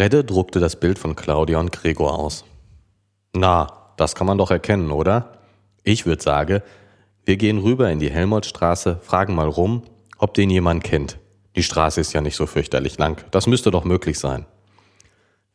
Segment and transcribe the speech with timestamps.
[0.00, 2.46] Fredde druckte das Bild von Claudia und Gregor aus.
[3.34, 5.42] Na, das kann man doch erkennen, oder?
[5.84, 6.62] Ich würde sagen,
[7.26, 9.82] wir gehen rüber in die Helmholtzstraße, fragen mal rum,
[10.16, 11.18] ob den jemand kennt.
[11.54, 13.22] Die Straße ist ja nicht so fürchterlich lang.
[13.30, 14.46] Das müsste doch möglich sein.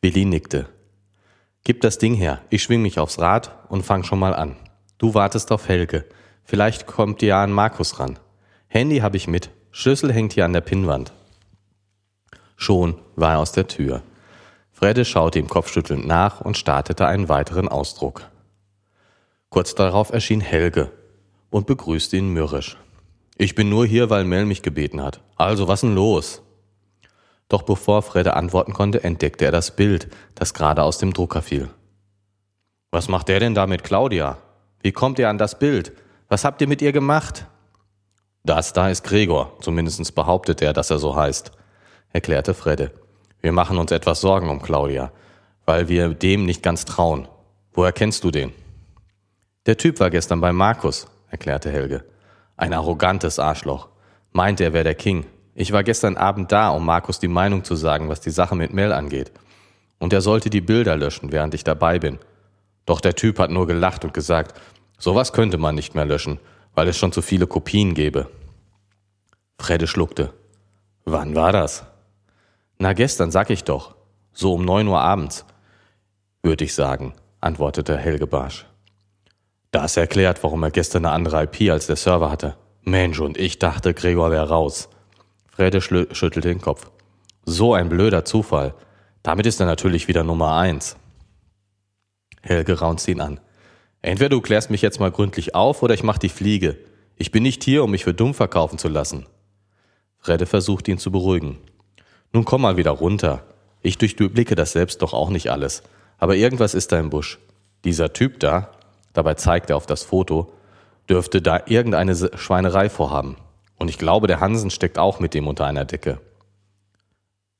[0.00, 0.68] Willi nickte.
[1.64, 2.40] Gib das Ding her.
[2.48, 4.54] Ich schwing mich aufs Rad und fang schon mal an.
[4.98, 6.04] Du wartest auf Helge.
[6.44, 8.16] Vielleicht kommt dir ja an Markus ran.
[8.68, 9.50] Handy habe ich mit.
[9.72, 11.12] Schlüssel hängt hier an der Pinnwand.
[12.54, 14.04] Schon war er aus der Tür.
[14.76, 18.28] Fredde schaute ihm kopfschüttelnd nach und startete einen weiteren Ausdruck.
[19.48, 20.92] Kurz darauf erschien Helge
[21.48, 22.76] und begrüßte ihn mürrisch.
[23.38, 25.22] Ich bin nur hier, weil Mel mich gebeten hat.
[25.36, 26.42] Also, was denn los?
[27.48, 31.70] Doch bevor Fredde antworten konnte, entdeckte er das Bild, das gerade aus dem Drucker fiel.
[32.90, 34.36] Was macht der denn da mit Claudia?
[34.82, 35.94] Wie kommt ihr an das Bild?
[36.28, 37.46] Was habt ihr mit ihr gemacht?
[38.44, 41.50] Das da ist Gregor, zumindest behauptet er, dass er so heißt,
[42.12, 42.90] erklärte Fredde.
[43.46, 45.12] Wir machen uns etwas Sorgen um Claudia,
[45.66, 47.28] weil wir dem nicht ganz trauen.
[47.74, 48.52] Woher kennst du den?
[49.66, 52.04] Der Typ war gestern bei Markus, erklärte Helge.
[52.56, 53.86] Ein arrogantes Arschloch.
[54.32, 55.26] Meint, er wäre der King.
[55.54, 58.74] Ich war gestern Abend da, um Markus die Meinung zu sagen, was die Sache mit
[58.74, 59.30] Mel angeht.
[60.00, 62.18] Und er sollte die Bilder löschen, während ich dabei bin.
[62.84, 64.60] Doch der Typ hat nur gelacht und gesagt,
[64.98, 66.40] sowas könnte man nicht mehr löschen,
[66.74, 68.28] weil es schon zu viele Kopien gäbe.
[69.60, 70.32] Fredde schluckte.
[71.04, 71.86] Wann war das?
[72.78, 73.94] Na, gestern, sag ich doch.
[74.32, 75.46] So um neun Uhr abends.
[76.42, 78.66] Würde ich sagen, antwortete Helge Barsch.
[79.70, 82.56] Das erklärt, warum er gestern eine andere IP als der Server hatte.
[82.82, 84.88] Mensch, und ich dachte, Gregor wäre raus.
[85.50, 86.90] Fredde schüttelte den Kopf.
[87.44, 88.74] So ein blöder Zufall.
[89.22, 90.96] Damit ist er natürlich wieder Nummer eins.
[92.42, 93.40] Helge raunzt ihn an.
[94.02, 96.78] Entweder du klärst mich jetzt mal gründlich auf oder ich mach die Fliege.
[97.16, 99.26] Ich bin nicht hier, um mich für dumm verkaufen zu lassen.
[100.18, 101.58] Fredde versucht ihn zu beruhigen.
[102.32, 103.42] Nun komm mal wieder runter.
[103.82, 105.82] Ich durchblicke das selbst doch auch nicht alles.
[106.18, 107.38] Aber irgendwas ist da im Busch.
[107.84, 108.70] Dieser Typ da,
[109.12, 110.52] dabei zeigt er auf das Foto,
[111.08, 113.36] dürfte da irgendeine Schweinerei vorhaben.
[113.78, 116.20] Und ich glaube, der Hansen steckt auch mit dem unter einer Decke.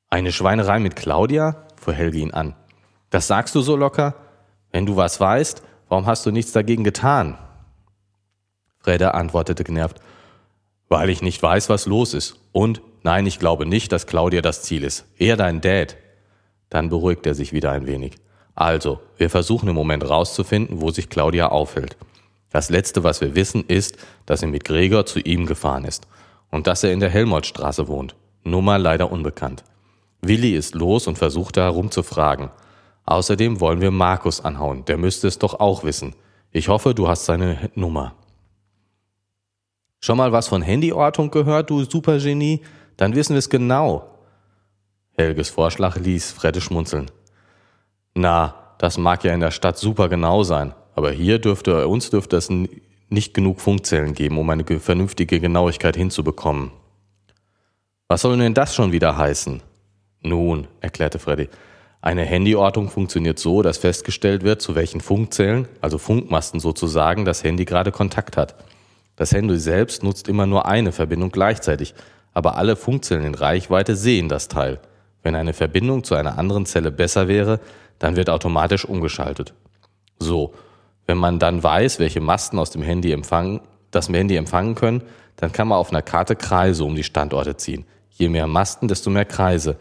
[0.08, 1.66] Eine Schweinerei mit Claudia?
[1.76, 2.54] fuhr Helge ihn an.
[3.10, 4.14] Das sagst du so locker?
[4.72, 7.38] Wenn du was weißt, warum hast du nichts dagegen getan?
[8.78, 10.00] Fredder antwortete genervt,
[10.88, 12.36] weil ich nicht weiß, was los ist.
[12.52, 15.06] Und nein, ich glaube nicht, dass Claudia das Ziel ist.
[15.16, 15.96] Eher dein Dad.
[16.68, 18.16] Dann beruhigt er sich wieder ein wenig.
[18.56, 21.96] Also, wir versuchen im Moment rauszufinden, wo sich Claudia aufhält.
[22.50, 23.96] Das Letzte, was wir wissen, ist,
[24.26, 26.08] dass er mit Gregor zu ihm gefahren ist
[26.50, 28.16] und dass er in der Helmholtzstraße wohnt.
[28.42, 29.62] Nummer leider unbekannt.
[30.22, 32.50] Willi ist los und versucht da herumzufragen.
[33.04, 36.16] Außerdem wollen wir Markus anhauen, der müsste es doch auch wissen.
[36.50, 38.14] Ich hoffe, du hast seine Nummer.
[40.00, 42.62] Schon mal was von Handyortung gehört, du Supergenie?
[42.96, 44.10] Dann wissen wir es genau.
[45.16, 47.10] Helges Vorschlag ließ Fredde schmunzeln.
[48.14, 52.36] Na, das mag ja in der Stadt super genau sein, aber hier dürfte, uns dürfte
[52.36, 52.50] es
[53.08, 56.70] nicht genug Funkzellen geben, um eine vernünftige Genauigkeit hinzubekommen.
[58.08, 59.62] Was soll denn das schon wieder heißen?
[60.22, 61.48] Nun, erklärte Freddy,
[62.00, 67.64] eine Handyortung funktioniert so, dass festgestellt wird, zu welchen Funkzellen, also Funkmasten sozusagen, das Handy
[67.64, 68.54] gerade Kontakt hat.
[69.16, 71.94] Das Handy selbst nutzt immer nur eine Verbindung gleichzeitig,
[72.36, 74.78] aber alle Funkzellen in Reichweite sehen das Teil.
[75.22, 77.60] Wenn eine Verbindung zu einer anderen Zelle besser wäre,
[77.98, 79.54] dann wird automatisch umgeschaltet.
[80.18, 80.52] So,
[81.06, 85.02] wenn man dann weiß, welche Masten aus dem Handy empfangen, das Handy empfangen können,
[85.36, 87.86] dann kann man auf einer Karte Kreise um die Standorte ziehen.
[88.10, 89.78] Je mehr Masten, desto mehr Kreise.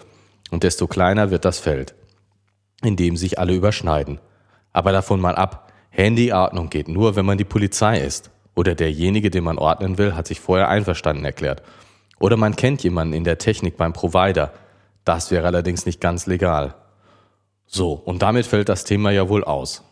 [0.49, 1.93] Und desto kleiner wird das Feld,
[2.81, 4.21] in dem sich alle überschneiden.
[4.71, 8.31] Aber davon mal ab, Handyordnung geht nur, wenn man die Polizei ist.
[8.55, 11.61] Oder derjenige, den man ordnen will, hat sich vorher einverstanden erklärt.
[12.19, 14.51] Oder man kennt jemanden in der Technik beim Provider.
[15.03, 16.75] Das wäre allerdings nicht ganz legal.
[17.67, 19.83] So, und damit fällt das Thema ja wohl aus.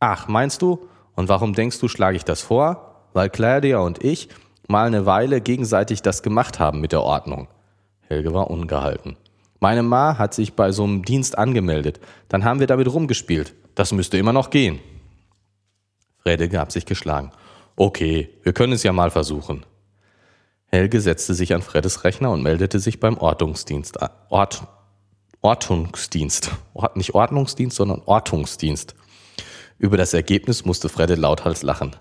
[0.00, 0.88] Ach, meinst du?
[1.14, 3.08] Und warum denkst du, schlage ich das vor?
[3.12, 4.28] Weil Claudia und ich
[4.68, 7.48] mal eine Weile gegenseitig das gemacht haben mit der Ordnung.
[8.08, 9.16] Helge war ungehalten.
[9.60, 12.00] Meine Ma hat sich bei so einem Dienst angemeldet.
[12.28, 13.54] Dann haben wir damit rumgespielt.
[13.74, 14.80] Das müsste immer noch gehen.
[16.22, 17.32] Frede gab sich geschlagen.
[17.76, 19.64] Okay, wir können es ja mal versuchen.
[20.66, 23.98] Helge setzte sich an Freddes Rechner und meldete sich beim Ortungsdienst.
[24.28, 24.66] Ort,
[25.40, 26.50] Ortungsdienst.
[26.74, 28.94] Ort, nicht Ordnungsdienst, sondern Ortungsdienst.
[29.78, 31.94] Über das Ergebnis musste Fredde lauthals lachen.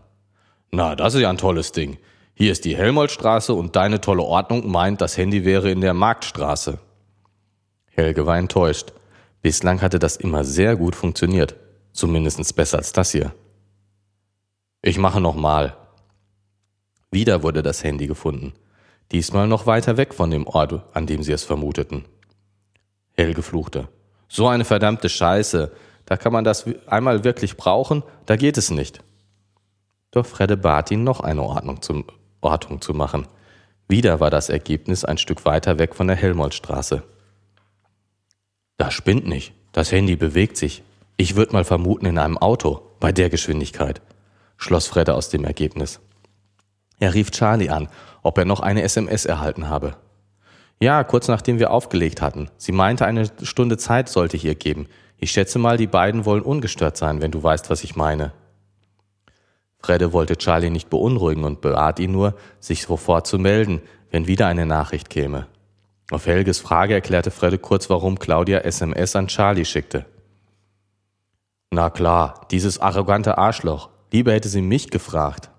[0.71, 1.97] Na, das ist ja ein tolles Ding.
[2.33, 6.79] Hier ist die Helmholtzstraße und deine tolle Ordnung meint, das Handy wäre in der Marktstraße.
[7.91, 8.91] Helge war enttäuscht.
[9.41, 11.55] Bislang hatte das immer sehr gut funktioniert.
[11.93, 13.33] Zumindest besser als das hier.
[14.81, 15.77] Ich mache nochmal.
[17.15, 18.51] Wieder wurde das Handy gefunden.
[19.13, 22.03] Diesmal noch weiter weg von dem Ort, an dem sie es vermuteten.
[23.13, 23.87] Helge fluchte.
[24.27, 25.71] So eine verdammte Scheiße.
[26.05, 29.01] Da kann man das einmal wirklich brauchen, da geht es nicht.
[30.11, 32.03] Doch Fredde bat ihn, noch eine Ordnung, zum,
[32.41, 33.29] Ortung zu machen.
[33.87, 37.01] Wieder war das Ergebnis ein Stück weiter weg von der Helmholtzstraße.
[38.75, 39.53] Das spinnt nicht.
[39.71, 40.83] Das Handy bewegt sich.
[41.15, 44.01] Ich würde mal vermuten in einem Auto, bei der Geschwindigkeit,
[44.57, 46.01] schloss Fredde aus dem Ergebnis.
[46.99, 47.89] Er rief Charlie an,
[48.23, 49.95] ob er noch eine SMS erhalten habe.
[50.79, 52.49] Ja, kurz nachdem wir aufgelegt hatten.
[52.57, 54.87] Sie meinte, eine Stunde Zeit sollte ich ihr geben.
[55.17, 58.33] Ich schätze mal, die beiden wollen ungestört sein, wenn du weißt, was ich meine.
[59.79, 64.47] Fredde wollte Charlie nicht beunruhigen und bat ihn nur, sich sofort zu melden, wenn wieder
[64.47, 65.47] eine Nachricht käme.
[66.11, 70.05] Auf Helges Frage erklärte Fredde kurz, warum Claudia SMS an Charlie schickte.
[71.71, 73.89] Na klar, dieses arrogante Arschloch.
[74.11, 75.49] Lieber hätte sie mich gefragt.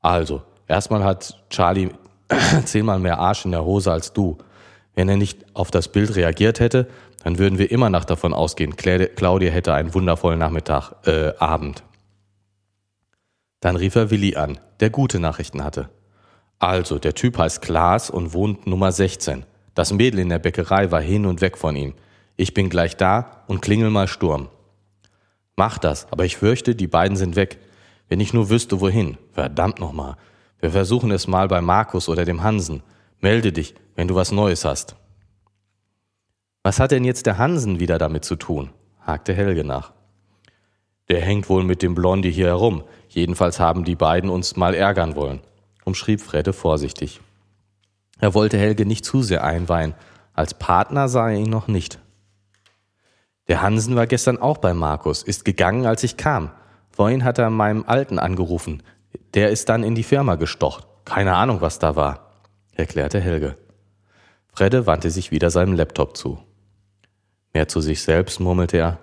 [0.00, 1.90] Also, erstmal hat Charlie
[2.64, 4.38] zehnmal mehr Arsch in der Hose als du.
[4.94, 6.88] Wenn er nicht auf das Bild reagiert hätte,
[7.22, 11.82] dann würden wir immer noch davon ausgehen, Claudia hätte einen wundervollen Nachmittag, äh, Abend.
[13.60, 15.90] Dann rief er Willi an, der gute Nachrichten hatte.
[16.58, 19.44] Also, der Typ heißt Klaas und wohnt Nummer 16.
[19.74, 21.94] Das Mädel in der Bäckerei war hin und weg von ihm.
[22.36, 24.48] Ich bin gleich da und klingel mal Sturm.
[25.56, 27.58] Mach das, aber ich fürchte, die beiden sind weg.
[28.10, 29.16] Wenn ich nur wüsste, wohin.
[29.32, 30.16] Verdammt nochmal.
[30.58, 32.82] Wir versuchen es mal bei Markus oder dem Hansen.
[33.20, 34.96] Melde dich, wenn du was Neues hast.
[36.64, 38.70] Was hat denn jetzt der Hansen wieder damit zu tun?
[39.00, 39.92] hakte Helge nach.
[41.08, 42.82] Der hängt wohl mit dem Blondie hier herum.
[43.08, 45.40] Jedenfalls haben die beiden uns mal ärgern wollen,
[45.84, 47.20] umschrieb Fredde vorsichtig.
[48.18, 49.94] Er wollte Helge nicht zu sehr einweihen.
[50.34, 52.00] Als Partner sah er ihn noch nicht.
[53.46, 56.50] Der Hansen war gestern auch bei Markus, ist gegangen, als ich kam.
[57.00, 58.82] Vorhin hat er meinem Alten angerufen.
[59.32, 60.86] Der ist dann in die Firma gestocht.
[61.06, 62.32] Keine Ahnung, was da war,
[62.74, 63.56] erklärte Helge.
[64.52, 66.40] Fredde wandte sich wieder seinem Laptop zu.
[67.54, 68.98] Mehr zu sich selbst murmelte er.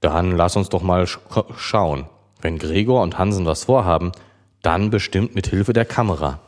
[0.00, 1.20] Dann lass uns doch mal sch
[1.56, 2.08] schauen.
[2.40, 4.10] Wenn Gregor und Hansen was vorhaben,
[4.62, 6.40] dann bestimmt mit Hilfe der Kamera.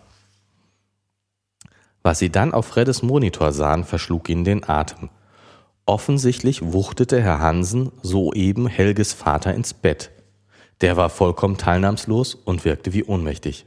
[2.03, 5.11] Was sie dann auf Freddes Monitor sahen, verschlug ihnen den Atem.
[5.85, 10.11] Offensichtlich wuchtete Herr Hansen soeben Helges Vater ins Bett.
[10.81, 13.67] Der war vollkommen teilnahmslos und wirkte wie ohnmächtig.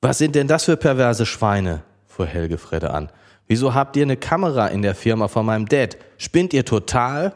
[0.00, 1.82] Was sind denn das für perverse Schweine?
[2.06, 3.10] fuhr Helge Fredde an.
[3.46, 5.96] Wieso habt ihr eine Kamera in der Firma von meinem Dad?
[6.18, 7.32] Spinnt ihr total?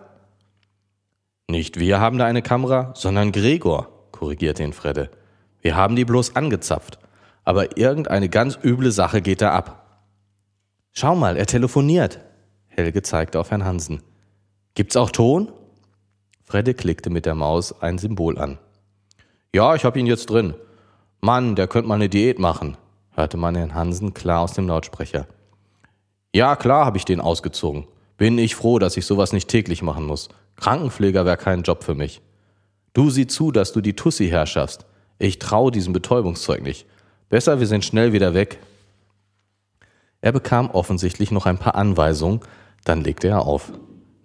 [1.48, 5.10] Nicht wir haben da eine Kamera, sondern Gregor, korrigierte ihn Fredde.
[5.60, 6.98] Wir haben die bloß angezapft.
[7.44, 10.00] Aber irgendeine ganz üble Sache geht da ab.
[10.92, 12.18] Schau mal, er telefoniert.
[12.68, 14.02] Helge zeigte auf Herrn Hansen.
[14.74, 15.52] Gibt's auch Ton?
[16.46, 18.58] Fredde klickte mit der Maus ein Symbol an.
[19.52, 20.54] Ja, ich hab ihn jetzt drin.
[21.20, 22.76] Mann, der könnte mal eine Diät machen,
[23.14, 25.26] hörte man Herrn Hansen klar aus dem Lautsprecher.
[26.32, 27.88] Ja, klar habe ich den ausgezogen.
[28.16, 30.28] Bin ich froh, dass ich sowas nicht täglich machen muss.
[30.54, 32.22] Krankenpfleger wäre kein Job für mich.
[32.93, 34.87] Du sieh zu, dass du die Tussi herrschaffst.
[35.19, 36.87] Ich traue diesem Betäubungszeug nicht.
[37.28, 38.58] Besser, wir sind schnell wieder weg.
[40.20, 42.40] Er bekam offensichtlich noch ein paar Anweisungen,
[42.84, 43.72] dann legte er auf.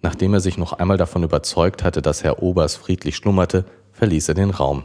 [0.02, 4.34] Nachdem er sich noch einmal davon überzeugt hatte, dass Herr Obers friedlich schlummerte, verließ er
[4.34, 4.84] den Raum.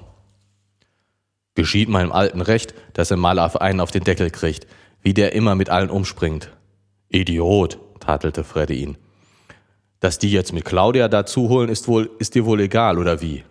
[1.55, 4.67] Geschieht meinem Alten recht, dass er mal auf einen auf den Deckel kriegt,
[5.01, 6.51] wie der immer mit allen umspringt.
[7.09, 8.97] Idiot, tadelte Freddy ihn.
[9.99, 13.43] Dass die jetzt mit Claudia dazu holen, ist, wohl, ist dir wohl egal, oder wie?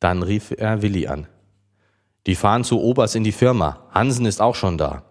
[0.00, 1.26] Dann rief er Willi an.
[2.26, 3.86] Die fahren zu Obers in die Firma.
[3.90, 5.02] Hansen ist auch schon da.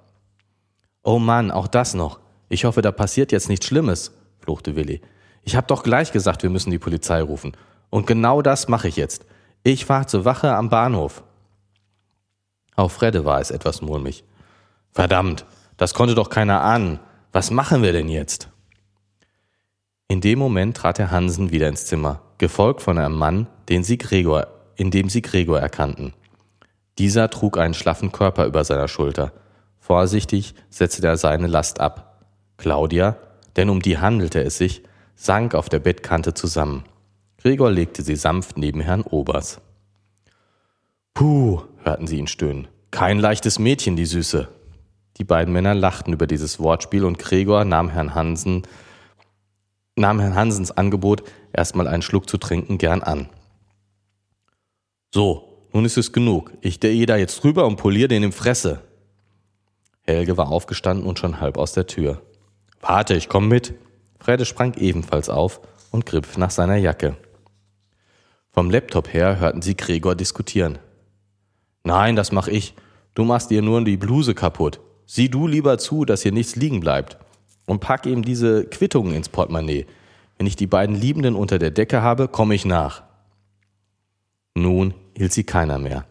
[1.03, 2.19] Oh Mann, auch das noch.
[2.49, 5.01] Ich hoffe, da passiert jetzt nichts Schlimmes, fluchte Willi.
[5.47, 7.53] Ich hab doch gleich gesagt, wir müssen die Polizei rufen.
[7.89, 9.25] Und genau das mache ich jetzt.
[9.63, 11.23] Ich fahre zur Wache am Bahnhof.
[12.75, 14.25] Auch Fredde war es etwas mulmig.
[14.91, 15.45] Verdammt,
[15.77, 16.99] das konnte doch keiner ahnen.
[17.31, 18.49] Was machen wir denn jetzt?
[20.09, 23.97] In dem Moment trat Herr Hansen wieder ins Zimmer, gefolgt von einem Mann, den sie
[23.97, 26.11] Gregor, in dem sie Gregor erkannten.
[26.97, 29.31] Dieser trug einen schlaffen Körper über seiner Schulter.
[29.79, 32.25] Vorsichtig setzte er seine Last ab.
[32.57, 33.15] Claudia,
[33.55, 34.83] denn um die handelte es sich,
[35.17, 36.85] sank auf der Bettkante zusammen.
[37.37, 39.59] Gregor legte sie sanft neben Herrn Obers.
[41.13, 42.67] Puh, hörten sie ihn stöhnen.
[42.91, 44.47] Kein leichtes Mädchen, die Süße.
[45.17, 48.61] Die beiden Männer lachten über dieses Wortspiel und Gregor nahm Herrn Hansen,
[49.95, 53.29] nahm Herrn Hansens Angebot, erstmal einen Schluck zu trinken, gern an.
[55.11, 56.53] So, nun ist es genug.
[56.61, 58.83] Ich gehe da jetzt rüber und poliere den im Fresse.
[60.03, 62.21] Helge war aufgestanden und schon halb aus der Tür.
[62.79, 63.73] Warte, ich komm mit.
[64.27, 67.15] Frede sprang ebenfalls auf und griff nach seiner Jacke.
[68.51, 70.79] Vom Laptop her hörten sie Gregor diskutieren.
[71.85, 72.73] Nein, das mach ich.
[73.13, 74.81] Du machst dir nur die Bluse kaputt.
[75.05, 77.17] Sieh du lieber zu, dass hier nichts liegen bleibt.
[77.67, 79.85] und pack ihm diese Quittungen ins Portemonnaie.
[80.37, 83.03] Wenn ich die beiden Liebenden unter der Decke habe, komme ich nach.
[84.55, 86.05] Nun hielt sie keiner mehr.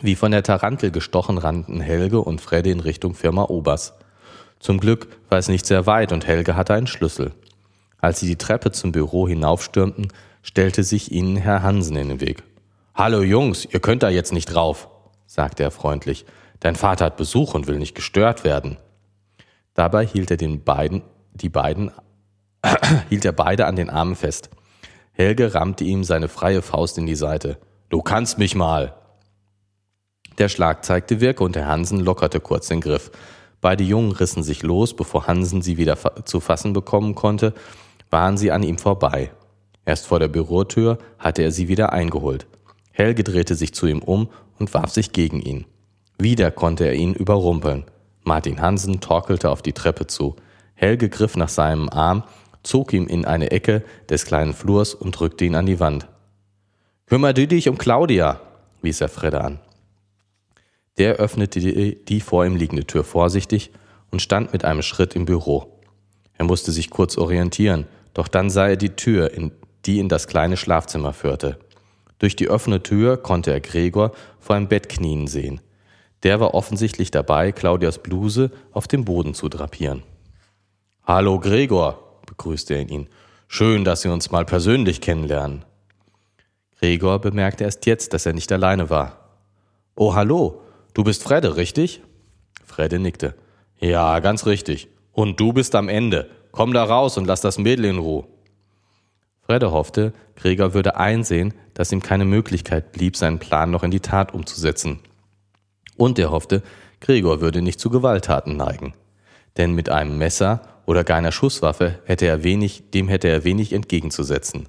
[0.00, 3.94] Wie von der Tarantel gestochen rannten Helge und Fredde in Richtung Firma Obers.
[4.60, 7.32] Zum Glück war es nicht sehr weit und Helge hatte einen Schlüssel.
[7.98, 10.08] Als sie die Treppe zum Büro hinaufstürmten,
[10.42, 12.42] stellte sich ihnen Herr Hansen in den Weg.
[12.94, 14.88] Hallo Jungs, ihr könnt da jetzt nicht drauf,
[15.26, 16.26] sagte er freundlich.
[16.60, 18.76] Dein Vater hat Besuch und will nicht gestört werden.
[19.72, 21.02] Dabei hielt er den beiden,
[21.32, 21.90] die beiden,
[23.08, 24.50] hielt er beide an den Armen fest.
[25.12, 27.56] Helge rammte ihm seine freie Faust in die Seite.
[27.88, 28.94] Du kannst mich mal.
[30.36, 33.10] Der Schlag zeigte Wirke und Herr Hansen lockerte kurz den Griff.
[33.60, 37.52] Beide Jungen rissen sich los, bevor Hansen sie wieder zu fassen bekommen konnte,
[38.08, 39.30] waren sie an ihm vorbei.
[39.84, 42.46] Erst vor der Bürotür hatte er sie wieder eingeholt.
[42.92, 45.64] Helge drehte sich zu ihm um und warf sich gegen ihn.
[46.18, 47.84] Wieder konnte er ihn überrumpeln.
[48.24, 50.36] Martin Hansen torkelte auf die Treppe zu.
[50.74, 52.24] Helge griff nach seinem Arm,
[52.62, 56.08] zog ihn in eine Ecke des kleinen Flurs und drückte ihn an die Wand.
[57.06, 58.40] Kümmer du dich um Claudia,
[58.82, 59.60] wies er Fredde an.
[61.00, 63.70] Der öffnete die, die vor ihm liegende Tür vorsichtig
[64.10, 65.80] und stand mit einem Schritt im Büro.
[66.34, 69.50] Er musste sich kurz orientieren, doch dann sah er die Tür, in,
[69.86, 71.58] die in das kleine Schlafzimmer führte.
[72.18, 75.62] Durch die offene Tür konnte er Gregor vor einem Bett knien sehen.
[76.22, 80.02] Der war offensichtlich dabei, Claudias Bluse auf dem Boden zu drapieren.
[81.04, 83.08] Hallo Gregor, begrüßte er ihn.
[83.48, 85.64] Schön, dass Sie uns mal persönlich kennenlernen.
[86.78, 89.30] Gregor bemerkte erst jetzt, dass er nicht alleine war.
[89.94, 90.60] Oh, hallo,
[90.94, 92.02] du bist Fredde, richtig?
[92.64, 93.34] Fredde nickte.
[93.78, 94.88] Ja, ganz richtig.
[95.12, 96.30] Und du bist am Ende.
[96.52, 98.24] Komm da raus und lass das Mädel in Ruhe.
[99.42, 104.00] Fredde hoffte, Gregor würde einsehen, dass ihm keine Möglichkeit blieb, seinen Plan noch in die
[104.00, 105.00] Tat umzusetzen.
[105.96, 106.62] Und er hoffte,
[107.00, 108.94] Gregor würde nicht zu Gewalttaten neigen.
[109.56, 113.72] Denn mit einem Messer oder gar einer Schusswaffe hätte er wenig, dem hätte er wenig
[113.72, 114.68] entgegenzusetzen.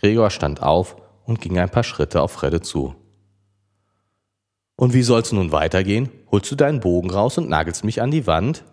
[0.00, 2.94] Gregor stand auf und ging ein paar Schritte auf Fredde zu.
[4.76, 6.08] Und wie soll's nun weitergehen?
[6.30, 8.64] Holst du deinen Bogen raus und nagelst mich an die Wand?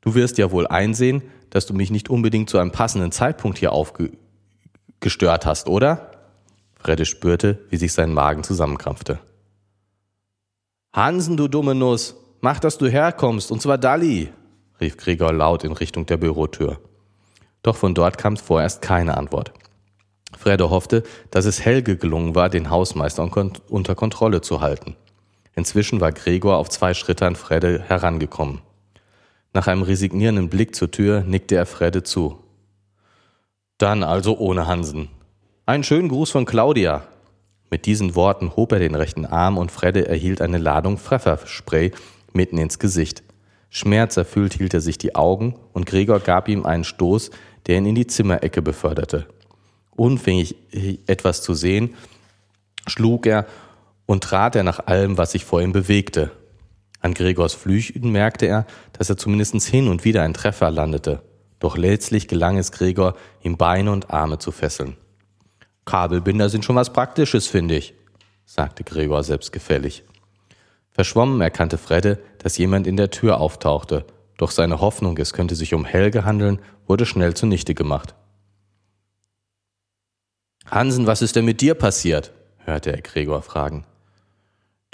[0.00, 3.72] Du wirst ja wohl einsehen, dass du mich nicht unbedingt zu einem passenden Zeitpunkt hier
[3.72, 6.12] aufgestört hast, oder?
[6.76, 9.18] Fredde spürte, wie sich sein Magen zusammenkrampfte.
[10.92, 14.32] Hansen, du dumme Nuss, mach, dass du herkommst, und zwar Dalli,
[14.80, 16.80] rief Gregor laut in Richtung der Bürotür.
[17.62, 19.52] Doch von dort kam vorerst keine Antwort.
[20.36, 23.28] Fredde hoffte, dass es Helge gelungen war, den Hausmeister
[23.68, 24.96] unter Kontrolle zu halten.
[25.58, 28.60] Inzwischen war Gregor auf zwei Schritte an Fredde herangekommen.
[29.52, 32.38] Nach einem resignierenden Blick zur Tür nickte er Fredde zu.
[33.76, 35.08] Dann also ohne Hansen.
[35.66, 37.08] Einen schönen Gruß von Claudia.
[37.70, 41.90] Mit diesen Worten hob er den rechten Arm und Fredde erhielt eine Ladung Pfefferspray
[42.32, 43.24] mitten ins Gesicht.
[43.68, 47.32] Schmerzerfüllt hielt er sich die Augen und Gregor gab ihm einen Stoß,
[47.66, 49.26] der ihn in die Zimmerecke beförderte.
[49.96, 50.54] Unfähig
[51.08, 51.96] etwas zu sehen,
[52.86, 53.44] schlug er
[54.08, 56.30] und trat er nach allem, was sich vor ihm bewegte.
[57.00, 61.22] An Gregors Flüchen merkte er, dass er zumindest hin und wieder ein Treffer landete.
[61.58, 64.96] Doch letztlich gelang es Gregor, ihm Beine und Arme zu fesseln.
[65.84, 67.94] Kabelbinder sind schon was Praktisches, finde ich,
[68.46, 70.04] sagte Gregor selbstgefällig.
[70.90, 74.06] Verschwommen erkannte Fredde, dass jemand in der Tür auftauchte,
[74.38, 78.14] doch seine Hoffnung, es könnte sich um Helge handeln, wurde schnell zunichte gemacht.
[80.64, 82.32] Hansen, was ist denn mit dir passiert?
[82.64, 83.84] hörte er Gregor fragen.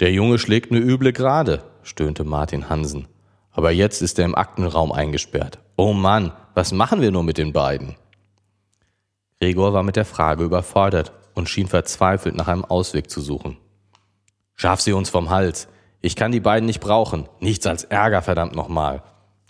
[0.01, 3.07] Der Junge schlägt ne üble Gerade, stöhnte Martin Hansen.
[3.51, 5.59] Aber jetzt ist er im Aktenraum eingesperrt.
[5.77, 7.95] Oh Mann, was machen wir nur mit den beiden?
[9.39, 13.57] Gregor war mit der Frage überfordert und schien verzweifelt nach einem Ausweg zu suchen.
[14.55, 15.69] Schaff sie uns vom Hals.
[16.01, 17.29] Ich kann die beiden nicht brauchen.
[17.39, 19.01] Nichts als Ärger, verdammt nochmal,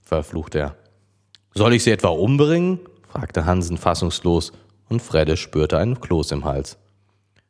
[0.04, 0.75] verfluchte er.
[1.54, 2.80] Soll ich sie etwa umbringen?
[3.08, 4.52] fragte Hansen fassungslos
[4.90, 6.78] und Fredde spürte einen Kloß im Hals.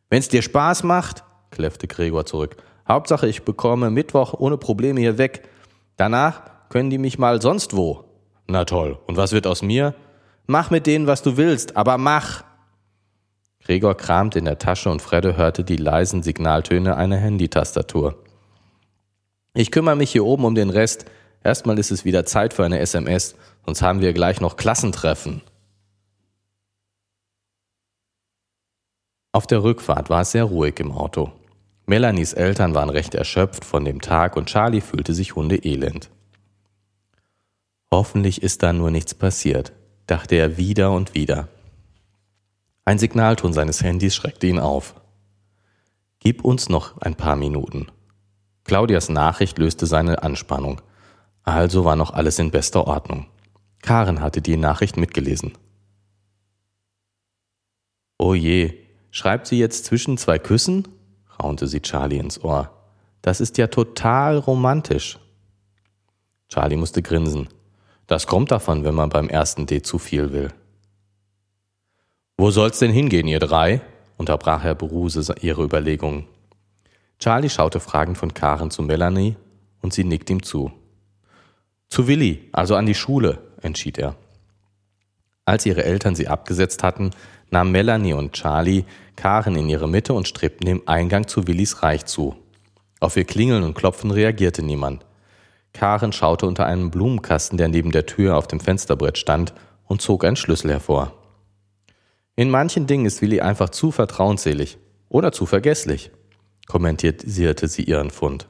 [0.09, 2.57] Wenn's dir Spaß macht, kläffte Gregor zurück.
[2.87, 5.47] Hauptsache, ich bekomme Mittwoch ohne Probleme hier weg.
[5.97, 8.03] Danach können die mich mal sonst wo.
[8.47, 8.99] Na toll.
[9.07, 9.95] Und was wird aus mir?
[10.45, 12.43] Mach mit denen, was du willst, aber mach!
[13.63, 18.23] Gregor kramte in der Tasche und Fredde hörte die leisen Signaltöne einer Handytastatur.
[19.55, 21.05] Ich kümmere mich hier oben um den Rest.
[21.43, 25.41] Erstmal ist es wieder Zeit für eine SMS, sonst haben wir gleich noch Klassentreffen.
[29.31, 31.31] Auf der Rückfahrt war es sehr ruhig im Auto.
[31.87, 36.09] Melanies Eltern waren recht erschöpft von dem Tag und Charlie fühlte sich hundeelend.
[37.91, 39.71] Hoffentlich ist da nur nichts passiert,
[40.07, 41.47] dachte er wieder und wieder.
[42.85, 44.95] Ein Signalton seines Handys schreckte ihn auf.
[46.19, 47.87] Gib uns noch ein paar Minuten.
[48.63, 50.81] Claudias Nachricht löste seine Anspannung.
[51.43, 53.27] Also war noch alles in bester Ordnung.
[53.83, 55.53] Karen hatte die Nachricht mitgelesen.
[58.17, 58.73] Oh je,
[59.11, 60.87] schreibt sie jetzt zwischen zwei Küssen?
[61.41, 62.71] Raunte sie Charlie ins Ohr.
[63.21, 65.19] Das ist ja total romantisch.
[66.49, 67.47] Charlie musste grinsen.
[68.07, 70.53] Das kommt davon, wenn man beim ersten Date zu viel will.
[72.37, 73.81] Wo soll's denn hingehen, ihr drei?
[74.17, 76.25] unterbrach Herr Bruse ihre Überlegungen.
[77.19, 79.35] Charlie schaute fragend von Karen zu Melanie
[79.81, 80.71] und sie nickte ihm zu.
[81.89, 84.15] Zu Willi, also an die Schule, entschied er.
[85.45, 87.11] Als ihre Eltern sie abgesetzt hatten,
[87.51, 88.85] nahmen Melanie und Charlie
[89.15, 92.35] Karen in ihre Mitte und strebten dem Eingang zu Willis Reich zu.
[92.99, 95.05] Auf ihr Klingeln und Klopfen reagierte niemand.
[95.73, 99.53] Karen schaute unter einem Blumenkasten, der neben der Tür auf dem Fensterbrett stand,
[99.87, 101.13] und zog einen Schlüssel hervor.
[102.35, 104.77] In manchen Dingen ist Willi einfach zu vertrauensselig
[105.09, 106.11] oder zu vergesslich,
[106.67, 108.47] kommentierte sie ihren Fund.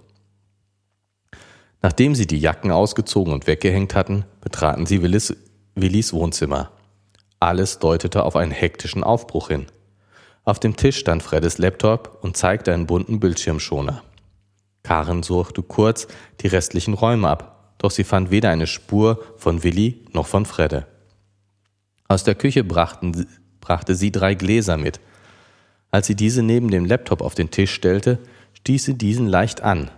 [1.82, 5.36] Nachdem sie die Jacken ausgezogen und weggehängt hatten, betraten sie Willis,
[5.76, 6.72] Willis Wohnzimmer.
[7.40, 9.68] Alles deutete auf einen hektischen Aufbruch hin.
[10.46, 14.04] Auf dem Tisch stand Freddes Laptop und zeigte einen bunten Bildschirmschoner.
[14.84, 16.08] Karen suchte kurz
[16.42, 20.86] die restlichen Räume ab, doch sie fand weder eine Spur von Willi noch von Fredde.
[22.08, 23.26] Aus der Küche brachten
[23.60, 25.00] brachte sie drei Gläser mit.
[25.90, 28.20] Als sie diese neben dem Laptop auf den Tisch stellte,
[28.54, 29.90] stieß sie diesen leicht an.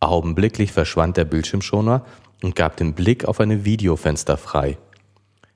[0.00, 2.04] Augenblicklich verschwand der Bildschirmschoner
[2.42, 4.76] und gab den Blick auf eine Videofenster frei.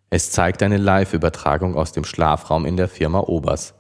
[0.09, 3.75] Es zeigte eine Live-Übertragung aus dem Schlafraum in der Firma Obers.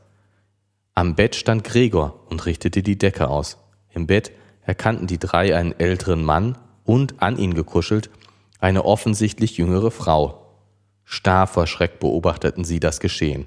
[1.00, 3.56] Am Bett stand Gregor und richtete die Decke aus.
[3.88, 4.32] Im Bett
[4.66, 8.10] erkannten die drei einen älteren Mann und an ihn gekuschelt
[8.58, 10.58] eine offensichtlich jüngere Frau.
[11.04, 13.46] Starr vor Schreck beobachteten sie das Geschehen.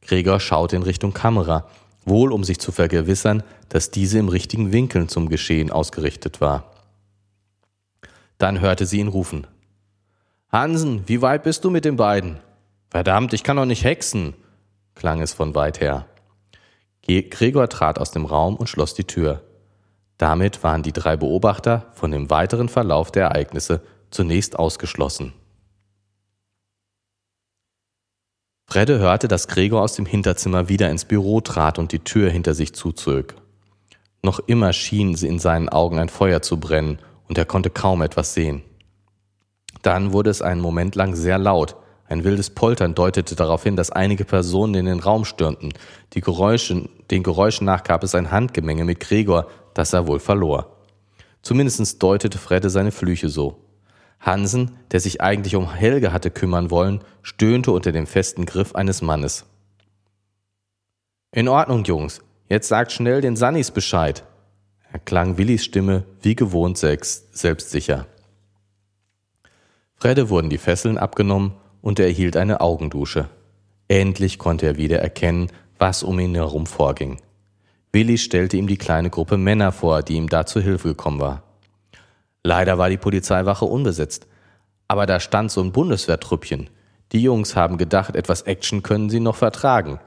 [0.00, 1.68] Gregor schaute in Richtung Kamera,
[2.06, 6.72] wohl um sich zu vergewissern, dass diese im richtigen Winkel zum Geschehen ausgerichtet war.
[8.38, 9.46] Dann hörte sie ihn rufen.
[10.50, 12.38] Hansen, wie weit bist du mit den beiden?
[12.88, 14.32] Verdammt, ich kann doch nicht hexen,
[14.94, 16.06] klang es von weit her.
[17.08, 19.42] Gregor trat aus dem Raum und schloss die Tür.
[20.18, 25.32] Damit waren die drei Beobachter von dem weiteren Verlauf der Ereignisse zunächst ausgeschlossen.
[28.70, 32.52] Fredde hörte, dass Gregor aus dem Hinterzimmer wieder ins Büro trat und die Tür hinter
[32.52, 33.34] sich zuzog.
[34.22, 38.02] Noch immer schien sie in seinen Augen ein Feuer zu brennen und er konnte kaum
[38.02, 38.62] etwas sehen.
[39.80, 41.76] Dann wurde es einen Moment lang sehr laut.
[42.08, 45.74] Ein wildes Poltern deutete darauf hin, dass einige Personen in den Raum stürmten.
[46.14, 50.78] Die Geräusche, den Geräuschen nach gab es ein Handgemenge mit Gregor, das er wohl verlor.
[51.42, 53.62] Zumindest deutete Fredde seine Flüche so.
[54.20, 59.02] Hansen, der sich eigentlich um Helge hatte kümmern wollen, stöhnte unter dem festen Griff eines
[59.02, 59.44] Mannes.
[61.30, 62.22] In Ordnung, Jungs.
[62.48, 64.24] Jetzt sagt schnell den Sannis Bescheid.
[64.90, 68.06] erklang Willis Stimme wie gewohnt selbstsicher.
[69.94, 73.28] Fredde wurden die Fesseln abgenommen und er erhielt eine Augendusche.
[73.88, 77.18] Endlich konnte er wieder erkennen, was um ihn herum vorging.
[77.92, 81.42] Willi stellte ihm die kleine Gruppe Männer vor, die ihm da zu Hilfe gekommen war.
[82.42, 84.26] Leider war die Polizeiwache unbesetzt.
[84.88, 86.70] Aber da stand so ein Bundeswehrtrüppchen.
[87.12, 90.00] Die Jungs haben gedacht, etwas Action können sie noch vertragen.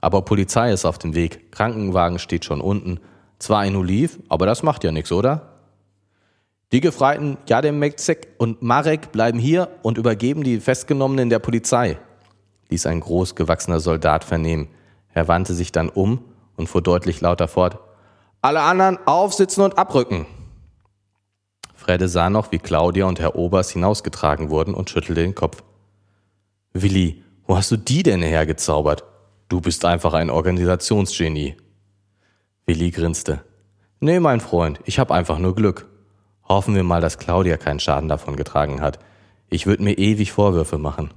[0.00, 3.00] Aber Polizei ist auf dem Weg, Krankenwagen steht schon unten.
[3.38, 5.49] Zwar ein Oliv, aber das macht ja nichts, oder?
[6.72, 11.98] Die Gefreiten Jademekzek und Marek bleiben hier und übergeben die Festgenommenen der Polizei,
[12.68, 14.68] ließ ein großgewachsener Soldat vernehmen.
[15.12, 16.22] Er wandte sich dann um
[16.56, 17.80] und fuhr deutlich lauter fort.
[18.40, 20.26] Alle anderen aufsitzen und abrücken.
[21.74, 25.64] Fredde sah noch, wie Claudia und Herr Obers hinausgetragen wurden und schüttelte den Kopf.
[26.72, 29.02] Willi, wo hast du die denn hergezaubert?
[29.48, 31.56] Du bist einfach ein Organisationsgenie.
[32.64, 33.42] Willi grinste.
[33.98, 35.89] Nee, mein Freund, ich hab einfach nur Glück.
[36.50, 38.98] Hoffen wir mal, dass Claudia keinen Schaden davon getragen hat.
[39.50, 41.14] Ich würde mir ewig Vorwürfe machen.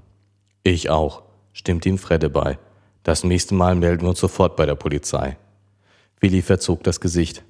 [0.61, 2.59] Ich auch, stimmte ihm Fredde bei.
[3.01, 5.37] Das nächste Mal melden wir uns sofort bei der Polizei.
[6.19, 7.43] Willi verzog das Gesicht.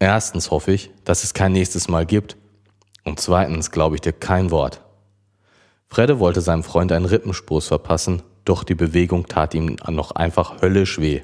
[0.00, 2.36] Erstens hoffe ich, dass es kein nächstes Mal gibt.
[3.04, 4.80] Und zweitens glaube ich dir kein Wort.
[5.86, 10.98] Fredde wollte seinem Freund einen Rippenstoß verpassen, doch die Bewegung tat ihm noch einfach höllisch
[10.98, 11.22] weh.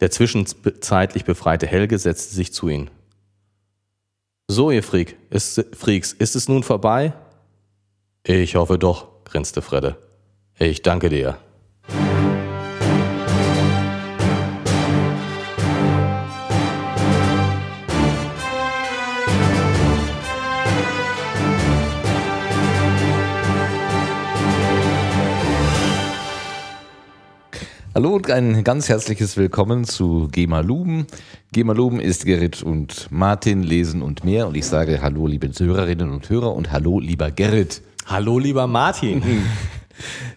[0.00, 2.90] Der zwischenzeitlich befreite Helge setzte sich zu ihm.
[4.48, 7.12] So, ihr Freak, ist, Freaks, ist es nun vorbei?
[8.22, 9.96] Ich hoffe doch, grinste Fredde.
[10.56, 11.38] Ich danke dir.
[27.96, 31.06] Hallo und ein ganz herzliches Willkommen zu Gema Luben.
[31.52, 34.48] Gema Luben ist Gerrit und Martin, Lesen und mehr.
[34.48, 37.80] Und ich sage Hallo, liebe Hörerinnen und Hörer und Hallo, lieber Gerrit.
[38.04, 39.22] Hallo, lieber Martin.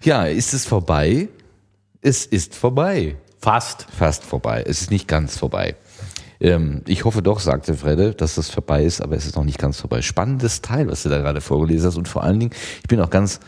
[0.05, 1.27] Ja, ist es vorbei?
[2.01, 3.17] Es ist vorbei.
[3.39, 3.87] Fast.
[3.91, 4.63] Fast vorbei.
[4.65, 5.75] Es ist nicht ganz vorbei.
[6.39, 9.59] Ähm, ich hoffe doch, sagte Fredde, dass das vorbei ist, aber es ist noch nicht
[9.59, 10.01] ganz vorbei.
[10.01, 11.97] Spannendes Teil, was du da gerade vorgelesen hast.
[11.97, 13.41] Und vor allen Dingen, ich bin auch ganz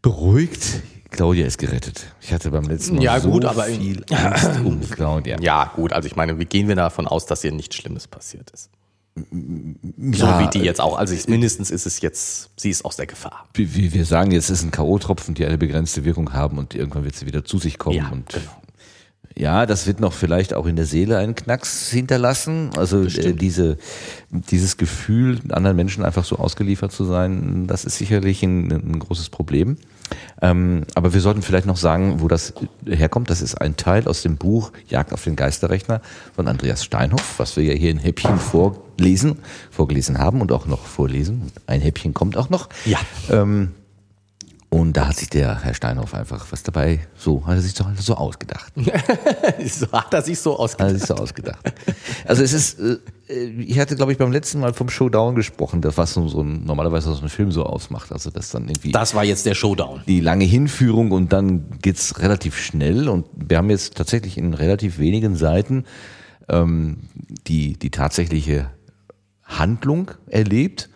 [0.00, 0.80] beruhigt.
[1.14, 2.06] Claudia ist gerettet.
[2.20, 5.36] Ich hatte beim letzten Mal Ja, so gut, aber- viel Angst um Claudia.
[5.40, 8.50] Ja, gut, also ich meine, wie gehen wir davon aus, dass ihr nichts Schlimmes passiert
[8.50, 8.70] ist?
[9.16, 10.98] So Ja, wie die jetzt auch.
[10.98, 13.46] Also ich, mindestens ist es jetzt, sie ist aus der Gefahr.
[13.54, 17.04] Wie, wie wir sagen, jetzt ist ein K.O.-Tropfen, die eine begrenzte Wirkung haben und irgendwann
[17.04, 17.96] wird sie wieder zu sich kommen.
[17.96, 18.50] Ja, und genau.
[19.36, 22.70] ja, das wird noch vielleicht auch in der Seele einen Knacks hinterlassen.
[22.76, 23.78] Also äh, diese,
[24.30, 29.28] dieses Gefühl, anderen Menschen einfach so ausgeliefert zu sein, das ist sicherlich ein, ein großes
[29.28, 29.76] Problem.
[30.42, 32.54] Ähm, aber wir sollten vielleicht noch sagen, wo das
[32.86, 33.30] herkommt.
[33.30, 36.00] Das ist ein Teil aus dem Buch Jagd auf den Geisterrechner
[36.34, 39.38] von Andreas Steinhoff, was wir ja hier in Häppchen vorlesen,
[39.70, 41.52] vorgelesen haben und auch noch vorlesen.
[41.66, 42.68] Ein Häppchen kommt auch noch.
[42.84, 42.98] Ja.
[43.30, 43.72] Ähm,
[44.74, 47.84] und da hat sich der Herr Steinhoff einfach was dabei, so hat er sich so,
[47.96, 48.72] so ausgedacht.
[49.64, 50.90] so hat er sich so Hat ausgedacht.
[50.90, 51.72] er sich so ausgedacht.
[52.26, 52.96] Also es ist, äh,
[53.28, 57.14] ich hatte glaube ich beim letzten Mal vom Showdown gesprochen, das was so, ein, normalerweise
[57.14, 58.10] so ein Film so ausmacht.
[58.10, 60.02] Also das dann irgendwie Das war jetzt der Showdown.
[60.08, 64.98] die lange Hinführung und dann geht's relativ schnell und wir haben jetzt tatsächlich in relativ
[64.98, 65.84] wenigen Seiten
[66.48, 66.96] ähm,
[67.46, 68.70] die, die tatsächliche
[69.44, 70.90] Handlung erlebt,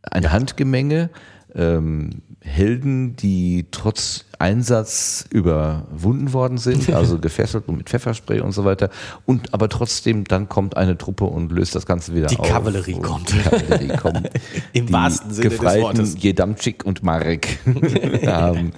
[0.00, 1.10] ein Handgemenge,
[1.54, 8.64] ähm, Helden, die trotz Einsatz überwunden worden sind, also gefesselt und mit Pfefferspray und so
[8.64, 8.90] weiter.
[9.26, 12.48] Und aber trotzdem, dann kommt eine Truppe und löst das Ganze wieder Die auf.
[12.48, 12.94] Kavallerie.
[12.94, 14.30] Die Kavallerie kommt.
[14.72, 16.16] Im die wahrsten Sinne des Gefreiten Wortes.
[16.18, 17.58] Jedamczyk und Marek
[18.26, 18.72] haben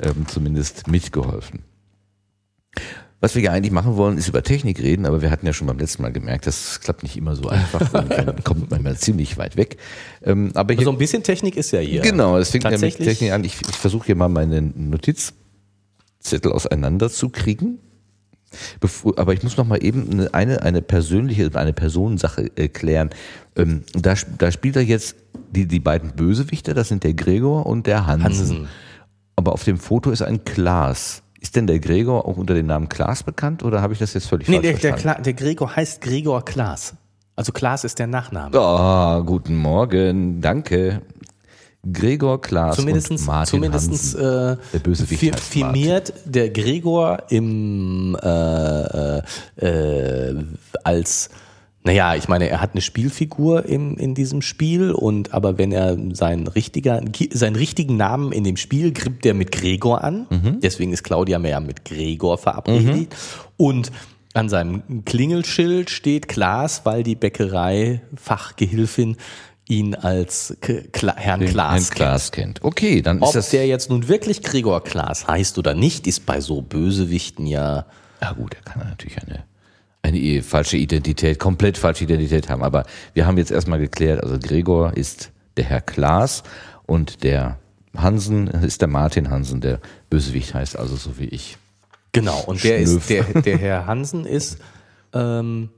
[0.00, 1.60] ähm, zumindest mitgeholfen.
[3.20, 5.66] Was wir ja eigentlich machen wollen, ist über Technik reden, aber wir hatten ja schon
[5.66, 8.96] beim letzten Mal gemerkt, das klappt nicht immer so einfach und dann kommt man mal
[8.96, 9.78] ziemlich weit weg.
[10.22, 12.02] Ähm, aber hier, So ein bisschen Technik ist ja hier.
[12.02, 12.96] genau, es fängt ja mit?
[12.96, 13.42] Technik an.
[13.44, 17.78] Ich, ich versuche hier mal meine Notizzettel auseinander zu kriegen.
[18.80, 23.10] Bevor, aber ich muss noch mal eben eine, eine, persönliche, eine Personensache äh, klären.
[23.56, 25.16] Ähm, da, da spielt er jetzt
[25.50, 28.24] die, die beiden Bösewichte, das sind der Gregor und der Hansen.
[28.24, 28.68] Hansen.
[29.36, 31.22] Aber auf dem Foto ist ein Klaas.
[31.46, 34.26] Ist denn der Gregor auch unter dem Namen Klaas bekannt oder habe ich das jetzt
[34.26, 35.22] völlig Nee, falsch der, der, verstanden?
[35.22, 36.94] Kla der Gregor heißt Gregor Klaas.
[37.36, 38.58] Also Klaas ist der Nachname.
[38.58, 41.02] Ah, guten Morgen, danke.
[41.92, 44.58] Gregor Klaas Zumindestens, und Martin zumindestens Hansen.
[44.58, 49.22] äh, Der Bösewicht firmiert der Gregor im äh, äh,
[49.58, 50.44] äh,
[50.82, 51.30] als
[51.86, 55.96] naja, ich meine, er hat eine Spielfigur im, in diesem Spiel und aber wenn er
[56.14, 57.00] seinen richtiger,
[57.32, 60.26] seinen richtigen Namen in dem Spiel gibt der mit Gregor an.
[60.28, 60.58] Mhm.
[60.60, 63.14] Deswegen ist Claudia mehr mit Gregor verabredet.
[63.56, 63.92] Und
[64.34, 69.16] an seinem Klingelschild steht Klaas, weil die Bäckerei-Fachgehilfin
[69.68, 71.94] ihn als K Kla Herrn Den Klaas Herrn kennt.
[71.94, 72.64] Klaas kennt.
[72.64, 73.50] Okay, dann Ob ist das.
[73.50, 77.86] der jetzt nun wirklich Gregor Klaas heißt oder nicht, ist bei so Bösewichten ja.
[78.20, 79.44] Ja gut, er kann natürlich eine,
[80.06, 82.62] eine falsche Identität, komplett falsche Identität haben.
[82.62, 86.42] Aber wir haben jetzt erstmal geklärt, also Gregor ist der Herr Klaas
[86.86, 87.58] und der
[87.96, 91.56] Hansen ist der Martin Hansen, der Bösewicht heißt also so wie ich.
[92.12, 94.58] Genau, und der ist, der, der Herr Hansen ist,
[95.12, 95.70] ähm,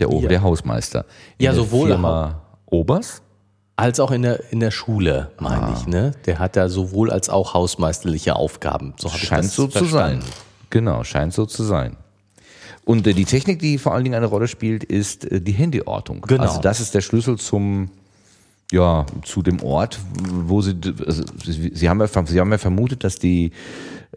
[0.00, 0.28] Der, Ober, Ja.
[0.28, 1.04] der Hausmeister.
[1.38, 3.20] In Ja, der sowohl Firma Obers.
[3.76, 5.74] als auch in der, in der Schule, meine Ah.
[5.76, 6.12] ich, ne?
[6.26, 8.94] Der hat da sowohl als auch hausmeisterliche Aufgaben.
[8.98, 10.22] So habe ich Scheint das so zu verstanden.
[10.22, 10.30] sein.
[10.70, 11.96] Genau, scheint so zu sein.
[12.88, 16.22] Und äh, die Technik, die vor allen Dingen eine Rolle spielt, ist äh, die Handyortung.
[16.22, 16.44] Genau.
[16.44, 17.90] Also das ist der Schlüssel zum
[18.72, 19.98] ja, zu dem Ort,
[20.30, 20.74] wo sie,
[21.06, 23.52] also sie, haben ja, sie haben ja vermutet, dass die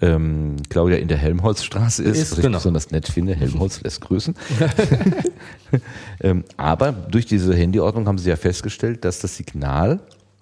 [0.02, 2.58] ähm, Claudia in der Helmholtzstraße ist, Ist, was ich genau.
[2.58, 3.36] besonders nett finde.
[3.36, 4.36] Helmholtz lässt grüßen.
[6.22, 10.00] ähm, aber durch diese Handyordnung haben sie ja festgestellt, dass das Signal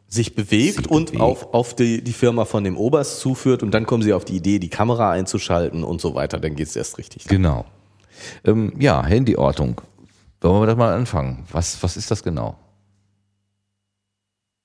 [0.08, 1.22] Sich bewegt Sich und bewegt.
[1.22, 4.38] auf, auf die, die Firma von dem Oberst zuführt und dann kommen sie auf die
[4.38, 6.40] Idee, die Kamera einzuschalten und so weiter.
[6.40, 7.26] Dann geht's erst richtig.
[7.26, 7.66] Genau.
[8.46, 9.82] Ähm, ja, Handyortung.
[10.42, 11.46] Wollen wir da mal anfangen?
[11.52, 12.58] Was, was ist das genau?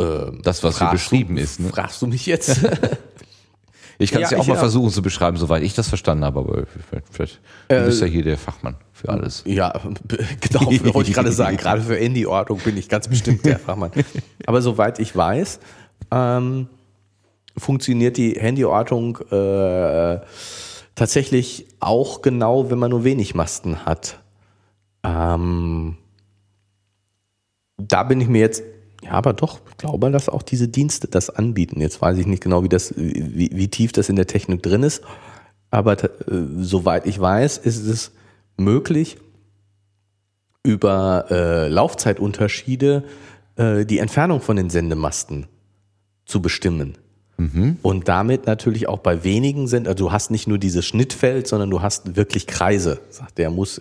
[0.00, 1.60] Ähm, Das, was hier beschrieben du, ist.
[1.60, 1.68] Ne?
[1.70, 2.60] Fragst du mich jetzt?
[3.96, 4.58] Ich kann es Ja, ja, auch mal ja.
[4.58, 8.08] versuchen zu beschreiben, soweit ich das verstanden habe, aber vielleicht, vielleicht du Äh, bist ja
[8.08, 9.44] hier der Fachmann für alles.
[9.46, 9.72] Ja,
[10.40, 11.56] genau, wollte ich gerade sagen.
[11.56, 13.92] Gerade für Handyordnung bin ich ganz bestimmt der Fachmann.
[14.46, 15.60] Aber soweit ich weiß,
[16.10, 16.66] ähm,
[17.56, 20.18] funktioniert die Handyortung äh,
[20.94, 24.20] tatsächlich auch genau, wenn man nur wenig Masten hat.
[25.02, 25.96] Ähm,
[27.76, 28.62] da bin ich mir jetzt,
[29.02, 31.80] ja, aber doch, ich glaube, dass auch diese Dienste das anbieten.
[31.80, 34.83] Jetzt weiß ich nicht genau, wie, das, wie, wie tief das in der Technik drin
[34.83, 35.02] ist,
[35.70, 36.09] aber äh,
[36.59, 38.12] soweit ich weiß, ist es
[38.57, 39.18] möglich,
[40.62, 43.04] über äh, Laufzeitunterschiede
[43.57, 45.46] äh, die Entfernung von den Sendemasten
[46.24, 46.96] zu bestimmen.
[47.37, 47.79] Mhm.
[47.83, 51.70] Und damit natürlich auch bei wenigen sind, also du hast nicht nur dieses Schnittfeld, sondern
[51.70, 53.01] du hast wirklich Kreise.
[53.11, 53.81] Sagt der muss,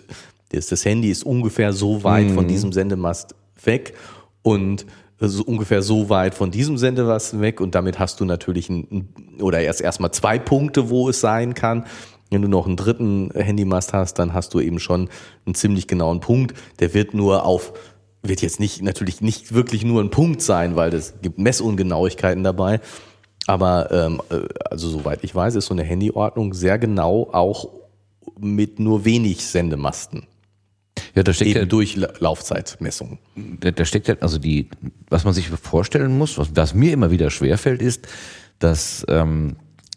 [0.50, 2.34] das Handy ist ungefähr so weit mhm.
[2.34, 3.94] von diesem Sendemast weg
[4.42, 4.86] und
[5.20, 9.08] so ungefähr so weit von diesem Sendemast weg und damit hast du natürlich ein,
[9.40, 11.86] oder erst erstmal zwei Punkte, wo es sein kann.
[12.30, 15.08] Wenn du noch einen dritten Handymast hast, dann hast du eben schon
[15.46, 16.54] einen ziemlich genauen Punkt.
[16.80, 17.72] Der wird nur auf
[18.26, 22.80] wird jetzt nicht natürlich nicht wirklich nur ein Punkt sein, weil es gibt Messungenauigkeiten dabei.
[23.46, 27.68] Aber ähm, äh, also soweit ich weiß, ist so eine Handyordnung sehr genau auch
[28.38, 30.26] mit nur wenig Sendemasten.
[31.14, 33.18] Ja, da steckt Eben ja durch Laufzeitmessungen.
[33.60, 34.68] Da, da steckt ja, also die,
[35.08, 38.08] was man sich vorstellen muss, was, was mir immer wieder schwerfällt, ist,
[38.58, 39.56] dass ähm,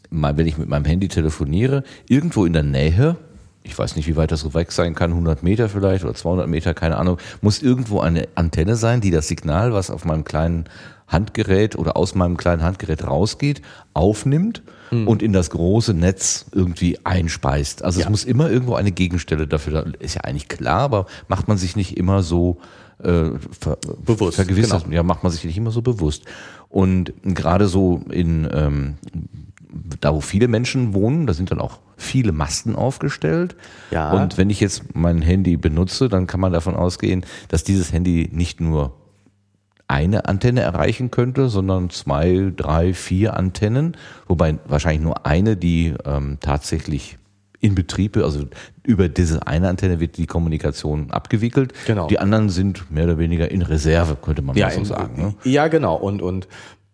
[0.10, 3.18] mal, wenn ich mit meinem Handy telefoniere, irgendwo in der Nähe,
[3.64, 6.48] ich weiß nicht, wie weit das so weg sein kann, 100 Meter vielleicht oder 200
[6.48, 10.66] Meter, keine Ahnung, muss irgendwo eine Antenne sein, die das Signal, was auf meinem kleinen
[11.08, 13.62] Handgerät oder aus meinem kleinen Handgerät rausgeht,
[13.94, 15.08] aufnimmt mhm.
[15.08, 17.84] und in das große Netz irgendwie einspeist.
[17.84, 18.06] Also ja.
[18.06, 21.76] es muss immer irgendwo eine Gegenstelle dafür, ist ja eigentlich klar, aber macht man sich
[21.76, 22.58] nicht immer so
[23.00, 24.96] äh, ver, bewusst, vergewissert, genau.
[24.96, 26.26] ja, macht man sich nicht immer so bewusst.
[26.70, 28.96] Und gerade so in ähm,
[30.00, 33.56] da wo viele Menschen wohnen, da sind dann auch viele Masten aufgestellt.
[33.92, 34.12] Ja.
[34.12, 38.30] Und wenn ich jetzt mein Handy benutze, dann kann man davon ausgehen, dass dieses Handy
[38.32, 38.94] nicht nur
[39.88, 43.96] eine Antenne erreichen könnte, sondern zwei, drei, vier Antennen,
[44.28, 47.18] wobei wahrscheinlich nur eine, die ähm, tatsächlich
[47.60, 48.46] in Betrieb, also
[48.84, 51.74] über diese eine Antenne wird die Kommunikation abgewickelt.
[51.86, 52.08] Genau.
[52.08, 55.22] Die anderen sind mehr oder weniger in Reserve, könnte man ja, so in, sagen.
[55.22, 55.36] Ne?
[55.44, 55.96] Ja, genau.
[55.96, 56.48] Und, und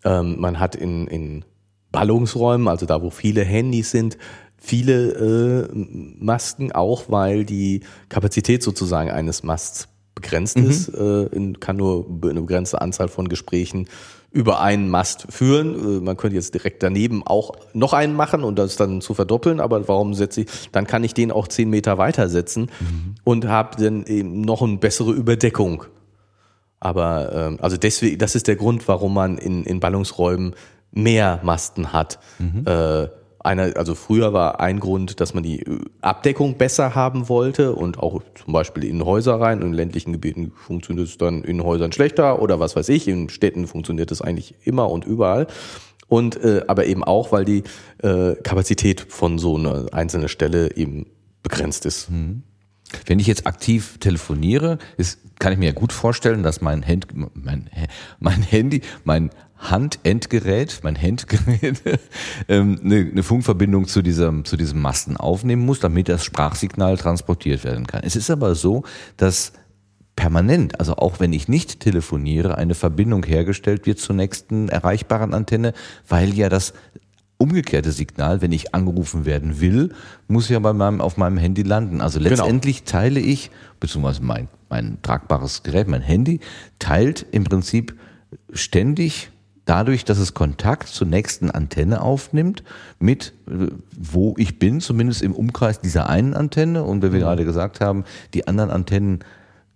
[0.05, 1.45] ähm, man hat in, in
[1.91, 4.17] Ballungsräumen, also da, wo viele Handys sind,
[4.57, 9.89] viele äh, Masken, auch weil die Kapazität sozusagen eines Masts
[10.23, 10.69] begrenzt mhm.
[10.69, 13.87] ist, äh, in, kann nur eine begrenzte Anzahl von Gesprächen
[14.31, 15.99] über einen Mast führen.
[15.99, 19.59] Äh, man könnte jetzt direkt daneben auch noch einen machen und das dann zu verdoppeln,
[19.59, 23.15] aber warum setze ich, dann kann ich den auch zehn Meter weitersetzen mhm.
[23.23, 25.83] und habe dann eben noch eine bessere Überdeckung.
[26.79, 30.55] Aber ähm, also deswegen, das ist der Grund, warum man in, in Ballungsräumen
[30.91, 32.19] mehr Masten hat.
[32.39, 32.65] Mhm.
[32.65, 33.07] Äh,
[33.43, 37.99] einer, also früher war ein Grund, dass man die äh, Abdeckung besser haben wollte und
[37.99, 39.61] auch zum Beispiel in Häuser rein.
[39.61, 43.07] In ländlichen Gebieten funktioniert es dann in Häusern schlechter oder was weiß ich.
[43.07, 45.47] In Städten funktioniert es eigentlich immer und überall.
[46.07, 47.63] Und äh, aber eben auch, weil die
[48.01, 51.07] äh, Kapazität von so einer einzelnen Stelle eben
[51.41, 52.09] begrenzt ist.
[52.09, 52.43] Mhm.
[53.05, 57.07] Wenn ich jetzt aktiv telefoniere, ist, kann ich mir ja gut vorstellen, dass mein, Hand,
[57.33, 57.69] mein,
[58.19, 59.31] mein Handy, mein
[59.69, 61.81] Handendgerät, mein Handgerät,
[62.47, 67.63] ähm, eine, eine Funkverbindung zu diesem, zu diesem Masten aufnehmen muss, damit das Sprachsignal transportiert
[67.63, 68.03] werden kann.
[68.03, 68.83] Es ist aber so,
[69.17, 69.53] dass
[70.15, 75.73] permanent, also auch wenn ich nicht telefoniere, eine Verbindung hergestellt wird zur nächsten erreichbaren Antenne,
[76.07, 76.73] weil ja das
[77.37, 79.93] umgekehrte Signal, wenn ich angerufen werden will,
[80.27, 81.99] muss ja bei meinem, auf meinem Handy landen.
[81.99, 82.29] Also genau.
[82.29, 82.91] letztendlich genau.
[82.91, 86.39] teile ich, beziehungsweise mein, mein tragbares Gerät, mein Handy,
[86.79, 87.99] teilt im Prinzip
[88.53, 89.32] ständig
[89.65, 92.63] dadurch, dass es Kontakt zur nächsten Antenne aufnimmt,
[92.99, 96.83] mit äh, wo ich bin, zumindest im Umkreis dieser einen Antenne.
[96.83, 97.23] Und wie wir mhm.
[97.23, 99.23] gerade gesagt haben, die anderen Antennen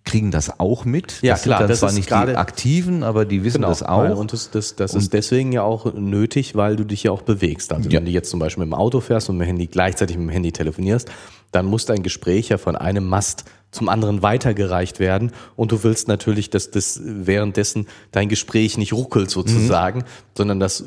[0.04, 1.20] kriegen das auch mit.
[1.20, 1.58] Ja, das klar.
[1.58, 4.16] Sind das zwar nicht die aktiven, aber die wissen genau, das auch.
[4.16, 7.22] und das, das, das und ist deswegen ja auch nötig, weil du dich ja auch
[7.22, 7.72] bewegst.
[7.72, 7.98] Also ja.
[7.98, 10.28] wenn du jetzt zum Beispiel mit dem Auto fährst und mit dem Handy gleichzeitig mit
[10.28, 11.10] dem Handy telefonierst,
[11.52, 16.08] dann muss dein Gespräch ja von einem Mast zum anderen weitergereicht werden und du willst
[16.08, 20.04] natürlich, dass das währenddessen dein Gespräch nicht ruckelt sozusagen, mhm.
[20.34, 20.84] sondern das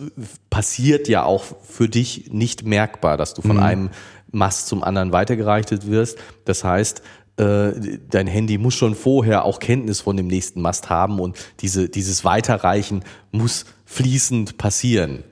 [0.49, 3.63] passiert ja auch für dich nicht merkbar, dass du von mhm.
[3.63, 3.89] einem
[4.31, 6.17] Mast zum anderen weitergereicht wirst.
[6.45, 7.01] Das heißt,
[7.37, 7.71] äh,
[8.09, 12.25] dein Handy muss schon vorher auch Kenntnis von dem nächsten Mast haben und diese, dieses
[12.25, 15.23] Weiterreichen muss fließend passieren.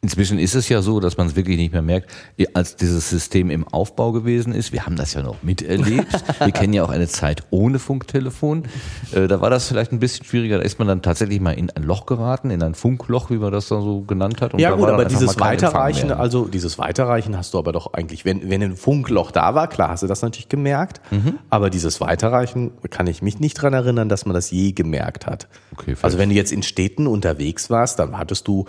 [0.00, 2.08] Inzwischen ist es ja so, dass man es wirklich nicht mehr merkt,
[2.54, 4.72] als dieses System im Aufbau gewesen ist.
[4.72, 6.06] Wir haben das ja noch miterlebt.
[6.38, 8.62] Wir kennen ja auch eine Zeit ohne Funktelefon.
[9.10, 10.58] Äh, da war das vielleicht ein bisschen schwieriger.
[10.58, 13.50] Da ist man dann tatsächlich mal in ein Loch geraten, in ein Funkloch, wie man
[13.50, 14.54] das dann so genannt hat.
[14.54, 18.48] Und ja gut, aber dieses Weiterreichen, also dieses Weiterreichen hast du aber doch eigentlich, wenn,
[18.48, 21.00] wenn ein Funkloch da war, klar hast du das natürlich gemerkt.
[21.10, 21.40] Mhm.
[21.50, 25.48] Aber dieses Weiterreichen kann ich mich nicht dran erinnern, dass man das je gemerkt hat.
[25.72, 28.64] Okay, also wenn du jetzt in Städten unterwegs warst, dann hattest du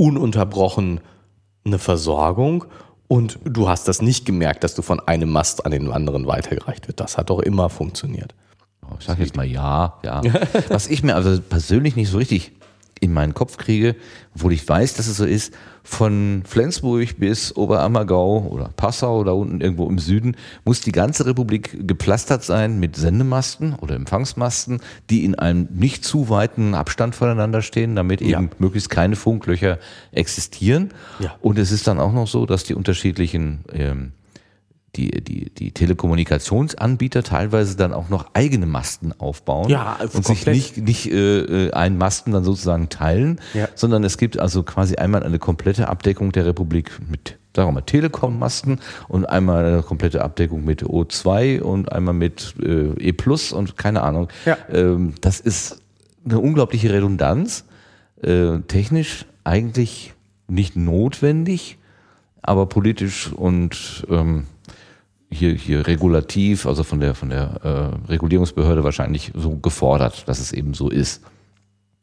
[0.00, 1.00] ununterbrochen
[1.64, 2.64] eine Versorgung
[3.06, 6.88] und du hast das nicht gemerkt, dass du von einem Mast an den anderen weitergereicht
[6.88, 7.00] wird.
[7.00, 8.34] Das hat doch immer funktioniert.
[8.98, 10.22] Ich sage jetzt mal ja, ja.
[10.68, 12.52] Was ich mir also persönlich nicht so richtig
[13.00, 13.96] in meinen Kopf kriege,
[14.34, 19.60] obwohl ich weiß, dass es so ist, von Flensburg bis Oberammergau oder Passau oder unten
[19.60, 25.34] irgendwo im Süden muss die ganze Republik gepflastert sein mit Sendemasten oder Empfangsmasten, die in
[25.34, 28.50] einem nicht zu weiten Abstand voneinander stehen, damit eben ja.
[28.58, 29.78] möglichst keine Funklöcher
[30.12, 30.90] existieren.
[31.18, 31.34] Ja.
[31.40, 34.12] Und es ist dann auch noch so, dass die unterschiedlichen ähm,
[34.96, 40.54] die, die, die Telekommunikationsanbieter teilweise dann auch noch eigene Masten aufbauen ja, also und komplett.
[40.56, 43.68] sich nicht, nicht äh, äh, einen Masten dann sozusagen teilen, ja.
[43.74, 47.80] sondern es gibt also quasi einmal eine komplette Abdeckung der Republik mit sagen wir mal
[47.82, 53.76] Telekom-Masten und einmal eine komplette Abdeckung mit O2 und einmal mit äh, E Plus und
[53.76, 54.28] keine Ahnung.
[54.46, 54.56] Ja.
[54.72, 55.80] Ähm, das ist
[56.24, 57.64] eine unglaubliche Redundanz.
[58.22, 60.14] Äh, technisch eigentlich
[60.46, 61.78] nicht notwendig,
[62.42, 64.46] aber politisch und ähm,
[65.30, 67.60] hier, hier regulativ, also von der, von der
[68.06, 71.22] äh, Regulierungsbehörde wahrscheinlich so gefordert, dass es eben so ist.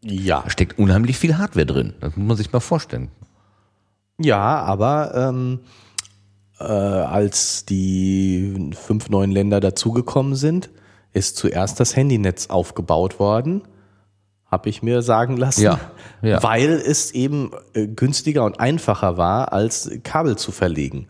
[0.01, 0.41] Ja.
[0.43, 1.93] Da steckt unheimlich viel Hardware drin.
[1.99, 3.09] Das muss man sich mal vorstellen.
[4.19, 5.59] Ja, aber ähm,
[6.59, 10.69] äh, als die fünf neuen Länder dazugekommen sind,
[11.13, 13.63] ist zuerst das Handynetz aufgebaut worden,
[14.45, 15.79] habe ich mir sagen lassen, ja,
[16.21, 16.41] ja.
[16.41, 21.07] weil es eben äh, günstiger und einfacher war, als Kabel zu verlegen.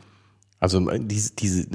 [0.60, 1.68] Also äh, diese, diese,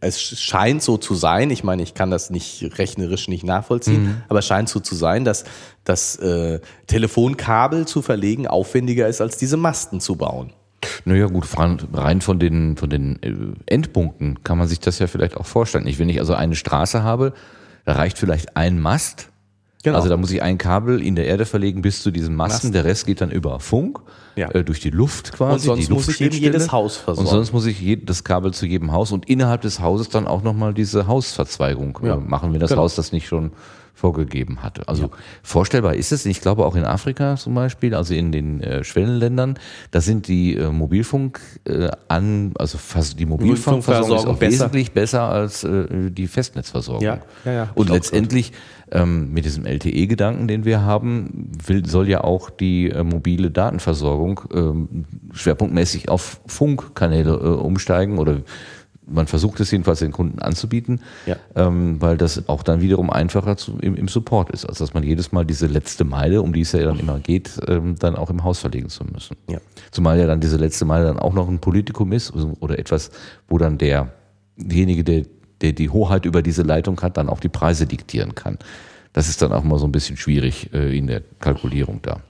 [0.00, 4.22] es scheint so zu sein, ich meine, ich kann das nicht rechnerisch nicht nachvollziehen, mhm.
[4.28, 5.44] aber es scheint so zu sein, dass
[5.84, 10.52] das äh, Telefonkabel zu verlegen aufwendiger ist, als diese Masten zu bauen.
[11.04, 13.34] Naja gut, rein von den, von den äh,
[13.66, 15.86] Endpunkten kann man sich das ja vielleicht auch vorstellen.
[15.86, 17.32] Ich, wenn ich also eine Straße habe,
[17.84, 19.31] da reicht vielleicht ein Mast
[19.82, 19.96] Genau.
[19.96, 22.54] Also da muss ich ein Kabel in der Erde verlegen bis zu diesem Masten.
[22.54, 22.72] Masten.
[22.72, 23.98] Der Rest geht dann über Funk,
[24.36, 24.48] ja.
[24.50, 25.68] äh, durch die Luft quasi.
[25.68, 27.28] Und sonst muss ich eben jedes Haus versorgen.
[27.28, 30.42] Und sonst muss ich das Kabel zu jedem Haus und innerhalb des Hauses dann auch
[30.42, 32.14] nochmal diese Hausverzweigung ja.
[32.14, 32.82] äh, machen, wenn das genau.
[32.82, 33.50] Haus das nicht schon
[33.94, 34.88] vorgegeben hatte.
[34.88, 35.10] Also ja.
[35.42, 36.26] vorstellbar ist es.
[36.26, 39.58] Ich glaube auch in Afrika zum Beispiel, also in den äh, Schwellenländern,
[39.90, 44.52] da sind die äh, Mobilfunk äh, an, also fast die Mobilfunkversorgung ist auch besser.
[44.52, 47.04] wesentlich besser als äh, die Festnetzversorgung.
[47.04, 47.68] Ja, ja, ja.
[47.74, 48.52] Und letztendlich
[48.92, 54.42] ähm, mit diesem LTE-Gedanken, den wir haben, will, soll ja auch die äh, mobile Datenversorgung
[54.54, 58.42] ähm, schwerpunktmäßig auf Funkkanäle äh, umsteigen oder
[59.04, 61.36] man versucht es jedenfalls den Kunden anzubieten, ja.
[61.56, 65.02] ähm, weil das auch dann wiederum einfacher zu, im, im, Support ist, als dass man
[65.02, 68.30] jedes Mal diese letzte Meile, um die es ja dann immer geht, ähm, dann auch
[68.30, 69.36] im Haus verlegen zu müssen.
[69.50, 69.58] Ja.
[69.90, 73.10] Zumal ja dann diese letzte Meile dann auch noch ein Politikum ist also, oder etwas,
[73.48, 75.24] wo dann derjenige, der,
[75.62, 78.58] der die Hoheit über diese Leitung hat, dann auch die Preise diktieren kann.
[79.12, 82.20] Das ist dann auch mal so ein bisschen schwierig äh, in der Kalkulierung da.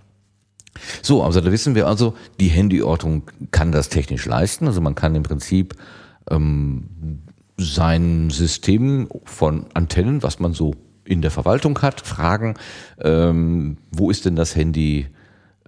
[1.03, 4.67] So, also da wissen wir also, die Handyortung kann das technisch leisten.
[4.67, 5.77] Also man kann im Prinzip
[6.31, 6.89] ähm,
[7.57, 12.55] sein System von Antennen, was man so in der Verwaltung hat, fragen,
[13.01, 15.09] ähm, wo ist denn das Handy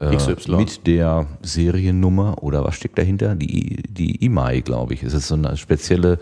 [0.00, 0.16] äh,
[0.48, 3.34] mit der Seriennummer oder was steckt dahinter?
[3.34, 5.02] Die, die IMAI, glaube ich.
[5.02, 6.18] Es ist so eine spezielle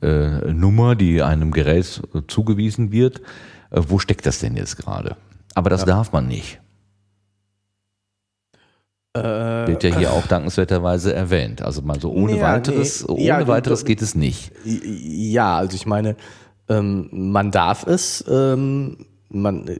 [0.00, 3.20] äh, Nummer, die einem Gerät zugewiesen wird.
[3.70, 5.16] Äh, wo steckt das denn jetzt gerade?
[5.54, 5.86] Aber das ja.
[5.86, 6.60] darf man nicht.
[9.14, 11.62] Äh, Wird ja hier auch dankenswerterweise erwähnt.
[11.62, 14.52] Also mal so ohne ja, weiteres, nee, ohne ja, weiteres geht es nicht.
[14.64, 16.16] Ja, also ich meine,
[16.68, 19.70] ähm, man darf es, ähm, man,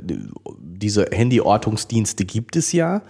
[0.58, 3.02] diese Handyortungsdienste gibt es ja.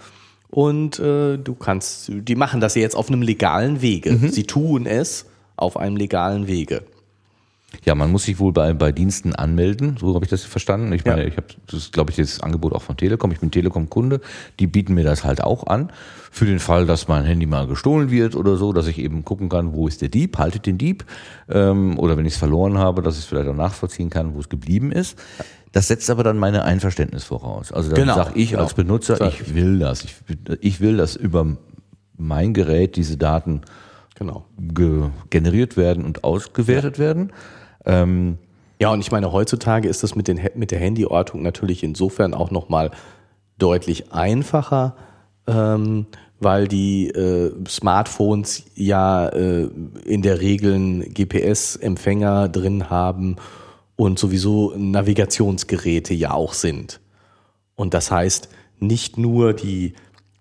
[0.57, 4.13] Und äh, du kannst, die machen das ja jetzt auf einem legalen Wege.
[4.13, 4.29] Mhm.
[4.29, 6.81] Sie tun es auf einem legalen Wege.
[7.85, 10.91] Ja, man muss sich wohl bei, bei Diensten anmelden, so habe ich das verstanden.
[10.93, 11.27] Ich meine, ja.
[11.27, 13.31] ich habe das, glaube ich, das Angebot auch von Telekom.
[13.31, 14.21] Ich bin Telekom-Kunde,
[14.59, 15.91] die bieten mir das halt auch an.
[16.31, 19.49] Für den Fall, dass mein Handy mal gestohlen wird oder so, dass ich eben gucken
[19.49, 21.05] kann, wo ist der Dieb, haltet den Dieb.
[21.49, 24.39] Ähm, oder wenn ich es verloren habe, dass ich es vielleicht auch nachvollziehen kann, wo
[24.39, 25.17] es geblieben ist.
[25.71, 27.71] Das setzt aber dann meine Einverständnis voraus.
[27.71, 28.63] Also dann genau, sage ich genau.
[28.63, 30.03] als Benutzer, ich will das.
[30.03, 30.15] Ich,
[30.61, 31.57] ich will, dass über
[32.17, 33.61] mein Gerät diese Daten
[34.15, 34.45] genau.
[35.29, 37.05] generiert werden und ausgewertet ja.
[37.05, 37.31] werden.
[37.87, 38.37] Ähm,
[38.79, 42.51] ja, und ich meine, heutzutage ist das mit, den, mit der Handyortung natürlich insofern auch
[42.51, 42.91] nochmal
[43.57, 44.95] deutlich einfacher,
[45.47, 46.05] ähm,
[46.39, 49.69] weil die äh, Smartphones ja äh,
[50.05, 53.37] in der Regel einen GPS-Empfänger drin haben
[53.95, 56.99] und sowieso Navigationsgeräte ja auch sind.
[57.75, 58.49] Und das heißt,
[58.79, 59.93] nicht nur die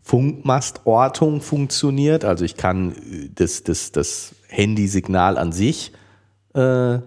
[0.03, 2.95] Funkmastortung funktioniert, also ich kann
[3.35, 5.93] das, das, das Handysignal an sich
[6.55, 6.99] äh,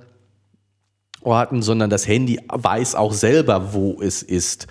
[1.21, 4.67] orten, sondern das Handy weiß auch selber, wo es ist,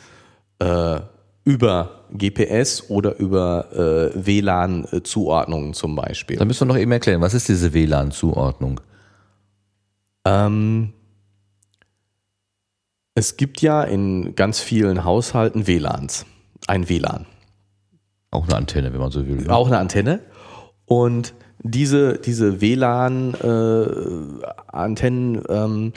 [0.59, 1.01] äh,
[1.45, 6.37] über GPS oder über äh, WLAN-Zuordnungen zum Beispiel.
[6.37, 8.81] Da müssen wir noch eben erklären, was ist diese WLAN-Zuordnung?
[10.27, 10.93] Ähm,
[13.15, 16.27] es gibt ja in ganz vielen Haushalten WLANs,
[16.67, 17.27] ein WLAN.
[18.31, 19.49] Auch eine Antenne, wenn man so will.
[19.49, 20.21] Auch eine Antenne.
[20.85, 25.95] Und diese, diese WLAN-Antennen äh, ähm,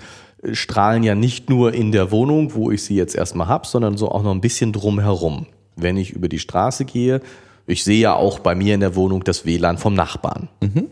[0.54, 4.10] strahlen ja nicht nur in der Wohnung, wo ich sie jetzt erstmal habe, sondern so
[4.10, 5.48] auch noch ein bisschen drumherum.
[5.76, 7.22] Wenn ich über die Straße gehe,
[7.68, 10.50] ich sehe ja auch bei mir in der Wohnung das WLAN vom Nachbarn.
[10.62, 10.88] Mhm.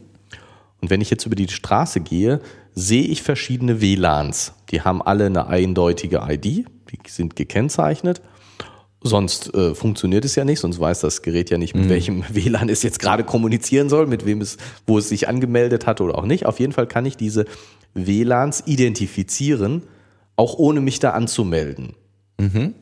[0.81, 2.39] Und wenn ich jetzt über die Straße gehe,
[2.73, 4.53] sehe ich verschiedene WLANs.
[4.71, 8.21] Die haben alle eine eindeutige ID, die sind gekennzeichnet.
[9.01, 11.89] Sonst äh, funktioniert es ja nicht, sonst weiß das Gerät ja nicht, mit mhm.
[11.89, 16.01] welchem WLAN es jetzt gerade kommunizieren soll, mit wem es, wo es sich angemeldet hat
[16.01, 16.45] oder auch nicht.
[16.45, 17.45] Auf jeden Fall kann ich diese
[17.93, 19.83] WLANs identifizieren,
[20.35, 21.93] auch ohne mich da anzumelden.
[22.37, 22.73] Mhm.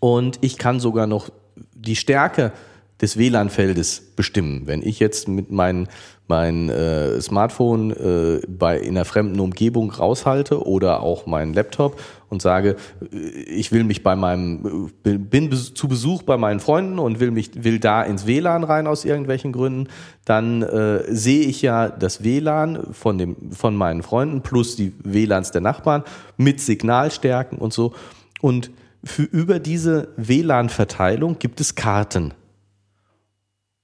[0.00, 1.30] Und ich kann sogar noch
[1.74, 2.52] die Stärke
[3.00, 4.66] des WLAN-Feldes bestimmen.
[4.66, 5.88] Wenn ich jetzt mit meinem
[6.32, 12.40] mein äh, Smartphone äh, bei in einer fremden Umgebung raushalte oder auch meinen Laptop und
[12.40, 12.76] sage,
[13.12, 17.32] äh, ich will mich bei meinem äh, bin zu Besuch bei meinen Freunden und will
[17.32, 19.88] mich will da ins WLAN rein aus irgendwelchen Gründen,
[20.24, 25.50] dann äh, sehe ich ja das WLAN von dem von meinen Freunden plus die WLANs
[25.50, 26.02] der Nachbarn
[26.38, 27.92] mit Signalstärken und so
[28.40, 28.70] und
[29.04, 32.32] für über diese WLAN-Verteilung gibt es Karten.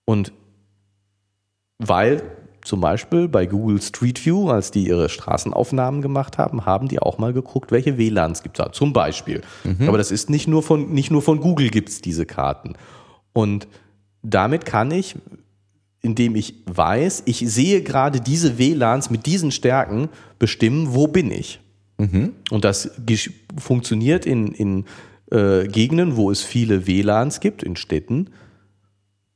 [0.06, 0.32] Und
[1.78, 2.22] weil
[2.68, 7.16] zum Beispiel bei Google Street View, als die ihre Straßenaufnahmen gemacht haben, haben die auch
[7.16, 8.72] mal geguckt, welche WLANs gibt es da.
[8.72, 9.40] Zum Beispiel.
[9.64, 9.88] Mhm.
[9.88, 12.74] Aber das ist nicht nur von, nicht nur von Google gibt es diese Karten.
[13.32, 13.68] Und
[14.22, 15.16] damit kann ich,
[16.02, 21.60] indem ich weiß, ich sehe gerade diese WLANs mit diesen Stärken, bestimmen, wo bin ich.
[21.96, 22.34] Mhm.
[22.50, 22.90] Und das
[23.56, 24.84] funktioniert in, in
[25.32, 28.28] äh, Gegenden, wo es viele WLANs gibt, in Städten,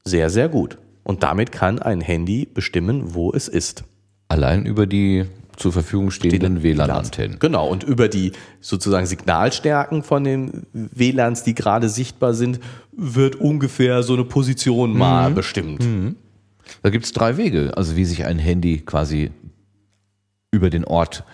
[0.04, 0.76] sehr, sehr gut.
[1.04, 3.84] Und damit kann ein Handy bestimmen, wo es ist.
[4.28, 5.26] Allein über die
[5.56, 7.38] zur Verfügung stehenden WLAN-Antennen.
[7.38, 12.58] Genau, und über die sozusagen Signalstärken von den WLANs, die gerade sichtbar sind,
[12.92, 15.34] wird ungefähr so eine Position mal mhm.
[15.34, 15.84] bestimmt.
[15.84, 16.16] Mhm.
[16.82, 19.30] Da gibt es drei Wege, also wie sich ein Handy quasi
[20.50, 21.24] über den Ort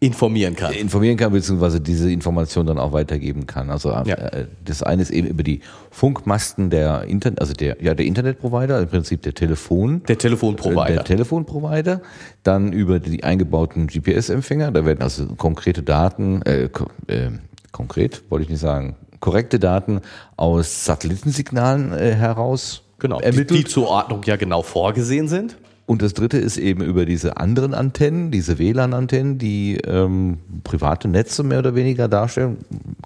[0.00, 0.72] informieren kann.
[0.72, 3.70] Informieren kann, beziehungsweise diese Information dann auch weitergeben kann.
[3.70, 4.02] Also ja.
[4.04, 8.80] äh, das eine ist eben über die Funkmasten der Internet, also der, ja, der Internetprovider,
[8.80, 10.02] im Prinzip der Telefon.
[10.06, 10.86] Der Telefonprovider.
[10.86, 12.00] Der Telefonprovider.
[12.44, 16.68] Dann über die eingebauten GPS-Empfänger, da werden also konkrete Daten, äh,
[17.08, 17.30] äh,
[17.72, 20.00] konkret wollte ich nicht sagen, korrekte Daten
[20.36, 23.50] aus Satellitensignalen äh, heraus Genau, ermittelt.
[23.50, 25.56] Die, die zur Ordnung ja genau vorgesehen sind.
[25.88, 31.42] Und das dritte ist eben über diese anderen Antennen, diese WLAN-Antennen, die ähm, private Netze
[31.42, 32.58] mehr oder weniger darstellen,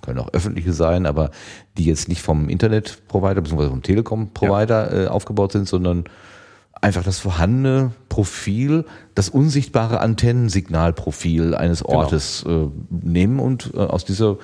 [0.03, 1.31] können auch öffentliche sein, aber
[1.79, 3.69] die jetzt nicht vom Internetprovider bzw.
[3.69, 5.05] vom Telekom-Provider ja.
[5.05, 6.07] äh, aufgebaut sind, sondern
[6.81, 11.99] einfach das vorhandene Profil, das unsichtbare Antennensignalprofil eines genau.
[11.99, 12.65] Ortes genau.
[12.65, 14.39] äh, nehmen und äh, aus dieser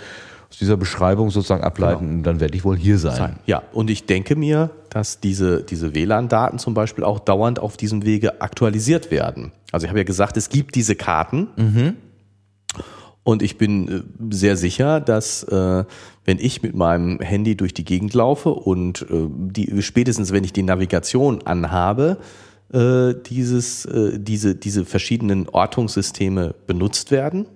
[0.51, 2.23] aus dieser Beschreibung sozusagen ableiten, genau.
[2.23, 3.17] dann werde ich wohl hier sein.
[3.17, 3.39] sein.
[3.47, 8.05] Ja, und ich denke mir, dass diese, diese WLAN-Daten zum Beispiel auch dauernd auf diesem
[8.05, 9.53] Wege aktualisiert werden.
[9.73, 11.49] Also ich habe ja gesagt, es gibt diese Karten.
[11.57, 11.97] Mhm.
[13.25, 15.85] Und ich bin äh, sehr sicher, dass äh,
[16.25, 20.55] wenn ich mit meinem Handy durch die Gegend laufe und äh, die, spätestens wenn ich
[20.55, 22.17] die Navigation anhabe,
[22.73, 27.47] äh, dieses, äh, diese, diese verschiedenen Ortungssysteme benutzt werden.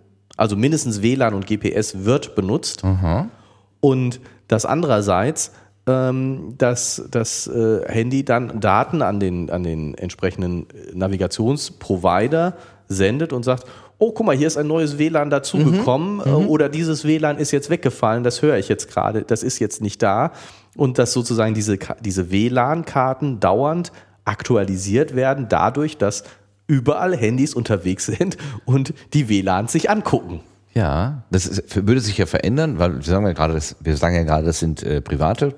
[0.42, 2.82] Also mindestens WLAN und GPS wird benutzt.
[2.82, 3.30] Mhm.
[3.78, 5.52] Und das andererseits,
[5.86, 12.56] ähm, dass das äh, Handy dann Daten an den, an den entsprechenden Navigationsprovider
[12.88, 13.68] sendet und sagt,
[13.98, 16.42] oh, guck mal, hier ist ein neues WLAN dazugekommen mhm.
[16.42, 16.48] mhm.
[16.48, 20.02] oder dieses WLAN ist jetzt weggefallen, das höre ich jetzt gerade, das ist jetzt nicht
[20.02, 20.32] da.
[20.76, 23.92] Und dass sozusagen diese, diese WLAN-Karten dauernd
[24.24, 26.24] aktualisiert werden, dadurch, dass
[26.72, 30.40] überall Handys unterwegs sind und die WLANs sich angucken.
[30.74, 34.14] Ja, das ist, würde sich ja verändern, weil wir sagen ja gerade, das, wir sagen
[34.14, 35.56] ja gerade, das sind äh, private, pri,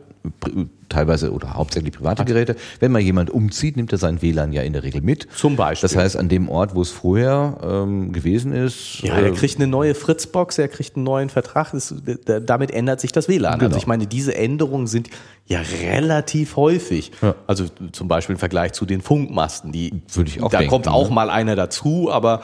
[0.89, 2.57] teilweise oder hauptsächlich private Geräte.
[2.81, 5.29] Wenn mal jemand umzieht, nimmt er sein WLAN ja in der Regel mit.
[5.35, 5.89] Zum Beispiel.
[5.89, 9.01] Das heißt, an dem Ort, wo es vorher ähm, gewesen ist.
[9.03, 11.73] Ja, er äh, kriegt eine neue Fritzbox, er kriegt einen neuen Vertrag.
[11.73, 11.95] Das,
[12.43, 13.55] damit ändert sich das WLAN.
[13.55, 13.69] Also genau.
[13.69, 15.11] Also ich meine, diese Änderungen sind
[15.47, 17.13] ja relativ häufig.
[17.21, 17.35] Ja.
[17.47, 20.51] Also zum Beispiel im Vergleich zu den Funkmasten, die würde ich auch.
[20.51, 21.15] Da denken, kommt auch ne?
[21.15, 22.41] mal einer dazu, aber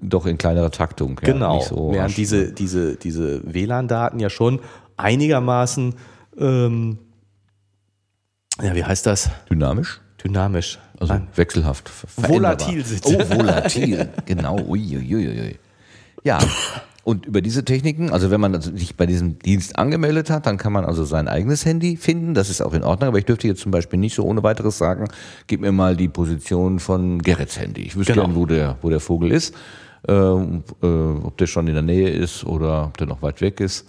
[0.00, 1.18] doch in kleinerer Taktung.
[1.22, 1.60] Ja, genau.
[1.60, 4.60] So Während diese, diese, diese WLAN-Daten ja schon
[4.96, 5.94] einigermaßen,
[6.38, 6.98] ähm,
[8.62, 9.30] ja, wie heißt das?
[9.50, 10.00] Dynamisch?
[10.22, 10.78] Dynamisch.
[10.98, 11.28] Also Nein.
[11.34, 11.90] wechselhaft.
[12.16, 13.04] Volatil sind.
[13.06, 14.08] Oh, volatil.
[14.26, 14.58] genau.
[14.60, 15.14] Uiuiui.
[15.14, 15.58] Ui, ui.
[16.22, 16.38] Ja.
[17.02, 20.72] Und über diese Techniken, also wenn man sich bei diesem Dienst angemeldet hat, dann kann
[20.72, 22.32] man also sein eigenes Handy finden.
[22.32, 23.08] Das ist auch in Ordnung.
[23.08, 25.08] Aber ich dürfte jetzt zum Beispiel nicht so ohne weiteres sagen,
[25.46, 27.82] gib mir mal die Position von Gerrits Handy.
[27.82, 28.26] Ich wüsste genau.
[28.26, 29.54] gern, wo der, wo der Vogel ist
[30.08, 33.60] äh, äh, ob der schon in der Nähe ist oder ob der noch weit weg
[33.60, 33.86] ist.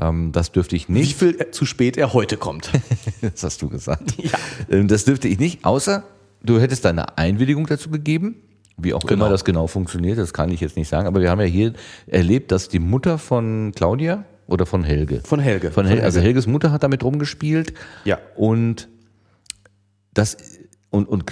[0.00, 1.20] Ähm, das dürfte ich nicht.
[1.20, 2.70] Wie viel zu spät er heute kommt.
[3.20, 4.14] das hast du gesagt.
[4.22, 4.30] Ja.
[4.70, 6.04] Ähm, das dürfte ich nicht, außer
[6.42, 8.36] du hättest deine Einwilligung dazu gegeben.
[8.78, 9.26] Wie auch genau.
[9.26, 11.06] immer das genau funktioniert, das kann ich jetzt nicht sagen.
[11.06, 11.74] Aber wir haben ja hier
[12.06, 15.20] erlebt, dass die Mutter von Claudia oder von Helge?
[15.24, 15.70] Von Helge.
[15.70, 17.74] Von, Hel von Also Helges Mutter hat damit rumgespielt.
[18.04, 18.18] Ja.
[18.34, 18.88] Und
[20.14, 20.36] das
[20.90, 21.24] und, und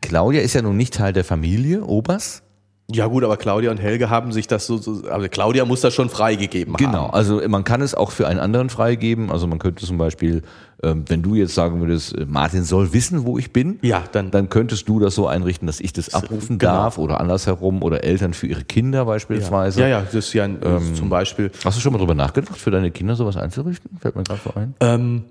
[0.00, 2.42] Claudia ist ja nun nicht Teil der Familie, Obers.
[2.90, 5.92] Ja gut, aber Claudia und Helge haben sich das so, so also Claudia muss das
[5.92, 7.00] schon freigegeben genau, haben.
[7.02, 9.30] Genau, also man kann es auch für einen anderen freigeben.
[9.30, 10.40] Also man könnte zum Beispiel,
[10.82, 14.30] ähm, wenn du jetzt sagen würdest, äh, Martin soll wissen, wo ich bin, ja, dann,
[14.30, 16.72] dann könntest du das so einrichten, dass ich das abrufen genau.
[16.72, 19.82] darf oder andersherum oder Eltern für ihre Kinder beispielsweise.
[19.82, 21.50] Ja, ja, ja das ist ja ein, ähm, zum Beispiel.
[21.62, 23.98] Hast du schon mal drüber nachgedacht, für deine Kinder sowas einzurichten?
[24.00, 24.74] Fällt mir gerade so ein.
[24.80, 25.24] Ähm,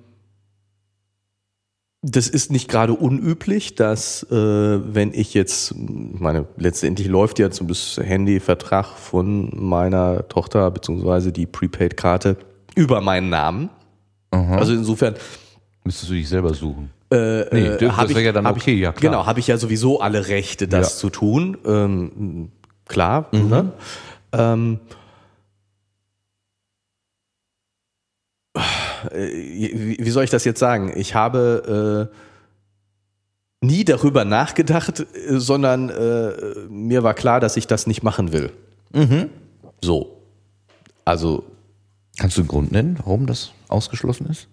[2.10, 7.68] das ist nicht gerade unüblich, dass äh, wenn ich jetzt, meine, letztendlich läuft ja zum
[7.68, 12.38] Handyvertrag von meiner Tochter beziehungsweise die Prepaid-Karte
[12.76, 13.70] über meinen Namen.
[14.32, 14.58] Aha.
[14.58, 15.16] Also insofern
[15.84, 16.92] müsstest du dich selber suchen.
[17.12, 19.12] Äh, nee, äh, das wäre ja dann okay, ich, ja klar.
[19.12, 21.00] Genau, habe ich ja sowieso alle Rechte, das ja.
[21.00, 21.58] zu tun.
[21.66, 22.52] Ähm,
[22.88, 23.28] klar.
[23.34, 23.50] Mhm.
[23.50, 23.72] Ne?
[24.32, 24.80] Ähm,
[29.12, 30.94] wie soll ich das jetzt sagen?
[30.96, 37.88] Ich habe äh, nie darüber nachgedacht, äh, sondern äh, mir war klar, dass ich das
[37.88, 38.52] nicht machen will.
[38.94, 39.30] Mhm.
[39.82, 40.22] So.
[41.06, 41.44] Also.
[42.20, 44.48] Kannst du einen Grund nennen, warum das ausgeschlossen ist?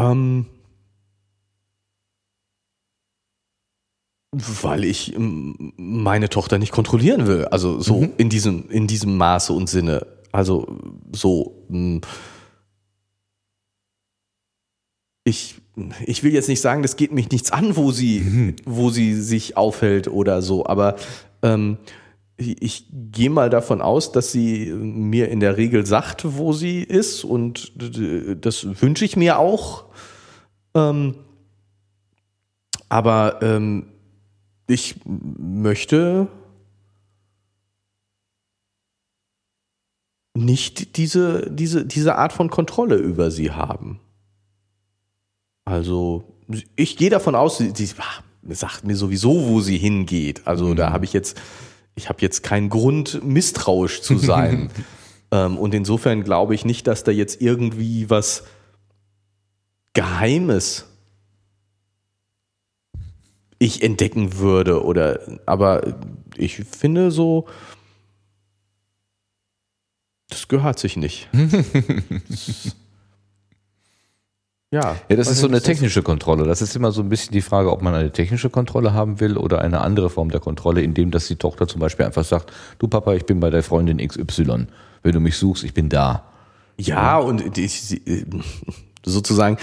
[0.00, 0.46] Ähm,
[4.32, 7.44] weil ich meine Tochter nicht kontrollieren will.
[7.46, 8.12] Also so mhm.
[8.16, 10.06] in diesem, in diesem Maße und Sinne.
[10.32, 10.66] Also
[11.12, 11.64] so.
[11.68, 12.00] Mh,
[15.28, 15.56] ich,
[16.06, 18.56] ich will jetzt nicht sagen, das geht mich nichts an, wo sie, mhm.
[18.64, 20.96] wo sie sich aufhält oder so, aber
[21.42, 21.78] ähm,
[22.36, 26.82] ich, ich gehe mal davon aus, dass sie mir in der Regel sagt, wo sie
[26.82, 29.86] ist und das wünsche ich mir auch.
[30.74, 31.16] Ähm,
[32.88, 33.86] aber ähm,
[34.66, 36.28] ich möchte
[40.34, 44.00] nicht diese, diese, diese Art von Kontrolle über sie haben.
[45.68, 46.24] Also
[46.76, 47.90] ich gehe davon aus, sie, sie
[48.48, 50.46] sagt mir sowieso, wo sie hingeht.
[50.46, 50.76] Also mhm.
[50.76, 51.38] da habe ich jetzt,
[51.94, 54.70] ich habe jetzt keinen Grund, misstrauisch zu sein.
[55.30, 58.44] ähm, und insofern glaube ich nicht, dass da jetzt irgendwie was
[59.92, 60.86] Geheimes
[63.58, 65.98] ich entdecken würde oder aber
[66.36, 67.46] ich finde so
[70.30, 71.28] das gehört sich nicht.
[74.70, 74.96] Ja.
[75.08, 76.44] Ja, das ist so eine technische Kontrolle.
[76.44, 79.38] Das ist immer so ein bisschen die Frage, ob man eine technische Kontrolle haben will
[79.38, 82.86] oder eine andere Form der Kontrolle, indem dass die Tochter zum Beispiel einfach sagt, du
[82.86, 84.66] Papa, ich bin bei der Freundin XY.
[85.02, 86.24] Wenn du mich suchst, ich bin da.
[86.76, 88.00] Ja, und ich,
[89.04, 89.56] sozusagen,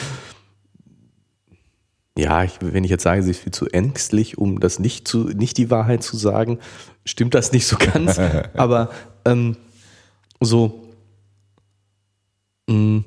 [2.18, 5.26] ja, ich, wenn ich jetzt sage, sie ist viel zu ängstlich, um das nicht zu,
[5.26, 6.60] nicht die Wahrheit zu sagen,
[7.06, 8.20] stimmt das nicht so ganz.
[8.56, 8.89] aber
[9.24, 9.56] ähm,
[10.39, 10.84] so,
[12.68, 13.03] mh,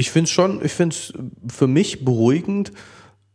[0.00, 1.12] Ich finde es schon, ich finde es
[1.54, 2.72] für mich beruhigend,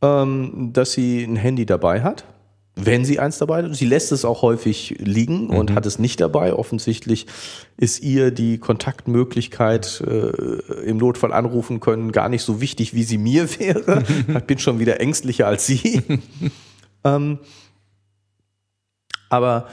[0.02, 2.26] ähm, dass sie ein Handy dabei hat.
[2.74, 3.76] Wenn sie eins dabei hat.
[3.76, 5.52] Sie lässt es auch häufig liegen mhm.
[5.52, 6.54] und hat es nicht dabei.
[6.54, 7.28] Offensichtlich
[7.78, 13.20] ist ihr die Kontaktmöglichkeit äh, im Notfall anrufen können gar nicht so wichtig, wie sie
[13.20, 14.04] mir wäre.
[14.28, 16.02] ich bin schon wieder ängstlicher als sie.
[17.04, 17.38] ähm,
[19.30, 19.68] aber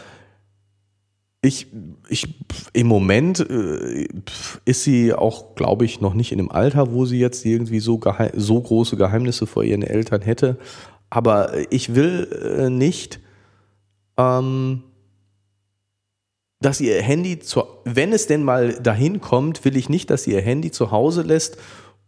[1.45, 1.67] ich,
[2.09, 2.35] ich,
[2.73, 4.07] im Moment äh,
[4.65, 8.01] ist sie auch, glaube ich, noch nicht in dem Alter, wo sie jetzt irgendwie so,
[8.35, 10.57] so große Geheimnisse vor ihren Eltern hätte.
[11.11, 12.29] Aber ich will
[12.59, 13.19] äh, nicht,
[14.17, 14.85] ähm,
[16.61, 20.33] dass ihr Handy, zu, wenn es denn mal dahin kommt, will ich nicht, dass sie
[20.33, 21.59] ihr Handy zu Hause lässt,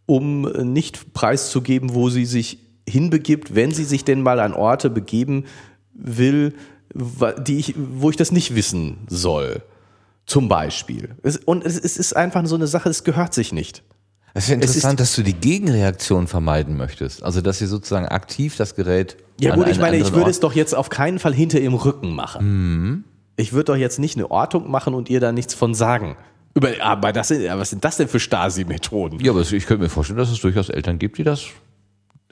[0.05, 5.43] um nicht preiszugeben, wo sie sich hinbegibt, wenn sie sich denn mal an Orte begeben
[5.93, 6.53] will,
[6.95, 9.61] die ich, wo ich das nicht wissen soll.
[10.25, 11.15] Zum Beispiel.
[11.45, 13.83] Und es ist einfach so eine Sache, es gehört sich nicht.
[14.33, 17.23] Es ist interessant, es ist, dass du die Gegenreaktion vermeiden möchtest.
[17.23, 19.17] Also, dass sie sozusagen aktiv das Gerät.
[19.39, 21.75] Ja, gut, ich meine, ich würde Ort es doch jetzt auf keinen Fall hinter ihrem
[21.75, 22.45] Rücken machen.
[22.45, 23.03] Mhm.
[23.37, 26.17] Ich würde doch jetzt nicht eine Ortung machen und ihr da nichts von sagen.
[26.53, 29.19] Über, aber das sind, was sind das denn für Stasi-Methoden?
[29.19, 31.45] Ja, aber ich könnte mir vorstellen, dass es durchaus Eltern gibt, die das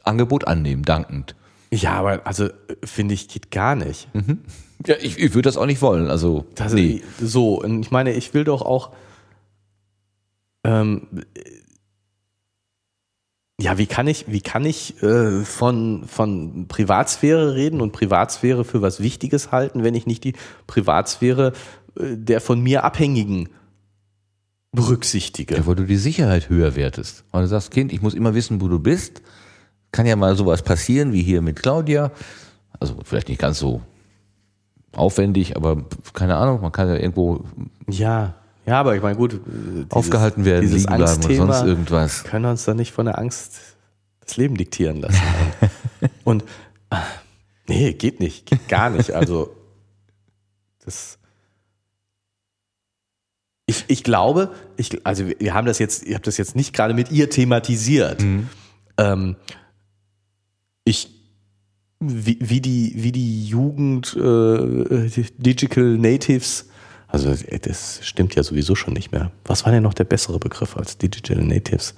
[0.03, 1.35] Angebot annehmen, dankend.
[1.73, 2.49] Ja, aber also
[2.83, 4.13] finde ich, geht gar nicht.
[4.13, 4.39] Mhm.
[4.85, 6.09] Ja, ich, ich würde das auch nicht wollen.
[6.09, 7.01] Also, das, nee.
[7.19, 8.91] So, und ich meine, ich will doch auch.
[10.63, 11.07] Ähm,
[13.59, 18.81] ja, wie kann ich, wie kann ich äh, von, von Privatsphäre reden und Privatsphäre für
[18.81, 20.33] was Wichtiges halten, wenn ich nicht die
[20.67, 21.53] Privatsphäre
[21.99, 23.49] äh, der von mir Abhängigen
[24.73, 25.55] berücksichtige.
[25.55, 27.23] Ja, weil du die Sicherheit höher wertest.
[27.31, 29.21] Weil du sagst, Kind, ich muss immer wissen, wo du bist.
[29.93, 32.11] Kann ja mal sowas passieren wie hier mit Claudia.
[32.79, 33.81] Also vielleicht nicht ganz so
[34.95, 37.45] aufwendig, aber keine Ahnung, man kann ja irgendwo
[37.87, 38.33] Ja,
[38.65, 39.33] ja, aber ich meine, gut.
[39.35, 42.23] äh, dieses- aufgehalten werden, dieses liegen bleiben oder sonst irgendwas.
[42.25, 43.59] können uns da nicht von der Angst
[44.19, 45.21] das Leben diktieren lassen.
[46.25, 46.43] Und
[46.89, 47.01] ah,
[47.67, 49.11] nee, geht nicht, geht gar nicht.
[49.11, 49.55] Also
[50.85, 51.17] das
[53.65, 56.93] ich, ich glaube, ich, also wir- haben das jetzt, ihr habt das jetzt nicht gerade
[56.93, 58.23] mit ihr thematisiert.
[58.97, 59.35] Ähm,
[60.83, 61.09] ich
[61.99, 66.69] wie, wie die wie die Jugend äh, Digital Natives
[67.07, 69.31] also äh, das stimmt ja sowieso schon nicht mehr.
[69.45, 71.93] Was war denn noch der bessere Begriff als Digital Natives?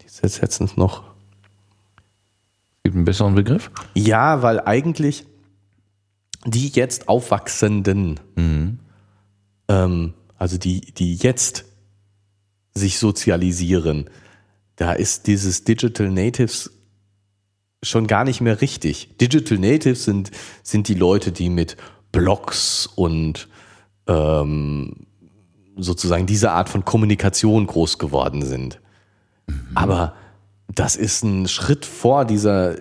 [0.00, 1.04] Die ist jetzt letztens noch
[2.82, 3.70] Gibt einen besseren Begriff?
[3.94, 5.26] ja, weil eigentlich
[6.46, 8.20] die jetzt Aufwachsenden,
[9.68, 11.64] ähm, also die, die jetzt
[12.74, 14.10] sich sozialisieren,
[14.76, 16.70] da ist dieses Digital Natives
[17.84, 19.16] schon gar nicht mehr richtig.
[19.18, 20.30] Digital Natives sind,
[20.62, 21.76] sind die Leute, die mit
[22.12, 23.48] Blogs und
[24.06, 25.06] ähm,
[25.76, 28.80] sozusagen diese Art von Kommunikation groß geworden sind.
[29.74, 30.14] Aber
[30.72, 32.76] das ist ein Schritt vor dieser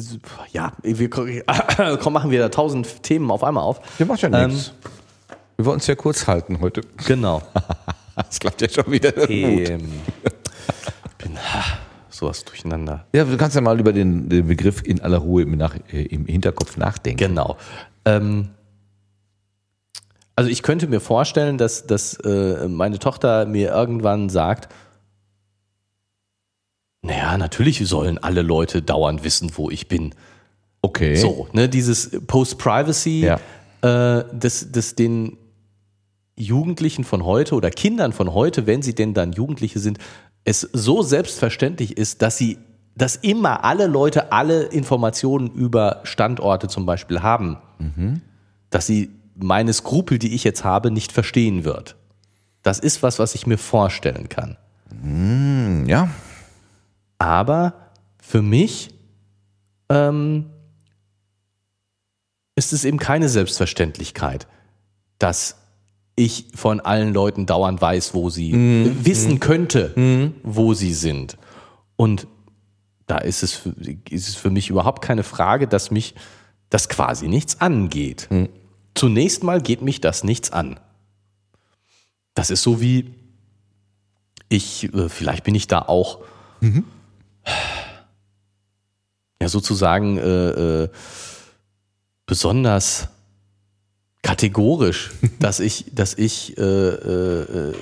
[0.52, 1.10] ja, wir
[2.00, 3.80] komm, machen wir da tausend Themen auf einmal auf.
[3.98, 4.72] Der macht ja Ähm, nichts.
[5.56, 6.82] Wir wollten es ja kurz halten heute.
[7.06, 7.42] Genau.
[8.16, 9.28] Das klappt ja schon wieder.
[9.28, 9.90] Ähm,
[11.18, 11.64] bin ha,
[12.14, 13.06] sowas durcheinander.
[13.14, 16.02] Ja, du kannst ja mal über den, den Begriff in aller Ruhe im, Nach, äh,
[16.04, 17.18] im Hinterkopf nachdenken.
[17.18, 17.56] Genau.
[18.04, 18.50] Ähm,
[20.36, 24.72] also ich könnte mir vorstellen, dass, dass äh, meine Tochter mir irgendwann sagt,
[27.02, 30.14] naja, natürlich sollen alle Leute dauernd wissen, wo ich bin.
[30.80, 31.16] Okay.
[31.16, 33.38] So, ne, dieses Post-Privacy, Ja.
[33.82, 35.36] äh, das, das den
[36.36, 39.98] Jugendlichen von heute oder Kindern von heute, wenn sie denn dann Jugendliche sind,
[40.44, 42.58] es so selbstverständlich ist, dass sie,
[42.94, 47.58] dass immer alle Leute alle Informationen über Standorte zum Beispiel haben,
[48.70, 51.96] dass sie meine Skrupel, die ich jetzt habe, nicht verstehen wird.
[52.62, 54.56] Das ist was, was ich mir vorstellen kann.
[55.02, 56.08] Hm, Ja.
[57.18, 57.74] Aber
[58.20, 58.90] für mich
[59.88, 60.46] ähm,
[62.56, 64.46] ist es eben keine Selbstverständlichkeit,
[65.18, 65.56] dass
[66.16, 69.04] ich von allen Leuten dauernd weiß, wo sie Mhm.
[69.04, 71.36] wissen könnte, wo sie sind.
[71.96, 72.26] Und
[73.06, 73.74] da ist es, für-
[74.10, 76.14] ist es für mich überhaupt keine Frage, dass mich
[76.70, 78.28] das quasi nichts angeht.
[78.30, 78.48] Mhm.
[78.94, 80.78] Zunächst mal geht mich das nichts an.
[82.34, 83.12] Das ist so wie
[84.48, 86.20] ich, äh, vielleicht bin ich da auch
[89.40, 90.88] ja sozusagen äh, äh,
[92.26, 93.08] besonders
[94.24, 97.74] kategorisch, dass ich, dass ich äh, äh, äh,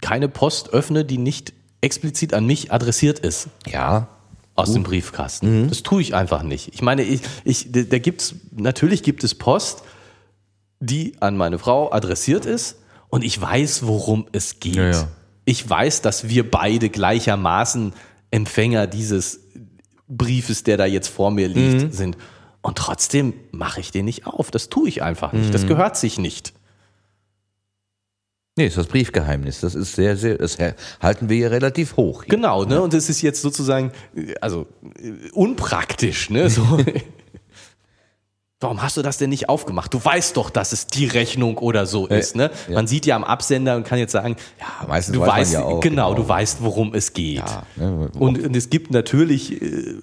[0.00, 1.52] keine Post öffne, die nicht
[1.82, 4.08] explizit an mich adressiert ist Ja.
[4.54, 5.68] aus dem Briefkasten.
[5.68, 6.72] Das tue ich einfach nicht.
[6.74, 9.82] Ich meine, ich, ich, da da gibt's, natürlich gibt es Post,
[10.80, 12.76] die an meine Frau adressiert ist
[13.08, 14.76] und ich weiß, worum es geht.
[14.76, 15.08] Ja, ja.
[15.44, 17.92] Ich weiß, dass wir beide gleichermaßen
[18.30, 19.40] Empfänger dieses
[20.06, 21.92] Briefes, der da jetzt vor mir liegt, Mhm.
[21.92, 22.16] sind.
[22.62, 24.50] Und trotzdem mache ich den nicht auf.
[24.50, 25.48] Das tue ich einfach nicht.
[25.48, 25.52] Mhm.
[25.52, 26.52] Das gehört sich nicht.
[28.56, 29.60] Nee, ist das Briefgeheimnis.
[29.60, 30.58] Das ist sehr, sehr, das
[31.00, 32.24] halten wir hier relativ hoch.
[32.24, 32.36] Hier.
[32.36, 32.82] Genau, ne?
[32.82, 34.66] Und es ist jetzt sozusagen, äh, also
[35.02, 36.50] äh, unpraktisch, ne?
[36.50, 36.62] So.
[38.62, 39.94] Warum hast du das denn nicht aufgemacht?
[39.94, 42.50] Du weißt doch, dass es die Rechnung oder so ist, ne?
[42.68, 42.74] ja.
[42.74, 45.52] Man sieht ja am Absender und kann jetzt sagen, ja, meistens du weiß man weißt,
[45.54, 46.22] ja auch, genau, genau.
[46.22, 47.38] du weißt, worum es geht.
[47.38, 49.94] Ja, ne, und, und es gibt natürlich äh,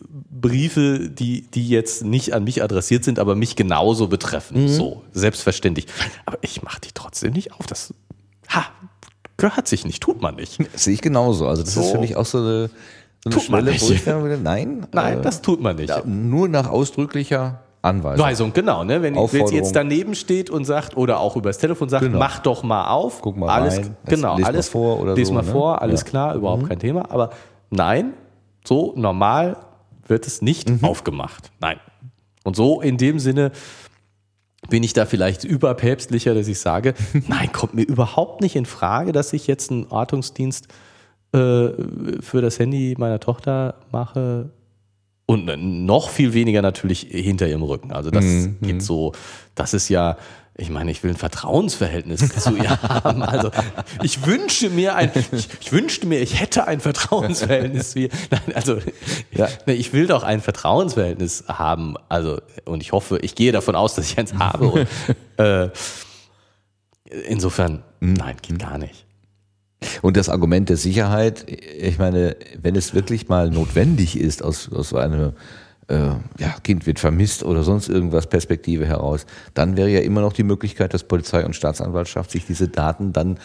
[0.41, 4.63] Briefe, die, die jetzt nicht an mich adressiert sind, aber mich genauso betreffen.
[4.63, 4.67] Mhm.
[4.67, 5.88] So, selbstverständlich.
[6.25, 7.65] Aber ich mache die trotzdem nicht auf.
[7.67, 7.93] Das,
[8.49, 8.65] ha,
[9.38, 10.59] gehört sich nicht, tut man nicht.
[10.73, 11.47] Das sehe ich genauso.
[11.47, 11.81] Also das So.
[11.81, 12.67] ist für mich auch so eine,
[13.23, 13.88] so eine Tut man Schwelle, nicht.
[13.89, 15.89] wo ich dann wieder, nein, Nein, äh, das tut man nicht.
[15.89, 18.25] ja, nur nach ausdrücklicher Anweisung.
[18.25, 18.83] Weisung, genau.
[18.83, 19.01] Ne?
[19.01, 19.53] Wenn Aufforderung.
[19.53, 22.19] jetzt daneben steht und sagt oder auch übers Telefon sagt, Genau.
[22.19, 23.21] mach doch mal auf.
[23.21, 23.95] Guck mal alles, rein.
[24.05, 25.51] Genau, les mal alles vor oder so, mal ne?
[25.51, 26.05] vor, alles Ja.
[26.05, 26.09] Mhm.
[26.09, 27.09] klar, überhaupt kein Thema.
[27.11, 27.29] Aber
[27.69, 28.13] nein,
[28.65, 29.57] so normal
[30.10, 30.84] wird es nicht Mhm.
[30.84, 31.51] aufgemacht.
[31.60, 31.80] Nein.
[32.43, 33.51] Und so in dem Sinne
[34.70, 36.93] bin ich da vielleicht überpäpstlicher, dass ich sage,
[37.28, 40.68] nein, kommt mir überhaupt nicht in Frage, dass ich jetzt einen Ortungsdienst
[41.34, 44.49] äh, für das Handy meiner Tochter mache
[45.26, 45.45] und
[45.86, 47.91] noch viel weniger natürlich hinter ihrem Rücken.
[47.91, 49.12] Also das Mhm, geht so,
[49.55, 50.16] das ist ja,
[50.58, 53.22] ich meine, ich will ein Vertrauensverhältnis zu ihr haben.
[53.22, 53.51] Also
[54.01, 58.10] ich wünsche mir ein, ich, ich wünschte mir, ich hätte ein Vertrauensverhältnis zu ihr.
[58.32, 58.80] Nein, also
[59.32, 59.47] Ja.
[59.68, 61.95] ich will doch ein Vertrauensverhältnis haben.
[62.10, 64.68] Also und ich hoffe, ich gehe davon aus, dass ich eins habe.
[64.68, 64.88] Und,
[65.38, 65.70] äh,
[67.28, 68.14] insofern, Mhm.
[68.14, 69.05] nein, geht gar nicht.
[70.01, 74.89] Und das Argument der Sicherheit, ich meine, wenn es wirklich mal notwendig ist, aus, aus
[74.89, 75.34] so einer
[75.89, 80.43] ja, Kind wird vermisst oder sonst irgendwas Perspektive heraus, dann wäre ja immer noch die
[80.43, 83.39] Möglichkeit, dass Polizei und Staatsanwaltschaft sich diese Daten dann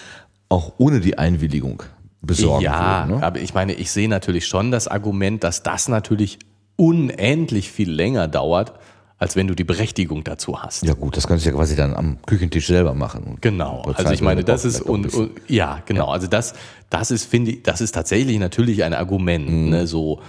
[0.48, 1.84] auch ohne die Einwilligung
[2.20, 3.18] besorgen Ja, würden.
[3.20, 3.24] Ne?
[3.24, 6.40] aber ich meine, ich sehe natürlich schon das Argument, dass das natürlich
[6.76, 8.72] unendlich viel länger dauert,
[9.18, 10.82] als wenn du die Berechtigung dazu hast.
[10.82, 13.38] Ja gut, das kannst du ja quasi dann am Küchentisch selber machen.
[13.40, 16.54] Genau, also ich meine, das ist und, und ja, genau, also das,
[16.90, 19.68] das ist finde ich, das ist tatsächlich natürlich ein Argument, Mhm.
[19.70, 20.20] ne, so,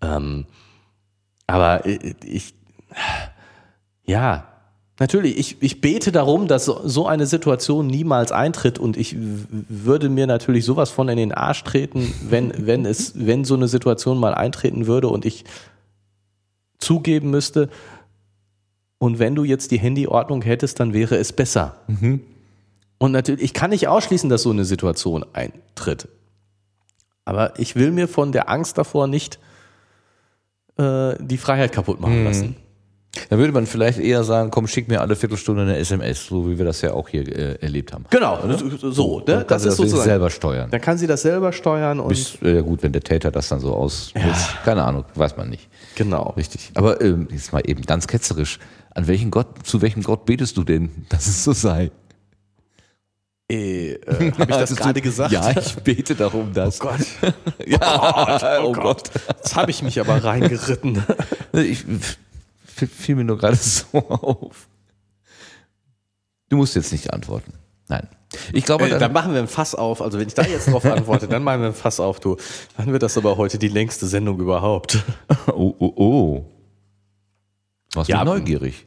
[0.00, 0.46] ähm,
[1.48, 2.54] aber äh, ich,
[4.04, 4.46] ja,
[5.00, 10.28] natürlich, ich, ich bete darum, dass so, eine Situation niemals eintritt und ich würde mir
[10.28, 14.34] natürlich sowas von in den Arsch treten, wenn, wenn es, wenn so eine Situation mal
[14.34, 15.44] eintreten würde und ich
[16.78, 17.68] zugeben müsste,
[19.00, 21.76] und wenn du jetzt die Handyordnung hättest, dann wäre es besser.
[22.98, 26.08] Und natürlich, ich kann nicht ausschließen, dass so eine Situation eintritt.
[27.24, 29.38] Aber ich will mir von der Angst davor nicht
[30.78, 32.56] äh, die Freiheit kaputt machen lassen.
[33.30, 36.58] Dann würde man vielleicht eher sagen, komm, schick mir alle Viertelstunde eine SMS, so wie
[36.58, 38.04] wir das ja auch hier äh, erlebt haben.
[38.10, 39.24] Genau, so, so ne?
[39.26, 40.04] Dann das ist sozusagen.
[40.04, 40.70] selber steuern.
[40.70, 43.48] Dann kann sie das selber steuern und Bis, äh, ja gut, wenn der Täter das
[43.48, 44.12] dann so aus,
[44.64, 45.68] keine Ahnung, weiß man nicht.
[45.94, 46.34] genau.
[46.36, 46.70] Richtig.
[46.74, 48.58] Aber ähm, jetzt mal eben ganz ketzerisch.
[48.94, 51.90] An welchen Gott, zu welchem Gott betest du denn, dass es so sei?
[53.50, 55.32] Äh, äh, Habe ich das gerade gesagt?
[55.32, 56.78] Ja, ich bete darum, dass.
[56.78, 57.00] Gott,
[57.66, 59.10] ja, oh Gott.
[59.28, 61.02] Jetzt habe ich mich aber reingeritten.
[61.54, 61.84] Ich,
[62.66, 64.68] fiel mir nur gerade so auf.
[66.48, 67.52] Du musst jetzt nicht antworten.
[67.88, 68.06] Nein.
[68.52, 70.02] Ich glaube, Äh, dann, dann machen wir ein Fass auf.
[70.02, 72.36] Also wenn ich da jetzt drauf antworte, dann machen wir ein Fass auf, du.
[72.76, 74.98] Dann wird das aber heute die längste Sendung überhaupt.
[75.48, 76.44] oh, oh, oh.
[77.94, 78.86] Warst Ja, du neugierig?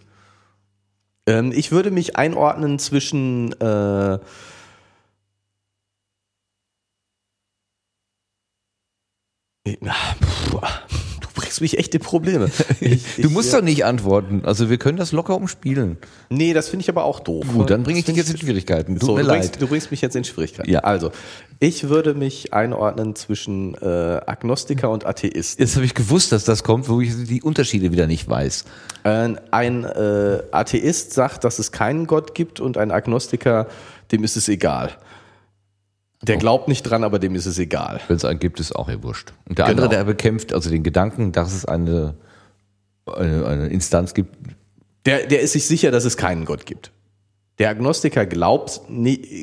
[1.26, 4.20] Ähm, ich würde mich einordnen zwischen äh,
[9.64, 12.50] Du bringst mich echt in Probleme.
[12.80, 14.42] Ich, Du musst doch nicht antworten.
[14.44, 15.98] Also wir können das locker umspielen.
[16.30, 17.46] Nee, das finde ich aber auch doof.
[17.54, 18.96] Gut, dann bringe ich dich jetzt in Schwierigkeiten.
[18.98, 19.40] Tut so, mir du, leid.
[19.42, 20.70] bringst, du bringst mich jetzt in Schwierigkeiten.
[20.70, 20.80] Ja.
[20.80, 21.12] Also,
[21.60, 23.86] ich würde mich einordnen zwischen äh,
[24.26, 25.60] Agnostiker und Atheist.
[25.60, 28.66] Jetzt habe ich gewusst, dass das kommt, wo ich die Unterschiede wieder nicht weiß.
[29.04, 33.68] Ein, ein äh, Atheist sagt, dass es keinen Gott gibt und ein Agnostiker,
[34.12, 34.98] dem ist es egal.
[36.24, 38.00] Der glaubt nicht dran, aber dem ist es egal.
[38.08, 39.34] Wenn es einen gibt, ist auch ihr wurscht.
[39.50, 39.84] Und der Genau.
[39.84, 42.16] andere, der bekämpft also den Gedanken, dass es eine,
[43.08, 44.36] eine, eine Instanz gibt.
[45.06, 46.92] Der, der ist sich sicher, dass es keinen Gott gibt.
[47.58, 48.82] Der Agnostiker glaubt,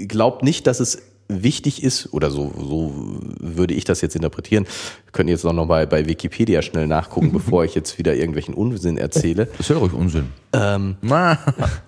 [0.07, 2.93] glaubt nicht, dass es wichtig ist, oder so, so
[3.41, 4.64] würde ich das jetzt interpretieren.
[5.05, 8.97] Wir können jetzt noch mal bei Wikipedia schnell nachgucken, bevor ich jetzt wieder irgendwelchen Unsinn
[8.97, 9.47] erzähle.
[9.47, 10.29] Das ist ja ruhig Unsinn.
[10.53, 10.97] Ähm,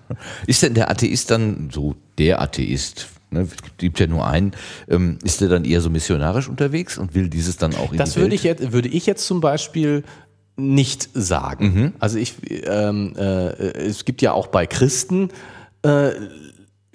[0.47, 3.07] ist denn der Atheist dann so der Atheist?
[3.31, 4.51] Ne, gibt ja nur einen.
[4.89, 8.11] Ähm, ist der dann eher so missionarisch unterwegs und will dieses dann auch in Das
[8.11, 8.33] die würde Welt?
[8.33, 10.03] ich jetzt, würde ich jetzt zum Beispiel
[10.57, 11.93] nicht sagen.
[11.99, 15.29] Also ich, ähm, äh, es gibt ja auch bei Christen
[15.81, 16.11] äh,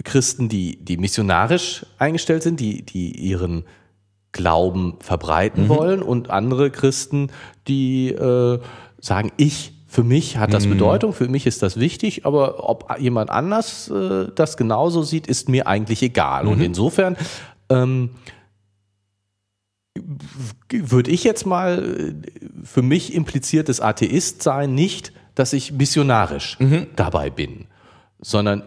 [0.05, 3.64] Christen, die, die missionarisch eingestellt sind, die, die ihren
[4.32, 7.30] Glauben verbreiten wollen und andere Christen,
[7.66, 8.61] die äh,
[9.01, 13.30] sagen, ich, für mich hat das Bedeutung, für mich ist das wichtig, aber ob jemand
[13.30, 16.47] anders äh, das genauso sieht, ist mir eigentlich egal.
[16.47, 17.16] Und insofern
[17.70, 18.11] ähm,
[20.68, 22.14] würde ich jetzt mal
[22.62, 26.59] für mich impliziertes Atheist sein, nicht, dass ich missionarisch
[26.94, 27.64] dabei bin,
[28.20, 28.64] sondern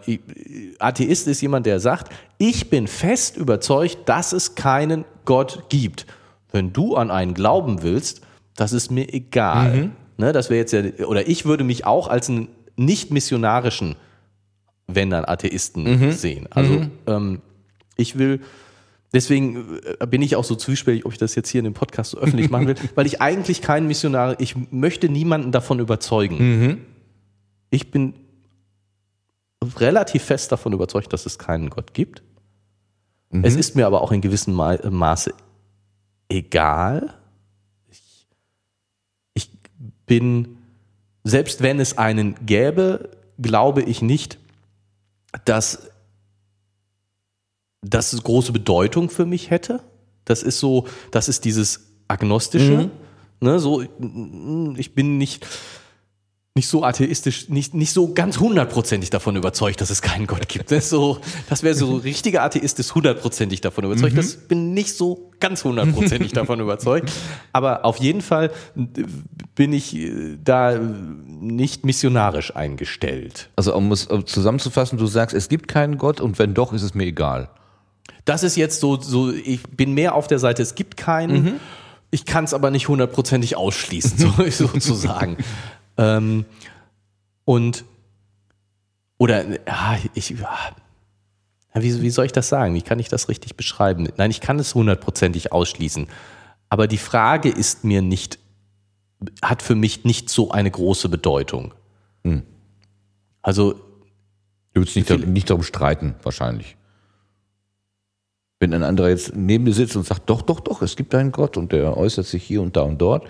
[0.80, 6.06] Atheist ist jemand, der sagt, ich bin fest überzeugt, dass es keinen Gott gibt.
[6.50, 8.22] Wenn du an einen glauben willst,
[8.56, 9.90] das ist mir egal.
[10.20, 13.96] Ne, das wäre jetzt ja, oder ich würde mich auch als einen nicht missionarischen,
[14.86, 16.46] wenn dann Atheisten sehen.
[16.50, 17.40] Also ähm,
[17.96, 18.40] ich will
[19.12, 22.12] Deswegen äh, bin ich auch so zwiespältig, ob ich das jetzt hier in dem Podcast
[22.12, 26.36] so öffentlich machen will, weil ich eigentlich kein Missionar, ich möchte niemanden davon überzeugen.
[26.38, 26.78] Mhm.
[27.70, 28.14] Ich bin
[29.78, 32.22] relativ fest davon überzeugt, dass es keinen Gott gibt.
[33.30, 33.44] Mhm.
[33.44, 35.32] Es ist mir aber auch in gewissem Ma Maße
[36.28, 37.14] egal.
[40.10, 40.58] Bin,
[41.22, 44.38] selbst wenn es einen gäbe, glaube ich nicht,
[45.44, 45.88] dass
[47.80, 49.84] das große Bedeutung für mich hätte.
[50.24, 52.90] Das ist so, das ist dieses agnostische.
[53.40, 53.82] Ne, so,
[54.76, 55.46] ich bin nicht,
[56.56, 60.72] nicht so atheistisch, nicht, nicht so ganz hundertprozentig davon überzeugt, dass es keinen Gott gibt.
[60.72, 64.18] Das, so, das wäre so richtiger Atheist ist hundertprozentig davon überzeugt.
[64.18, 67.12] Das bin nicht so ganz hundertprozentig davon überzeugt.
[67.52, 68.50] Aber auf jeden Fall
[69.54, 73.48] bin ich äh, da nicht missionarisch eingestellt.
[73.54, 76.94] Also um es zusammenzufassen, du sagst, es gibt keinen Gott und wenn doch, ist es
[76.94, 77.48] mir egal.
[78.24, 81.60] Das ist jetzt so, so ich bin mehr auf der Seite, es gibt keinen.
[82.10, 84.18] Ich kann es aber nicht hundertprozentig ausschließen,
[84.50, 85.36] so, sozusagen.
[86.00, 86.44] Ähm,
[87.44, 87.84] und,
[89.18, 90.72] oder, ja, ich, ja,
[91.74, 92.74] wie, wie soll ich das sagen?
[92.74, 94.08] Wie kann ich das richtig beschreiben?
[94.16, 96.08] Nein, ich kann es hundertprozentig ausschließen.
[96.68, 98.38] Aber die Frage ist mir nicht,
[99.42, 101.74] hat für mich nicht so eine große Bedeutung.
[102.24, 102.42] Hm.
[103.42, 103.74] Also,
[104.72, 106.76] Du würdest nicht, nicht darum streiten, wahrscheinlich.
[108.60, 111.32] Wenn ein anderer jetzt neben dir sitzt und sagt, doch, doch, doch, es gibt einen
[111.32, 113.26] Gott und der äußert sich hier und da und dort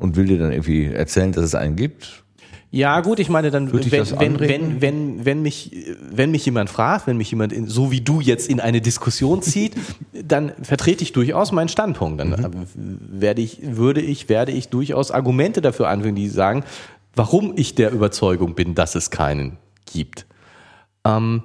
[0.00, 2.24] und will dir dann irgendwie erzählen, dass es einen gibt.
[2.72, 3.90] Ja, gut, ich meine, dann, wenn,
[4.20, 5.72] wenn, wenn, wenn, wenn, mich,
[6.08, 9.42] wenn mich jemand fragt, wenn mich jemand in, so wie du jetzt in eine Diskussion
[9.42, 9.74] zieht,
[10.12, 12.20] dann vertrete ich durchaus meinen Standpunkt.
[12.20, 12.34] Dann Mhm.
[12.44, 16.62] äh, werde ich, würde ich, werde ich durchaus Argumente dafür anführen, die sagen,
[17.16, 19.56] warum ich der Überzeugung bin, dass es keinen
[19.92, 20.26] gibt.
[21.04, 21.42] Ähm,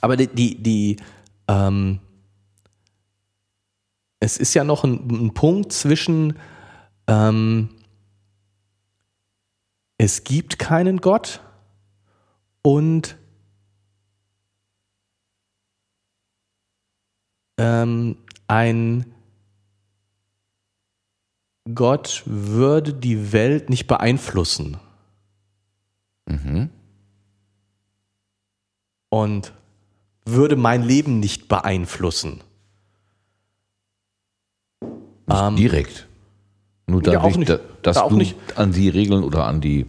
[0.00, 0.96] aber die, die, die
[1.46, 1.98] ähm,
[4.20, 6.38] es ist ja noch ein, ein Punkt zwischen
[7.06, 7.70] ähm,
[9.96, 11.40] es gibt keinen Gott
[12.62, 13.16] und
[17.58, 18.16] ähm,
[18.46, 19.06] ein
[21.74, 24.78] Gott würde die Welt nicht beeinflussen.
[26.26, 26.70] Mhm.
[29.08, 29.52] und
[30.24, 32.42] würde mein Leben nicht beeinflussen.
[35.28, 36.06] Nicht Ähm, direkt.
[36.86, 37.50] Nur ja, dadurch, nicht.
[37.50, 38.34] da- dass Ja, auch du nicht.
[38.56, 39.86] an die Regeln oder an die,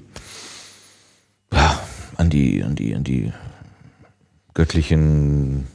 [1.54, 1.80] ja,
[2.18, 3.32] an die, an die, an die
[4.54, 5.68] göttlichen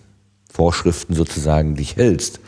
[0.53, 2.41] Vorschriften sozusagen dich hältst.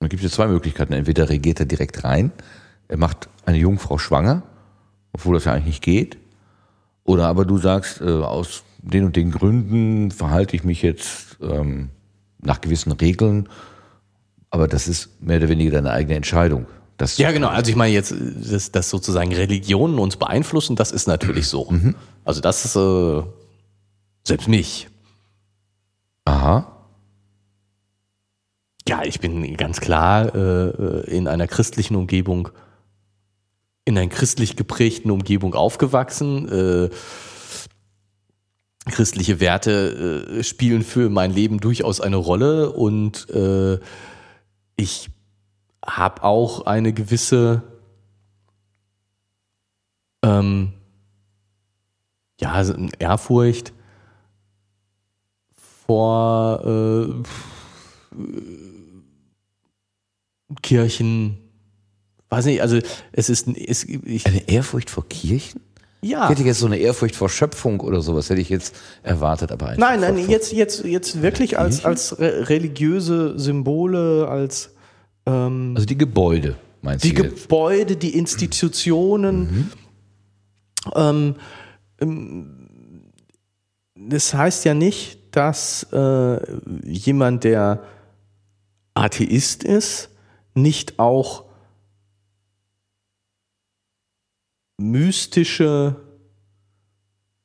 [0.00, 0.92] Da gibt es zwei Möglichkeiten.
[0.92, 2.32] Entweder regiert er direkt rein,
[2.88, 4.42] er macht eine Jungfrau schwanger,
[5.12, 6.18] obwohl das ja eigentlich nicht geht.
[7.04, 11.90] Oder aber du sagst, äh, aus den und den Gründen verhalte ich mich jetzt ähm,
[12.40, 13.48] nach gewissen Regeln,
[14.50, 16.66] aber das ist mehr oder weniger deine eigene Entscheidung.
[16.96, 17.48] Das Ja, genau.
[17.48, 21.72] Also ich meine jetzt, dass, dass sozusagen Religionen uns beeinflussen, das ist natürlich so.
[22.24, 23.22] Also das ist äh,
[24.24, 24.88] selbst mich.
[26.26, 26.70] Aha.
[28.86, 32.50] Ja, ich bin ganz klar äh, in einer christlichen Umgebung,
[33.84, 36.48] in einer christlich geprägten Umgebung aufgewachsen.
[36.48, 36.90] Äh,
[38.90, 43.78] christliche Werte äh, spielen für mein Leben durchaus eine Rolle und äh,
[44.76, 45.10] ich
[45.84, 47.62] habe auch eine gewisse
[50.22, 50.72] ähm,
[52.40, 53.72] ja, also Ehrfurcht
[55.86, 57.22] vor äh,
[60.62, 61.38] Kirchen,
[62.28, 62.78] weiß nicht, also
[63.12, 65.60] es ist, es, ich, Eine Ehrfurcht vor Kirchen?
[66.02, 66.24] Ja.
[66.24, 69.74] Ich hätte jetzt so eine Ehrfurcht vor Schöpfung oder sowas, hätte ich jetzt erwartet, aber
[69.76, 74.70] Nein, nein, jetzt, jetzt, jetzt wirklich als, als re religiöse Symbole, als
[75.26, 77.42] ähm, Also die Gebäude, meinst die du jetzt?
[77.42, 79.70] Gebäude, die Institutionen.
[80.94, 81.34] Ähm,
[82.00, 82.56] ähm,
[83.94, 86.38] das heißt ja nicht, dass äh,
[86.82, 87.82] jemand, der
[88.94, 90.08] Atheist ist,
[90.54, 91.44] nicht auch
[94.80, 95.96] mystische,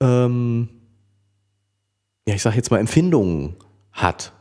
[0.02, 0.70] ähm,
[2.28, 3.56] ja, ich sag jetzt mal, Empfindungen
[3.92, 4.32] hat.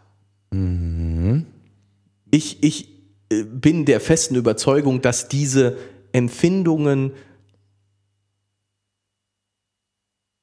[2.31, 2.89] Ich, ich
[3.31, 5.77] äh, bin der festen Überzeugung, dass diese
[6.13, 7.13] Empfindungen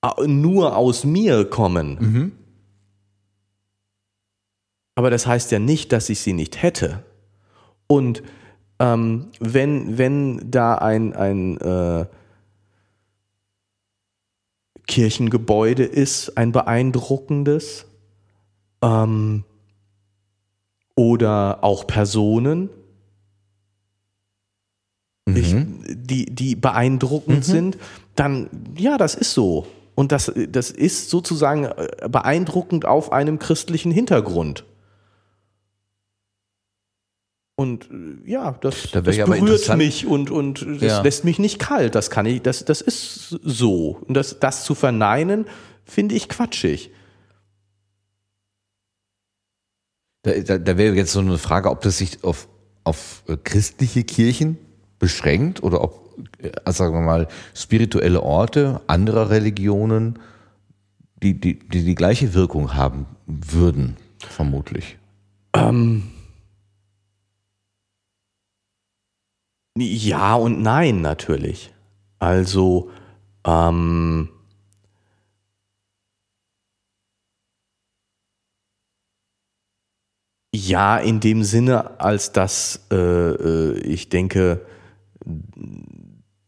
[0.01, 1.97] a- nur aus mir kommen.
[4.95, 7.03] Aber das heißt ja nicht, dass ich sie nicht hätte.
[7.87, 8.21] Und
[8.79, 12.05] ähm, wenn, wenn da ein, ein äh,
[14.91, 17.85] Kirchengebäude ist ein beeindruckendes.
[18.83, 19.45] Ähm,
[20.95, 22.69] oder auch Personen,
[25.25, 25.35] mhm.
[25.35, 25.55] ich,
[25.95, 27.43] die, die beeindruckend mhm.
[27.43, 27.77] sind,
[28.15, 29.65] dann ja, das ist so.
[29.95, 34.65] Und das, das ist sozusagen äh, beeindruckend auf einem christlichen Hintergrund.
[37.55, 41.01] Und äh, ja, das, da das berührt mich und, und das ja.
[41.01, 41.95] lässt mich nicht kalt.
[41.95, 43.99] Das kann ich, das, das ist so.
[44.07, 45.45] Und das, das zu verneinen,
[45.85, 46.91] finde ich quatschig.
[50.23, 52.47] Da, da, da wäre jetzt so eine Frage, ob das sich auf,
[52.83, 54.57] auf äh, christliche Kirchen
[54.99, 56.15] beschränkt oder ob,
[56.63, 60.19] also sagen wir mal, spirituelle Orte anderer Religionen
[61.21, 64.97] die die, die, die gleiche Wirkung haben würden, vermutlich.
[65.53, 66.10] Ähm
[69.77, 71.73] Ja und nein, natürlich.
[72.19, 72.91] Also,
[73.45, 74.29] ähm,
[80.53, 84.65] ja, in dem Sinne, als dass äh, äh, ich denke,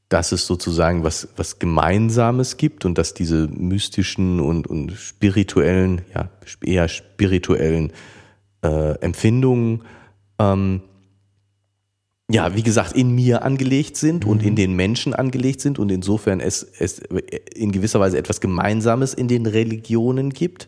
[0.09, 6.29] dass es sozusagen was, was Gemeinsames gibt und dass diese mystischen und, und spirituellen, ja,
[6.63, 7.93] eher spirituellen
[8.63, 9.83] äh, Empfindungen
[10.37, 10.81] ähm,
[12.33, 14.31] ja, wie gesagt, in mir angelegt sind mhm.
[14.31, 14.55] und in mhm.
[14.55, 16.97] den Menschen angelegt sind und insofern es, es
[17.53, 20.67] in gewisser Weise etwas Gemeinsames in den Religionen gibt.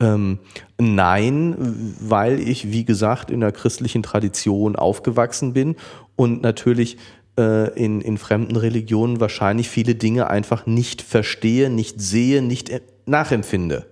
[0.00, 0.40] Ähm,
[0.76, 5.76] nein, weil ich, wie gesagt, in der christlichen Tradition aufgewachsen bin
[6.16, 6.96] und natürlich
[7.38, 12.80] äh, in, in fremden Religionen wahrscheinlich viele Dinge einfach nicht verstehe, nicht sehe, nicht äh,
[13.06, 13.86] nachempfinde.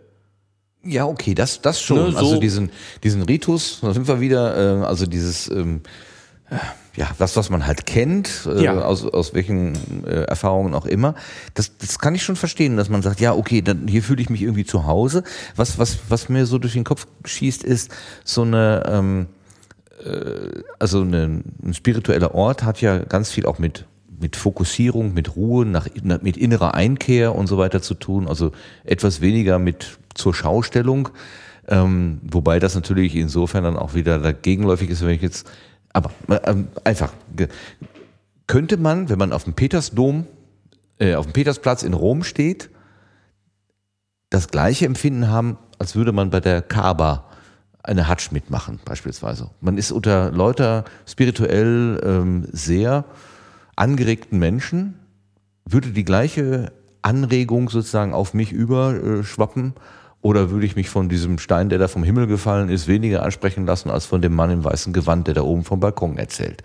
[0.83, 1.99] Ja, okay, das, das schon.
[1.99, 2.71] Ne, so also diesen,
[3.05, 5.83] diesen Ritus, da sind wir wieder, äh, also dieses ähm,
[6.97, 8.81] ja, das, was man halt kennt, äh, ja.
[8.81, 11.15] aus, aus welchen äh, Erfahrungen auch immer,
[11.55, 14.31] das, das kann ich schon verstehen, dass man sagt, ja, okay, dann hier fühle ich
[14.31, 15.23] mich irgendwie zu Hause.
[15.57, 17.91] Was, was, was mir so durch den Kopf schießt, ist
[18.25, 19.27] so eine, ähm,
[20.05, 23.85] äh, also eine, ein spiritueller Ort hat ja ganz viel auch mit
[24.19, 25.89] mit Fokussierung, mit Ruhe, nach,
[26.23, 31.11] mit innerer Einkehr und so weiter zu tun, also etwas weniger mit zur Schaustellung,
[31.69, 35.47] ähm, wobei das natürlich insofern dann auch wieder dagegenläufig ist, wenn ich jetzt
[35.97, 36.11] aber
[36.45, 37.11] ähm, einfach,
[38.47, 40.27] könnte man, wenn man auf dem Petersdom,
[40.99, 42.69] äh, auf dem Petersplatz in Rom steht,
[44.29, 47.31] das gleiche Empfinden haben, als würde man bei der Kaaba
[47.83, 49.51] eine Hatsch mitmachen, beispielsweise.
[49.63, 53.07] Man ist unter lauter spirituell ähm, sehr
[53.75, 54.99] angeregten Menschen,
[55.65, 59.73] würde die gleiche Anregung sozusagen auf mich überschwappen
[60.27, 63.65] oder würde ich mich von diesem Stein, der da vom Himmel gefallen ist, weniger ansprechen
[63.65, 66.65] lassen als von dem Mann im weißen Gewand, der da oben vom Balkon erzählt?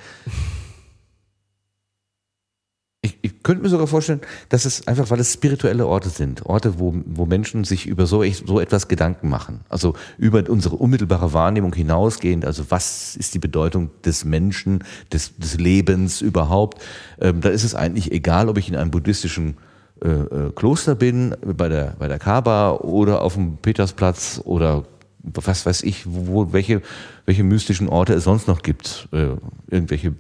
[3.04, 6.80] Ich, ich könnte mir sogar vorstellen, dass es einfach, weil es spirituelle Orte sind, Orte,
[6.80, 9.60] wo, wo Menschen sich über so, so etwas Gedanken machen.
[9.70, 12.46] Also über unsere unmittelbare Wahrnehmung hinausgehend.
[12.46, 14.84] Also was ist die Bedeutung des Menschen,
[15.14, 16.82] des, des Lebens überhaupt?
[17.20, 19.58] Ähm, da ist es eigentlich egal, ob ich in einem buddhistischen
[20.04, 24.84] äh, äh, Kloster bin, bei der, bei der Kaaba oder auf dem Petersplatz oder
[25.24, 26.82] was weiß ich, wo, welche,
[27.26, 29.08] welche mystischen Orte es sonst noch gibt.
[29.12, 29.36] Äh,
[29.70, 30.16] irgendwelche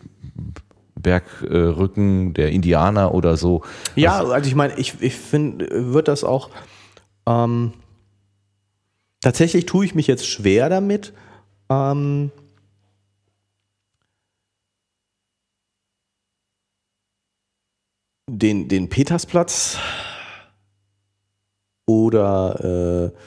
[0.95, 3.63] Bergrücken der Indianer oder so.
[3.95, 6.51] Ja, also, also ich meine, ich, ich finde, wird das auch.
[7.25, 7.73] Ähm,
[9.21, 11.13] tatsächlich tue ich mich jetzt schwer damit.
[11.69, 12.32] Ähm,
[18.42, 19.78] den, den Petersplatz
[21.86, 23.18] oder äh,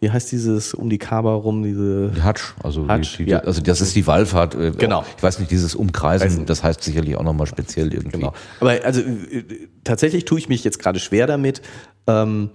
[0.00, 3.38] wie heißt dieses um die Kaaba rum, diese die Hatsch, also, Hatsch, die, die, ja.
[3.40, 4.54] also das ist die Wallfahrt.
[4.54, 5.04] Äh, genau.
[5.16, 8.18] Ich weiß nicht, dieses Umkreisen, das heißt sicherlich auch nochmal speziell irgendwie.
[8.18, 8.34] Genau.
[8.60, 11.62] Aber also äh, tatsächlich tue ich mich jetzt gerade schwer damit,
[12.06, 12.50] ähm,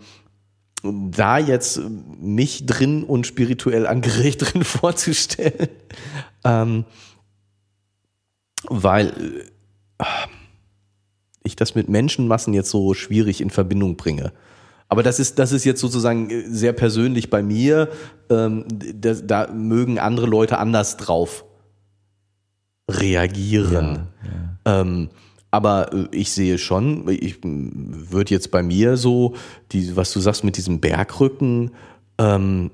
[0.83, 1.81] da jetzt
[2.19, 5.69] mich drin und spirituell angeregt drin vorzustellen.
[6.43, 6.85] Ähm,
[8.69, 9.07] weil
[9.97, 10.03] äh,
[11.43, 14.31] ich das mit Menschenmassen jetzt so schwierig in Verbindung bringe.
[14.91, 17.89] Aber das ist, das ist jetzt sozusagen äh, sehr persönlich bei mir.
[18.29, 21.45] Ähm, das, da mögen andere Leute anders drauf
[22.89, 24.07] reagieren.
[24.65, 24.81] Ja, ja.
[24.81, 25.09] Ähm,
[25.49, 29.35] aber äh, ich sehe schon, ich würde jetzt bei mir so,
[29.71, 31.71] die, was du sagst mit diesem Bergrücken,
[32.17, 32.71] ähm,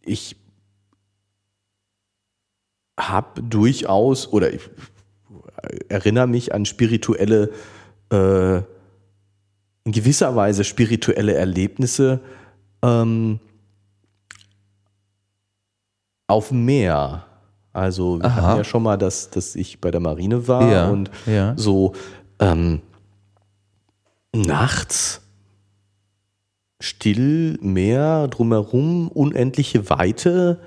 [0.00, 0.36] ich
[2.98, 4.62] habe durchaus, oder ich
[5.88, 7.50] erinnere mich an spirituelle,
[8.10, 8.56] äh,
[9.84, 12.20] in gewisser Weise spirituelle Erlebnisse
[12.82, 13.40] ähm,
[16.26, 17.26] auf dem Meer.
[17.72, 18.42] Also wir Aha.
[18.42, 21.54] hatten ja schon mal, dass, dass ich bei der Marine war ja, und ja.
[21.56, 21.94] so
[22.38, 22.82] ähm,
[24.34, 25.22] nachts
[26.82, 30.60] still, Meer, drumherum, unendliche Weite.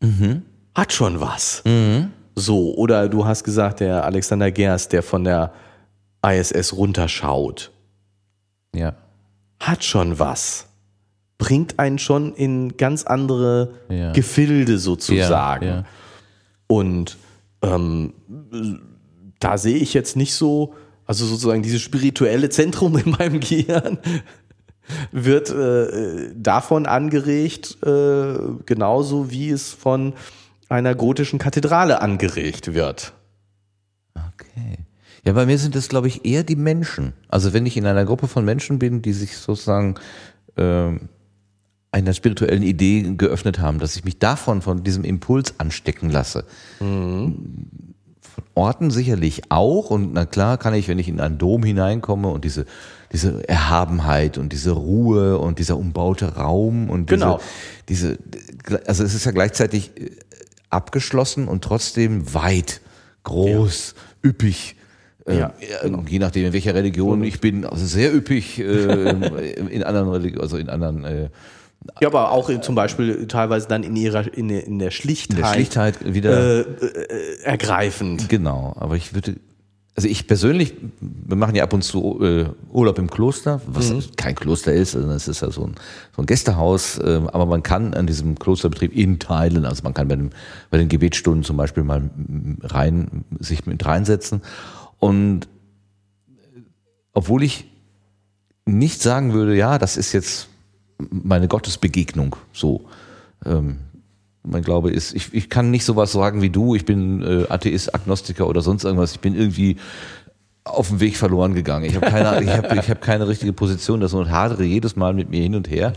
[0.00, 0.42] Mhm.
[0.74, 1.62] Hat schon was.
[1.64, 2.10] Mhm.
[2.36, 5.52] So, oder du hast gesagt, der Alexander Gerst, der von der
[6.26, 7.70] ISS runterschaut.
[8.74, 8.94] Ja.
[9.60, 10.66] Hat schon was.
[11.38, 14.12] Bringt einen schon in ganz andere Ja.
[14.12, 15.66] Gefilde sozusagen.
[15.66, 15.84] Ja, ja.
[16.66, 17.16] Und
[17.62, 18.14] ähm,
[19.38, 20.74] da sehe ich jetzt nicht so,
[21.06, 23.98] also sozusagen dieses spirituelle Zentrum in meinem Gehirn
[25.12, 28.34] wird äh, davon angeregt, äh,
[28.66, 30.12] genauso wie es von
[30.68, 33.12] einer gotischen Kathedrale angeregt wird.
[34.14, 34.78] Okay.
[35.24, 37.12] Ja, bei mir sind es, glaube ich, eher die Menschen.
[37.28, 39.94] Also wenn ich in einer Gruppe von Menschen bin, die sich sozusagen
[40.56, 41.08] ähm,
[41.92, 46.44] einer spirituellen Idee geöffnet haben, dass ich mich davon, von diesem Impuls anstecken lasse.
[46.78, 49.90] Von Orten sicherlich auch.
[49.90, 52.66] Und na klar kann ich, wenn ich in einen Dom hineinkomme und diese,
[53.12, 57.40] diese Erhabenheit und diese Ruhe und dieser umbaute Raum und diese, Genau.
[57.88, 58.18] diese,
[58.86, 60.10] also es ist ja gleichzeitig äh,
[60.74, 62.80] abgeschlossen und trotzdem weit,
[63.22, 63.94] groß,
[64.24, 64.76] üppig.
[65.26, 66.04] Äh, Ja, genau.
[66.06, 69.10] Je nachdem, in welcher Religion ich bin, also sehr üppig äh,
[69.70, 71.28] in anderen Religionen, also in anderen äh,
[72.00, 75.36] Ja, aber auch in, zum Beispiel teilweise dann in ihrer in der, in der Schlichtheit,
[75.38, 76.58] in der Schlichtheit wieder.
[76.58, 78.28] äh, äh, ergreifend.
[78.28, 79.36] Genau, aber ich würde,
[79.96, 84.34] also ich persönlich, wir machen ja ab und zu äh, Urlaub im Kloster, was kein
[84.34, 85.74] Kloster ist, also es ist ja so ein,
[86.16, 90.08] so ein Gästehaus, äh, aber man kann an diesem Klosterbetrieb in teilen, also man kann
[90.08, 90.30] bei, dem,
[90.70, 94.42] bei den Gebetsstunden zum Beispiel mal mm, rein, sich mit reinsetzen
[94.98, 96.60] und äh,
[97.12, 97.70] obwohl ich
[98.66, 100.48] nicht sagen würde, ja, das ist jetzt
[100.98, 102.86] meine Gottesbegegnung, so.
[103.44, 103.78] Ähm,
[104.46, 107.94] mein Glaube ist, ich, ich kann nicht sowas sagen wie du, ich bin äh, Atheist,
[107.94, 109.78] Agnostiker oder sonst irgendwas, ich bin irgendwie
[110.64, 111.84] auf dem Weg verloren gegangen.
[111.86, 115.14] Ich habe keine, ich hab, ich hab keine richtige Position, das und hadere jedes Mal
[115.14, 115.94] mit mir hin und her.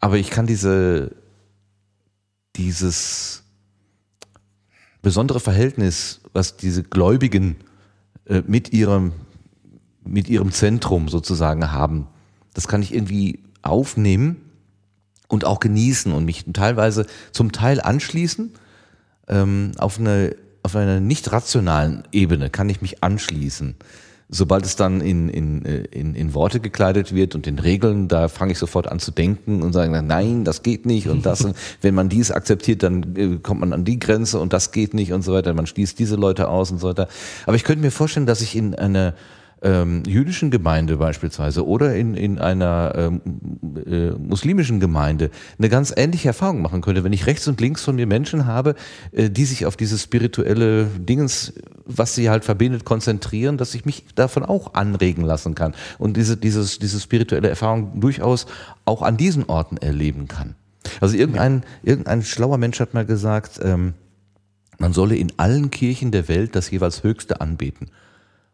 [0.00, 1.12] Aber ich kann diese,
[2.56, 3.42] dieses
[5.02, 7.56] besondere Verhältnis, was diese Gläubigen
[8.26, 9.12] äh, mit ihrem,
[10.04, 12.06] mit ihrem Zentrum sozusagen haben,
[12.54, 14.47] das kann ich irgendwie aufnehmen
[15.28, 18.52] und auch genießen und mich teilweise zum Teil anschließen.
[19.28, 23.76] Ähm, auf, eine, auf einer nicht rationalen Ebene kann ich mich anschließen.
[24.30, 28.52] Sobald es dann in, in, in, in Worte gekleidet wird und in Regeln, da fange
[28.52, 31.94] ich sofort an zu denken und sagen, nein, das geht nicht und das, und wenn
[31.94, 35.22] man dies akzeptiert, dann äh, kommt man an die Grenze und das geht nicht und
[35.22, 37.08] so weiter, man schließt diese Leute aus und so weiter.
[37.46, 39.14] Aber ich könnte mir vorstellen, dass ich in einer
[39.62, 43.20] ähm, jüdischen Gemeinde beispielsweise oder in, in einer ähm,
[43.86, 47.96] äh, muslimischen Gemeinde eine ganz ähnliche Erfahrung machen könnte, wenn ich rechts und links von
[47.96, 48.74] mir Menschen habe,
[49.12, 51.52] äh, die sich auf dieses spirituelle Dingens,
[51.84, 56.36] was sie halt verbindet, konzentrieren, dass ich mich davon auch anregen lassen kann und diese,
[56.36, 58.46] dieses, diese spirituelle Erfahrung durchaus
[58.84, 60.54] auch an diesen Orten erleben kann.
[61.00, 63.94] Also irgendein, irgendein schlauer Mensch hat mal gesagt, ähm,
[64.78, 67.90] man solle in allen Kirchen der Welt das jeweils Höchste anbeten.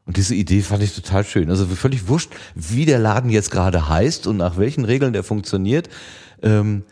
[0.07, 1.49] Und diese Idee fand ich total schön.
[1.51, 5.89] Also völlig wurscht, wie der Laden jetzt gerade heißt und nach welchen Regeln der funktioniert.
[6.43, 6.85] Ähm,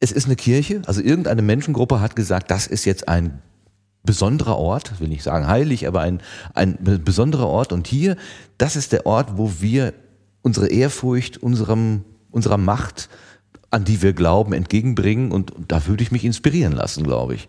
[0.00, 3.40] es ist eine Kirche, also irgendeine Menschengruppe hat gesagt, das ist jetzt ein
[4.02, 6.20] besonderer Ort, will nicht sagen heilig, aber ein,
[6.54, 7.72] ein besonderer Ort.
[7.72, 8.16] Und hier,
[8.58, 9.94] das ist der Ort, wo wir
[10.42, 13.08] unsere Ehrfurcht, unserem, unserer Macht,
[13.70, 15.30] an die wir glauben, entgegenbringen.
[15.30, 17.46] Und da würde ich mich inspirieren lassen, glaube ich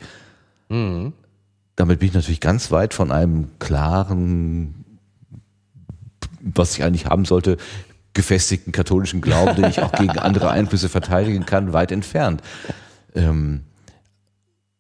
[1.76, 4.86] damit bin ich natürlich ganz weit von einem klaren,
[6.42, 7.58] was ich eigentlich haben sollte,
[8.14, 12.42] gefestigten katholischen Glauben, den ich auch gegen andere Einflüsse verteidigen kann, weit entfernt.
[13.16, 13.64] Ähm,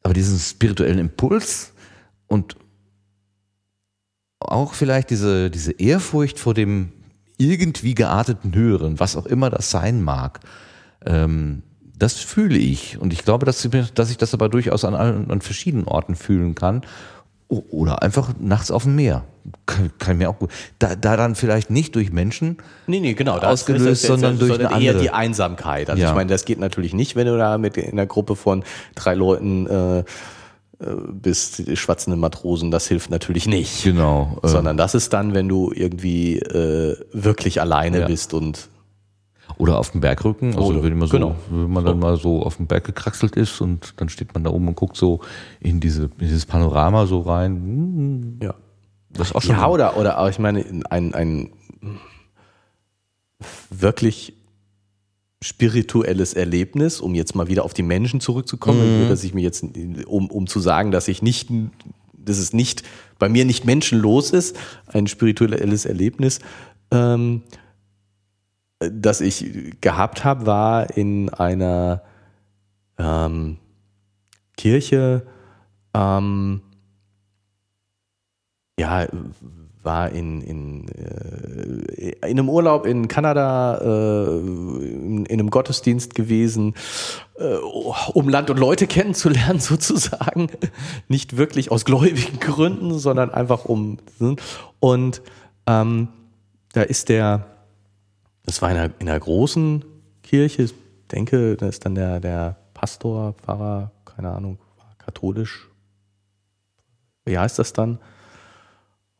[0.03, 1.73] aber diesen spirituellen Impuls
[2.27, 2.55] und
[4.39, 6.91] auch vielleicht diese, diese Ehrfurcht vor dem
[7.37, 10.41] irgendwie gearteten Höheren, was auch immer das sein mag,
[11.05, 11.63] ähm,
[12.03, 12.97] das fühle ich.
[12.99, 16.53] Und ich glaube, dass, ich- dass ich das aber durchaus an, an verschiedenen Orten fühlen
[16.55, 16.81] kann.
[17.49, 19.25] Oder einfach nachts auf dem Meer.
[19.67, 20.49] Kann, kann mir auch gut.
[20.80, 22.57] Da, da dann vielleicht nicht durch Menschen.
[22.88, 23.35] Nee, nee, genau.
[23.38, 25.03] Das Ausgelöst, ist jetzt- sondern durch sondern eine eher andere.
[25.03, 25.89] die Einsamkeit.
[25.89, 26.09] Also Ja.
[26.09, 28.63] ich meine, das geht natürlich nicht, wenn du da mit in einer Gruppe von
[28.95, 30.03] drei Leuten äh, äh,
[31.11, 33.84] bist, die schwatzende Matrosen, das hilft natürlich nicht.
[33.84, 34.39] Genau.
[34.41, 38.07] äh, Sondern das ist dann, wenn du irgendwie äh, wirklich alleine Ja.
[38.07, 38.67] bist und
[39.57, 41.35] Oder auf dem Bergrücken, also Oder- wenn man, so, genau.
[41.49, 44.49] wenn man dann mal so auf dem Berg gekraxelt ist und dann steht man da
[44.49, 45.19] oben und guckt so
[45.59, 48.39] in, diese, in dieses Panorama so rein.
[48.41, 48.53] Ja.
[49.11, 51.49] Das ist auch schon Ja, oder, oder ich meine, ein, ein
[53.69, 54.34] wirklich
[55.41, 59.09] spirituelles Erlebnis, um jetzt mal wieder auf die Menschen zurückzukommen, Mhm.
[59.09, 59.63] dass ich mir jetzt,
[60.07, 61.49] um, um zu sagen, dass ich nicht,
[62.13, 62.84] dass es nicht,
[63.19, 64.55] bei mir nicht menschenlos ist,
[64.88, 66.39] ein spirituelles Erlebnis,
[66.91, 67.41] ähm,
[68.91, 72.01] das ich gehabt habe, war in einer
[72.97, 73.57] ähm,
[74.57, 75.26] Kirche,
[75.93, 76.61] ähm,
[78.80, 79.07] ja,
[79.84, 86.73] war in, in, äh, in einem Urlaub in Kanada, äh, in, in, einem Gottesdienst gewesen,
[87.35, 87.55] äh,
[88.14, 90.47] um Land und Leute kennenzulernen sozusagen.
[91.07, 93.97] Nicht wirklich aus gläubigen Gründen, sondern einfach um.
[94.80, 95.22] Und
[95.68, 96.07] ähm,
[96.73, 97.45] da ist der,
[98.45, 99.83] das war in einer, in einer großen
[100.21, 100.73] Kirche, ich
[101.11, 104.59] denke, da ist dann der, der Pastor, Pfarrer, keine Ahnung,
[104.97, 105.69] katholisch.
[107.25, 107.99] Wie heißt das dann?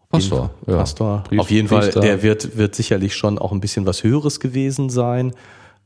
[0.10, 0.52] Pastor.
[0.68, 0.78] Ja.
[0.78, 1.24] Pastor.
[1.24, 4.90] Priester, Auf jeden Fall, der wird, wird sicherlich schon auch ein bisschen was Höheres gewesen
[4.90, 5.34] sein.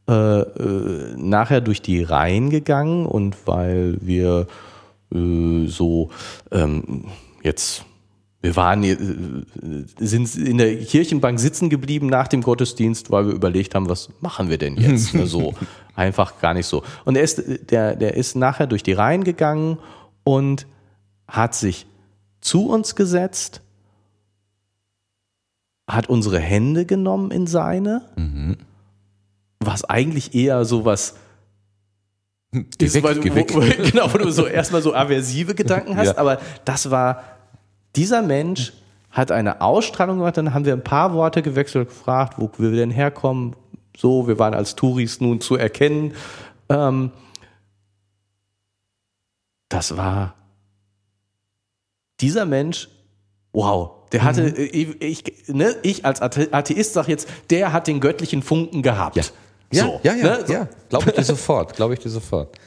[0.10, 4.48] Äh, äh, nachher durch die Reihen gegangen und weil wir
[5.14, 6.12] äh, so
[6.50, 7.06] ähm,
[7.44, 7.84] jetzt
[8.42, 8.96] wir waren äh,
[10.00, 14.50] sind in der Kirchenbank sitzen geblieben nach dem Gottesdienst, weil wir überlegt haben, was machen
[14.50, 15.14] wir denn jetzt?
[15.14, 15.56] Ne, so
[15.96, 16.84] einfach gar nicht so.
[17.06, 17.42] Und er ist
[17.72, 19.80] der der ist nachher durch die Reihen gegangen
[20.24, 20.68] und
[21.28, 21.88] hat sich
[22.42, 23.62] zu uns gesetzt
[25.88, 28.58] hat unsere Hände genommen in seine, mhm.
[29.60, 31.16] was eigentlich eher so was
[32.78, 36.18] ist, weg, weil, wo, genau, wo du so erstmal so aversive Gedanken hast, ja.
[36.18, 37.24] aber das war,
[37.96, 38.74] dieser Mensch
[39.10, 42.92] hat eine Ausstrahlung gemacht, dann haben wir ein paar Worte gewechselt, gefragt, wo wir denn
[42.92, 43.56] herkommen,
[43.96, 46.14] so, wir waren als Touris nun zu erkennen.
[46.70, 47.12] Ähm,
[49.70, 50.36] das war
[52.20, 52.90] dieser Mensch,
[53.54, 54.56] wow, der hatte, mhm.
[54.72, 59.16] ich, ich, ne, ich als Atheist sage jetzt, der hat den göttlichen Funken gehabt.
[59.16, 59.24] Ja,
[59.72, 60.44] ja, so, ja, ja, ne?
[60.46, 60.54] so.
[60.54, 60.68] ja.
[60.90, 62.58] glaube ich dir sofort, glaube ich dir sofort.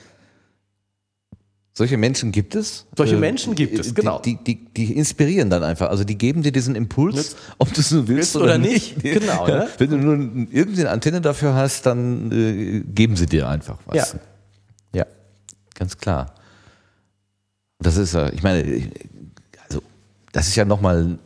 [1.80, 2.84] Solche Menschen gibt es.
[2.94, 4.18] Solche äh, Menschen gibt es, genau.
[4.18, 5.88] Die, die, die, inspirieren dann einfach.
[5.88, 9.02] Also die geben dir diesen Impuls, ob du es nur willst oder, oder nicht.
[9.02, 9.18] nicht.
[9.20, 9.48] Genau.
[9.48, 9.60] Ja?
[9.60, 9.68] Ne?
[9.78, 10.14] Wenn du nur
[10.52, 14.12] irgendeine Antenne dafür hast, dann äh, geben sie dir einfach was.
[14.12, 14.18] Ja.
[14.92, 15.06] ja,
[15.74, 16.34] ganz klar.
[17.78, 18.90] Das ist, ich meine,
[19.66, 19.82] also
[20.32, 21.18] das ist ja nochmal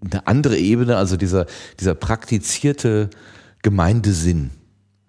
[0.00, 1.46] eine andere Ebene, also dieser,
[1.78, 3.10] dieser praktizierte
[3.62, 4.50] Gemeindesinn.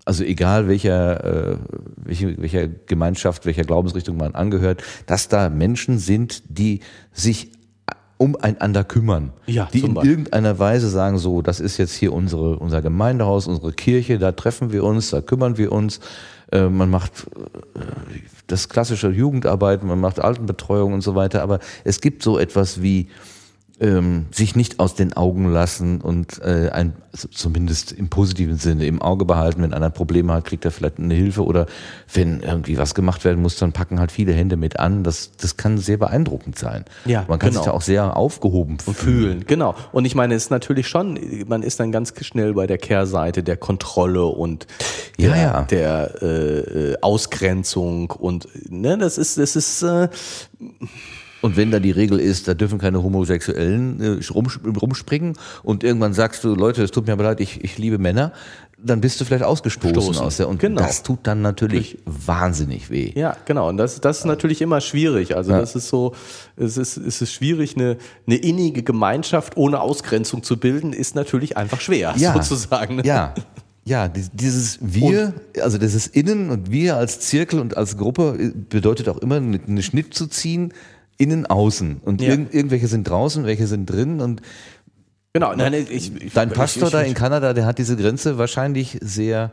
[0.07, 1.57] Also egal welcher, äh,
[1.97, 6.79] welche, welcher Gemeinschaft, welcher Glaubensrichtung man angehört, dass da Menschen sind, die
[7.11, 7.51] sich
[8.15, 10.11] umeinander kümmern, ja, die in Beispiel.
[10.11, 14.71] irgendeiner Weise sagen, so, das ist jetzt hier unsere, unser Gemeindehaus, unsere Kirche, da treffen
[14.71, 15.99] wir uns, da kümmern wir uns.
[16.53, 17.27] Äh, man macht
[17.75, 17.79] äh,
[18.47, 23.09] das klassische Jugendarbeit, man macht Altenbetreuung und so weiter, aber es gibt so etwas wie
[23.79, 28.87] ähm, sich nicht aus den Augen lassen und äh, ein, also zumindest im positiven Sinne
[28.87, 29.61] im Auge behalten.
[29.61, 31.67] Wenn einer Probleme hat, kriegt er vielleicht eine Hilfe oder
[32.11, 35.03] wenn irgendwie was gemacht werden muss, dann packen halt viele Hände mit an.
[35.03, 36.85] Das, das kann sehr beeindruckend sein.
[37.05, 37.61] Ja, man kann genau.
[37.61, 38.95] sich da auch sehr aufgehoben fühlen.
[38.95, 39.43] fühlen.
[39.45, 39.75] Genau.
[39.91, 43.43] Und ich meine, es ist natürlich schon, man ist dann ganz schnell bei der Kehrseite
[43.43, 44.65] der Kontrolle und
[45.19, 45.61] der, ja, ja.
[45.63, 50.09] der äh, äh Ausgrenzung und ne, das ist, das ist äh,
[51.41, 56.43] und wenn da die Regel ist, da dürfen keine Homosexuellen äh, rumspringen und irgendwann sagst
[56.43, 58.31] du, Leute, es tut mir aber leid, ich, ich liebe Männer,
[58.79, 60.23] dann bist du vielleicht ausgestoßen Stoßen.
[60.23, 60.81] aus der und genau.
[60.81, 63.11] das tut dann natürlich wahnsinnig weh.
[63.15, 63.69] Ja, genau.
[63.69, 65.35] Und das, das ist natürlich immer schwierig.
[65.35, 65.59] Also ja.
[65.59, 66.13] das ist so,
[66.55, 67.97] es ist, es ist schwierig, eine,
[68.27, 72.33] eine innige Gemeinschaft ohne Ausgrenzung zu bilden, ist natürlich einfach schwer, ja.
[72.33, 72.97] sozusagen.
[72.97, 73.01] Ne?
[73.05, 73.33] Ja.
[73.83, 78.51] Ja, dieses Wir, und, also dieses Innen und Wir als Zirkel und als Gruppe äh,
[78.53, 80.73] bedeutet auch immer, einen Schnitt zu ziehen
[81.17, 82.01] innen, außen.
[82.03, 82.29] Und ja.
[82.29, 84.41] irg irgendwelche sind draußen, welche sind drin und
[85.33, 88.97] Genau, nein, ich, ich, dein Pastor ich, da in Kanada, der hat diese Grenze wahrscheinlich
[89.01, 89.51] sehr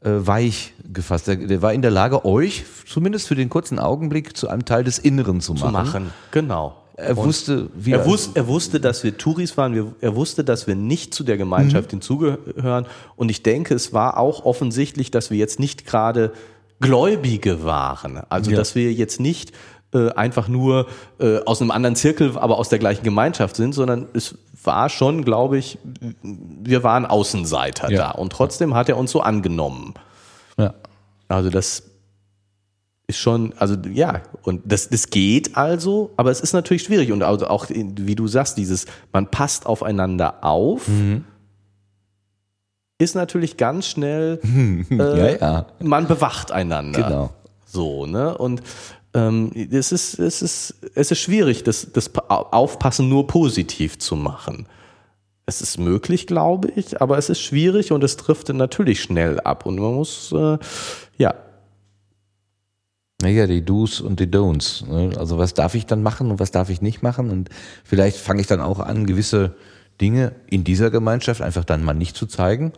[0.00, 1.26] äh, weich gefasst.
[1.26, 4.84] Der, der, war in der Lage, euch zumindest für den kurzen Augenblick zu einem Teil
[4.84, 5.66] des Inneren zu machen.
[5.66, 6.76] Zu machen, genau.
[6.96, 9.74] Er wusste, wie er, wus er wusste, dass wir Touris waren.
[9.74, 11.98] Wir, er wusste, dass wir nicht zu der Gemeinschaft mhm.
[11.98, 12.86] hinzugehören.
[13.14, 16.32] Und ich denke, es war auch offensichtlich, dass wir jetzt nicht gerade
[16.80, 18.20] Gläubige waren.
[18.28, 18.56] Also, ja.
[18.56, 19.52] dass wir jetzt nicht
[19.94, 20.86] äh, einfach nur
[21.18, 25.24] äh, aus einem anderen Zirkel, aber aus der gleichen Gemeinschaft sind, sondern es war schon,
[25.24, 25.78] glaube ich,
[26.22, 27.98] wir waren Außenseiter ja.
[27.98, 29.94] da und trotzdem hat er uns so angenommen.
[30.58, 30.74] Ja.
[31.28, 31.84] Also das
[33.06, 37.22] ist schon, also ja, und das, das geht also, aber es ist natürlich schwierig und
[37.22, 40.88] also auch, wie du sagst, dieses, man passt aufeinander auf.
[40.88, 41.24] Mhm
[42.98, 44.40] ist natürlich ganz schnell,
[44.90, 45.66] äh, ja, ja.
[45.80, 47.02] man bewacht einander.
[47.02, 47.30] Genau.
[47.64, 48.36] So, ne?
[48.36, 48.62] Und
[49.18, 54.66] ähm, es, ist, es, ist, es ist schwierig, das, das Aufpassen nur positiv zu machen.
[55.46, 59.66] Es ist möglich, glaube ich, aber es ist schwierig und es trifft natürlich schnell ab
[59.66, 60.58] und man muss, äh,
[61.16, 61.34] ja.
[63.20, 64.86] Naja, die Do's und die Don'ts.
[64.86, 65.18] Ne?
[65.18, 67.48] Also was darf ich dann machen und was darf ich nicht machen und
[67.82, 69.56] vielleicht fange ich dann auch an, gewisse
[70.00, 72.72] Dinge in dieser Gemeinschaft einfach dann mal nicht zu zeigen,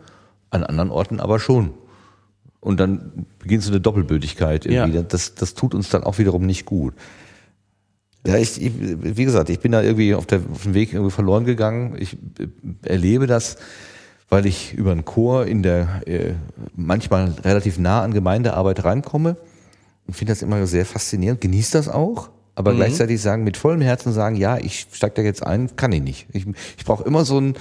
[0.49, 1.73] an anderen Orten aber schon.
[2.61, 4.97] Und dann beginnt so eine Doppelbödigkeit irgendwie.
[4.97, 5.03] Ja.
[5.03, 6.93] Das, das tut uns dann auch wiederum nicht gut.
[8.25, 11.11] Ja, ich, ich, wie gesagt, ich bin da irgendwie auf, der, auf dem Weg irgendwie
[11.11, 11.95] verloren gegangen.
[11.97, 12.47] Ich äh,
[12.83, 13.57] erlebe das,
[14.29, 16.33] weil ich über einen Chor in der äh,
[16.75, 19.37] manchmal relativ nah an Gemeindearbeit rankomme
[20.05, 22.77] und finde das immer sehr faszinierend, genieße das auch, aber mhm.
[22.77, 26.27] gleichzeitig sagen, mit vollem Herzen sagen, ja, ich steige da jetzt ein, kann ich nicht.
[26.31, 26.45] Ich,
[26.77, 27.55] ich brauche immer so ein,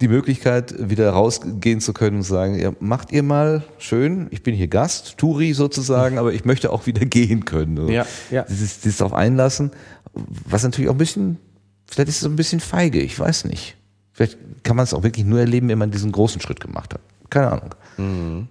[0.00, 4.42] die Möglichkeit, wieder rausgehen zu können und zu sagen, ja, macht ihr mal schön, ich
[4.42, 7.88] bin hier Gast, Turi sozusagen, aber ich möchte auch wieder gehen können.
[7.88, 8.42] Ja, ja.
[8.42, 9.70] Dieses, dieses auf einlassen,
[10.12, 11.38] was natürlich auch ein bisschen,
[11.86, 13.76] vielleicht ist es ein bisschen feige, ich weiß nicht.
[14.12, 17.00] Vielleicht kann man es auch wirklich nur erleben, wenn man diesen großen Schritt gemacht hat.
[17.28, 17.74] Keine Ahnung.
[17.96, 18.48] Mhm.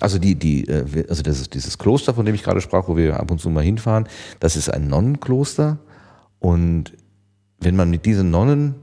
[0.00, 2.96] Also die, die, äh, also das ist dieses Kloster, von dem ich gerade sprach, wo
[2.96, 4.08] wir ab und zu mal hinfahren,
[4.40, 5.78] das ist ein Nonnenkloster.
[6.38, 6.92] Und
[7.60, 8.74] wenn man mit diesen Nonnen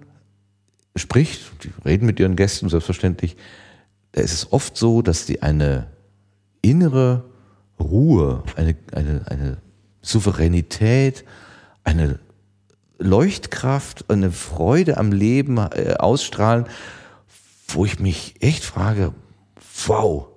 [0.95, 3.35] spricht, die reden mit ihren Gästen selbstverständlich,
[4.11, 5.87] da ist es oft so, dass die eine
[6.61, 7.25] innere
[7.79, 9.57] Ruhe, eine, eine, eine
[10.01, 11.25] Souveränität,
[11.83, 12.19] eine
[12.99, 16.65] Leuchtkraft, eine Freude am Leben äh, ausstrahlen,
[17.67, 19.13] wo ich mich echt frage,
[19.87, 20.27] wow,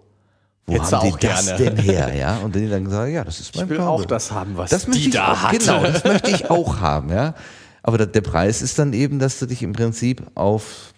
[0.67, 1.65] wo Hättest haben die das gerne.
[1.65, 2.15] denn her?
[2.19, 3.91] Ja, und dann sagen, ja, das ist mein Ich will Glaube.
[3.91, 5.59] auch das haben, was das die da hat.
[5.59, 7.35] Genau, das möchte ich auch haben, ja.
[7.87, 10.93] Aber der Preis ist dann eben, dass du dich im Prinzip auf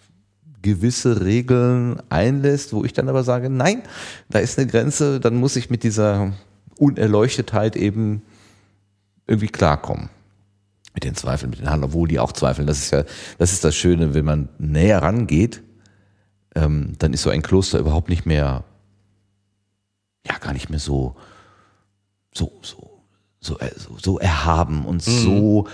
[0.62, 3.82] gewisse Regeln einlässt, wo ich dann aber sage, nein,
[4.30, 6.32] da ist eine Grenze, dann muss ich mit dieser
[6.78, 8.22] Unerleuchtetheit eben
[9.26, 10.08] irgendwie klarkommen.
[10.94, 12.66] Mit den Zweifeln, mit den Handlern, obwohl die auch zweifeln.
[12.66, 13.04] Das ist ja,
[13.36, 15.62] das ist das Schöne, wenn man näher rangeht,
[16.54, 18.64] ähm, dann ist so ein Kloster überhaupt nicht mehr,
[20.26, 21.16] ja, gar nicht mehr so,
[22.32, 23.02] so, so,
[23.40, 25.10] so, äh, so, so erhaben und mhm.
[25.10, 25.68] so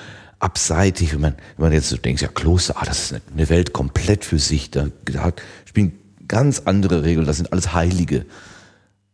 [0.44, 1.14] abseitig.
[1.14, 4.24] Wenn man, wenn man jetzt so denkt, ja, Kloster, ah, das ist eine Welt komplett
[4.24, 4.70] für sich.
[4.70, 5.32] Da, da
[5.64, 5.98] spielen
[6.28, 7.26] ganz andere Regeln.
[7.26, 8.26] Das sind alles Heilige.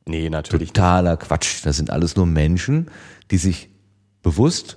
[0.06, 0.72] Nee, natürlich.
[0.72, 1.22] Totaler nicht.
[1.22, 1.64] Quatsch.
[1.64, 2.90] Das sind alles nur Menschen,
[3.30, 3.70] die sich
[4.22, 4.76] bewusst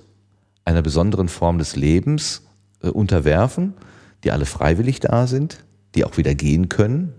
[0.64, 2.42] einer besonderen Form des Lebens
[2.82, 3.74] äh, unterwerfen,
[4.22, 5.58] die alle freiwillig da sind,
[5.96, 7.12] die auch wieder gehen können.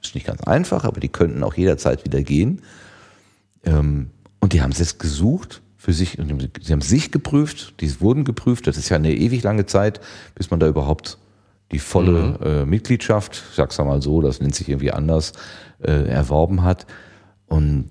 [0.00, 2.62] Ist nicht ganz einfach, aber die könnten auch jederzeit wieder gehen.
[3.64, 6.18] Ähm, und die haben es jetzt gesucht für sich,
[6.62, 10.00] sie haben sich geprüft, die wurden geprüft, das ist ja eine ewig lange Zeit,
[10.34, 11.16] bis man da überhaupt
[11.70, 12.44] die volle mhm.
[12.44, 15.30] äh, Mitgliedschaft, ich sag's mal so, das nennt sich irgendwie anders,
[15.80, 16.86] äh, erworben hat.
[17.46, 17.88] Und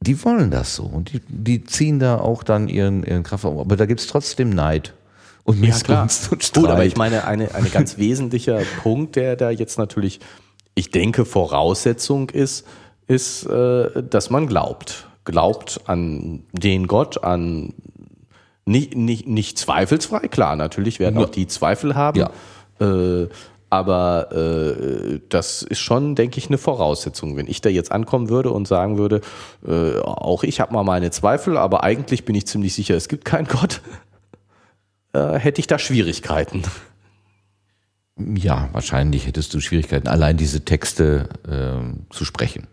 [0.00, 3.44] die wollen das so und die, die ziehen da auch dann ihren, ihren Kraft.
[3.44, 4.94] Aber da gibt's trotzdem Neid
[5.42, 6.62] und Missgunst ja, und Streit.
[6.62, 10.18] Gut, aber ich meine, eine, eine ganz wesentlicher Punkt, der da jetzt natürlich,
[10.74, 12.66] ich denke, Voraussetzung ist,
[13.06, 15.08] ist, äh, dass man glaubt.
[15.24, 17.72] Glaubt an den Gott, an
[18.66, 21.26] nicht, nicht, nicht zweifelsfrei, klar, natürlich werden ja.
[21.26, 22.18] auch die Zweifel haben.
[22.18, 22.30] Ja.
[22.80, 23.28] Äh,
[23.74, 27.36] aber äh, das ist schon, denke ich, eine Voraussetzung.
[27.36, 29.20] Wenn ich da jetzt ankommen würde und sagen würde,
[29.66, 33.24] äh, auch ich habe mal meine Zweifel, aber eigentlich bin ich ziemlich sicher, es gibt
[33.24, 33.82] keinen Gott,
[35.12, 36.62] äh, hätte ich da Schwierigkeiten.
[38.16, 42.68] Ja, wahrscheinlich hättest du Schwierigkeiten, allein diese Texte äh, zu sprechen.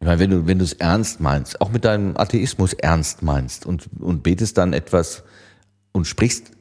[0.00, 3.64] Ich meine, wenn du, wenn du es ernst meinst, auch mit deinem Atheismus ernst meinst
[3.64, 5.24] und, und betest dann etwas
[5.92, 6.52] und sprichst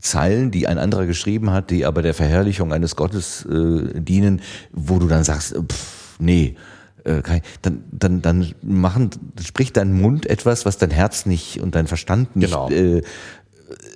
[0.00, 4.40] Zeilen, die ein anderer geschrieben hat, die aber der Verherrlichung eines Gottes äh, dienen,
[4.72, 6.56] wo du dann sagst, pff, nee,
[7.04, 7.22] äh,
[7.62, 9.10] dann, dann, dann machen,
[9.44, 12.70] spricht dein Mund etwas, was dein Herz nicht und dein Verstand nicht genau.
[12.70, 13.02] äh,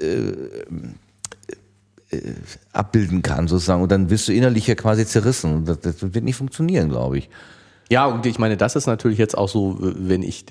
[0.00, 0.34] äh,
[2.10, 2.34] äh,
[2.72, 3.82] abbilden kann, sozusagen.
[3.82, 5.54] Und dann wirst du innerlich ja quasi zerrissen.
[5.54, 7.30] Und das, das wird nicht funktionieren, glaube ich.
[7.92, 10.46] Ja, und ich meine, das ist natürlich jetzt auch so, wenn ich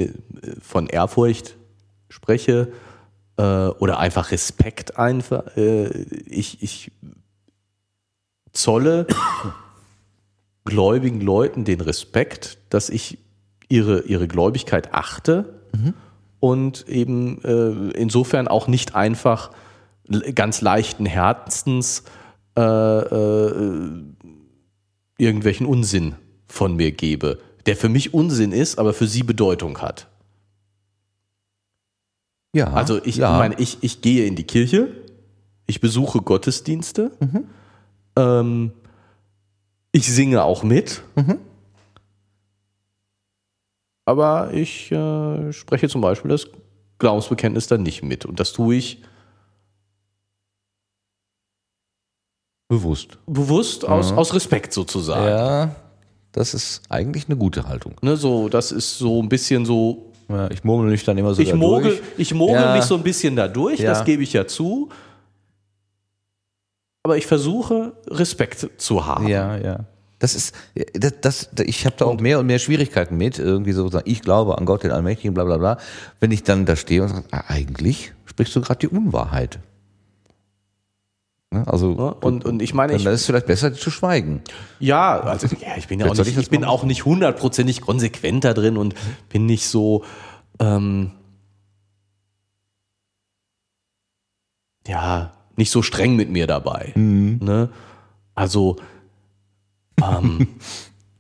[0.62, 1.58] von Ehrfurcht
[2.08, 2.72] spreche,
[3.38, 5.58] äh, oder einfach Respekt einfach.
[5.58, 5.88] Äh,
[6.28, 6.92] ich, ich
[8.54, 9.08] zolle
[10.66, 13.18] gläubigen Leuten den Respekt, dass ich
[13.70, 15.96] ihre, ihre Gläubigkeit achte mhm.
[16.40, 19.50] und eben äh, insofern auch nicht einfach
[20.36, 22.04] ganz leichten Herzens
[22.56, 24.04] äh, äh,
[25.18, 26.18] irgendwelchen Unsinn
[26.52, 30.08] von mir gebe, der für mich Unsinn ist, aber für sie Bedeutung hat.
[32.54, 32.74] Ja.
[32.74, 33.38] Also ich ja.
[33.38, 34.90] meine, ich, ich gehe in die Kirche,
[35.68, 37.48] ich besuche Gottesdienste, mhm.
[38.18, 38.72] ähm,
[39.94, 41.38] ich singe auch mit, mhm.
[44.06, 46.48] aber ich äh, spreche zum Beispiel das
[47.00, 48.26] Glaubensbekenntnis dann nicht mit.
[48.26, 49.02] Und das tue ich
[52.68, 53.18] bewusst.
[53.26, 54.18] Bewusst aus, mhm.
[54.18, 55.26] aus Respekt sozusagen.
[55.26, 55.76] Ja,
[56.32, 57.96] das ist eigentlich eine gute Haltung.
[58.02, 61.42] Ne, so, das ist so ein bisschen so ja, ich murmel mich dann immer so
[61.42, 62.76] ich mogel, Ich mogel ja.
[62.76, 63.92] mich so ein bisschen dadurch, ja.
[63.92, 64.90] das gebe ich ja zu.
[67.04, 69.28] Aber ich versuche, Respekt zu haben.
[69.28, 69.80] Ja, ja.
[70.20, 70.54] Das ist,
[70.94, 74.22] das, das ich habe da auch mehr und mehr Schwierigkeiten mit, irgendwie so sagen, ich
[74.22, 75.78] glaube an Gott, den Allmächtigen, bla bla bla.
[76.20, 79.60] Wenn ich dann da stehe und sage, ah, eigentlich sprichst du gerade die Unwahrheit.
[81.52, 81.68] Ne?
[81.68, 84.42] Also ja, und, und ich meine, dann ist es vielleicht besser zu schweigen.
[84.80, 88.46] Ja, also ja, ich bin ja auch nicht, ich, ich bin auch nicht hundertprozentig konsequent
[88.46, 88.96] da drin und
[89.30, 90.06] bin nicht so
[90.60, 91.12] ähm,
[94.88, 96.94] ja nicht so streng mit mir dabei.
[96.96, 97.40] Mhm.
[97.42, 97.70] Ne?
[98.34, 98.78] Also
[100.02, 100.48] ähm,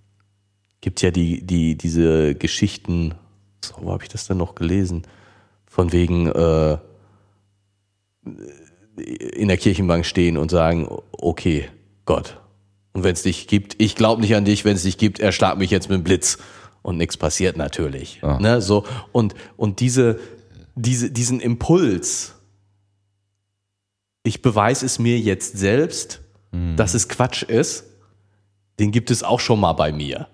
[0.81, 3.15] gibt ja die die diese Geschichten.
[3.63, 5.03] So, wo habe ich das denn noch gelesen?
[5.67, 6.77] Von wegen äh,
[9.01, 11.69] in der Kirchenbank stehen und sagen, okay,
[12.05, 12.37] Gott,
[12.93, 15.57] und wenn es dich gibt, ich glaube nicht an dich, wenn es dich gibt, erschlag
[15.57, 16.37] mich jetzt mit dem Blitz.
[16.83, 18.19] Und nichts passiert natürlich.
[18.23, 18.39] Ah.
[18.39, 20.19] Ne, so, und, und diese,
[20.75, 22.33] diese, diesen Impuls,
[24.23, 26.21] ich beweise es mir jetzt selbst,
[26.51, 26.75] mhm.
[26.75, 27.85] dass es Quatsch ist,
[28.79, 30.27] den gibt es auch schon mal bei mir.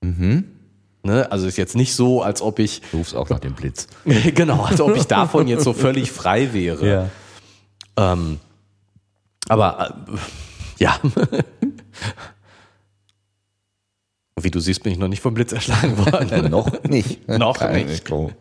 [0.00, 0.44] Mhm.
[1.02, 1.30] Ne?
[1.30, 2.82] Also ist jetzt nicht so, als ob ich.
[2.92, 3.88] Du rufst auch nach dem Blitz.
[4.34, 6.88] genau, als ob ich davon jetzt so völlig frei wäre.
[6.88, 7.10] Ja.
[7.96, 8.40] Ähm,
[9.48, 10.16] aber äh,
[10.82, 11.00] ja.
[14.38, 16.50] Wie du siehst, bin ich noch nicht vom Blitz erschlagen worden.
[16.50, 17.26] noch nicht.
[17.28, 18.04] noch Kein nicht.
[18.04, 18.32] Mikro.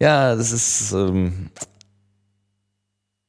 [0.00, 0.92] ja, das ist.
[0.92, 1.50] Ähm,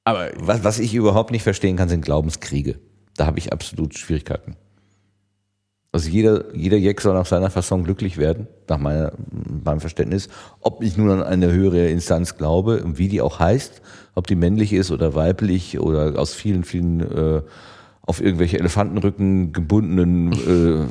[0.04, 2.80] aber was, was ich überhaupt nicht verstehen kann, sind Glaubenskriege.
[3.16, 4.56] Da habe ich absolut Schwierigkeiten.
[5.92, 9.12] Also jeder, jeder Jack soll nach seiner Fasson glücklich werden, nach meiner,
[9.64, 10.30] meinem Verständnis.
[10.62, 13.82] Ob ich nun an eine höhere Instanz glaube und wie die auch heißt,
[14.20, 17.42] ob die männlich ist oder weiblich oder aus vielen, vielen äh,
[18.02, 20.86] auf irgendwelche Elefantenrücken gebundenen äh,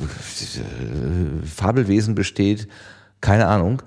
[1.45, 2.67] Fabelwesen besteht,
[3.21, 3.83] keine Ahnung.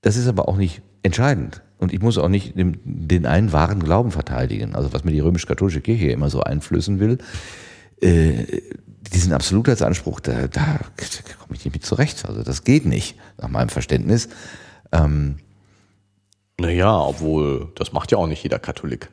[0.00, 1.62] Das ist aber auch nicht entscheidend.
[1.78, 4.74] Und ich muss auch nicht den, einen wahren Glauben verteidigen.
[4.74, 7.18] Also was mir die römisch-katholische Kirche immer so einflößen will.
[8.00, 8.62] Äh,
[9.12, 10.80] diesen Absolutheitsanspruch, da, da
[11.38, 12.24] komme ich nicht mit zurecht.
[12.26, 14.30] Also das geht nicht, nach meinem Verständnis.
[14.90, 15.36] Ähm,
[16.60, 19.10] naja, obwohl, das macht ja auch nicht jeder Katholik.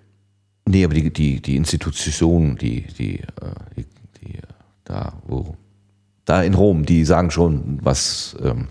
[0.66, 3.26] Nee, aber die, die, die Institution, die, die, äh,
[3.76, 3.86] die,
[4.22, 4.40] die,
[4.86, 5.58] da, wo,
[6.26, 8.70] da in Rom, die sagen schon, was, ähm,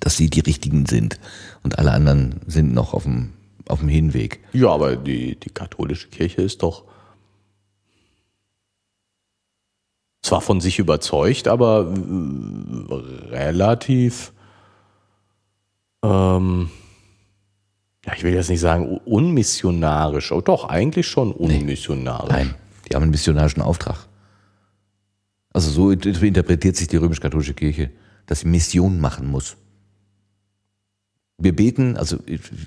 [0.00, 1.20] dass sie die Richtigen sind.
[1.62, 3.34] Und alle anderen sind noch auf dem,
[3.68, 4.40] auf dem Hinweg.
[4.52, 6.84] Ja, aber die, die katholische Kirche ist doch
[10.22, 12.94] zwar von sich überzeugt, aber äh,
[13.28, 14.32] relativ,
[16.02, 16.70] ähm,
[18.06, 22.30] ja, ich will jetzt nicht sagen unmissionarisch, aber doch eigentlich schon unmissionarisch.
[22.30, 22.54] Nee, nein,
[22.88, 24.06] die haben einen missionarischen Auftrag.
[25.52, 27.90] Also so interpretiert sich die römisch-katholische Kirche,
[28.26, 29.56] dass sie Mission machen muss.
[31.38, 32.18] Wir beten, also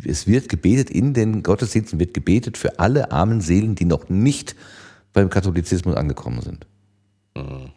[0.05, 4.55] es wird gebetet, in den Gottesdiensten wird gebetet für alle armen Seelen, die noch nicht
[5.14, 6.68] beim Katholizismus angekommen sind.
[7.35, 7.72] Mhm.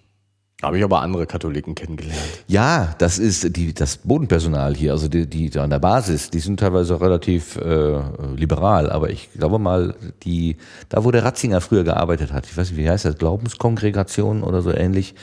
[0.62, 2.18] Habe ich aber andere Katholiken kennengelernt.
[2.46, 6.60] Ja, das ist die, das Bodenpersonal hier, also die, die an der Basis, die sind
[6.60, 8.00] teilweise relativ äh,
[8.34, 10.56] liberal, aber ich glaube mal, die,
[10.88, 14.62] da wo der Ratzinger früher gearbeitet hat, ich weiß nicht, wie heißt das, Glaubenskongregation oder
[14.62, 15.14] so ähnlich,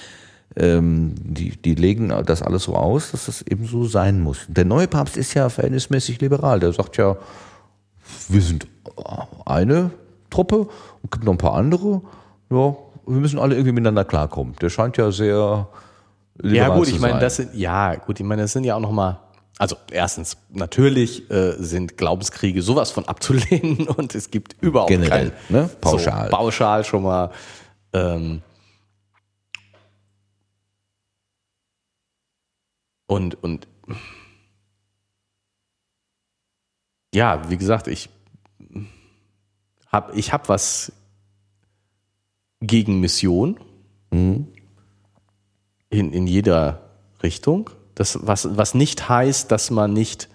[0.55, 4.45] ähm, die, die legen das alles so aus, dass das eben so sein muss.
[4.47, 7.17] Der neue Papst ist ja verhältnismäßig liberal, der sagt ja,
[8.29, 8.67] wir sind
[9.45, 9.89] eine
[10.29, 10.67] Truppe
[11.01, 12.03] und gibt noch ein paar andere,
[12.51, 12.75] ja,
[13.05, 14.55] wir müssen alle irgendwie miteinander klarkommen.
[14.61, 15.67] Der scheint ja sehr
[16.41, 18.91] ja gut, ich meine, das sind ja gut, ich meine, das sind ja auch noch
[18.91, 19.19] mal
[19.59, 25.55] also erstens, natürlich äh, sind Glaubenskriege sowas von abzulehnen und es gibt überhaupt Generell, kein,
[25.55, 25.69] ne?
[25.79, 26.25] pauschal.
[26.25, 27.31] So, pauschal schon mal.
[27.93, 28.41] Ähm,
[33.05, 33.67] und, und
[37.13, 38.09] ja, wie gesagt, ich
[39.87, 40.91] habe ich hab was
[42.63, 43.59] gegen Mission
[44.11, 44.47] mhm.
[45.89, 46.89] in, in jeder
[47.21, 47.69] Richtung.
[47.95, 50.29] Das, was, was nicht heißt, dass man nicht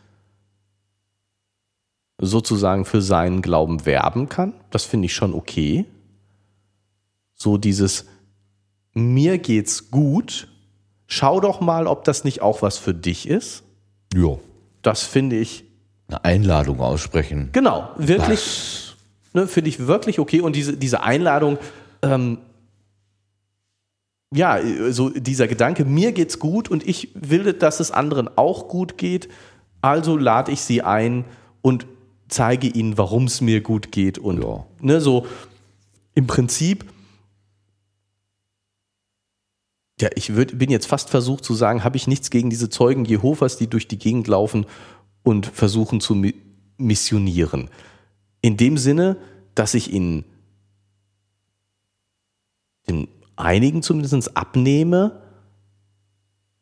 [2.20, 4.54] sozusagen für seinen Glauben werben kann.
[4.70, 5.86] Das finde ich schon okay.
[7.34, 8.06] So dieses
[8.92, 10.48] mir geht's gut.
[11.06, 13.62] Schau doch mal, ob das nicht auch was für dich ist.
[14.14, 14.38] Ja.
[14.82, 15.64] Das finde ich.
[16.08, 17.50] Eine Einladung aussprechen.
[17.52, 18.96] Genau, wirklich.
[19.34, 20.40] Ne, finde ich wirklich okay.
[20.40, 21.58] Und diese, diese Einladung
[22.02, 22.38] ähm,
[24.34, 24.60] ja,
[24.92, 29.28] so dieser Gedanke, mir geht's gut und ich will, dass es anderen auch gut geht,
[29.80, 31.24] also lade ich sie ein
[31.62, 31.86] und
[32.28, 34.66] zeige ihnen, warum es mir gut geht und ja.
[34.80, 35.26] ne, so
[36.14, 36.84] im Prinzip.
[40.00, 43.04] Ja, ich würd, bin jetzt fast versucht zu sagen, habe ich nichts gegen diese Zeugen
[43.04, 44.66] Jehovas, die durch die Gegend laufen
[45.22, 46.22] und versuchen zu
[46.76, 47.70] missionieren.
[48.40, 49.16] In dem Sinne,
[49.54, 50.24] dass ich ihnen
[52.88, 55.20] den einigen zumindest abnehme,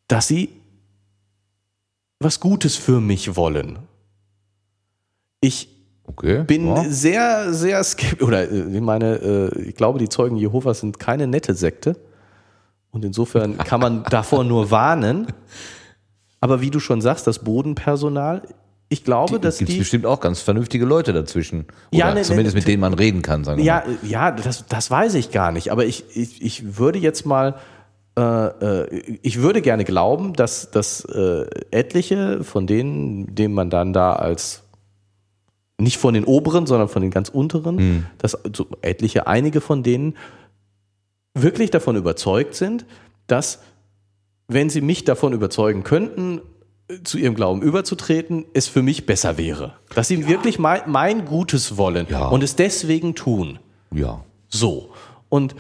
[0.09, 0.51] dass sie
[2.19, 3.79] was Gutes für mich wollen.
[5.41, 5.69] Ich
[6.05, 6.85] okay, bin ja.
[6.89, 11.27] sehr, sehr skeptisch, oder äh, ich meine, äh, ich glaube, die Zeugen Jehovas sind keine
[11.27, 11.97] nette Sekte.
[12.91, 15.27] Und insofern kann man davor nur warnen.
[16.41, 18.43] Aber wie du schon sagst, das Bodenpersonal,
[18.89, 21.67] ich glaube, die, dass gibt's die bestimmt auch ganz vernünftige Leute dazwischen.
[21.91, 24.09] Oder ja, ne, zumindest ne, mit denen man reden kann, sagen wir ja, mal.
[24.09, 25.73] Ja, das, das weiß ich gar nicht.
[25.73, 27.57] Aber ich, ich, ich würde jetzt mal,
[28.17, 33.93] äh, äh, ich würde gerne glauben, dass, dass äh, etliche von denen, denen man dann
[33.93, 34.63] da als
[35.79, 38.07] nicht von den oberen, sondern von den ganz unteren, mhm.
[38.19, 40.17] dass also etliche, einige von denen
[41.35, 42.87] wirklich davon überzeugt sind,
[43.27, 43.59] dass
[44.49, 46.41] wenn sie mich davon überzeugen könnten,
[47.03, 49.75] zu ihrem Glauben überzutreten, es für mich besser wäre.
[49.95, 50.29] Dass sie ja.
[50.29, 52.29] wirklich mein, mein, Gutes wollen ja.
[52.29, 53.59] und es deswegen tun.
[53.93, 54.25] Ja.
[54.49, 54.93] So.
[55.29, 55.57] Und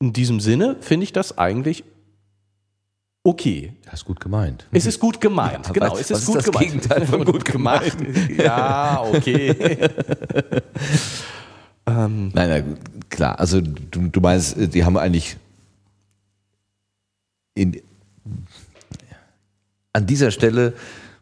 [0.00, 1.84] in diesem Sinne finde ich das eigentlich
[3.24, 3.72] okay.
[3.84, 4.66] Das ist gut gemeint.
[4.72, 5.92] Es ist gut gemeint, ja, genau.
[5.92, 6.72] Was, es ist, gut ist das gemeint.
[6.72, 7.96] Gegenteil von gut gemeint.
[8.36, 9.50] ja, okay.
[11.86, 12.30] ähm.
[12.34, 12.78] Nein, nein,
[13.08, 13.38] klar.
[13.40, 15.38] Also du, du meinst, die haben eigentlich
[17.54, 17.80] in,
[19.96, 20.74] an dieser Stelle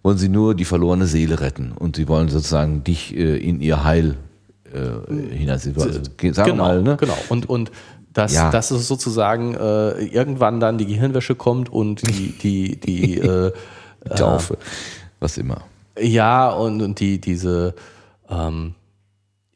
[0.03, 3.85] wollen sie nur die verlorene Seele retten und sie wollen sozusagen dich äh, in ihr
[3.85, 4.17] Heil
[4.73, 5.77] äh, hineinziehen.
[5.81, 6.01] Also,
[6.33, 6.97] sagen genau, mal, ne?
[6.99, 7.17] genau.
[7.29, 7.71] Und, und
[8.13, 8.51] dass, ja.
[8.51, 13.53] dass es sozusagen äh, irgendwann dann die Gehirnwäsche kommt und die, die, die äh,
[14.17, 14.59] Taufe,
[15.21, 15.63] was immer.
[15.99, 17.75] Ja, und, und die, diese
[18.29, 18.75] ähm,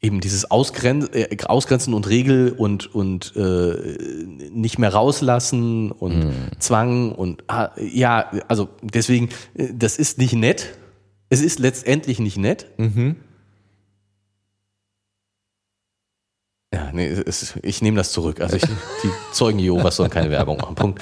[0.01, 3.97] eben dieses Ausgrenzen, äh, Ausgrenzen und Regel und, und äh,
[4.51, 6.33] nicht mehr rauslassen und mhm.
[6.59, 10.77] Zwang und ah, ja, also deswegen, äh, das ist nicht nett.
[11.29, 12.67] Es ist letztendlich nicht nett.
[12.77, 13.17] Mhm.
[16.73, 18.41] Ja, nee, es, ich nehme das zurück.
[18.41, 20.75] Also ich, die Zeugen Jehovas sollen keine Werbung machen.
[20.75, 21.01] Punkt.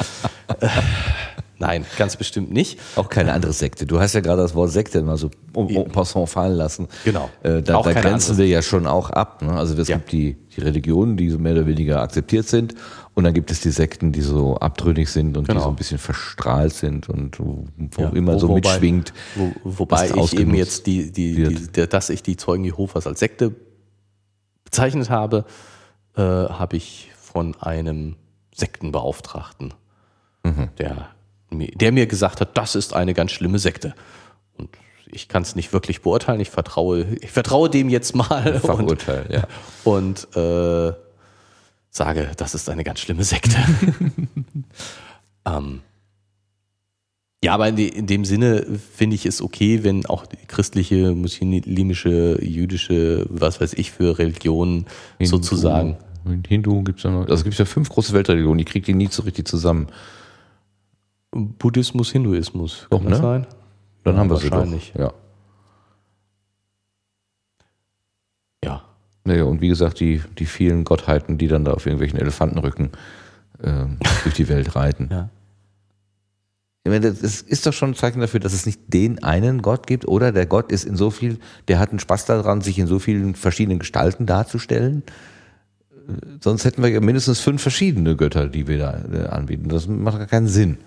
[1.60, 2.80] Nein, ganz bestimmt nicht.
[2.96, 3.88] Auch keine andere Sekte.
[3.88, 6.88] Du hast ja gerade das Wort Sekte mal so en um, passant fallen lassen.
[7.04, 7.30] Genau.
[7.42, 9.42] Äh, da, da grenzen wir ja schon auch ab.
[9.42, 9.54] Ne?
[9.54, 9.98] Also es ja.
[9.98, 12.76] gibt die, die Religionen, die so mehr oder weniger akzeptiert sind.
[13.16, 15.60] Und dann gibt es die Sekten, die so abtrünnig sind und genau.
[15.60, 19.14] die so ein bisschen verstrahlt sind und wo, wo ja, immer wo, so wobei, mitschwingt.
[19.36, 23.56] Wo, wobei ich eben jetzt die, die, die, dass ich die Zeugen Jehovas als Sekte
[24.64, 25.46] bezeichnet habe,
[26.16, 28.16] äh, habe ich von einem
[28.54, 29.74] Sektenbeauftragten,
[30.44, 30.70] mhm.
[30.78, 31.10] der
[31.52, 33.94] der mir gesagt hat, das ist eine ganz schlimme Sekte.
[34.58, 34.70] Und
[35.08, 36.40] ich kann es nicht wirklich beurteilen.
[36.40, 39.48] Ich vertraue, ich vertraue dem jetzt mal Fachurteil, und, ja.
[39.84, 40.94] und äh,
[41.90, 43.58] sage, das ist eine ganz schlimme Sekte.
[45.46, 45.82] ähm,
[47.44, 48.66] ja, aber in, de, in dem Sinne
[48.96, 54.86] finde ich es okay, wenn auch christliche, muslimische, jüdische, was weiß ich für Religionen
[55.20, 55.98] Hindu, sozusagen.
[56.48, 57.22] Hindu gibt es ja noch.
[57.22, 59.88] Also es gibt ja fünf große Weltreligionen, die kriegt die nie so richtig zusammen.
[61.32, 62.88] Buddhismus, Hinduismus.
[62.90, 63.28] Kann Doch, das ne?
[63.28, 63.48] sein?
[64.04, 64.94] Dann ja, haben wir sie wahrscheinlich.
[64.94, 65.02] Doch.
[65.02, 65.14] Ja.
[68.64, 68.82] Ja.
[69.24, 72.92] Naja, und wie gesagt, die, die vielen Gottheiten, die dann da auf irgendwelchen Elefantenrücken
[73.62, 73.86] äh,
[74.24, 75.10] durch die Welt reiten.
[75.12, 75.30] Ja.
[76.88, 79.88] Ich meine, das ist doch schon ein Zeichen dafür, dass es nicht den einen Gott
[79.88, 80.32] gibt, oder?
[80.32, 81.38] Der Gott ist in so viel,
[81.68, 85.04] der hat einen Spaß daran, sich in so vielen verschiedenen Gestalten darzustellen.
[85.92, 89.68] Äh, sonst hätten wir ja mindestens fünf verschiedene Götter, die wir da äh, anbieten.
[89.68, 90.78] Das macht gar keinen Sinn.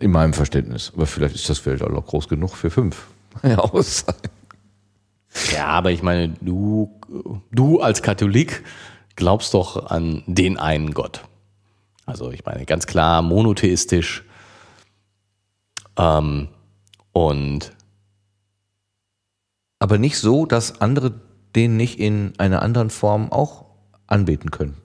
[0.00, 0.92] In meinem Verständnis.
[0.94, 3.06] Aber vielleicht ist das Weltall auch groß genug für fünf
[3.56, 4.30] Aussagen.
[5.54, 7.00] Ja, aber ich meine, du,
[7.50, 8.64] du als Katholik
[9.16, 11.24] glaubst doch an den einen Gott.
[12.04, 14.24] Also ich meine, ganz klar monotheistisch.
[15.96, 16.48] Ähm,
[17.12, 17.72] und
[19.78, 21.12] aber nicht so, dass andere
[21.54, 23.66] den nicht in einer anderen Form auch
[24.06, 24.81] anbeten können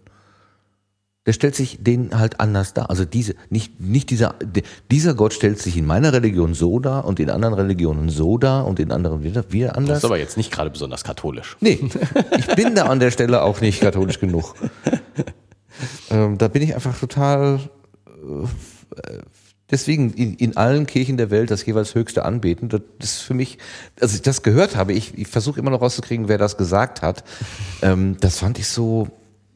[1.28, 2.90] der stellt sich denen halt anders dar.
[2.90, 4.36] Also diese, nicht, nicht dieser,
[4.90, 8.66] dieser Gott stellt sich in meiner Religion so dar und in anderen Religionen so dar
[8.66, 9.96] und in anderen wieder, wieder anders.
[9.96, 11.58] Das ist aber jetzt nicht gerade besonders katholisch.
[11.60, 11.80] Nee,
[12.38, 14.56] ich bin da an der Stelle auch nicht katholisch genug.
[16.10, 17.60] Ähm, da bin ich einfach total,
[18.26, 19.20] äh,
[19.70, 22.68] deswegen in, in, allen Kirchen der Welt das jeweils höchste anbeten.
[22.70, 23.60] Das ist für mich,
[24.02, 27.24] als ich das gehört habe, ich, ich versuche immer noch rauszukriegen, wer das gesagt hat.
[27.84, 29.10] Ähm, das fand ich so,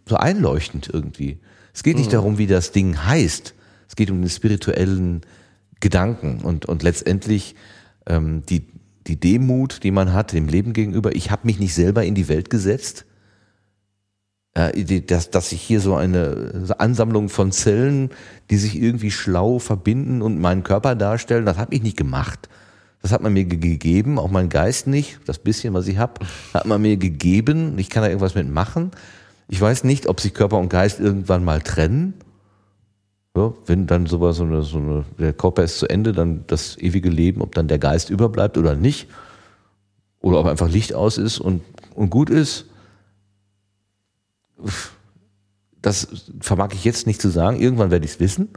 [0.07, 1.39] so einleuchtend irgendwie.
[1.73, 2.14] Es geht nicht mhm.
[2.14, 3.53] darum, wie das Ding heißt.
[3.88, 5.22] Es geht um den spirituellen
[5.80, 7.56] Gedanken und, und letztendlich
[8.07, 8.68] ähm, die,
[9.07, 11.15] die Demut, die man hat dem Leben gegenüber.
[11.15, 13.06] Ich habe mich nicht selber in die Welt gesetzt.
[14.53, 18.10] Äh, dass, dass ich hier so eine Ansammlung von Zellen,
[18.49, 22.49] die sich irgendwie schlau verbinden und meinen Körper darstellen, das habe ich nicht gemacht.
[23.02, 25.19] Das hat man mir gegeben, auch mein Geist nicht.
[25.26, 27.80] Das bisschen, was ich habe, hat man mir gegeben.
[27.80, 28.91] Ich kann da irgendwas mit machen.
[29.48, 32.14] Ich weiß nicht, ob sich Körper und Geist irgendwann mal trennen.
[33.36, 36.78] Ja, wenn dann sowas, so eine, so eine, der Körper ist zu Ende, dann das
[36.78, 39.08] ewige Leben, ob dann der Geist überbleibt oder nicht.
[40.20, 41.62] Oder ob einfach Licht aus ist und,
[41.96, 42.66] und gut ist.
[45.82, 46.08] Das
[46.40, 47.60] vermag ich jetzt nicht zu sagen.
[47.60, 48.50] Irgendwann werde ich es wissen.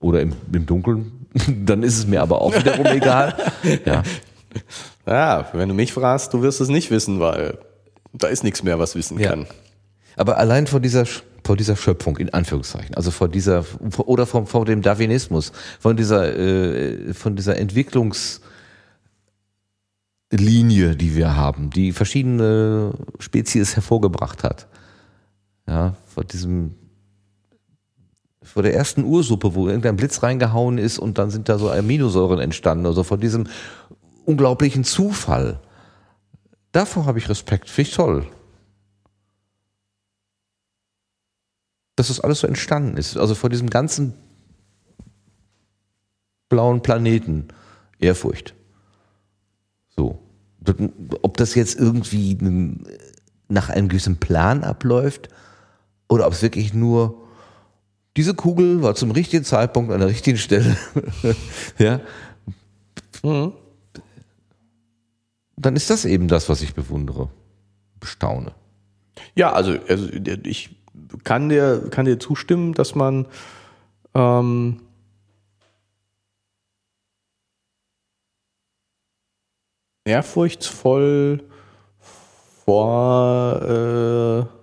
[0.00, 1.22] Oder im, im Dunkeln.
[1.64, 3.34] dann ist es mir aber auch wiederum egal.
[3.84, 4.02] Ja.
[5.06, 7.58] ja, wenn du mich fragst, du wirst es nicht wissen, weil
[8.12, 9.30] da ist nichts mehr, was wissen ja.
[9.30, 9.46] kann.
[10.16, 11.06] Aber allein vor dieser,
[11.44, 13.64] vor dieser Schöpfung, in Anführungszeichen, also vor dieser,
[13.98, 18.46] oder vor, vor dem Darwinismus, von dieser, äh, von dieser Entwicklungslinie,
[20.30, 24.66] die wir haben, die verschiedene Spezies hervorgebracht hat.
[25.66, 26.74] Ja, vor diesem,
[28.42, 32.40] vor der ersten Ursuppe, wo irgendein Blitz reingehauen ist und dann sind da so Aminosäuren
[32.40, 33.46] entstanden, also vor diesem
[34.24, 35.60] unglaublichen Zufall.
[36.72, 38.26] Davor habe ich Respekt, finde ich toll.
[41.96, 43.18] Dass das alles so entstanden ist.
[43.18, 44.14] Also vor diesem ganzen
[46.48, 47.48] blauen Planeten
[47.98, 48.54] Ehrfurcht.
[49.94, 50.18] So.
[51.20, 52.38] Ob das jetzt irgendwie
[53.48, 55.28] nach einem gewissen Plan abläuft
[56.08, 57.18] oder ob es wirklich nur
[58.16, 60.76] diese Kugel war zum richtigen Zeitpunkt an der richtigen Stelle.
[61.78, 62.00] ja.
[63.22, 63.52] Mhm
[65.56, 67.28] dann ist das eben das, was ich bewundere,
[68.00, 68.52] bestaune.
[69.34, 70.08] Ja, also, also
[70.44, 70.76] ich
[71.24, 73.26] kann dir, kann dir zustimmen, dass man
[74.14, 74.80] ähm,
[80.04, 81.44] ehrfurchtsvoll
[82.64, 84.61] vor, äh,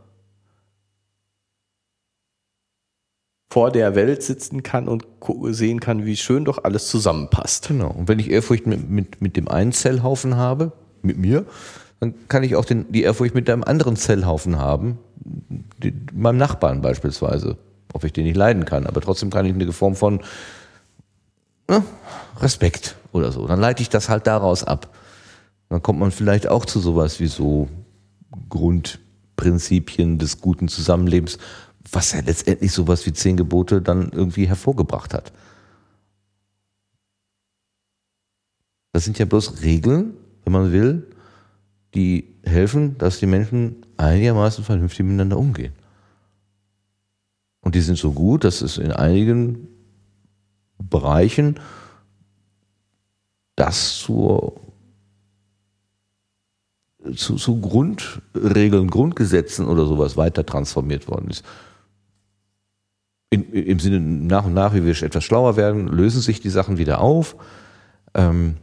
[3.51, 5.05] vor der Welt sitzen kann und
[5.49, 7.69] sehen kann, wie schön doch alles zusammenpasst.
[7.69, 7.89] Genau.
[7.89, 10.71] Und wenn ich Ehrfurcht mit, mit, mit dem einen Zellhaufen habe,
[11.01, 11.45] mit mir,
[11.99, 14.99] dann kann ich auch den, die Ehrfurcht mit einem anderen Zellhaufen haben,
[15.83, 17.57] die, meinem Nachbarn beispielsweise,
[17.93, 20.21] ob ich den nicht leiden kann, aber trotzdem kann ich eine Form von
[21.67, 21.83] ne,
[22.39, 23.47] Respekt oder so.
[23.47, 24.93] Dann leite ich das halt daraus ab.
[25.69, 27.67] Dann kommt man vielleicht auch zu sowas wie so
[28.49, 31.39] Grundprinzipien des guten Zusammenlebens,
[31.91, 35.31] was ja letztendlich sowas wie zehn Gebote dann irgendwie hervorgebracht hat.
[38.91, 40.13] Das sind ja bloß Regeln,
[40.43, 41.07] wenn man will,
[41.93, 45.73] die helfen, dass die Menschen einigermaßen vernünftig miteinander umgehen.
[47.61, 49.67] Und die sind so gut, dass es in einigen
[50.77, 51.59] Bereichen
[53.55, 54.59] das zur,
[57.15, 61.43] zu, zu Grundregeln, Grundgesetzen oder sowas weiter transformiert worden ist.
[63.31, 66.77] In, Im Sinne nach und nach, wie wir etwas schlauer werden, lösen sich die Sachen
[66.77, 67.35] wieder auf.
[68.15, 68.57] Ähm,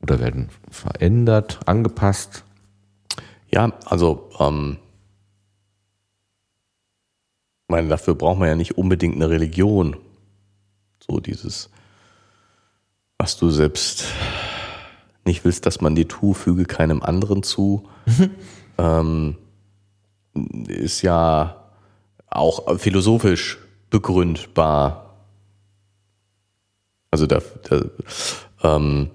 [0.00, 2.44] oder werden verändert, angepasst?
[3.50, 4.78] Ja, also ähm,
[7.68, 9.96] ich meine, dafür braucht man ja nicht unbedingt eine Religion.
[11.06, 11.68] So dieses,
[13.18, 14.06] was du selbst
[15.24, 18.30] nicht willst, dass man dir tue, füge keinem anderen zu, mhm.
[18.78, 19.36] ähm,
[20.68, 21.57] ist ja
[22.30, 23.58] auch philosophisch
[23.90, 25.16] begründbar.
[27.10, 27.82] Also da, da
[28.62, 29.10] ähm,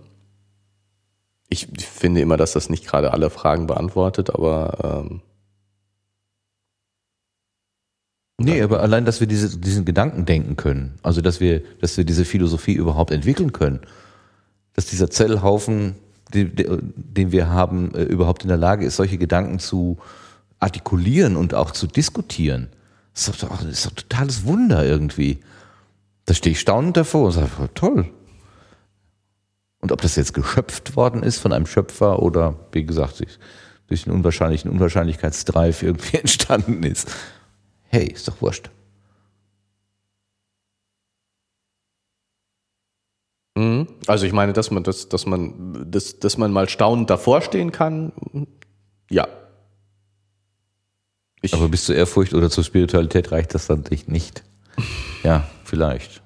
[1.50, 5.22] ich finde immer, dass das nicht gerade alle Fragen beantwortet, aber ähm,
[8.40, 12.04] Nee, aber allein, dass wir diese, diesen Gedanken denken können, also dass wir, dass wir
[12.04, 13.80] diese Philosophie überhaupt entwickeln können,
[14.74, 15.96] dass dieser Zellhaufen,
[16.34, 19.98] den, den wir haben, äh, überhaupt in der Lage ist, solche Gedanken zu
[20.60, 22.70] artikulieren und auch zu diskutieren,
[23.14, 25.40] ist doch, das ist doch ein totales Wunder irgendwie.
[26.26, 28.12] Da stehe ich staunend davor und sage, toll,
[29.84, 33.22] und ob das jetzt geschöpft worden ist von einem Schöpfer oder, wie gesagt,
[33.88, 37.14] durch einen unwahrscheinlichen Unwahrscheinlichkeitsdrive irgendwie entstanden ist.
[37.90, 38.70] Hey, ist doch wurscht.
[43.58, 43.88] Mhm.
[44.08, 47.74] Also ich meine, dass man, dass, dass man, dass, dass man mal staunend davor stehen
[47.74, 48.14] kann,
[49.10, 49.28] ja.
[51.44, 54.44] Ich Aber bis zur Ehrfurcht oder zur Spiritualität reicht das dann nicht.
[55.24, 56.22] Ja, vielleicht.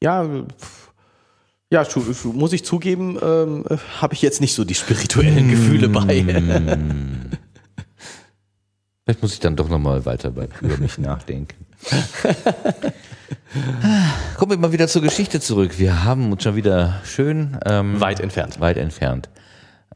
[0.00, 0.24] Ja,
[1.72, 1.84] ja,
[2.24, 3.64] muss ich zugeben, ähm,
[4.00, 6.24] habe ich jetzt nicht so die spirituellen Gefühle bei.
[9.04, 11.66] Vielleicht muss ich dann doch nochmal weiter über mich nachdenken.
[14.36, 15.78] Kommen wir mal wieder zur Geschichte zurück.
[15.78, 18.60] Wir haben uns schon wieder schön ähm, weit entfernt.
[18.60, 19.28] Weit entfernt.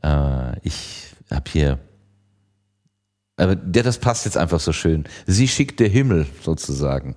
[0.02, 1.78] Äh, ich habe hier,
[3.36, 5.04] aber der, das passt jetzt einfach so schön.
[5.26, 7.16] Sie schickt der Himmel sozusagen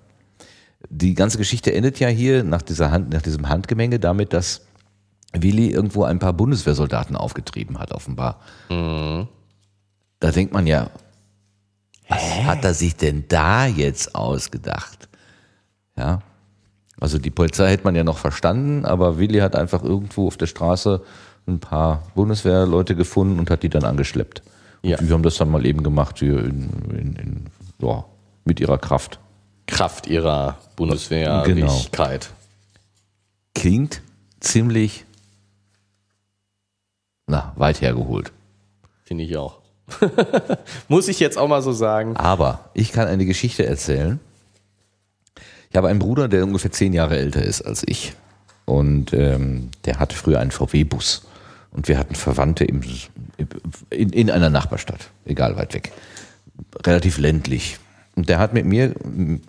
[0.89, 4.61] die ganze Geschichte endet ja hier nach, dieser Hand, nach diesem Handgemenge damit, dass
[5.33, 8.39] Willi irgendwo ein paar Bundeswehrsoldaten aufgetrieben hat, offenbar.
[8.69, 9.27] Mhm.
[10.19, 10.89] Da denkt man ja,
[12.07, 12.43] was Hä?
[12.45, 15.09] hat er sich denn da jetzt ausgedacht?
[15.97, 16.21] Ja.
[16.99, 20.47] Also die Polizei hätte man ja noch verstanden, aber Willi hat einfach irgendwo auf der
[20.47, 21.03] Straße
[21.47, 24.41] ein paar Bundeswehrleute gefunden und hat die dann angeschleppt.
[24.81, 24.97] Ja.
[24.99, 27.45] Und die haben das dann mal eben gemacht hier in, in, in,
[27.79, 28.05] ja,
[28.45, 29.19] mit ihrer Kraft.
[29.65, 32.21] Kraft ihrer Bundeswehrfähigkeit.
[32.21, 32.33] Genau.
[33.53, 34.01] Klingt
[34.39, 35.05] ziemlich
[37.27, 38.31] na, weit hergeholt.
[39.03, 39.59] Finde ich auch.
[40.87, 42.15] Muss ich jetzt auch mal so sagen.
[42.17, 44.19] Aber ich kann eine Geschichte erzählen.
[45.69, 48.13] Ich habe einen Bruder, der ungefähr zehn Jahre älter ist als ich.
[48.65, 51.25] Und ähm, der hatte früher einen VW-Bus.
[51.71, 52.81] Und wir hatten Verwandte im,
[53.89, 55.91] in, in einer Nachbarstadt, egal weit weg.
[56.85, 57.79] Relativ ländlich.
[58.15, 58.95] Und der hat mit mir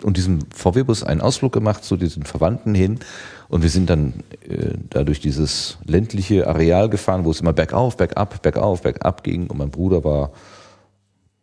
[0.03, 2.99] und diesem VW-Bus einen Ausflug gemacht zu diesen Verwandten hin.
[3.47, 7.97] Und wir sind dann äh, da durch dieses ländliche Areal gefahren, wo es immer bergauf,
[7.97, 9.47] bergab, bergauf, bergab ging.
[9.47, 10.33] Und mein Bruder war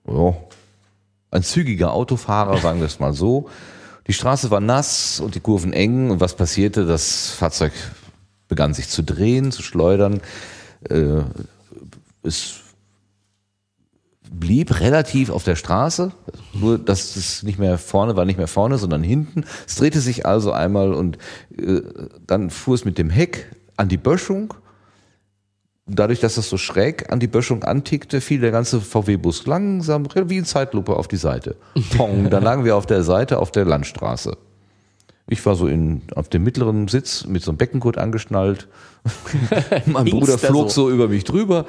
[0.06, 0.36] ja,
[1.32, 3.48] ein zügiger Autofahrer, sagen wir es mal so.
[4.06, 6.10] Die Straße war nass und die Kurven eng.
[6.12, 6.86] Und was passierte?
[6.86, 7.72] Das Fahrzeug
[8.46, 10.20] begann sich zu drehen, zu schleudern.
[10.90, 11.22] Äh,
[12.22, 12.60] es
[14.30, 16.12] blieb relativ auf der Straße,
[16.52, 19.44] nur dass es nicht mehr vorne war, nicht mehr vorne, sondern hinten.
[19.66, 21.18] Es drehte sich also einmal und
[21.56, 21.82] äh,
[22.26, 24.54] dann fuhr es mit dem Heck an die Böschung.
[25.88, 30.38] Dadurch, dass es so schräg an die Böschung antickte, fiel der ganze VW-Bus langsam, wie
[30.38, 31.54] in Zeitlupe, auf die Seite.
[31.96, 34.36] Pong, dann lagen wir auf der Seite auf der Landstraße.
[35.28, 38.68] Ich war so in, auf dem mittleren Sitz mit so einem Beckengurt angeschnallt.
[39.86, 40.88] mein Bruder flog so?
[40.88, 41.66] so über mich drüber.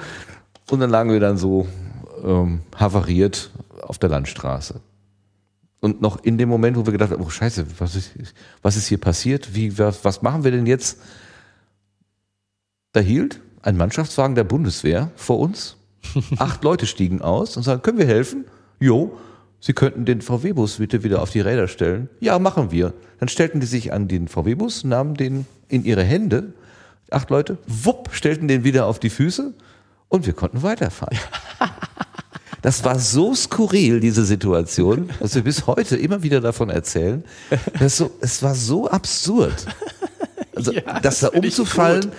[0.70, 1.68] Und dann lagen wir dann so
[2.24, 3.52] ähm, havariert
[3.82, 4.82] auf der Landstraße.
[5.80, 8.12] Und noch in dem Moment, wo wir gedacht haben, oh Scheiße, was ist,
[8.62, 9.56] was ist hier passiert?
[9.56, 11.00] Wie, was, was machen wir denn jetzt?
[12.94, 15.78] Da hielt ein Mannschaftswagen der Bundeswehr vor uns.
[16.38, 18.46] Acht Leute stiegen aus und sagten, können wir helfen?
[18.80, 19.18] Jo,
[19.60, 22.10] Sie könnten den VW-Bus bitte wieder auf die Räder stellen.
[22.20, 22.94] Ja, machen wir.
[23.20, 26.54] Dann stellten die sich an den VW-Bus, nahmen den in ihre Hände.
[27.10, 29.54] Acht Leute, wupp, stellten den wieder auf die Füße
[30.10, 31.18] und wir konnten weiterfahren.
[32.64, 37.24] Das war so skurril, diese Situation, dass wir bis heute immer wieder davon erzählen.
[37.88, 39.68] So, es war so absurd.
[40.56, 42.12] Also, ja, das da umzufallen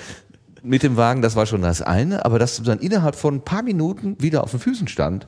[0.62, 3.44] mit dem Wagen, das war schon das eine, aber dass du dann innerhalb von ein
[3.44, 5.26] paar Minuten wieder auf den Füßen stand.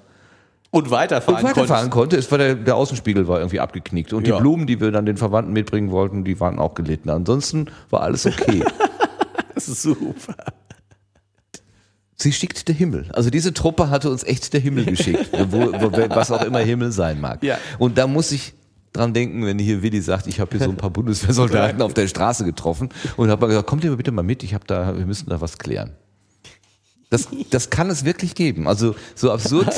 [0.72, 2.16] Und weiterfahren, und weiterfahren konnte.
[2.16, 4.12] Es war der, der Außenspiegel war irgendwie abgeknickt.
[4.12, 4.36] Und ja.
[4.36, 7.10] die Blumen, die wir dann den Verwandten mitbringen wollten, die waren auch gelitten.
[7.10, 8.62] Ansonsten war alles okay.
[9.54, 10.34] das ist super.
[12.14, 13.08] Sie schickt der Himmel.
[13.12, 16.92] Also diese Truppe hatte uns echt der Himmel geschickt, wo, wo, was auch immer Himmel
[16.92, 17.42] sein mag.
[17.42, 17.58] Ja.
[17.78, 18.52] Und da muss ich
[18.92, 22.08] dran denken, wenn hier Willi sagt, ich habe hier so ein paar Bundeswehrsoldaten auf der
[22.08, 25.30] Straße getroffen und habe gesagt, kommt ihr bitte mal mit, ich habe da, wir müssen
[25.30, 25.92] da was klären.
[27.08, 28.68] Das, das kann es wirklich geben.
[28.68, 29.74] Also so absurd,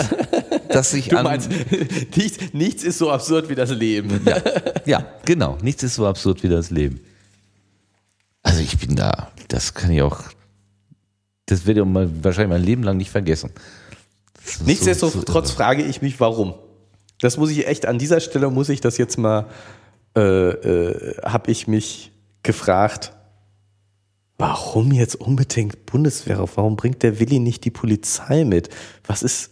[0.72, 1.50] dass ich du meinst,
[2.16, 4.20] nichts, nichts ist so absurd wie das Leben.
[4.24, 4.42] Ja,
[4.84, 5.58] ja, genau.
[5.62, 7.00] Nichts ist so absurd wie das Leben.
[8.42, 10.22] Also ich bin da, das kann ich auch
[11.46, 13.50] das werde ich wahrscheinlich mein Leben lang nicht vergessen.
[14.64, 16.54] Nichtsdestotrotz so, frage ich mich, warum.
[17.20, 19.46] Das muss ich echt, an dieser Stelle muss ich das jetzt mal,
[20.16, 22.12] äh, äh, habe ich mich
[22.42, 23.12] gefragt,
[24.38, 26.38] warum jetzt unbedingt Bundeswehr?
[26.54, 28.68] Warum bringt der Willi nicht die Polizei mit?
[29.06, 29.51] Was ist.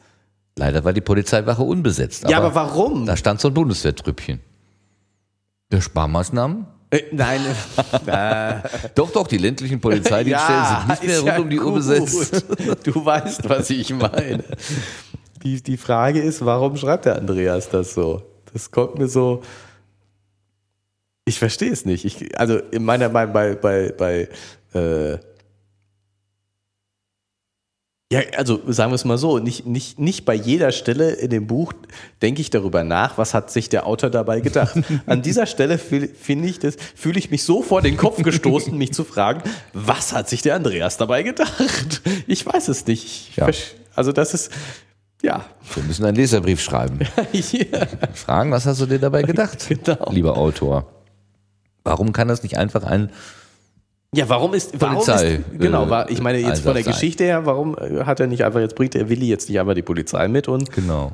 [0.60, 2.28] Leider war die Polizeiwache unbesetzt.
[2.28, 3.06] ja, aber warum?
[3.06, 4.40] Da stand so ein Bundeswehrtrüppchen.
[5.72, 6.66] Der Sparmaßnahmen?
[6.90, 7.40] Äh, nein.
[8.06, 8.56] äh.
[8.94, 12.44] Doch, doch, die ländlichen Polizeidienststellen ja, sind nicht mehr rund ja um die Uhr besetzt.
[12.84, 14.44] Du weißt, was ich meine.
[15.42, 18.22] Die, die Frage ist, warum schreibt der Andreas das so?
[18.52, 19.40] Das kommt mir so.
[21.24, 22.04] Ich verstehe es nicht.
[22.04, 25.18] Ich, also in meiner bei, bei, bei, bei äh,
[28.12, 31.46] ja, also sagen wir es mal so, nicht, nicht, nicht bei jeder Stelle in dem
[31.46, 31.72] Buch
[32.20, 34.76] denke ich darüber nach, was hat sich der Autor dabei gedacht.
[35.06, 38.92] An dieser Stelle finde ich das, fühle ich mich so vor den Kopf gestoßen, mich
[38.92, 39.42] zu fragen,
[39.74, 42.02] was hat sich der Andreas dabei gedacht?
[42.26, 43.36] Ich weiß es nicht.
[43.36, 43.48] Ja.
[43.94, 44.50] Also das ist,
[45.22, 45.44] ja.
[45.74, 46.98] Wir müssen einen Leserbrief schreiben.
[47.32, 47.86] ja.
[48.14, 50.10] Fragen, was hast du dir dabei gedacht, genau.
[50.10, 50.86] lieber Autor?
[51.84, 53.10] Warum kann das nicht einfach ein
[54.14, 57.24] ja, warum ist, Polizei, warum ist, genau, war, ich meine jetzt Einsatz von der Geschichte
[57.24, 59.82] her, warum äh, hat er nicht einfach, jetzt bringt der Willi jetzt nicht einfach die
[59.82, 61.12] Polizei mit und genau.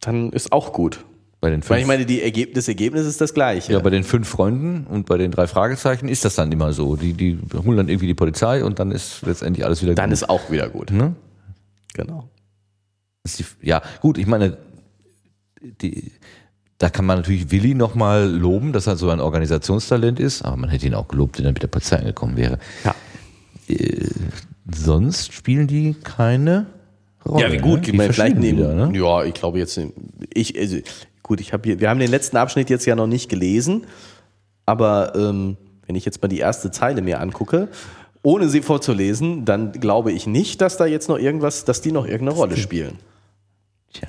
[0.00, 1.04] dann ist auch gut.
[1.40, 3.74] Bei den fünf, Weil ich meine, die Ergeb das Ergebnis ist das gleiche.
[3.74, 6.96] Ja, bei den fünf Freunden und bei den drei Fragezeichen ist das dann immer so.
[6.96, 10.04] Die, die holen dann irgendwie die Polizei und dann ist letztendlich alles wieder dann gut.
[10.04, 10.90] Dann ist auch wieder gut.
[10.90, 11.14] Ne?
[11.92, 12.30] Genau.
[13.26, 14.56] Die, ja, gut, ich meine,
[15.60, 16.12] die,
[16.78, 20.70] da kann man natürlich Willi nochmal loben, dass er so ein Organisationstalent ist, aber man
[20.70, 22.58] hätte ihn auch gelobt, wenn er mit der Polizei angekommen wäre.
[22.84, 22.94] Ja.
[23.68, 24.10] Äh,
[24.72, 26.66] sonst spielen die keine
[27.24, 27.44] Rolle.
[27.44, 27.88] Ja, wie gut, ne?
[27.88, 28.98] ich meine, vielleicht nehmen, wieder, ne?
[28.98, 29.80] ja, ich glaube jetzt,
[30.32, 30.76] ich, also,
[31.22, 33.86] gut, ich habe hier, wir haben den letzten Abschnitt jetzt ja noch nicht gelesen,
[34.66, 37.68] aber ähm, wenn ich jetzt mal die erste Zeile mir angucke,
[38.22, 42.06] ohne sie vorzulesen, dann glaube ich nicht, dass da jetzt noch irgendwas, dass die noch
[42.06, 42.98] irgendeine Rolle spielen.
[43.92, 44.08] Tja.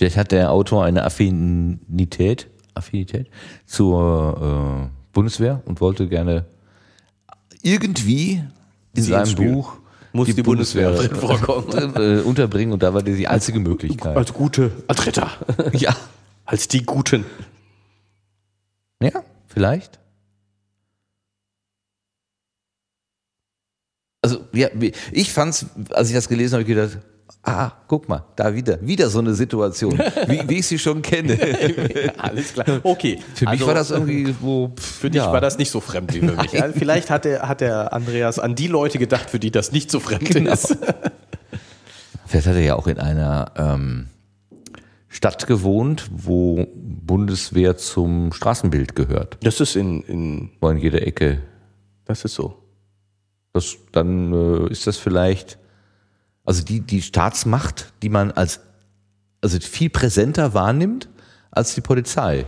[0.00, 3.28] Vielleicht hat der Autor eine Affinität, Affinität
[3.66, 6.46] zur äh, Bundeswehr und wollte gerne
[7.60, 8.42] irgendwie
[8.94, 9.34] in Sie seinem.
[9.34, 9.76] Buch
[10.14, 11.94] Muss die Bundeswehr drin vorkommen.
[11.96, 14.16] äh, unterbringen und da war die einzige Möglichkeit.
[14.16, 15.30] Als gute, als Ritter.
[15.74, 15.94] Ja.
[16.46, 17.26] Als die Guten.
[19.02, 19.98] Ja, vielleicht.
[24.22, 24.68] Also, ja,
[25.12, 27.00] ich fand's, als ich das gelesen habe, gedacht,
[27.42, 31.38] ah, guck mal, da wieder, wieder so eine Situation, wie, wie ich sie schon kenne.
[32.18, 32.80] Alles klar.
[32.82, 33.18] Okay.
[33.34, 34.68] Für mich also, war das irgendwie wo.
[34.68, 36.52] pff, Für dich war das nicht so fremd wie für mich.
[36.52, 39.90] Ja, vielleicht hat der, hat der Andreas an die Leute gedacht, für die das nicht
[39.90, 40.52] so fremd Genau.
[40.52, 40.76] ist.
[42.26, 44.06] Vielleicht hat er ja auch in einer ähm,
[45.08, 49.36] Stadt gewohnt, wo Bundeswehr zum Straßenbild gehört.
[49.42, 51.42] Das ist in, in Wo in jeder Ecke.
[52.04, 52.54] das ist so.
[53.52, 55.58] Das, dann äh, ist das vielleicht,
[56.44, 58.60] also die, die Staatsmacht, die man als
[59.42, 61.08] also viel präsenter wahrnimmt
[61.50, 62.44] als die Polizei.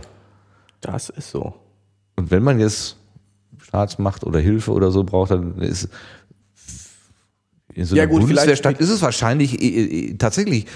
[0.81, 1.53] Das ist so.
[2.15, 2.97] Und wenn man jetzt
[3.59, 5.89] Staatsmacht oder Hilfe oder so braucht, dann ist
[7.73, 10.67] in so Ja, gut, vielleicht- Bundeswehrstadt ist es wahrscheinlich äh, äh, tatsächlich,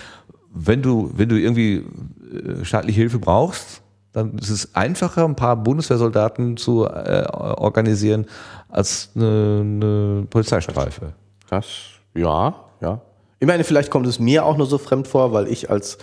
[0.51, 1.85] wenn du, wenn du irgendwie
[2.33, 3.81] äh, staatliche Hilfe brauchst,
[4.13, 8.25] dann ist es einfacher, ein paar Bundeswehrsoldaten zu äh, organisieren,
[8.69, 11.13] als eine, eine Polizeistreife.
[11.49, 11.67] Das,
[12.15, 13.01] ja, ja.
[13.39, 15.97] Ich meine, vielleicht kommt es mir auch nur so fremd vor, weil ich als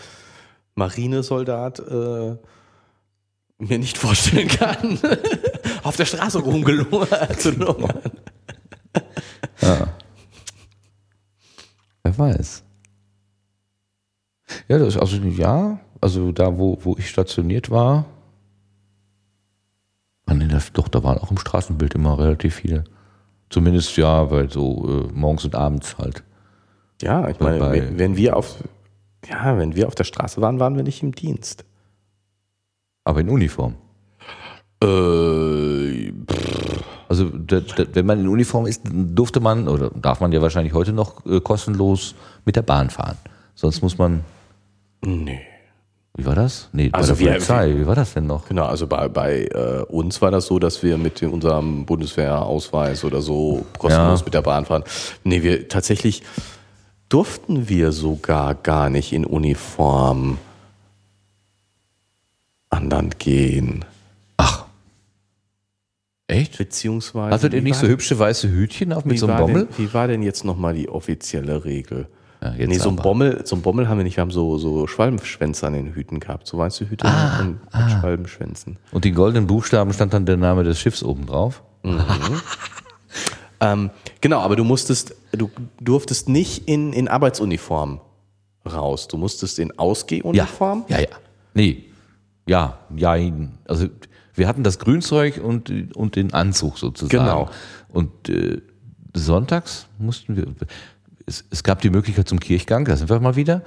[0.75, 2.37] Marinesoldat äh,
[3.59, 4.99] mir nicht vorstellen kann,
[5.83, 8.13] auf der Straße rumgelungert zu lungern.
[12.03, 12.63] Wer weiß.
[14.69, 18.05] Ja, das ist also ja, also da, wo, wo ich stationiert war,
[20.35, 22.85] nee, das, doch, da waren auch im Straßenbild immer relativ viele.
[23.51, 26.25] Zumindest ja, weil so äh, morgens und abends halt.
[27.03, 28.57] Ja, ich meine, Bei- wenn, wenn wir auf
[29.29, 31.65] ja, wenn wir auf der Straße waren, waren wir nicht im Dienst.
[33.05, 33.75] Aber in Uniform.
[34.83, 36.13] Äh,
[37.09, 40.73] Also da, da, wenn man in Uniform ist, durfte man, oder darf man ja wahrscheinlich
[40.75, 42.15] heute noch äh, kostenlos
[42.45, 43.17] mit der Bahn fahren.
[43.55, 44.25] Sonst muss man,
[45.05, 45.41] nee.
[46.17, 46.69] wie war das?
[46.73, 48.49] Nee, bei Also der wir- Polizei, wie war das denn noch?
[48.49, 53.21] Genau, also bei, bei äh, uns war das so, dass wir mit unserem Bundeswehrausweis oder
[53.21, 54.25] so kostenlos Ja.
[54.25, 54.83] mit der Bahn fahren.
[55.23, 56.23] Nee, wir tatsächlich
[57.15, 60.39] durften wir sogar gar nicht in Uniform
[62.71, 63.85] an Land gehen.
[64.37, 64.65] Ach.
[66.27, 66.59] Echt?
[66.59, 67.33] Beziehungsweise.
[67.33, 69.67] Hattet ihr nicht so hübsche weiße Hütchen auf mit so einem Bommel?
[69.67, 72.09] Denn, wie war denn jetzt nochmal die offizielle Regel?
[72.43, 72.97] Ja, nee, so ein.
[72.97, 74.17] Bommel, so ein Bommel haben wir nicht.
[74.17, 76.49] Wir haben so, so Schwalbenschwänze an den Hüten gehabt.
[76.49, 78.77] So weißt du Hüte und, und Schwalbenschwänzen.
[78.91, 81.63] Und die goldenen Buchstaben stand dann der Name des Schiffs oben drauf.
[83.65, 85.51] Ähm, genau, aber du musstest, du
[85.81, 88.01] durftest nicht in, in Arbeitsuniform
[88.71, 89.09] raus.
[89.09, 90.85] Du musstest in Ausgehuniform.
[90.89, 91.09] Ja, ja.
[91.55, 91.85] Nee.
[92.47, 93.17] Ja, ja.
[93.67, 93.89] Also
[94.35, 97.25] wir hatten das Grünzeug und, und den Anzug sozusagen.
[97.25, 97.51] Genau.
[97.89, 98.61] Und äh,
[99.15, 100.47] sonntags mussten wir.
[101.27, 103.63] Es, es gab die Möglichkeit zum Kirchgang, da sind wir mal wieder.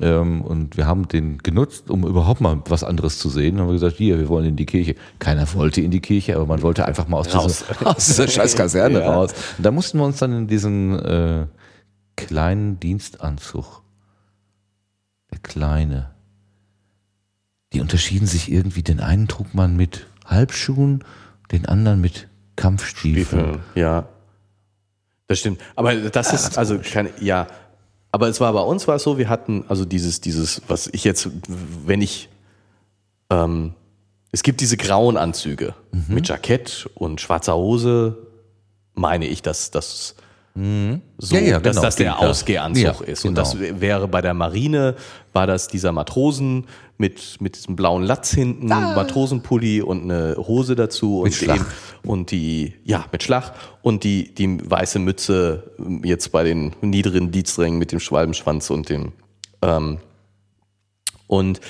[0.00, 3.54] Ähm, und wir haben den genutzt, um überhaupt mal was anderes zu sehen.
[3.56, 4.96] Dann haben wir gesagt, hier, wir wollen in die Kirche.
[5.18, 7.64] Keiner wollte in die Kirche, aber man wollte einfach mal aus, Raus.
[7.68, 9.14] Dieser, aus dieser scheiß Kaserne Ja.
[9.14, 9.32] raus.
[9.56, 11.46] Und da mussten wir uns dann in diesen äh,
[12.16, 13.82] kleinen Dienstanzug
[15.30, 16.10] der kleine.
[17.72, 18.82] Die unterschieden sich irgendwie.
[18.82, 21.04] Den einen trug man mit Halbschuhen,
[21.52, 23.60] den anderen mit Kampfstiefeln.
[23.74, 24.08] Ja.
[25.28, 25.60] Das stimmt.
[25.74, 27.46] Aber das ist, also, keine, ja.
[28.16, 31.04] Aber es war bei uns war es so, wir hatten also dieses, dieses, was ich
[31.04, 31.28] jetzt,
[31.84, 32.30] wenn ich,
[33.28, 33.74] ähm,
[34.32, 35.74] es gibt diese grauen Anzüge.
[36.08, 38.16] Mit Jackett und schwarzer Hose,
[38.94, 40.14] meine ich, dass das
[41.18, 42.18] so, Ja, ja, dass genau, das der.
[42.18, 43.24] Ausgehanzug Ja, ist.
[43.24, 43.42] Und genau.
[43.42, 44.96] das wäre bei der Marine,
[45.34, 46.66] war das dieser Matrosen
[46.96, 51.66] mit, mit diesem blauen Latz hinten, Matrosenpulli und eine Hose dazu und, eben,
[52.04, 53.52] und die, ja, mit Schlag
[53.82, 55.72] und die, die weiße Mütze
[56.02, 59.12] jetzt bei den niederen Diensträngen mit dem Schwalbenschwanz und dem,
[59.60, 59.98] ähm,
[61.26, 61.60] und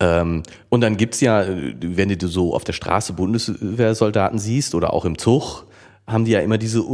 [0.00, 5.04] ähm, und dann gibt's ja, wenn du so auf der Straße Bundeswehrsoldaten siehst oder auch
[5.04, 5.64] im Zug,
[6.06, 6.84] haben die ja immer diese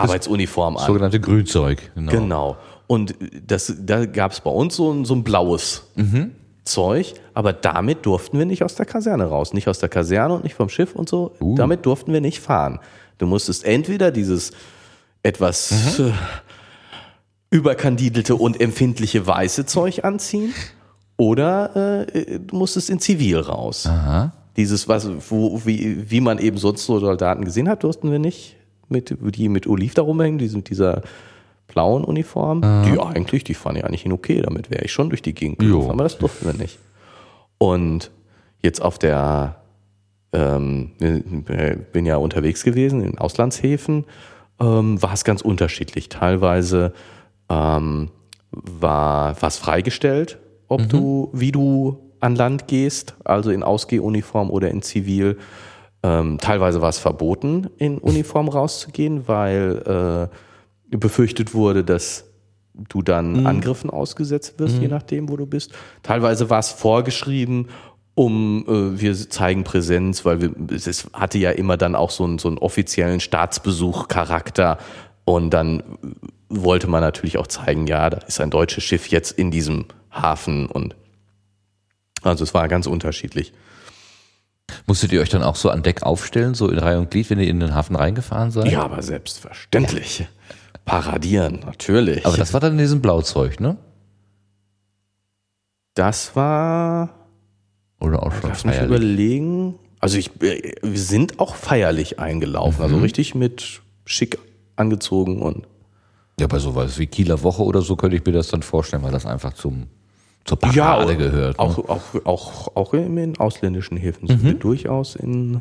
[0.00, 0.86] Oliv-Arbeitsuniform an.
[0.86, 1.90] Sogenannte Grünzeug.
[1.94, 2.10] Genau.
[2.12, 2.56] Genau.
[2.86, 3.14] Und
[3.46, 6.32] das, da gab es bei uns so ein, so ein blaues Mhm.
[6.64, 9.52] Zeug, aber damit durften wir nicht aus der Kaserne raus.
[9.54, 11.32] Nicht aus der Kaserne und nicht vom Schiff und so.
[11.40, 11.54] Uh.
[11.56, 12.78] Damit durften wir nicht fahren.
[13.18, 14.52] Du musstest entweder dieses
[15.22, 16.06] etwas Mhm.
[16.08, 16.12] äh,
[17.50, 20.54] überkandidelte und empfindliche weiße Zeug anziehen
[21.16, 23.86] oder äh, du musstest in Zivil raus.
[23.86, 24.32] Aha.
[24.56, 28.56] Dieses, was, wo, wie, wie man eben sonst so Soldaten gesehen hat, durften wir nicht,
[28.90, 31.02] mit, die mit Oliv da rumhängen, die sind dieser
[31.66, 32.62] blauen Uniform.
[32.84, 35.90] Die eigentlich, die fand ich eigentlich okay, damit wäre ich schon durch die Gegend gelaufen,
[35.90, 36.78] aber das durften wir nicht.
[37.58, 38.10] Und
[38.62, 39.56] jetzt auf der,
[40.32, 44.04] ähm, äh, bin ja unterwegs gewesen in Auslandshäfen,
[44.60, 46.08] ähm, war es ganz unterschiedlich.
[46.08, 46.92] Teilweise
[47.48, 48.10] ähm,
[48.50, 50.38] war was freigestellt,
[50.68, 55.38] ob du, wie du an Land gehst, also in Ausgehuniform oder in Zivil.
[56.02, 60.28] Ähm, teilweise war es verboten, in Uniform rauszugehen, weil
[60.92, 62.24] äh, befürchtet wurde, dass
[62.88, 65.72] du dann Angriffen ausgesetzt wirst, je nachdem, wo du bist.
[66.02, 67.68] Teilweise war es vorgeschrieben,
[68.14, 72.24] um äh, wir zeigen Präsenz, weil wir, es ist- hatte ja immer dann auch so
[72.24, 74.78] einen, so einen offiziellen Staatsbesuch-Charakter
[75.26, 75.82] und dann
[76.48, 80.66] wollte man natürlich auch zeigen, ja, da ist ein deutsches Schiff jetzt in diesem Hafen
[80.66, 80.96] und
[82.22, 83.52] also es war ganz unterschiedlich.
[84.86, 87.38] Musstet ihr euch dann auch so an Deck aufstellen, so in Reihe und Glied, wenn
[87.38, 88.70] ihr in den Hafen reingefahren seid?
[88.70, 90.26] Ja, aber selbstverständlich.
[90.84, 92.26] Paradieren, natürlich.
[92.26, 93.76] Aber das war dann in diesem Blauzeug, ne?
[95.94, 97.10] das war
[98.00, 99.78] Oder auch schon Lass mich überlegen.
[99.98, 104.38] Also ich, äh, wir sind auch feierlich eingelaufen, also richtig mit schick
[104.76, 105.66] angezogen und
[106.38, 109.12] Ja, bei sowas wie Kieler Woche oder so könnte ich mir das dann vorstellen, weil
[109.12, 109.88] das einfach zum,
[110.44, 111.58] zur Parade gehört.
[111.58, 111.64] ne?
[111.64, 115.60] Auch, auch, auch, auch in den ausländischen Häfen sind wir durchaus in.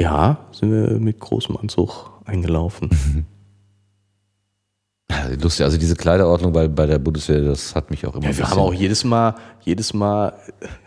[0.00, 3.26] Ja, sind wir mit großem Anzug eingelaufen.
[5.10, 8.36] Ja, Lustig, also diese Kleiderordnung bei, bei der Bundeswehr, das hat mich auch immer Ja,
[8.36, 10.34] wir haben auch jedes Mal, jedes Mal,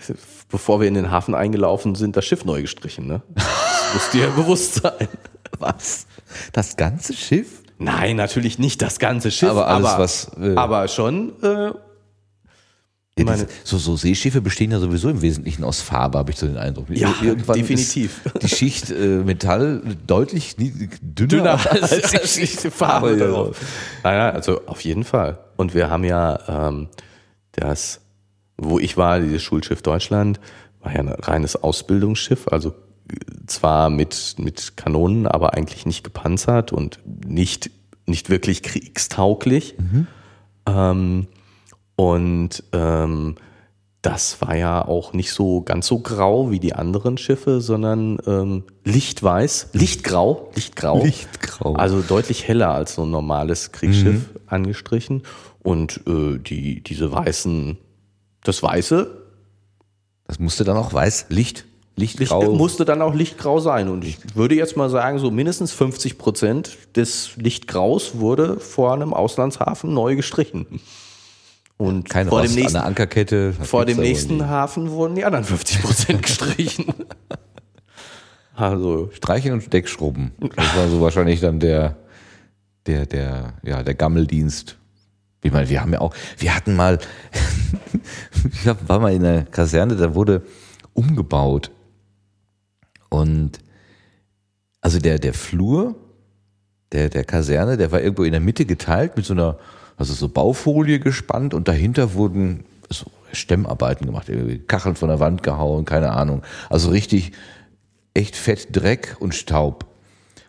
[0.50, 3.08] bevor wir in den Hafen eingelaufen sind, das Schiff neu gestrichen.
[3.08, 3.22] Ne?
[3.36, 5.08] Das muss dir ja bewusst sein.
[5.60, 6.06] Was?
[6.54, 7.61] Das ganze Schiff?
[7.84, 11.34] Nein, natürlich nicht das ganze Schiff, Aber alles, aber, was, äh, aber schon.
[11.42, 11.72] Äh,
[13.18, 16.38] Ja, meine- diese, so, so Seeschiffe bestehen ja sowieso im Wesentlichen aus Farbe, habe ich
[16.38, 16.90] so den Eindruck.
[16.90, 18.22] Ja, Irgendwann definitiv.
[18.42, 23.58] Die Schicht äh, Metall deutlich dünner, dünner als, als, die Farbe darauf.
[24.04, 25.40] Naja, also auf jeden Fall.
[25.58, 26.88] Und wir haben ja ähm,
[27.52, 28.00] das,
[28.58, 30.40] wo ich war, dieses Schulschiff Deutschland,
[30.80, 32.74] war ja ein reines Ausbildungsschiff, also
[33.48, 37.72] zwar mit, mit Kanonen, aber eigentlich nicht gepanzert und nicht,
[38.06, 39.76] nicht wirklich kriegstauglich.
[40.66, 41.28] Ähm,
[41.96, 43.36] und ähm,
[44.02, 48.64] das war ja auch nicht so ganz so grau wie die anderen Schiffe, sondern ähm,
[48.84, 51.04] lichtweiß, lichtgrau, lichtgrau.
[51.04, 51.74] Lichtgrau.
[51.74, 55.22] Also deutlich heller als so ein normales Kriegsschiff angestrichen.
[55.62, 57.78] Und äh, die, diese weißen,
[58.44, 59.22] das Weiße
[60.26, 61.66] Das musste dann auch weiß, Licht,
[61.96, 62.54] Licht, Lichtgrau.
[62.54, 63.90] musste dann auch lichtgrau sein.
[63.90, 69.14] Und ich würde jetzt mal sagen, so mindestens 50 Prozent des Lichtgraus wurde vor einem
[69.14, 70.82] Auslandshafen neu gestrichen.
[71.78, 73.54] Und keine vor dem Rost an nächsten der Ankerkette.
[73.54, 74.48] Vor dem nächsten.
[74.48, 76.86] Hafen wurden die anderen 50 Prozent gestrichen.
[78.56, 80.32] also, Streichen und Deckschrubben.
[80.56, 81.98] Das war so wahrscheinlich dann der,
[82.86, 84.78] der, der, ja, der Gammeldienst.
[85.44, 87.00] Ich meine, wir haben ja auch, wir hatten mal,
[88.54, 90.44] ich war mal in der Kaserne, da wurde
[90.94, 91.72] umgebaut.
[93.12, 93.60] Und
[94.82, 95.96] also der, der Flur
[96.92, 99.58] der, der Kaserne, der war irgendwo in der Mitte geteilt mit so einer,
[99.98, 104.30] also so Baufolie gespannt und dahinter wurden so Stemmarbeiten gemacht,
[104.68, 106.42] Kacheln von der Wand gehauen, keine Ahnung.
[106.70, 107.32] Also richtig
[108.14, 109.86] echt fett Dreck und Staub.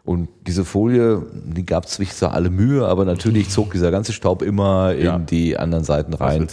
[0.05, 4.94] Und diese Folie, die gab zwar alle Mühe, aber natürlich zog dieser ganze Staub immer
[4.94, 5.18] in Ja.
[5.18, 6.48] die anderen Seiten rein.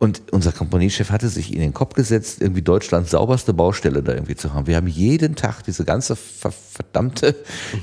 [0.00, 4.36] Und unser Kompaniechef hatte sich in den Kopf gesetzt, irgendwie Deutschlands sauberste Baustelle da irgendwie
[4.36, 4.68] zu haben.
[4.68, 7.34] Wir haben jeden Tag diese ganze ver verdammte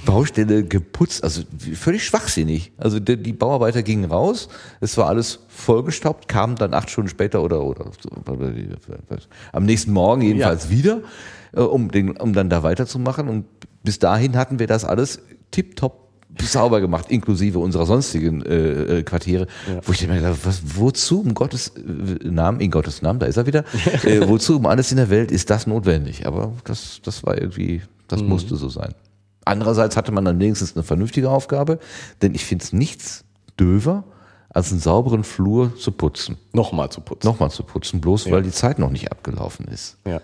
[0.05, 1.41] Baustelle geputzt, also
[1.73, 2.71] völlig schwachsinnig.
[2.77, 4.47] Also die, die Bauarbeiter gingen raus,
[4.79, 8.09] es war alles vollgestaubt, kamen dann acht Stunden später oder, oder so,
[9.51, 11.01] am nächsten Morgen jedenfalls wieder,
[11.51, 13.27] äh, um, den, um dann da weiterzumachen.
[13.27, 13.45] Und
[13.83, 15.19] bis dahin hatten wir das alles
[15.51, 16.04] tipptopp
[16.41, 19.47] sauber gemacht, inklusive unserer sonstigen äh, äh, Quartiere,
[19.83, 23.37] wo ich mir gedacht was, wozu um Gottes äh, Namen, in Gottes Namen, da ist
[23.37, 23.63] er wieder,
[24.03, 26.25] äh, wozu um alles in der Welt ist das notwendig?
[26.27, 28.93] Aber das, das war irgendwie, das musste so sein.
[29.45, 31.79] Andererseits hatte man dann wenigstens eine vernünftige Aufgabe,
[32.21, 33.23] denn ich finde es nichts
[33.59, 34.03] döver,
[34.49, 36.37] als einen sauberen Flur zu putzen.
[36.53, 37.27] nochmal zu putzen.
[37.27, 39.97] Nochmal zu putzen, bloß weil die Zeit noch nicht abgelaufen ist.
[40.07, 40.21] Ja.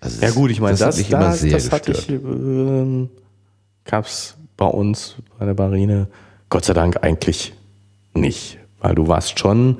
[0.00, 2.20] Das Ja gut, ich meine, das, das, hat mich das, immer das, sehr hatte gestört.
[2.20, 3.10] ich, ähm,
[3.84, 6.08] gab's bei uns bei der Marine
[6.50, 7.54] Gott sei Dank eigentlich
[8.12, 9.78] nicht, weil du warst schon,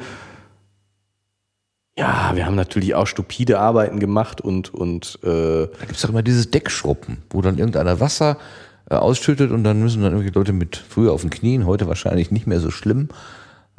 [1.98, 6.22] ja, wir haben natürlich auch stupide Arbeiten gemacht und und äh, Da gibt's doch immer
[6.22, 8.38] dieses Deckschruppen, wo dann irgendeiner Wasser
[8.88, 12.30] äh, ausschüttet und dann müssen dann irgendwelche Leute mit früher auf den Knien, heute wahrscheinlich
[12.30, 13.08] nicht mehr so schlimm,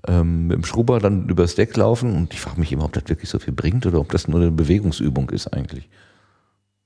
[0.05, 3.07] ähm, mit dem Schrubber dann übers Deck laufen und ich frage mich immer, ob das
[3.07, 5.87] wirklich so viel bringt oder ob das nur eine Bewegungsübung ist eigentlich.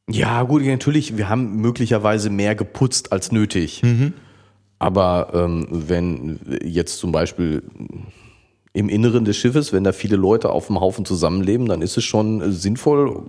[0.10, 3.82] Ja, gut, natürlich, wir haben möglicherweise mehr geputzt als nötig.
[3.84, 4.14] Mhm.
[4.80, 7.64] Aber ähm, wenn jetzt zum Beispiel
[8.74, 12.04] im Inneren des Schiffes, wenn da viele Leute auf dem Haufen zusammenleben, dann ist es
[12.04, 13.24] schon sinnvoll,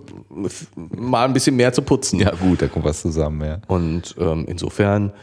[0.75, 2.19] mal ein bisschen mehr zu putzen.
[2.19, 3.61] Ja, gut, da kommt was zusammen, ja.
[3.67, 5.13] Und ähm, insofern,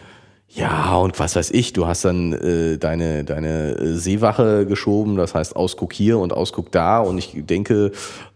[0.54, 5.56] ja, und was weiß ich, du hast dann äh, deine, deine Seewache geschoben, das heißt
[5.56, 7.00] Ausguck hier und Ausguck da.
[7.00, 7.92] Und ich denke,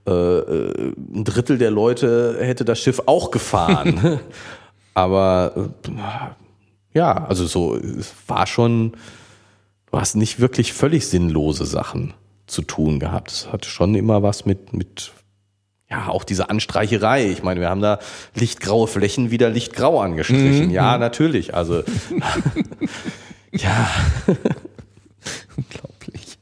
[0.07, 4.21] äh, äh ein Drittel der Leute hätte das Schiff auch gefahren.
[4.95, 5.91] Aber äh,
[6.95, 8.93] ja, also so, es war schon
[9.97, 12.15] du hast nicht wirklich völlig sinnlose Sachen
[12.47, 13.31] zu tun gehabt.
[13.33, 15.13] Es hatte schon immer was mit, mit,
[15.91, 17.31] ja, auch diese Anstreicherei.
[17.31, 17.99] Ich meine, wir haben da
[18.35, 20.67] lichtgraue Flächen wieder lichtgrau angestrichen.
[20.67, 20.71] Mhm.
[20.71, 21.55] Ja, natürlich.
[21.55, 21.83] Also,
[23.53, 23.89] ja.
[25.57, 26.39] Unglaublich.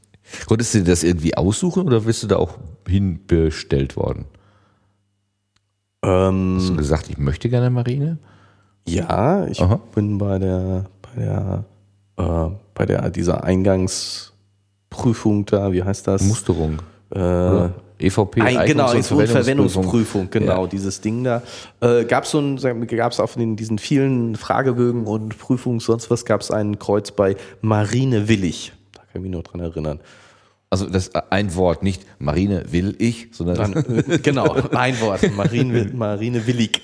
[0.47, 2.59] Konntest du dir das irgendwie aussuchen oder bist du da auch
[2.89, 4.25] hinbestellt worden?
[6.03, 8.19] Ähm, Hast du gesagt, ich möchte gerne Marine?
[8.87, 9.81] Ja, ich Aha.
[9.95, 11.65] bin bei der, bei der
[12.16, 16.23] äh, bei der dieser Eingangsprüfung da, wie heißt das?
[16.23, 16.83] Musterung.
[17.11, 17.69] Äh,
[18.06, 20.66] EVP, ein, genau, Verwendungsprüfung, Verwendungsprüfung, genau, ja.
[20.68, 21.43] dieses Ding da.
[21.81, 26.24] Äh, gab es so ein, gab's auf den, diesen vielen Fragebögen und Prüfungen, sonst was,
[26.24, 28.72] gab es ein Kreuz bei Marine Willig.
[28.93, 30.01] Da kann ich mich noch dran erinnern.
[30.70, 35.90] Also das ein Wort, nicht Marine will ich, sondern Dann, äh, genau ein Wort, Marine,
[35.94, 36.82] Marine willig.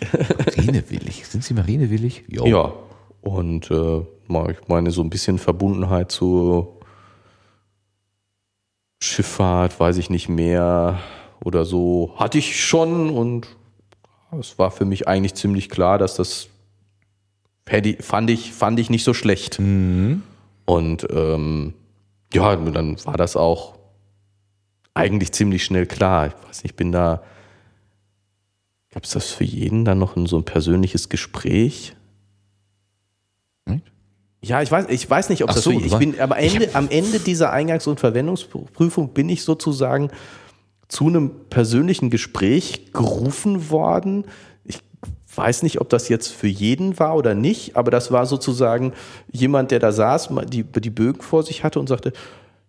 [0.56, 2.24] Marine willig, sind Sie Marine willig?
[2.28, 2.46] Jo.
[2.46, 2.72] Ja.
[3.22, 6.79] Und äh, ich meine, so ein bisschen Verbundenheit zu
[9.02, 11.00] Schifffahrt, weiß ich nicht mehr
[11.42, 13.48] oder so, hatte ich schon und
[14.38, 16.48] es war für mich eigentlich ziemlich klar, dass das
[18.00, 19.58] fand ich, fand ich nicht so schlecht.
[19.58, 20.22] Mhm.
[20.64, 21.74] Und ähm,
[22.32, 23.78] ja, dann war das auch
[24.94, 26.28] eigentlich ziemlich schnell klar.
[26.28, 27.22] Ich weiß nicht, ich bin da.
[28.92, 31.94] Gab es das für jeden dann noch in so ein persönliches Gespräch?
[34.42, 36.88] Ja, ich weiß, ich weiß nicht, ob Ach das so, ich bin, aber Ende, am
[36.88, 40.10] Ende dieser Eingangs- und Verwendungsprüfung bin ich sozusagen
[40.88, 44.24] zu einem persönlichen Gespräch gerufen worden.
[44.64, 44.80] Ich
[45.34, 48.94] weiß nicht, ob das jetzt für jeden war oder nicht, aber das war sozusagen
[49.30, 52.12] jemand, der da saß, die, die Bögen vor sich hatte und sagte,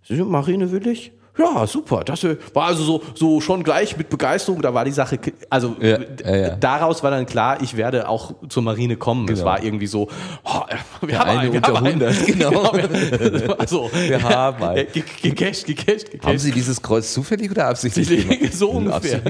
[0.10, 1.14] Marine Willig?
[1.38, 2.04] Ja, super.
[2.04, 4.62] Das war also so, so schon gleich mit Begeisterung.
[4.62, 5.18] Da war die Sache,
[5.50, 6.56] also ja, ja, ja.
[6.56, 9.28] daraus war dann klar, ich werde auch zur Marine kommen.
[9.28, 9.40] Genau.
[9.40, 10.10] Es war irgendwie so,
[10.44, 10.62] oh,
[11.02, 12.72] wir, haben eine wir haben einen, 100, genau.
[12.72, 13.54] genau.
[13.58, 14.88] also, wir haben einen.
[15.22, 16.26] Gecasht, gecasht, gecasht.
[16.26, 18.54] Haben Sie dieses Kreuz zufällig oder absichtlich gemacht?
[18.54, 19.22] So ungefähr.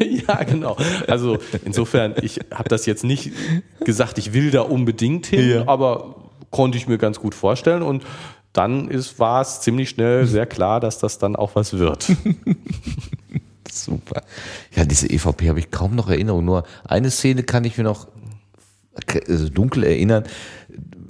[0.00, 0.76] ja, genau.
[1.06, 3.32] Also insofern, ich habe das jetzt nicht
[3.84, 6.14] gesagt, ich will da unbedingt hin, aber
[6.50, 8.02] konnte ich mir ganz gut vorstellen und
[8.52, 12.06] dann war es ziemlich schnell sehr klar, dass das dann auch was wird.
[13.70, 14.22] Super.
[14.74, 16.44] Ja, diese EVP habe ich kaum noch Erinnerung.
[16.44, 18.08] Nur eine Szene kann ich mir noch
[19.28, 20.24] also dunkel erinnern.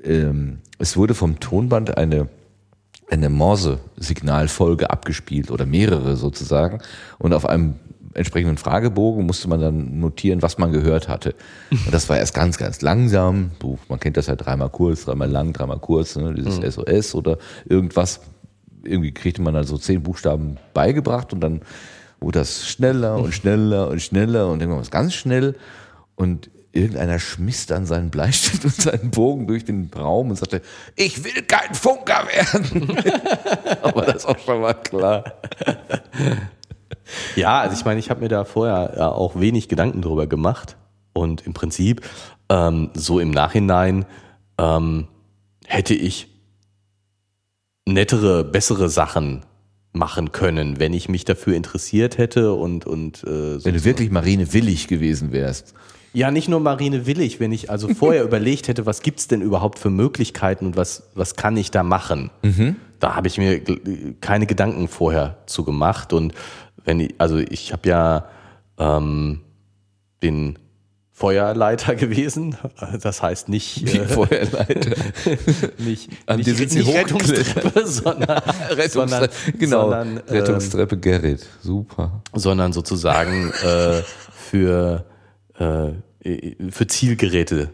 [0.04, 2.28] Ähm, es wurde vom Tonband eine,
[3.10, 6.80] eine Morse-Signalfolge abgespielt oder mehrere sozusagen.
[7.18, 7.76] Und auf einem
[8.18, 11.34] entsprechenden Fragebogen musste man dann notieren, was man gehört hatte.
[11.70, 13.52] Und das war erst ganz, ganz langsam.
[13.62, 16.70] So, man kennt das ja dreimal kurz, dreimal lang, dreimal kurz, ne, dieses mhm.
[16.70, 17.38] SOS oder
[17.68, 18.20] irgendwas.
[18.84, 21.62] Irgendwie kriegte man also zehn Buchstaben beigebracht und dann
[22.20, 25.54] wurde das schneller und schneller und schneller und irgendwann was ganz schnell.
[26.16, 30.62] Und irgendeiner schmiss dann seinen Bleistift und seinen Bogen durch den Raum und sagte,
[30.96, 32.96] ich will kein Funker werden.
[33.82, 35.24] Aber das ist auch schon mal klar.
[37.36, 40.76] Ja, also ich meine, ich habe mir da vorher ja auch wenig Gedanken drüber gemacht.
[41.12, 42.02] Und im Prinzip,
[42.48, 44.06] ähm, so im Nachhinein,
[44.58, 45.08] ähm,
[45.66, 46.28] hätte ich
[47.86, 49.44] nettere, bessere Sachen
[49.92, 54.86] machen können, wenn ich mich dafür interessiert hätte und und äh, wenn du wirklich marinewillig
[54.86, 55.74] gewesen wärst.
[56.12, 59.90] Ja, nicht nur marinewillig, wenn ich also vorher überlegt hätte, was gibt's denn überhaupt für
[59.90, 62.30] Möglichkeiten und was was kann ich da machen?
[62.42, 62.76] Mhm.
[63.00, 63.60] Da habe ich mir
[64.20, 66.34] keine Gedanken vorher zu gemacht und
[66.88, 68.24] wenn ich, also ich habe ja
[68.78, 69.42] ähm,
[70.22, 70.58] den
[71.12, 72.56] Feuerleiter gewesen.
[73.02, 74.96] Das heißt nicht äh, Feuerleiter.
[75.78, 78.38] nicht, An nicht, nicht, nicht Rettungstreppe, sondern,
[78.70, 79.28] Rettungstreppe, sondern,
[79.58, 81.46] genau, sondern, ähm, Rettungstreppe Gerrit.
[81.62, 82.22] Super.
[82.32, 84.02] Sondern sozusagen äh,
[84.32, 85.04] für,
[85.58, 85.90] äh,
[86.70, 87.68] für Zielgeräte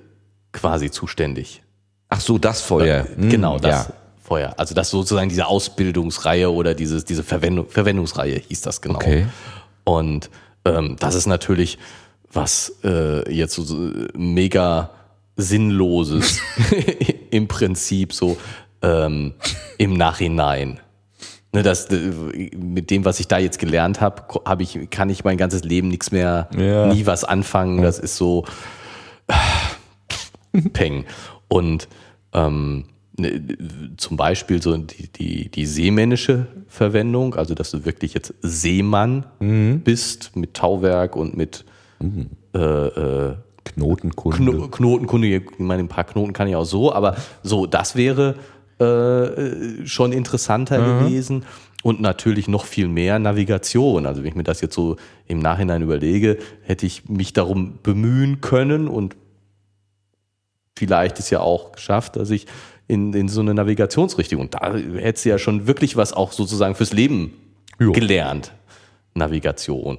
[0.50, 1.62] quasi zuständig.
[2.08, 3.06] Ach so, das Feuer.
[3.14, 3.88] Hm, genau, das.
[3.88, 3.94] Ja.
[4.24, 4.55] Feuer.
[4.56, 8.96] Also das sozusagen diese Ausbildungsreihe oder dieses, diese Verwendung, Verwendungsreihe hieß das genau.
[8.96, 9.26] Okay.
[9.84, 10.30] Und
[10.64, 11.78] ähm, das ist natürlich
[12.32, 14.90] was äh, jetzt so, mega
[15.36, 16.40] Sinnloses
[17.30, 18.36] im Prinzip so
[18.82, 19.34] ähm,
[19.78, 20.80] im Nachhinein.
[21.52, 22.10] Ne, das, äh,
[22.56, 25.88] mit dem, was ich da jetzt gelernt habe, hab ich, kann ich mein ganzes Leben
[25.88, 26.86] nichts mehr, Ja.
[26.86, 27.82] nie was anfangen.
[27.82, 28.44] Das ist so
[30.72, 31.05] Peng.
[31.48, 31.88] Und
[32.32, 32.86] ähm,
[33.96, 39.24] zum Beispiel so die, die, die seemännische Verwendung, also dass du wirklich jetzt Seemann
[39.84, 41.64] bist mit Tauwerk und mit
[42.54, 43.34] äh, äh,
[43.64, 44.36] Knotenkunde.
[44.36, 48.36] Kno Knotenkunde, ich meine, ein paar Knoten kann ich auch so, aber so, das wäre
[48.78, 51.44] äh, schon interessanter gewesen.
[51.82, 54.06] Und natürlich noch viel mehr Navigation.
[54.06, 54.96] Also wenn ich mir das jetzt so
[55.26, 59.16] im Nachhinein überlege, hätte ich mich darum bemühen können und
[60.74, 62.46] vielleicht ist ja auch geschafft, dass ich
[62.86, 66.74] in, in so eine Navigationsrichtung, und da hättest du ja schon wirklich was auch sozusagen
[66.74, 67.32] fürs Leben
[67.78, 67.93] Jo.
[67.93, 68.52] gelernt.
[69.15, 69.98] Navigation.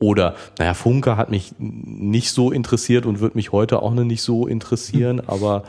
[0.00, 4.22] Oder, naja, Funke hat mich nicht so interessiert und wird mich heute auch noch nicht
[4.22, 5.64] so interessieren, aber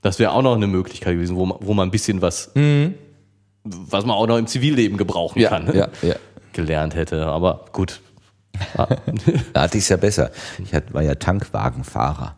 [0.00, 2.50] das wäre auch noch eine Möglichkeit gewesen, wo man, wo man ein bisschen was,
[3.64, 6.14] was man auch noch im Zivilleben gebrauchen Ja, kann, ja, ja.
[6.52, 7.26] gelernt hätte.
[7.26, 8.00] Aber gut.
[8.78, 8.88] Ja.
[9.52, 10.30] Da hatte ich es ja besser.
[10.62, 12.36] Ich war ja Tankwagenfahrer.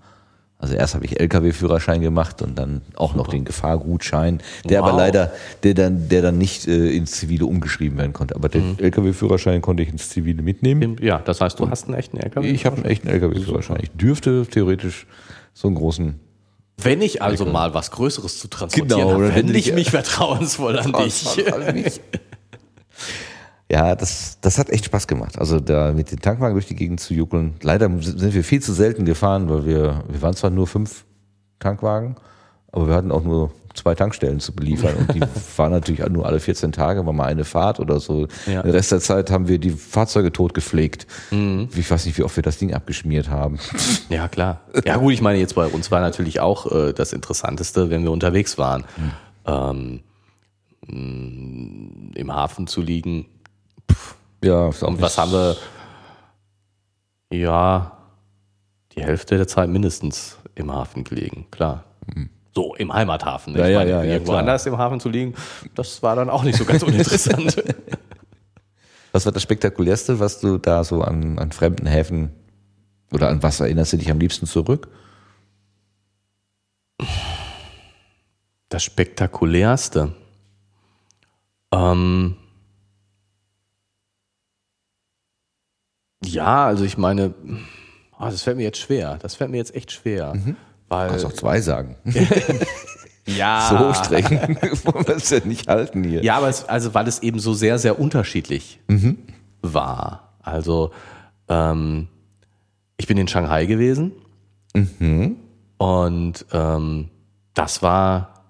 [0.58, 4.88] Also erst habe ich LKW-Führerschein gemacht und dann auch noch den Gefahrgutschein, der Wow.
[4.88, 8.34] aber leider, der dann, der dann nicht äh, ins Zivile umgeschrieben werden konnte.
[8.34, 10.96] Aber den LKW-Führerschein konnte ich ins Zivile mitnehmen.
[11.02, 12.48] ja, das heißt, du hast einen echten LKW.
[12.48, 13.80] Ich habe einen echten LKW-Führerschein.
[13.82, 15.06] Ich dürfte theoretisch
[15.52, 16.20] so einen großen.
[16.78, 19.90] Wenn ich also mal was Größeres zu transportieren Genau, habe, dann wende ich ich- mich
[19.90, 21.26] vertrauensvoll an dich.
[23.70, 25.38] Ja, das, das hat echt Spaß gemacht.
[25.38, 27.54] Also da mit den Tankwagen durch die Gegend zu juckeln.
[27.62, 31.04] Leider sind wir viel zu selten gefahren, weil wir, wir waren zwar nur fünf
[31.58, 32.16] Tankwagen,
[32.70, 36.40] aber wir hatten auch nur zwei Tankstellen zu beliefern und die fahren natürlich nur alle
[36.40, 38.28] 14 Tage, war mal eine Fahrt oder so.
[38.46, 38.62] Ja.
[38.62, 41.06] Den Rest der Zeit haben wir die Fahrzeuge tot gepflegt.
[41.30, 43.58] Ich weiß nicht, wie oft wir das Ding abgeschmiert haben.
[44.08, 44.60] Ja, klar.
[44.84, 48.12] Ja, gut, ich meine, jetzt bei uns war natürlich auch äh, das Interessanteste, wenn wir
[48.12, 48.84] unterwegs waren,
[49.44, 50.00] ähm,
[50.86, 53.26] mh, im Hafen zu liegen.
[54.42, 55.56] Ja, Und was haben wir?
[57.32, 57.96] Ja,
[58.92, 61.84] die Hälfte der Zeit mindestens im Hafen gelegen, klar.
[62.54, 63.52] So, im Heimathafen.
[63.52, 63.58] ne?
[63.60, 64.40] Ja, ja, meine, ja, ja, irgendwo klar.
[64.40, 65.34] anders im Hafen zu liegen,
[65.74, 67.62] das war dann auch nicht so ganz uninteressant.
[69.12, 72.30] Was war das Spektakulärste, was du da so an, an fremden Häfen
[73.10, 74.88] oder an was erinnerst du dich am liebsten zurück?
[78.68, 80.12] Das Spektakulärste.
[81.72, 82.36] Ähm
[86.26, 87.34] ja, also ich meine,
[88.18, 89.18] ah, das fällt mir jetzt schwer.
[89.22, 90.34] Das fällt mir jetzt echt schwer.
[90.88, 91.96] Weil, Kannst auch zwei sagen.
[93.26, 94.24] ja, So streng
[94.84, 96.22] wollen wir es ja nicht halten hier.
[96.22, 98.80] Ja, aber es, also weil es eben so sehr, sehr unterschiedlich
[99.62, 100.34] war.
[100.42, 100.92] Also
[101.48, 102.08] ähm,
[102.96, 104.12] ich bin in Shanghai gewesen
[105.78, 107.08] und ähm,
[107.54, 108.44] das war,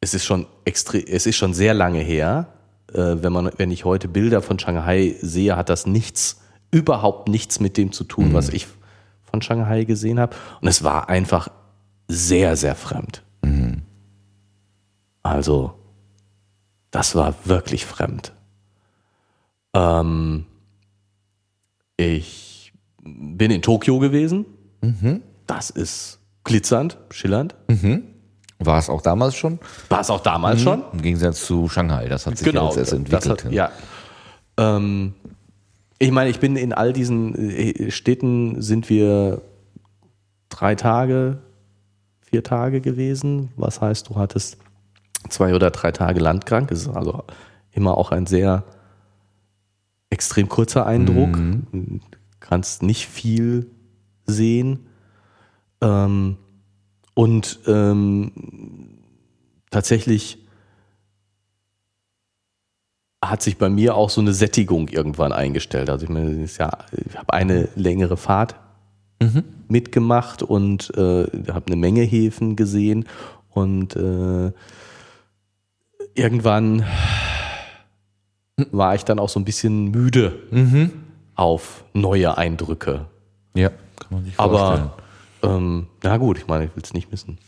[0.00, 2.48] es ist schon extrem, es ist schon sehr lange her.
[2.92, 6.40] Äh, wenn man, wenn ich heute Bilder von Shanghai sehe, hat das nichts,
[6.70, 8.66] überhaupt nichts mit dem zu tun, was ich
[9.22, 10.34] von Shanghai gesehen habe.
[10.60, 11.48] Und es war einfach
[12.08, 13.22] sehr, sehr fremd.
[15.22, 15.74] Also,
[16.90, 18.32] das war wirklich fremd.
[19.74, 20.46] Ähm,
[21.96, 22.72] ich
[23.02, 24.46] bin in Tokio gewesen.
[25.46, 27.54] Das ist glitzernd, schillernd.
[28.58, 29.58] War es auch damals schon?
[29.88, 30.82] War es auch damals schon.
[30.92, 32.68] Im Gegensatz zu Shanghai, das hat sich Genau.
[32.68, 33.44] jetzt erst entwickelt.
[33.44, 33.70] hat, ja.
[34.56, 35.14] Ähm,
[36.00, 39.42] ich meine, ich bin in all diesen äh, Städten sind wir
[40.48, 41.42] drei Tage,
[42.22, 43.50] vier Tage gewesen.
[43.56, 44.56] Was heißt, du hattest
[45.28, 46.68] zwei oder drei Tage landkrank.
[46.68, 47.24] Das ist also
[47.72, 48.64] immer auch ein sehr
[50.08, 51.34] extrem kurzer Eindruck.
[51.72, 52.00] Du
[52.40, 53.70] kannst nicht viel
[54.24, 54.86] sehen.
[55.82, 56.38] Ähm,
[57.12, 58.32] und ähm,
[59.70, 60.39] tatsächlich
[63.22, 65.90] hat sich bei mir auch so eine Sättigung irgendwann eingestellt.
[65.90, 68.54] Also ich meine, ja, ich habe eine längere Fahrt
[69.68, 73.06] mitgemacht und äh, habe eine Menge Häfen gesehen
[73.50, 74.52] und äh,
[76.14, 76.86] irgendwann
[78.72, 80.38] war ich dann auch so ein bisschen müde
[81.34, 83.06] auf neue Eindrücke.
[83.54, 84.90] Ja, kann man sich vorstellen.
[85.42, 87.38] Aber ähm, na gut, ich meine, ich will es nicht missen.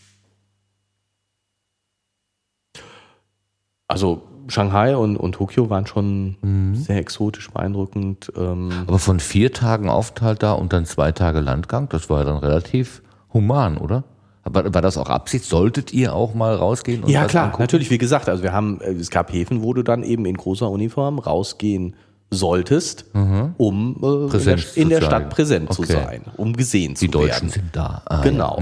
[3.89, 6.74] Also Shanghai und, und Tokio waren schon Mhm.
[6.74, 8.32] sehr exotisch beeindruckend.
[8.36, 12.24] Ähm, Aber von vier Tagen Aufenthalt da und dann zwei Tage Landgang, das war ja
[12.24, 13.02] dann relativ
[13.32, 14.05] human, oder?
[14.44, 15.44] Aber war das auch Absicht?
[15.44, 17.05] Solltet ihr auch mal rausgehen?
[17.05, 17.62] Und ja klar, angucken?
[17.62, 20.36] natürlich, wie gesagt, also wir haben, äh, es gab Häfen, wo du dann eben in
[20.36, 21.94] großer Uniform rausgehen
[22.31, 24.62] solltest, um äh, in der, Mhm.
[24.74, 25.93] In der zu Stadt präsent zu Okay.
[25.93, 27.48] sein, um gesehen zu Die Deutschen werden.
[27.51, 28.02] sind da.
[28.06, 28.59] Ah, Genau.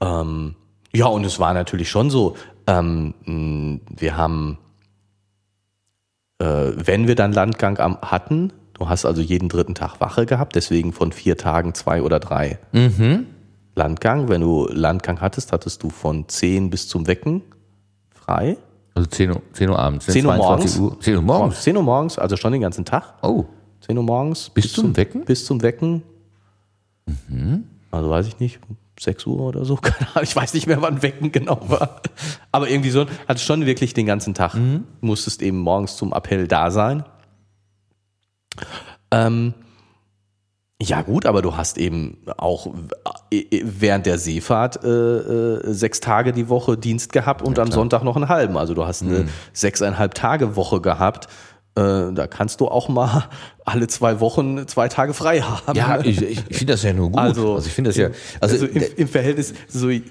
[0.00, 0.54] ähm,
[0.92, 3.14] ja, und es war natürlich schon so, ähm,
[3.96, 4.58] wir haben,
[6.44, 10.92] wenn wir dann Landgang am, hatten, du hast also jeden dritten Tag Wache gehabt, deswegen
[10.92, 12.58] von vier Tagen zwei oder drei
[13.74, 14.28] Landgang.
[14.28, 17.42] Wenn du Landgang hattest, hattest du von 10 bis zum Wecken
[18.14, 18.56] frei.
[18.94, 20.06] Also 10 Uhr, 10 Uhr abends.
[20.06, 20.78] 10 Uhr morgens.
[20.78, 21.62] Uhr, 10 Uhr morgens.
[21.62, 23.14] 10 Uhr morgens, also schon den ganzen Tag.
[23.22, 23.44] Oh,
[23.80, 24.50] 10 Uhr morgens.
[24.50, 25.24] Bis zum Wecken?
[25.24, 26.02] Bis zum Wecken.
[27.90, 28.60] Also weiß ich nicht,
[29.00, 29.78] 6 Uhr oder so.
[30.22, 32.00] Ich weiß nicht mehr, wann Wecken genau war.
[32.52, 34.54] Aber irgendwie so, hatte schon wirklich den ganzen Tag.
[35.00, 37.04] Musstest eben morgens zum Appell da sein.
[39.10, 39.54] Ähm,
[40.82, 42.66] ja gut, aber du hast eben auch
[43.30, 48.02] äh, während der Seefahrt äh, äh, sechs Tage die Woche Dienst gehabt und am Sonntag
[48.02, 48.56] noch einen halben.
[48.56, 51.28] Also du hast eine sechseinhalb Tage Woche gehabt.
[51.76, 53.28] Äh, da kannst du auch mal
[53.64, 55.76] alle zwei Wochen zwei Tage frei haben.
[55.76, 57.20] Ja, ich, ich finde das ja nur gut.
[57.20, 58.10] Also, ich finde das ja,
[58.40, 60.02] also, Also, im, im Verhältnis, so, äh,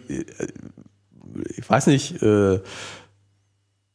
[1.57, 2.59] ich weiß nicht, äh,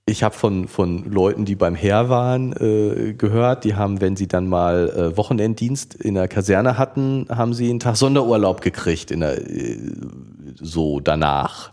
[0.09, 4.27] ich habe von, von Leuten, die beim Heer waren, äh, gehört, die haben, wenn sie
[4.27, 9.21] dann mal äh, Wochenenddienst in der Kaserne hatten, haben sie einen Tag Sonderurlaub gekriegt, in
[9.21, 9.79] der, äh,
[10.55, 11.73] so danach.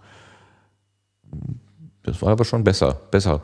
[2.04, 3.42] das war aber schon besser, besser.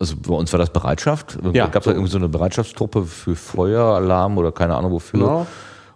[0.00, 1.38] Also bei uns war das Bereitschaft.
[1.52, 1.90] Ja, da gab es so.
[1.90, 5.18] irgendwie so eine Bereitschaftstruppe für Feueralarm oder keine Ahnung wofür.
[5.20, 5.46] Genau.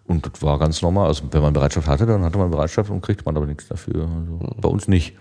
[0.07, 1.07] Und das war ganz normal.
[1.07, 4.03] Also wenn man Bereitschaft hatte, dann hatte man Bereitschaft und kriegte man aber nichts dafür.
[4.09, 5.15] Also bei uns nicht.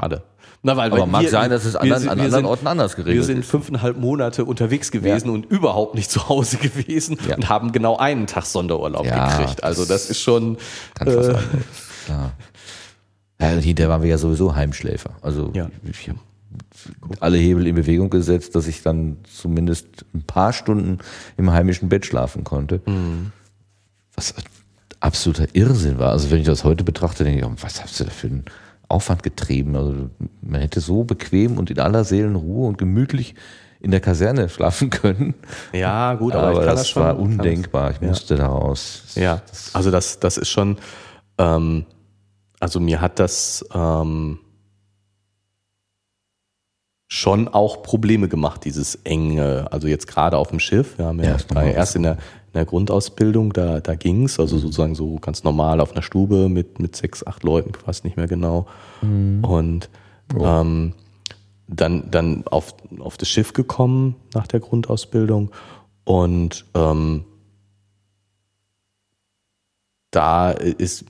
[0.00, 0.22] Schade.
[0.66, 3.16] Na, weil, Aber weil mag sein, dass es anderen- an anderen sind, Orten anders geregelt
[3.16, 3.50] Wir sind ist.
[3.50, 7.36] fünfeinhalb Monate unterwegs gewesen und überhaupt nicht zu Hause gewesen Ja.
[7.36, 9.62] und haben genau einen Tag Sonderurlaub Ja, gekriegt.
[9.62, 10.56] Also das ist schon
[10.98, 11.44] Ganz was äh, anderes.
[12.06, 12.32] Klar.
[13.40, 15.10] Ja, hinterher waren wir ja sowieso Heimschläfer.
[15.22, 15.68] Also Ja.
[15.84, 16.18] ich habe
[17.20, 20.98] alle Hebel in Bewegung gesetzt, dass ich dann zumindest ein paar Stunden
[21.36, 22.80] im heimischen Bett schlafen konnte.
[22.86, 23.32] Mhm.
[24.14, 24.34] Was
[25.00, 26.10] absoluter Irrsinn war.
[26.10, 28.44] Also wenn ich das heute betrachte, denke ich, oh, was hast du da für einen
[28.88, 29.76] Aufwand getrieben?
[29.76, 30.10] Also
[30.40, 33.34] man hätte so bequem und in aller Seelenruhe und gemütlich
[33.80, 35.34] in der Kaserne schlafen können.
[35.72, 37.02] ja gut, aber, Aber, ich kann das, das schon.
[37.02, 37.90] war undenkbar.
[37.90, 39.12] Ich musste daraus.
[39.14, 39.42] Ja,
[39.74, 40.78] also das, das ist schon,
[41.38, 41.84] ähm,
[42.60, 44.38] also mir hat das ähm,
[47.08, 50.98] schon auch Probleme gemacht, dieses enge, also jetzt gerade auf dem Schiff.
[50.98, 51.32] Wir haben ja,
[51.68, 55.80] Ja, erst in der, in der Grundausbildung, da, da ging's, also sozusagen so ganz normal
[55.80, 58.66] auf einer Stube mit, mit sechs, acht Leuten, ich weiß nicht mehr genau.
[59.42, 59.90] Und
[60.38, 60.94] ähm,
[61.68, 65.50] dann, dann auf, auf das Schiff gekommen nach der Grundausbildung.
[66.04, 67.24] Und ähm,
[70.10, 71.06] da ist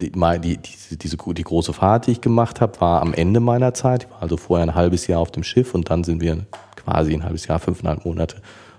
[0.00, 3.74] die, die, die, diese, die große Fahrt, die ich gemacht habe, war am Ende meiner
[3.74, 4.04] Zeit.
[4.04, 6.46] Ich war also vorher ein halbes Jahr auf dem Schiff und dann sind wir
[6.76, 8.36] quasi ein halbes Jahr, fünfeinhalb Monate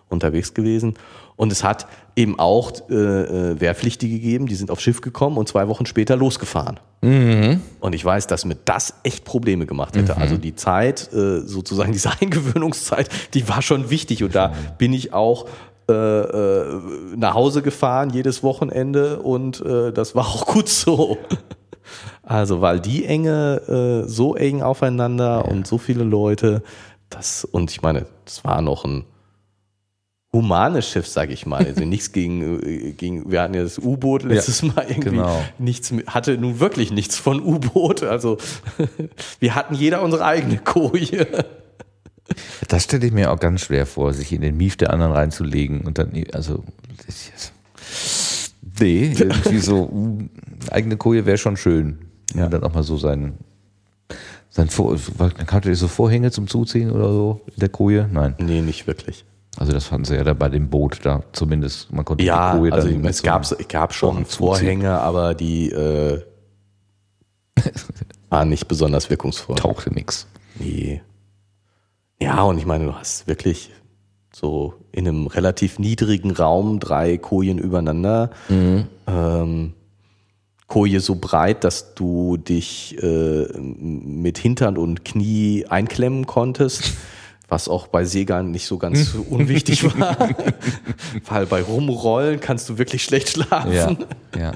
[0.09, 0.95] unterwegs gewesen.
[1.35, 5.47] Und es hat eben auch äh, äh, Wehrpflichtige gegeben, die sind aufs Schiff gekommen und
[5.47, 6.79] zwei Wochen später losgefahren.
[7.79, 10.17] Und ich weiß, dass mir das echt Probleme gemacht hätte.
[10.17, 14.23] Also die Zeit, äh, sozusagen diese Eingewöhnungszeit, die war schon wichtig.
[14.23, 15.47] Und da bin ich auch
[15.87, 21.17] nach Hause gefahren jedes Wochenende und äh, das war auch gut so.
[22.23, 26.63] Also, weil die Enge äh, so eng aufeinander und so viele Leute,
[27.09, 29.03] das, und ich meine, das war noch ein
[30.33, 31.65] humanes Schiff, sag ich mal.
[31.65, 35.43] Also nichts gegen, äh, gegen, wir hatten ja das U-Boot letztes Mal irgendwie genau.
[35.57, 38.03] nichts, hatte nun wirklich nichts von U-Boot.
[38.03, 38.37] Also
[39.39, 41.27] wir hatten jeder unsere eigene Koje.
[42.67, 45.81] Das stelle ich mir auch ganz schwer vor, sich in den Mief der anderen reinzulegen
[45.81, 46.63] und dann, also,
[48.79, 49.91] nee, irgendwie so,
[50.69, 51.99] eigene Koje wäre schon schön.
[52.33, 52.47] Ja.
[52.47, 53.33] dann auch mal so sein,
[54.49, 54.97] sein Vor,
[55.45, 58.07] kannte ihr so Vorhänge zum Zuziehen oder so in der Koje?
[58.11, 58.35] Nein.
[58.39, 59.25] Nee, nicht wirklich.
[59.57, 61.91] Also das fanden sie ja da bei dem Boot da zumindest.
[61.91, 64.47] Man konnte Ja, die Koje also dann es so gab, es gab schon Vorhang zuziehen.
[64.47, 66.21] Vorhänge, aber die äh,
[68.29, 69.57] waren nicht besonders wirkungsvoll.
[69.57, 70.27] tauchte nix.
[70.57, 71.01] Nee.
[72.21, 73.71] Ja, und ich meine, du hast wirklich
[74.31, 78.29] so in einem relativ niedrigen Raum drei Kojen übereinander.
[79.07, 79.73] Ähm,
[80.67, 86.93] Koje so breit, dass du dich äh, mit Hintern und Knie einklemmen konntest,
[87.49, 90.29] was auch bei Seglern nicht so ganz unwichtig war.
[91.25, 93.73] Weil bei Rumrollen kannst du wirklich schlecht schlafen.
[93.73, 93.95] Ja,
[94.39, 94.53] ja.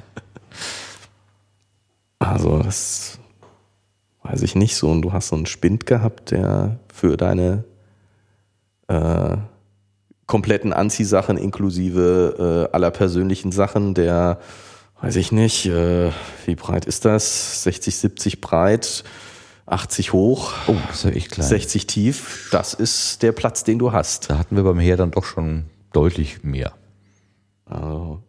[2.20, 3.18] Also das
[4.22, 4.90] weiß ich nicht so.
[4.90, 7.64] Und du hast so einen Spind gehabt, der für deine
[8.88, 9.36] äh,
[10.28, 14.40] kompletten Anziehsachen inklusive äh, aller persönlichen Sachen, der,
[15.02, 16.12] weiß ich nicht, äh,
[16.46, 17.64] wie breit ist das?
[17.64, 19.04] 60, 70 breit,
[19.66, 21.48] 80 hoch, Oh, das ist ja echt klein.
[21.48, 22.50] 60 tief.
[22.52, 24.30] Das ist der Platz, den du hast.
[24.30, 26.72] Da hatten wir beim Heer dann doch schon deutlich mehr.
[27.66, 28.22] Also,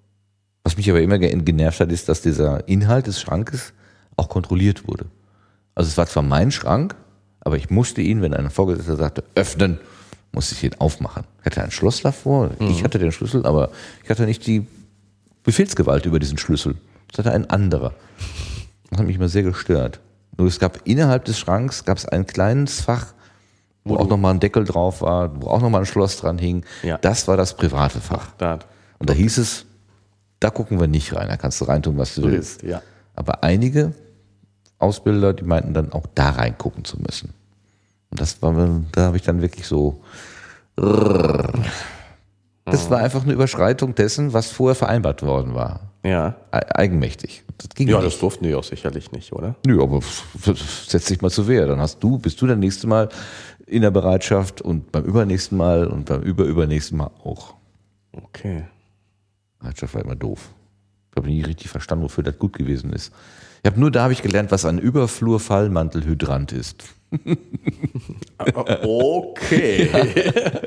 [0.64, 3.72] Was mich aber immer ge- genervt hat, ist, dass dieser Inhalt des Schrankes
[4.16, 5.06] auch kontrolliert wurde.
[5.74, 6.94] Also es war zwar mein Schrank,
[7.46, 9.78] aber ich musste ihn, wenn ein Vorgesetzter sagte, öffnen,
[10.32, 11.22] musste ich ihn aufmachen.
[11.38, 12.70] Ich hatte ein Schloss davor, mhm.
[12.70, 13.70] ich hatte den Schlüssel, aber
[14.02, 14.66] ich hatte nicht die
[15.44, 16.74] Befehlsgewalt über diesen Schlüssel.
[17.06, 17.94] Das hatte ein anderer.
[18.90, 20.00] Das hat mich immer sehr gestört.
[20.36, 23.14] Nur es gab innerhalb des Schranks gab es ein kleines Fach,
[23.84, 26.64] wo, wo auch nochmal ein Deckel drauf war, wo auch nochmal ein Schloss dran hing.
[26.82, 26.98] Ja.
[26.98, 28.32] Das war das private Fach.
[28.40, 28.58] Ach,
[28.98, 29.66] Und da hieß es,
[30.40, 32.64] da gucken wir nicht rein, da kannst du reintun, was du so willst.
[32.64, 32.82] Ist, ja.
[33.14, 33.92] Aber einige
[34.78, 37.32] Ausbilder, die meinten dann auch da reingucken zu müssen.
[38.10, 40.02] Und das war, da habe ich dann wirklich so.
[42.64, 45.80] Das war einfach eine Überschreitung dessen, was vorher vereinbart worden war.
[46.04, 46.36] Ja.
[46.50, 47.44] Eigenmächtig.
[47.58, 48.12] Das ging ja, nicht.
[48.12, 49.56] das durften die auch sicherlich nicht, oder?
[49.66, 50.00] Nö, aber
[50.86, 51.66] setz dich mal zu Wehr.
[51.66, 53.08] Dann hast du, bist du das nächste Mal
[53.66, 57.54] in der Bereitschaft und beim übernächsten Mal und beim überübernächsten Mal auch.
[58.12, 58.64] Okay.
[59.58, 60.50] Bereitschaft war immer doof.
[61.10, 63.12] Ich habe nie richtig verstanden, wofür das gut gewesen ist.
[63.66, 66.84] Ich habe nur da habe ich gelernt, was ein Überflurfallmantelhydrant ist.
[68.84, 69.90] okay.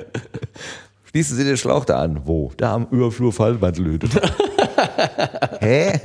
[1.10, 2.24] Schließen Sie den Schlauch da an.
[2.26, 2.52] Wo?
[2.58, 4.22] Da am Überflurfallmantelhydrant.
[5.62, 5.98] Hä?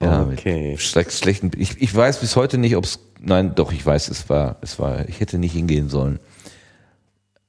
[0.00, 0.76] ja, okay.
[0.78, 1.50] Schlecht, schlechten.
[1.56, 3.00] Ich, ich weiß bis heute nicht, ob es.
[3.18, 5.08] Nein, doch, ich weiß, es war, es war.
[5.08, 6.20] Ich hätte nicht hingehen sollen.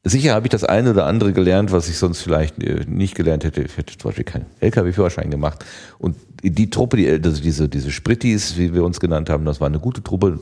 [0.05, 3.43] Sicher habe ich das eine oder andere gelernt, was ich sonst vielleicht äh, nicht gelernt
[3.43, 3.61] hätte.
[3.61, 5.65] Ich hätte zum Beispiel keinen LKW-Führerschein gemacht.
[5.97, 9.67] Und die Truppe, die, also diese, diese Sprittis, wie wir uns genannt haben, das war
[9.67, 10.39] eine gute Truppe.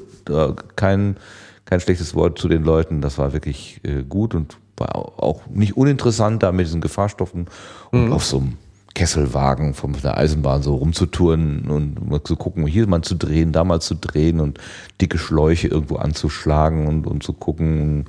[0.75, 1.17] Kein,
[1.65, 3.01] kein schlechtes Wort zu den Leuten.
[3.01, 7.47] Das war wirklich äh, gut und war auch nicht uninteressant, da mit diesen Gefahrstoffen
[7.91, 8.13] und mhm.
[8.13, 8.57] auf so einem
[8.93, 13.63] Kesselwagen von der Eisenbahn so rumzutouren und mal zu gucken, hier mal zu drehen, da
[13.63, 14.59] mal zu drehen und
[15.01, 18.05] dicke Schläuche irgendwo anzuschlagen und, und zu gucken.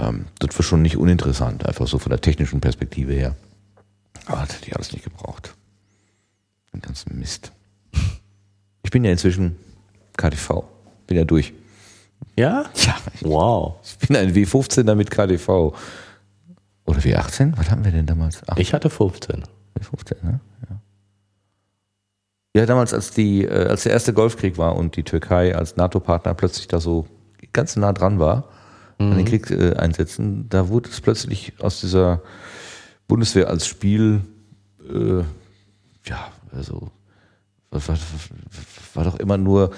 [0.00, 3.36] Ähm, das war schon nicht uninteressant, einfach so von der technischen Perspektive her.
[4.26, 5.54] Aber das hätte ich alles nicht gebraucht.
[6.72, 7.52] Den ganzen Mist.
[8.82, 9.56] Ich bin ja inzwischen
[10.16, 10.64] KTV.
[11.06, 11.52] Bin ja durch.
[12.36, 12.64] Ja?
[12.74, 12.96] Ja.
[13.20, 13.76] Wow.
[13.84, 15.74] Ich bin ein W15er mit KDV.
[16.86, 17.52] Oder W18?
[17.56, 18.42] Was haben wir denn damals?
[18.48, 19.44] Ach, ich hatte 15.
[19.78, 20.40] W15, ne?
[20.68, 20.80] Ja.
[22.56, 26.34] Ja, damals, als, die, äh, als der erste Golfkrieg war und die Türkei als NATO-Partner
[26.34, 27.06] plötzlich da so
[27.52, 28.48] ganz nah dran war,
[29.00, 29.12] mhm.
[29.12, 32.22] an den Krieg äh, einsetzen, da wurde es plötzlich aus dieser
[33.08, 34.20] Bundeswehr als Spiel,
[34.88, 35.22] äh,
[36.08, 36.90] ja, also,
[37.70, 37.98] war, war,
[38.94, 39.72] war doch immer nur,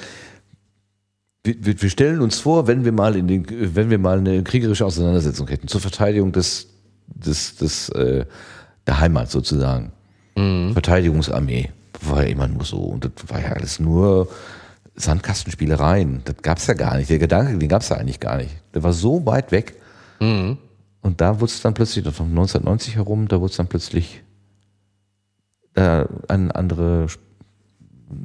[1.44, 4.86] wir, wir, stellen uns vor, wenn wir mal in den, wenn wir mal eine kriegerische
[4.86, 6.69] Auseinandersetzung hätten zur Verteidigung des,
[7.09, 8.24] des, des äh,
[8.86, 9.93] der Heimat sozusagen.
[10.36, 10.73] Mhm.
[10.73, 11.70] Verteidigungsarmee
[12.01, 14.28] war ja immer nur so und das war ja alles nur
[14.94, 16.23] Sandkastenspielereien.
[16.24, 17.10] Das gab's ja gar nicht.
[17.10, 18.51] Der Gedanke, den gab's ja eigentlich gar nicht.
[18.74, 19.74] Der war so weit weg.
[20.20, 20.59] Mhm.
[21.01, 24.23] Und da wurde es dann plötzlich, das war 1990 herum, da wurde es dann plötzlich
[25.74, 27.09] äh, eine andere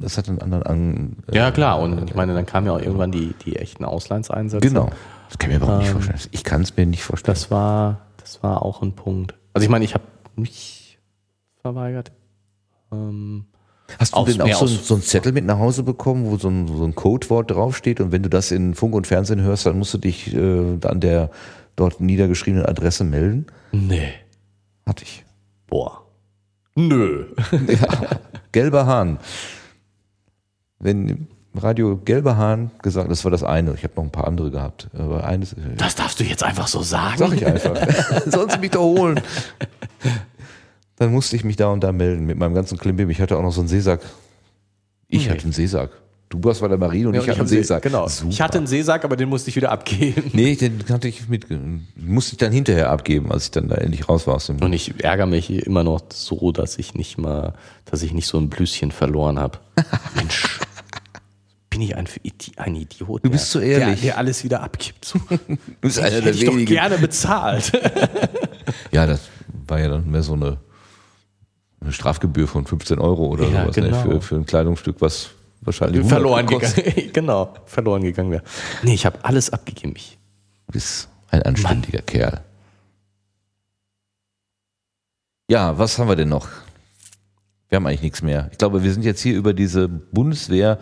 [0.00, 1.80] das hat einen anderen an, äh, Ja, klar.
[1.80, 4.66] Und ich meine, dann kamen ja auch irgendwann die, die echten Auslandseinsätze.
[4.66, 4.90] Genau.
[5.28, 6.30] Das kann ich mir überhaupt ähm, nicht vorstellen.
[6.32, 7.34] Ich kann es mir nicht vorstellen.
[7.34, 9.34] Das war, das war auch ein Punkt.
[9.54, 10.04] Also ich meine, ich habe
[10.36, 10.98] mich
[11.62, 12.12] verweigert.
[12.92, 13.46] Ähm,
[13.98, 16.66] Hast du denn auch so, so einen Zettel mit nach Hause bekommen, wo so ein,
[16.68, 19.94] so ein Codewort draufsteht und wenn du das in Funk und Fernsehen hörst, dann musst
[19.94, 21.30] du dich äh, an der
[21.76, 23.46] dort niedergeschriebenen Adresse melden?
[23.72, 24.12] Nee.
[24.84, 25.24] Hatte ich.
[25.66, 26.02] Boah.
[26.74, 27.26] Nö.
[27.66, 28.20] Ja,
[28.52, 29.18] gelber Hahn
[30.78, 33.74] wenn Radio Gelber Hahn gesagt, das war das eine.
[33.74, 35.54] Ich habe noch ein paar andere gehabt, aber eines.
[35.54, 37.18] Äh, das darfst du jetzt einfach so sagen.
[37.18, 37.76] Sag ich einfach.
[38.26, 39.20] Sonst mich da holen.
[40.98, 43.10] Dann musste ich mich da und da melden mit meinem ganzen Klimbim.
[43.10, 44.00] Ich hatte auch noch so einen Seesack.
[45.06, 45.30] Ich okay.
[45.30, 45.90] hatte einen Seesack.
[46.28, 47.82] Du warst bei der Marine und ja, ich, hatte einen Seesack.
[47.82, 48.06] Genau.
[48.06, 48.30] Super.
[48.30, 50.24] Ich hatte einen Seesack, aber den musste ich wieder abgeben.
[50.34, 51.46] Nee, den hatte ich mit,
[51.96, 54.60] musste ich dann hinterher abgeben, als ich dann da endlich raus war aus dem.
[54.60, 57.54] Und ich ärgere mich immer noch so, dass ich nicht mal,
[57.86, 59.58] dass ich nicht so ein Blüschen verloren habe.
[60.16, 60.58] Mensch
[61.70, 62.06] bin ich ein,
[62.56, 63.24] ein Idiot.
[63.24, 64.00] Du bist so ehrlich.
[64.00, 65.14] Der, der, alles wieder abgibt.
[65.14, 65.38] du
[65.80, 67.72] bist einer der ich doch gerne bezahlt.
[68.90, 69.20] ja, das
[69.66, 70.58] war ja dann mehr so eine,
[71.80, 73.96] eine Strafgebühr von 15 Euro oder ja, sowas ne, genau.
[73.96, 75.30] ne, für, für ein Kleidungsstück, was
[75.60, 76.74] wahrscheinlich verloren gegangen.
[77.12, 78.42] genau, verloren gegangen wäre.
[78.82, 79.94] Nee, ich habe alles abgegeben.
[79.96, 80.18] Ich
[80.66, 82.06] du bist ein anständiger Mann.
[82.06, 82.40] Kerl.
[85.50, 86.48] Ja, was haben wir denn noch?
[87.68, 88.48] Wir haben eigentlich nichts mehr.
[88.52, 90.78] Ich glaube, wir sind jetzt hier über diese Bundeswehr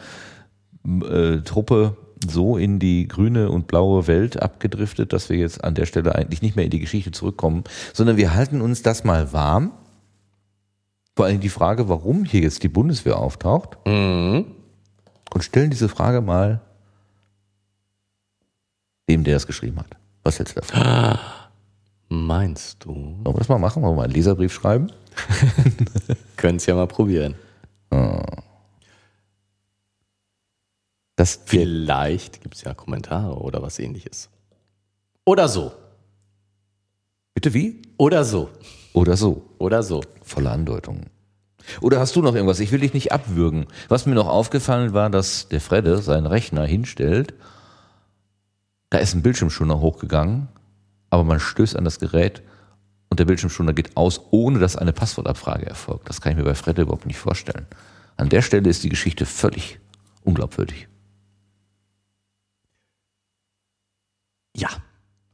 [0.84, 1.96] äh, Truppe
[2.26, 6.42] so in die grüne und blaue Welt abgedriftet, dass wir jetzt an der Stelle eigentlich
[6.42, 9.72] nicht mehr in die Geschichte zurückkommen, sondern wir halten uns das mal warm.
[11.16, 13.78] Vor allem die Frage, warum hier jetzt die Bundeswehr auftaucht.
[13.86, 14.44] Mhm.
[15.32, 16.60] Und stellen diese Frage mal
[19.08, 19.96] dem, der es geschrieben hat.
[20.24, 21.18] Was hältst du davon?
[22.08, 22.90] Meinst du?
[22.94, 23.82] Wollen wir das mal machen?
[23.82, 24.92] Wollen wir mal einen Leserbrief schreiben?
[26.36, 27.34] Können es ja mal probieren.
[31.16, 34.28] Das Vielleicht gibt es ja Kommentare oder was ähnliches.
[35.24, 35.72] Oder so.
[37.32, 37.80] Bitte wie?
[37.96, 38.50] Oder so.
[38.96, 39.44] Oder so.
[39.58, 40.00] Oder so.
[40.22, 41.10] Volle Andeutungen.
[41.82, 42.60] Oder hast du noch irgendwas?
[42.60, 43.66] Ich will dich nicht abwürgen.
[43.88, 47.34] Was mir noch aufgefallen war, dass der Fredde seinen Rechner hinstellt.
[48.88, 50.48] Da ist ein Bildschirmschoner hochgegangen,
[51.10, 52.42] aber man stößt an das Gerät
[53.10, 56.08] und der Bildschirmschoner geht aus, ohne dass eine Passwortabfrage erfolgt.
[56.08, 57.66] Das kann ich mir bei Fredde überhaupt nicht vorstellen.
[58.16, 59.78] An der Stelle ist die Geschichte völlig
[60.24, 60.88] unglaubwürdig.
[64.56, 64.70] Ja,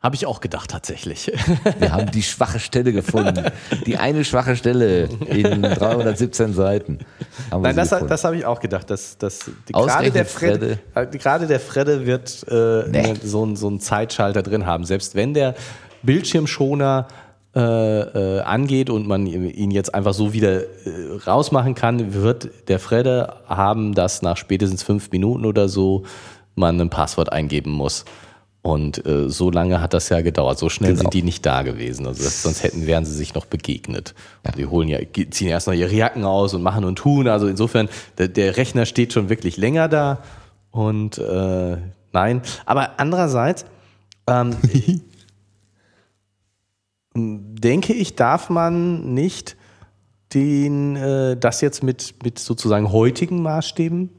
[0.02, 1.30] habe ich auch gedacht tatsächlich.
[1.78, 3.44] Wir haben die schwache Stelle gefunden.
[3.86, 6.98] Die eine schwache Stelle in 317 Seiten.
[7.50, 8.08] Nein, das, gefunden.
[8.08, 8.90] das habe ich auch gedacht.
[8.90, 13.12] Dass, dass die, gerade, der Fredde, äh, gerade der Fredde wird äh, Nee.
[13.12, 14.84] ne, so, einen- so einen Zeitschalter drin haben.
[14.84, 15.54] Selbst wenn der
[16.02, 17.06] Bildschirmschoner
[17.54, 20.66] äh, äh, angeht und man ihn jetzt einfach so wieder äh,
[21.26, 26.04] rausmachen kann, wird der Fredde haben, dass nach spätestens fünf Minuten oder so
[26.54, 28.04] man ein Passwort eingeben muss.
[28.62, 30.56] Und äh, so lange hat das ja gedauert.
[30.56, 31.02] So schnell Genau.
[31.02, 32.06] sind die nicht da gewesen.
[32.06, 34.14] Also das, sonst hätten wären sie sich noch begegnet.
[34.44, 37.26] Und die holen ja, ziehen erst noch ihre Jacken aus und machen und tun.
[37.26, 40.22] Also insofern, der, der Rechner steht schon wirklich länger da.
[40.70, 41.76] Und äh,
[42.12, 42.43] nein.
[42.64, 43.64] Aber andererseits
[44.28, 44.56] ähm,
[47.14, 49.56] denke ich, darf man nicht
[50.34, 54.10] den, äh, das jetzt mit, mit sozusagen heutigen Maßstäben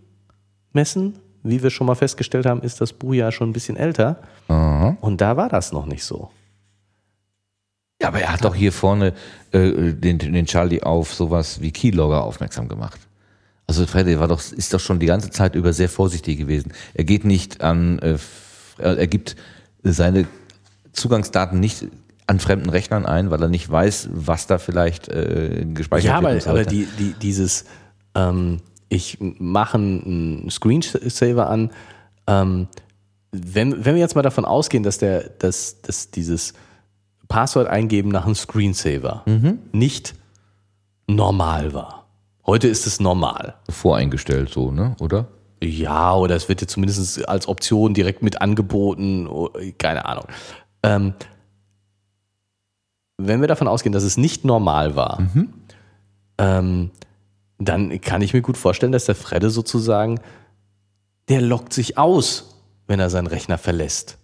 [0.74, 1.16] messen.
[1.44, 4.18] Wie wir schon mal festgestellt haben, ist das Buch ja schon ein bisschen älter.
[4.48, 4.98] Aha.
[5.02, 6.30] Und da war das noch nicht so.
[8.02, 9.14] Ja, aber er hat doch hier vorne
[9.52, 13.00] äh, den, den Charlie auf sowas wie Keylogger aufmerksam gemacht.
[13.68, 16.74] Also Freddy war doch, ist doch schon die ganze Zeit über sehr vorsichtig gewesen.
[16.94, 19.36] Er geht nicht an, äh, f- er gibt
[19.84, 20.28] seine
[20.92, 21.88] Zugangsdaten nicht
[22.28, 26.32] an fremden Rechnern ein, weil er nicht weiß, was da vielleicht äh, gespeichert Ja, wird.
[26.32, 26.70] aber, so aber weiter.
[26.72, 27.66] die, die, dieses,
[28.16, 28.60] ähm,
[28.94, 31.72] ich mache einen Screensaver an,
[32.28, 32.68] ähm,
[33.32, 36.54] wenn, wenn wir jetzt mal davon ausgehen, dass, der, dass, dass dieses
[37.28, 39.60] Passwort eingeben nach einem Screensaver Mhm.
[39.72, 40.14] nicht
[41.08, 42.06] normal war.
[42.46, 43.56] Heute ist es normal.
[43.70, 44.96] voreingestellt so, ne?
[45.00, 45.28] Oder?
[45.64, 49.28] Ja, oder es wird dir zumindest als Option direkt mit angeboten,
[49.78, 50.26] keine Ahnung.
[50.84, 51.14] Ähm,
[53.18, 55.24] wenn wir davon ausgehen, dass es nicht normal war,
[56.38, 56.92] ähm,
[57.66, 60.20] dann kann ich mir gut vorstellen, dass der Fredde sozusagen,
[61.30, 62.56] der lockt sich aus,
[62.88, 64.18] wenn er seinen Rechner verlässt.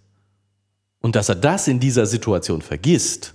[1.00, 3.34] Und dass er das in dieser Situation vergisst,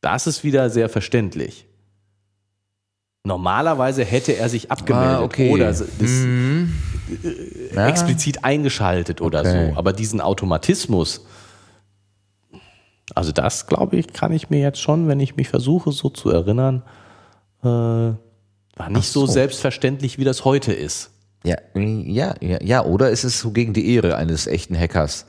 [0.00, 1.66] das ist wieder sehr verständlich.
[3.24, 5.50] Normalerweise hätte er sich abgemeldet Ah, okay.
[5.52, 5.84] oder das
[7.74, 7.86] Ja.
[7.86, 9.70] explizit eingeschaltet oder Okay.
[9.72, 9.78] so.
[9.78, 11.24] Aber diesen Automatismus,
[13.14, 16.30] also das glaube ich, kann ich mir jetzt schon, wenn ich mich versuche, so zu
[16.30, 16.82] erinnern,
[17.62, 18.12] äh,
[18.76, 19.26] war nicht so.
[19.26, 19.32] so.
[19.32, 21.10] selbstverständlich, wie das heute ist.
[21.44, 25.26] Ja, ja, ja, ja, oder ist es so gegen die Ehre eines echten Hackers?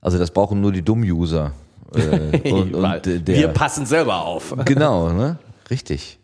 [0.00, 1.52] Also das brauchen nur die Dummen-User.
[1.94, 4.54] Äh, und, und der, wir passen selber auf.
[4.64, 5.38] Genau, ne?
[5.70, 6.18] Richtig.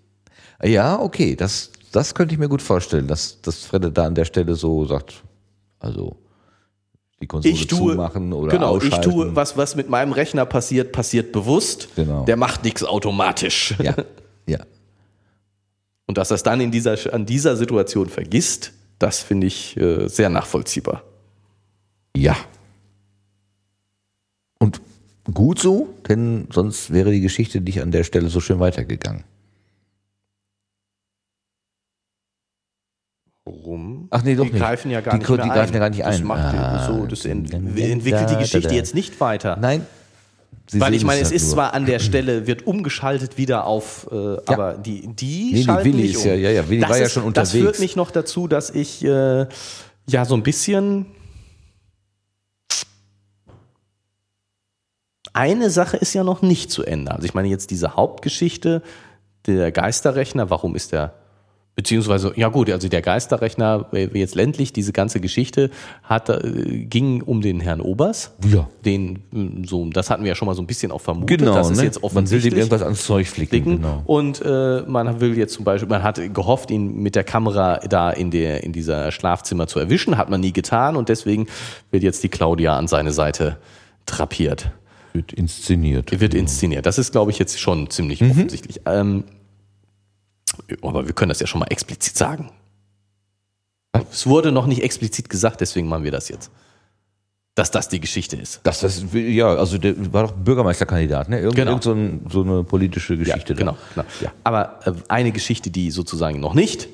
[0.63, 4.25] Ja, okay, das, das könnte ich mir gut vorstellen, dass, dass Fredde da an der
[4.25, 5.23] Stelle so sagt,
[5.79, 6.17] also
[7.21, 9.11] die Konsole Ich tue, zumachen oder genau, ich ausschalten.
[9.11, 11.89] tue, was, was mit meinem Rechner passiert, passiert bewusst.
[11.97, 12.25] Genau.
[12.25, 13.75] Der macht nichts automatisch.
[13.83, 13.95] Ja,
[14.47, 14.59] ja.
[16.07, 20.07] Und dass er es dann in dieser, an dieser Situation vergisst, das finde ich äh,
[20.09, 21.03] sehr nachvollziehbar.
[22.17, 22.37] Ja.
[24.59, 24.81] Und
[25.33, 29.25] gut so, denn sonst wäre die Geschichte nicht an der Stelle so schön weitergegangen.
[33.47, 34.09] Warum?
[34.11, 34.61] Ach nee, doch die nicht.
[34.61, 35.49] greifen ja gar Die nicht die ein.
[35.51, 36.25] greifen ja gar nicht das ein.
[36.25, 36.87] Macht Ah.
[36.87, 38.75] so, das ent Da, da, entwickelt die da, Geschichte da.
[38.75, 39.57] jetzt nicht weiter.
[39.57, 39.87] Nein.
[40.67, 41.53] Sie Weil ich meine, es halt ist nur.
[41.55, 46.03] zwar an der Stelle, wird umgeschaltet wieder auf, äh, aber die, die Nee, schalten Willi
[46.03, 46.29] nicht ist um.
[46.29, 47.81] ja- ja, ja, Willi das war ja ist, schon Das führt unterwegs.
[47.81, 49.47] mich noch dazu, dass ich äh,
[50.07, 51.07] ja so ein bisschen
[55.33, 57.13] eine Sache ist ja noch nicht zu Ende.
[57.13, 58.83] Also ich meine jetzt diese Hauptgeschichte,
[59.47, 61.13] der Geisterrechner, warum ist der,
[61.77, 65.71] beziehungsweise, ja gut, also der Geisterrechner, äh, jetzt ländlich, diese ganze Geschichte
[66.03, 68.33] hat, äh, ging um den Herrn Obers.
[68.47, 68.69] Ja.
[68.85, 71.41] Den, äh, so, das hatten wir ja schon mal so ein bisschen auch vermutet.
[71.41, 71.85] Genau, das ist ne?
[71.85, 73.65] jetzt man will offensichtlich dem irgendwas ans Zeug flicken.
[73.65, 74.03] Genau.
[74.07, 78.11] Und äh, man will jetzt zum Beispiel, man hat gehofft, ihn mit der Kamera da
[78.11, 81.47] in, der, in dieser Schlafzimmer zu erwischen, hat man nie getan und deswegen
[81.91, 83.59] wird jetzt die Claudia an seine Seite
[84.07, 84.71] trapiert.
[85.13, 86.21] Wird inszeniert.
[86.21, 86.87] Wird inszeniert.
[86.87, 88.33] Das ist, glaube ich, jetzt schon ziemlich Mhm.
[88.33, 88.81] offensichtlich.
[88.85, 89.25] Ähm,
[90.83, 92.51] aber wir können das ja schon mal explizit sagen.
[94.11, 96.51] Es wurde noch nicht explizit gesagt, deswegen machen wir das jetzt.
[97.57, 98.59] dass das die Geschichte ist.
[98.65, 101.39] Das, das, ja, also der war doch Bürgermeisterkandidat, ne?
[101.39, 101.71] Irgend, Genau.
[101.71, 103.55] irgend so, ein, so eine politische Geschichte.
[103.55, 103.59] da.
[103.61, 103.77] genau.
[103.95, 104.33] genau.
[104.43, 106.89] Aber äh, eine Geschichte, die sozusagen noch nicht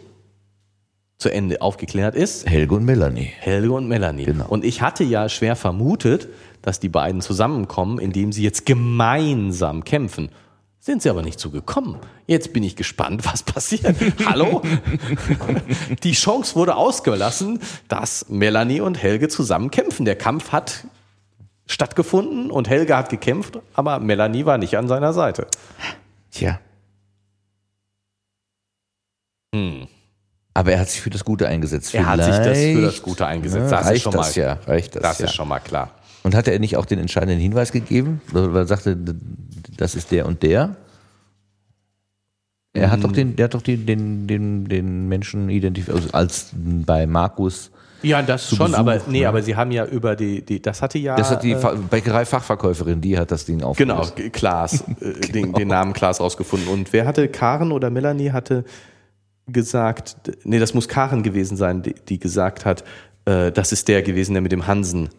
[1.16, 3.31] zu Ende aufgeklärt ist, Helge und Melanie.
[3.39, 4.24] Helge und Melanie.
[4.27, 4.47] Genau.
[4.48, 6.28] Und ich hatte ja schwer vermutet,
[6.60, 10.28] dass die beiden zusammenkommen, indem sie jetzt gemeinsam kämpfen.
[10.82, 11.98] Sind sie aber nicht so gekommen.
[12.27, 13.94] Jetzt bin ich gespannt, was passiert.
[14.24, 14.62] Hallo?
[16.02, 20.07] Die Chance wurde ausgelassen, dass Melanie und Helge zusammen kämpfen.
[20.07, 20.86] Der Kampf hat
[21.66, 25.47] stattgefunden und Helge hat gekämpft, aber Melanie war nicht an seiner Seite.
[26.32, 26.59] Tja.
[29.55, 29.86] Hm.
[30.55, 31.94] Aber er hat sich für das Gute eingesetzt.
[31.94, 33.65] Er hat sich das für das Gute eingesetzt.
[33.66, 34.52] ne, Das ist reicht schon das mal- ja.
[34.66, 35.24] Reicht das, Das ja.
[35.27, 35.90] ist schon mal klar.
[36.22, 38.97] Und hatte er nicht auch den entscheidenden Hinweis gegeben, weil er sagte,
[39.76, 40.76] das ist der und der?
[42.72, 46.51] Er hat doch den, der hat doch den, den, den, den Menschen identifiziert, also als
[46.55, 47.70] bei Markus.
[48.02, 49.26] Ja, das schon, Besuch, aber nee, ne?
[49.28, 51.74] aber sie haben ja über die, die das hatte ja Das hat die äh, Fa-
[51.74, 54.16] Bäckerei-Fachverkäuferin, die hat das Ding genau aufgelöst.
[54.16, 58.64] G- Klaas äh, den, den Namen Klaas rausgefunden und wer hatte Karen oder Melanie hatte
[59.48, 62.84] gesagt, nee, das muss Karen gewesen sein, die, die gesagt hat,
[63.26, 65.10] äh, das ist der gewesen, der mit dem Hansen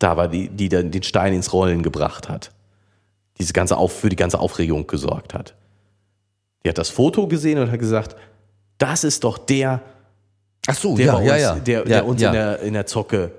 [0.00, 2.50] da war, die die dann den Stein ins Rollen gebracht hat.
[3.38, 5.54] Diese ganze auf für die ganze Aufregung gesorgt hat.
[6.64, 8.16] Die hat das Foto gesehen und hat gesagt,
[8.78, 9.80] das ist doch der
[10.66, 11.54] Ach so, der, ja, bei ja, uns, ja.
[11.60, 12.20] der, der uns.
[12.22, 13.30] In, der, in der Zocke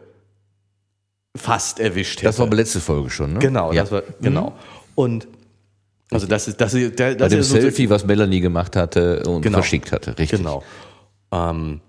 [1.36, 2.26] fast erwischt hätte.
[2.28, 3.40] Das war bei letzte Folge schon, ne?
[3.40, 4.54] genau, das war, genau.
[4.96, 5.28] Und
[6.12, 8.76] also das ist das ist, der, Bei das dem ist so- Selfie, was Melanie gemacht
[8.76, 9.60] hatte und Genau.
[9.60, 10.40] verschickt hatte, richtig.
[10.40, 10.64] Genau.
[11.32, 11.80] Ähm,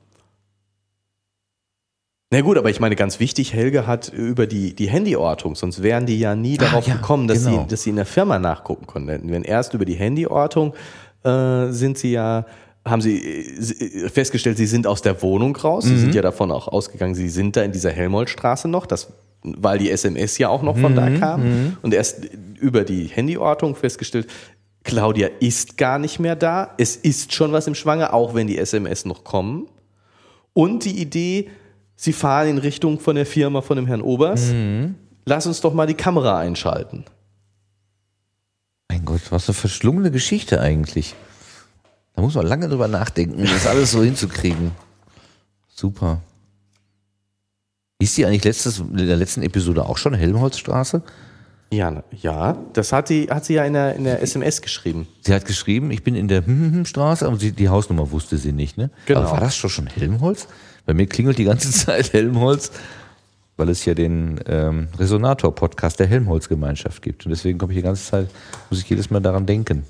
[2.32, 6.06] na gut, aber ich meine, ganz wichtig, Helge hat über die, die Handyortung, sonst wären
[6.06, 7.62] die ja nie darauf ja, gekommen, dass, genau.
[7.64, 9.30] sie, dass sie in der Firma nachgucken konnten.
[9.30, 10.72] Wenn erst über die Handyortung
[11.24, 12.46] äh, sind sie ja,
[12.86, 15.84] haben sie äh, festgestellt, sie sind aus der Wohnung raus.
[15.84, 15.98] Sie Mhm.
[15.98, 19.90] sind ja davon auch ausgegangen, sie sind da in dieser Helmholtzstraße noch, das, weil die
[19.90, 21.76] SMS ja auch noch von Mhm, da kam.
[21.82, 22.20] Und erst
[22.58, 24.26] über die Handyortung festgestellt,
[24.84, 26.70] Claudia ist gar nicht mehr da.
[26.78, 29.68] Es ist schon was im Schwange, auch wenn die SMS noch kommen.
[30.54, 31.50] Und die Idee,
[32.02, 34.52] sie fahren in Richtung von der Firma von dem Herrn Obers.
[35.24, 37.04] Lass uns doch mal die Kamera einschalten.
[38.90, 41.14] Mein Gott, was eine verschlungene Geschichte eigentlich.
[42.14, 44.72] Da muss man lange drüber nachdenken, das alles so hinzukriegen.
[45.74, 46.20] Super.
[48.00, 51.02] Hieß die eigentlich letztes, in der letzten Episode auch schon Helmholtzstraße?
[51.70, 55.06] Ja, ja, das hat, die, hat sie ja in der, in der SMS geschrieben.
[55.22, 56.42] Sie hat geschrieben, ich bin in der
[56.84, 58.90] Straße, aber die Hausnummer wusste sie nicht, ne?
[59.06, 59.20] Genau.
[59.20, 60.48] Aber war das schon schon Helmholtz?
[60.86, 62.70] Bei mir klingelt die ganze Zeit Helmholtz,
[63.56, 67.24] weil es ja den ähm, Resonator-Podcast der Helmholtz-Gemeinschaft gibt.
[67.26, 68.28] Und deswegen komme ich die ganze Zeit,
[68.70, 69.84] muss ich jedes Mal daran denken.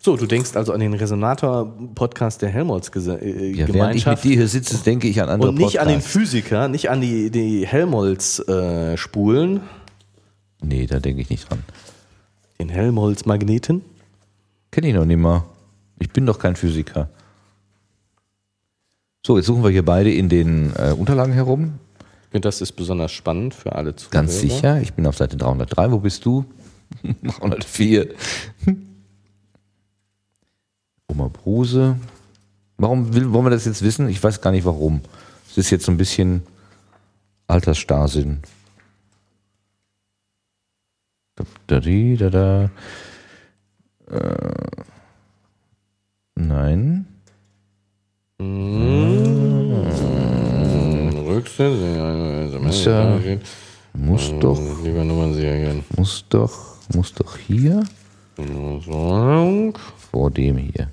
[0.00, 4.24] So, du denkst also an den Resonator-Podcast der Ja, während ich mit Helmholtz-Gemeinschaft.
[4.24, 6.12] dir hier sitze, denke ich an andere und nicht an den Podcasts.
[6.12, 9.60] Physiker, nicht an die, die Helmholtz-Spulen,
[10.62, 11.62] Nee, da denke ich nicht dran.
[12.58, 13.82] den Helmholtz-Magneten.
[14.70, 15.44] Kenne ich noch nicht mal.
[15.98, 17.08] Ich bin doch kein Physiker.
[19.26, 21.78] So, jetzt suchen wir hier beide in den äh, Unterlagen herum.
[22.32, 24.10] Das ist besonders spannend für alle Zuhörer.
[24.10, 24.82] Ganz sicher.
[24.82, 25.92] Ich bin auf Seite 303.
[25.92, 26.44] Wo bist du?
[27.38, 28.14] 304.
[31.06, 31.96] Oma Bruse.
[32.76, 34.08] Warum will, wollen wir das jetzt wissen?
[34.08, 35.00] Ich weiß gar nicht warum.
[35.48, 36.42] Es ist jetzt so ein bisschen
[37.46, 38.40] Altersstarrsinn.
[41.36, 42.70] Da, da, da, da.
[44.10, 44.82] Äh,
[46.34, 47.06] nein.
[51.58, 53.18] Muss ja,
[53.92, 55.84] muss doch, Lieber Nummernserien.
[55.96, 57.84] muss doch, muss doch hier
[58.36, 60.90] vor dem hier.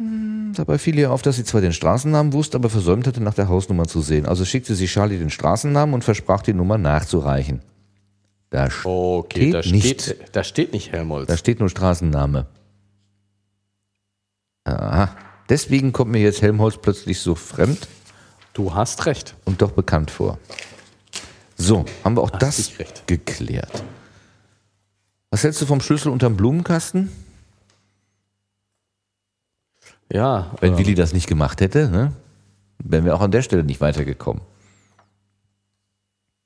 [0.00, 3.34] Hm, Dabei fiel ihr auf, dass sie zwar den Straßennamen wusste, aber versäumt hatte, nach
[3.34, 4.26] der Hausnummer zu sehen.
[4.26, 7.60] Also schickte sie Charlie den Straßennamen und versprach, die Nummer nachzureichen.
[8.50, 10.00] Da, st- Okay, da Steht nicht.
[10.02, 11.28] steht, da steht nicht Helmholtz.
[11.28, 12.46] da steht nur Straßenname.
[14.64, 15.10] Aha.
[15.48, 17.88] Deswegen kommt mir jetzt Helmholtz plötzlich so fremd
[18.52, 19.36] Du hast recht.
[19.44, 20.38] und doch bekannt vor.
[21.56, 22.72] So, haben wir auch Hast das
[23.06, 23.82] geklärt.
[25.30, 27.10] Was hältst du vom Schlüssel unterm Blumenkasten?
[30.12, 32.12] Ja, Wenn äh, Willi das nicht gemacht hätte, ne?
[32.78, 34.42] wären wir auch an der Stelle nicht weitergekommen.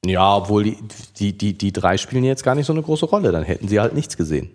[0.04, 0.78] ja, obwohl die,
[1.18, 3.30] die, die, die drei spielen jetzt gar nicht so eine große Rolle.
[3.32, 4.50] Dann hätten sie halt nichts gesehen.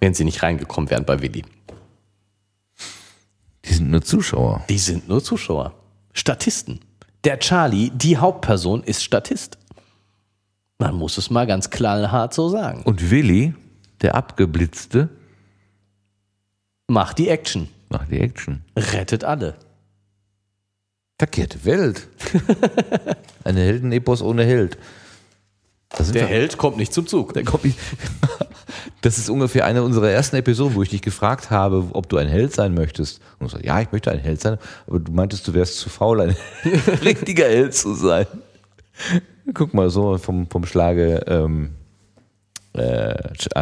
[0.00, 1.44] Wenn sie nicht reingekommen wären bei Willi.
[3.64, 4.64] Die sind nur Zuschauer.
[4.68, 5.74] Die sind nur Zuschauer.
[6.12, 6.80] Statisten.
[7.24, 9.58] Der Charlie, die Hauptperson, ist Statist.
[10.78, 12.82] Man muss es mal ganz knallhart so sagen.
[12.84, 13.54] Und Willi,
[14.00, 15.08] der Abgeblitzte,
[16.90, 17.68] Macht die Action.
[17.90, 18.62] macht die Action.
[18.76, 19.56] Rettet alle.
[21.18, 22.08] Verkehrte Welt.
[23.44, 24.78] Eine Heldenepos ohne Held.
[26.12, 26.26] Der.
[26.26, 27.32] Held kommt nicht zum Zug.
[27.34, 27.78] Der kommt nicht.
[29.00, 32.28] Das ist ungefähr eine unserer ersten Episoden, wo ich dich gefragt habe, ob du ein
[32.28, 33.20] Held sein möchtest.
[33.38, 35.88] Und du sagst, ja, ich möchte ein Held sein, aber du meintest, du wärst zu
[35.88, 36.36] faul, ein
[37.04, 38.26] richtiger Held zu sein.
[39.54, 41.74] Guck mal, so vom, vom Schlage, ähm,
[42.72, 43.14] äh,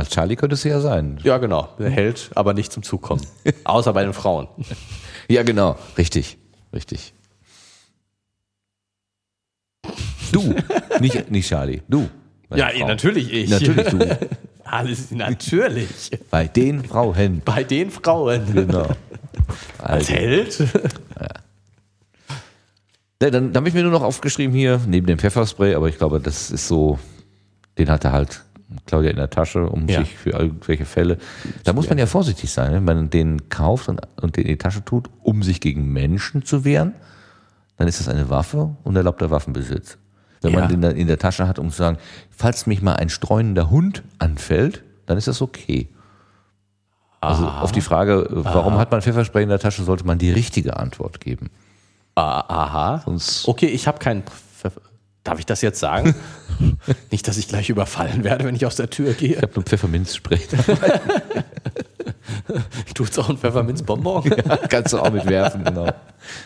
[0.09, 1.21] Charlie könnte es ja sein.
[1.23, 1.69] Ja, genau.
[1.79, 3.25] Der Held, aber nicht zum Zug kommen.
[3.65, 4.49] Außer bei den Frauen.
[5.29, 5.77] Ja, genau.
[5.99, 6.39] Richtig.
[6.73, 7.13] Richtig.
[10.33, 10.55] Du,
[11.01, 12.09] nicht, nicht Charlie, du.
[12.55, 12.87] Ja, Frau.
[12.87, 13.51] natürlich ich.
[13.51, 14.19] Natürlich du.
[14.65, 16.11] Alles natürlich.
[16.31, 17.43] Bei den Frauen.
[17.45, 18.43] Bei den Frauen.
[18.53, 18.89] Genau.
[19.79, 20.11] Als.
[20.11, 20.59] Held.
[20.59, 21.29] Ja.
[23.23, 25.97] Ja, dann, dann habe ich mir nur noch aufgeschrieben hier, neben dem Pfefferspray, aber ich
[25.97, 26.99] glaube, das ist so,
[27.79, 28.45] den hat er halt
[28.87, 30.01] Claudia in der Tasche, um ja.
[30.01, 31.17] sich für irgendwelche Fälle.
[31.65, 34.59] Da muss man ja vorsichtig sein, wenn man den kauft und, und den in die
[34.59, 36.95] Tasche tut, um sich gegen Menschen zu wehren,
[37.79, 39.97] dann ist das eine Waffe und erlaubter Waffenbesitz.
[40.47, 40.61] Wenn ja.
[40.61, 41.99] man den dann in der Tasche hat, um zu sagen,
[42.31, 45.89] falls mich mal ein streunender Hund anfällt, dann ist das okay.
[47.21, 47.63] Also Aha.
[47.63, 48.81] auf die Frage, warum Aha.
[48.81, 51.51] hat man Pfefferspray in der Tasche, sollte man die richtige Antwort geben.
[52.15, 53.03] Aha.
[53.05, 54.23] Sonst okay, ich habe keinen.
[54.57, 54.81] Pfeffer.
[55.23, 56.15] Darf ich das jetzt sagen?
[57.11, 59.35] Nicht, dass ich gleich überfallen werde, wenn ich aus der Tür gehe.
[59.35, 60.39] Ich habe nur Pfefferminzspray.
[62.95, 64.25] Tut auch ein Pfefferminzbonbon?
[64.37, 65.93] Ja, kannst du auch mitwerfen, genau.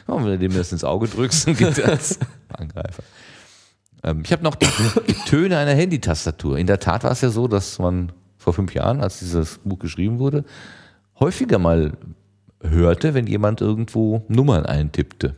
[0.06, 2.18] Und wenn du dem das ins Auge drückst, dann geht das.
[2.56, 3.02] Angreifer.
[4.02, 4.66] Ähm, ich habe noch die,
[5.08, 6.58] die Töne einer Handytastatur.
[6.58, 9.78] In der Tat war es ja so, dass man vor fünf Jahren, als dieses Buch
[9.78, 10.44] geschrieben wurde,
[11.18, 11.92] häufiger mal
[12.62, 15.36] hörte, wenn jemand irgendwo Nummern eintippte.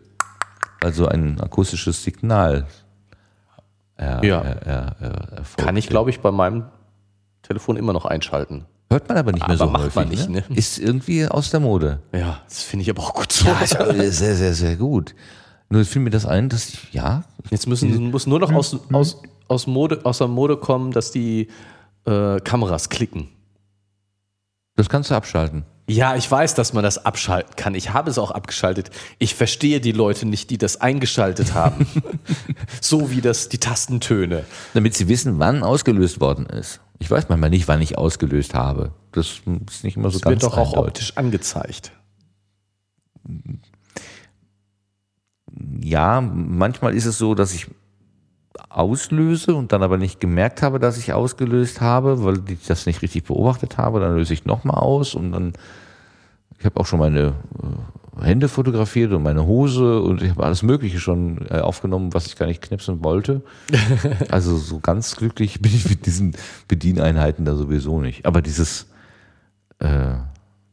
[0.81, 2.67] Also ein akustisches Signal.
[3.97, 4.41] Er, ja.
[4.41, 6.65] Er, er, Kann ich, glaube ich, bei meinem
[7.43, 8.67] Telefon immer noch einschalten.
[8.91, 9.95] Hört man aber nicht mehr aber so macht häufig.
[9.95, 10.45] Man nicht, ne?
[10.55, 12.01] Ist irgendwie aus der Mode.
[12.13, 13.47] Ja, das finde ich aber auch gut so.
[13.47, 15.15] Ja, sehr, sehr, sehr gut.
[15.73, 17.25] Nur fiel mir das ein, dass ich, ja.
[17.49, 21.49] Jetzt müssen, muss nur noch aus, aus, aus, Mode, aus der Mode kommen, dass die
[22.05, 23.29] äh, Kameras klicken.
[24.77, 25.65] Das kannst du abschalten.
[25.89, 27.75] Ja, ich weiß, dass man das abschalten kann.
[27.75, 28.91] Ich habe es auch abgeschaltet.
[29.19, 31.87] Ich verstehe die Leute nicht, die das eingeschaltet haben.
[32.83, 34.45] so wie das die Tastentöne.
[34.75, 36.81] Damit sie wissen, wann ausgelöst worden ist.
[36.99, 38.93] Ich weiß manchmal nicht, wann ich ausgelöst habe.
[39.13, 41.93] Das ist nicht immer so das ganz wird doch auch optisch angezeigt.
[45.83, 47.69] Ja, manchmal ist es so, dass ich
[48.69, 53.03] auslöse und dann aber nicht gemerkt habe, dass ich ausgelöst habe, weil ich das nicht
[53.03, 54.01] richtig beobachtet habe.
[54.01, 55.53] Dann löse ich nochmal aus und dann,
[56.59, 57.35] ich habe auch schon meine
[58.19, 62.27] äh, Hände fotografiert und meine Hose und ich habe alles Mögliche schon äh, aufgenommen, was
[62.27, 63.43] ich gar nicht knipsen wollte.
[64.31, 66.37] Also so ganz glücklich bin ich mit diesen
[66.69, 68.27] Bedieneinheiten da sowieso nicht.
[68.27, 68.87] Aber dieses,
[69.79, 70.15] äh,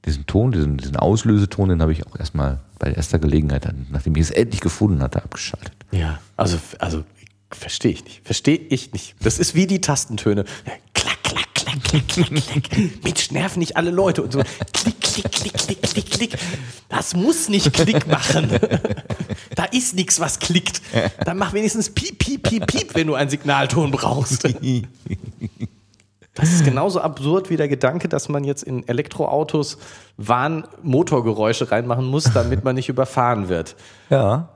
[0.06, 4.24] diesen Ton, diesen, diesen Auslöseton, den habe ich auch erstmal bei erster Gelegenheit, nachdem ich
[4.24, 5.74] es endlich gefunden hatte, abgeschaltet.
[5.92, 7.04] Ja, also, also
[7.52, 8.22] Verstehe ich nicht.
[8.24, 9.16] Verstehe ich nicht.
[9.22, 10.46] Das ist wie die Tastentöne.
[10.64, 13.04] Klack, klack, klack, klack, klack, klack.
[13.04, 14.44] Mensch, nerven nicht alle Leute und so.
[14.72, 16.38] Klick, klick, klick, klick, klick, klick.
[16.90, 18.50] Das muss nicht Klick machen.
[19.56, 20.82] Da ist nichts, was klickt.
[21.26, 24.48] Dann mach wenigstens piep, piep, piep, piep, wenn du einen Signalton brauchst.
[26.40, 29.78] Das ist genauso absurd wie der Gedanke, dass man jetzt in Elektroautos
[30.18, 33.76] Warnmotorgeräusche reinmachen muss, damit man nicht überfahren wird.
[34.10, 34.50] Ja.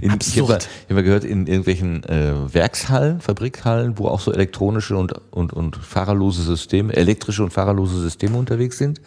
[0.00, 5.12] In, ich habe hab gehört, in irgendwelchen äh, Werkshallen, Fabrikhallen, wo auch so elektronische und,
[5.30, 9.00] und, und fahrerlose Systeme, elektrische und fahrerlose Systeme unterwegs sind,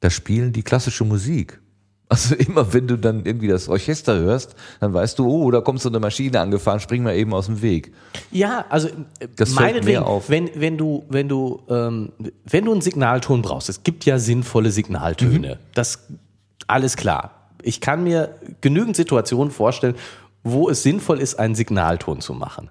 [0.00, 1.60] da spielen die klassische Musik.
[2.08, 5.80] Also immer wenn du dann irgendwie das Orchester hörst, dann weißt du, oh, da kommt
[5.80, 7.92] so eine Maschine angefahren, spring mal eben aus dem Weg.
[8.30, 10.30] Ja, also äh, das meinetwegen, auf.
[10.30, 12.12] Wenn, wenn du, wenn du, ähm,
[12.44, 15.54] wenn du einen Signalton brauchst, es gibt ja sinnvolle Signaltöne.
[15.56, 15.74] Mhm.
[15.74, 16.00] Das
[16.68, 17.36] alles klar
[17.66, 19.96] ich kann mir genügend Situationen vorstellen,
[20.44, 22.70] wo es sinnvoll ist, einen Signalton zu machen.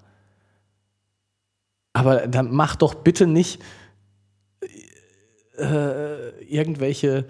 [1.94, 3.62] Aber dann mach doch bitte nicht
[5.58, 7.26] äh, irgendwelche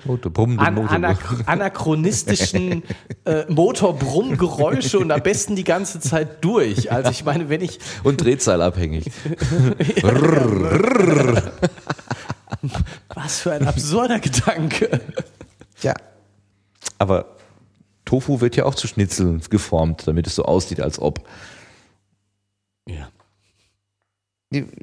[0.58, 2.84] an, anachronistischen
[3.26, 6.92] äh, Motorbrummgeräusche und am besten die ganze Zeit durch.
[6.92, 9.12] Also ich meine, wenn ich und Drehzahlabhängig.
[13.14, 15.02] Was für ein absurder Gedanke.
[15.82, 15.94] Ja,
[16.98, 17.36] aber
[18.06, 21.28] Tofu wird ja auch zu Schnitzeln geformt, damit es so aussieht, als ob.
[22.88, 23.10] Ja.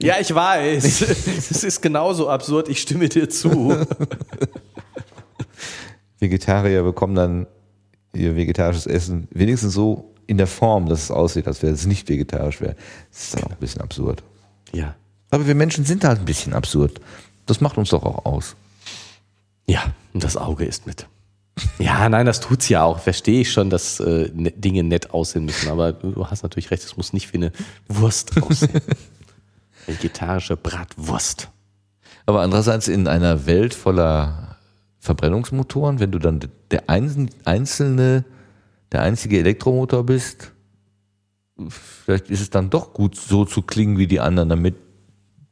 [0.01, 1.02] Ja, ich weiß.
[1.51, 2.68] Es ist genauso absurd.
[2.68, 3.76] Ich stimme dir zu.
[6.18, 7.47] Vegetarier bekommen dann
[8.15, 12.09] ihr vegetarisches Essen wenigstens so in der Form, dass es aussieht, als wäre es nicht
[12.09, 12.76] vegetarisch wäre.
[13.10, 14.23] Das ist dann auch ein bisschen absurd.
[14.73, 14.94] Ja.
[15.31, 17.01] Aber wir Menschen sind halt ein bisschen absurd.
[17.47, 18.55] Das macht uns doch auch aus.
[19.67, 21.07] Ja, und das Auge ist mit.
[21.78, 22.99] Ja, nein, das tut's ja auch.
[22.99, 26.83] Verstehe ich schon, dass äh, ne, Dinge nett aussehen müssen, aber du hast natürlich recht,
[26.83, 27.52] es muss nicht wie eine
[27.89, 28.70] Wurst aussehen.
[29.86, 31.51] Vegetarische Bratwurst.
[32.27, 34.57] Aber andererseits in einer Welt voller
[35.01, 38.25] Verbrennungsmotoren, wenn du dann der einzelne,
[38.93, 40.52] der einzige Elektromotor bist,
[41.69, 44.77] vielleicht ist es dann doch gut, so zu klingen wie die anderen, damit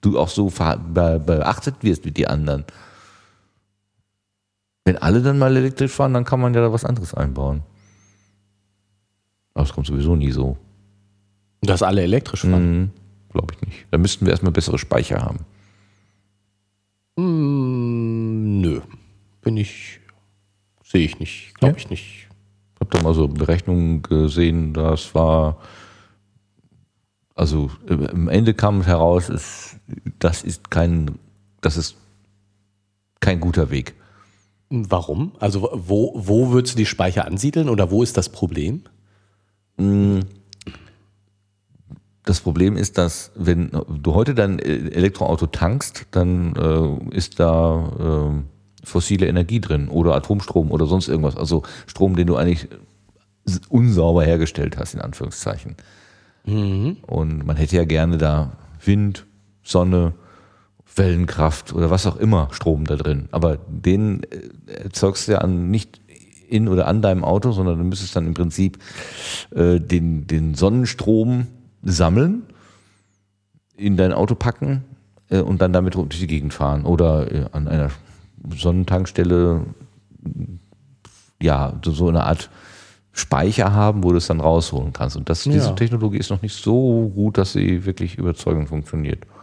[0.01, 2.65] du auch so beachtet wirst wie die anderen.
[4.85, 7.63] Wenn alle dann mal elektrisch fahren, dann kann man ja da was anderes einbauen.
[9.55, 10.57] Aber es kommt sowieso nie so.
[11.61, 12.81] Dass alle elektrisch fahren?
[12.81, 12.91] Mhm,
[13.31, 13.87] Glaube ich nicht.
[13.91, 15.45] Da müssten wir erstmal bessere Speicher haben.
[17.17, 18.81] Mm, nö.
[19.43, 20.01] Bin ich.
[20.83, 21.55] Sehe ich nicht.
[21.55, 21.79] Glaube ja?
[21.79, 22.29] ich nicht.
[22.75, 25.59] Ich habe da mal so Berechnungen gesehen, das war.
[27.35, 29.79] Also am Ende kam heraus, ist,
[30.19, 31.19] das ist kein,
[31.63, 31.97] das ist
[33.21, 33.95] kein guter Weg.
[34.69, 35.33] Warum?
[35.41, 38.83] Also wo, wo würdest du die Speicher ansiedeln oder wo ist das Problem?
[39.79, 40.21] Mm.
[42.31, 48.87] Das Problem ist, dass wenn du heute dein Elektroauto tankst, dann äh, ist da äh,
[48.87, 51.37] fossile Energie drin oder Atomstrom oder sonst irgendwas.
[51.37, 52.69] Also Strom, den du eigentlich
[53.69, 55.75] unsauber hergestellt hast, in Anführungszeichen.
[56.47, 56.99] Mhm.
[57.05, 58.53] Und man hätte ja gerne da
[58.85, 59.27] Wind,
[59.65, 60.13] Sonne,
[60.95, 63.29] Wellenkraft oder was auch immer Strom da drin.
[63.33, 66.01] Aber den äh, erzeugst du ja an, nicht
[66.49, 68.79] in oder an deinem Auto, sondern du müsstest dann im Prinzip
[69.51, 71.49] äh, den, den Sonnenstrom
[71.83, 72.43] sammeln,
[73.77, 74.85] in dein Auto packen
[75.29, 76.85] äh, und dann damit durch die Gegend fahren.
[76.85, 77.91] Oder äh, an einer
[78.55, 79.67] Sonnentankstelle
[81.43, 82.51] ja, so eine Art
[83.13, 85.17] Speicher haben, wo du es dann rausholen kannst.
[85.17, 85.53] Und das, ja.
[85.53, 89.25] diese Technologie ist noch nicht so gut, dass sie wirklich überzeugend funktioniert.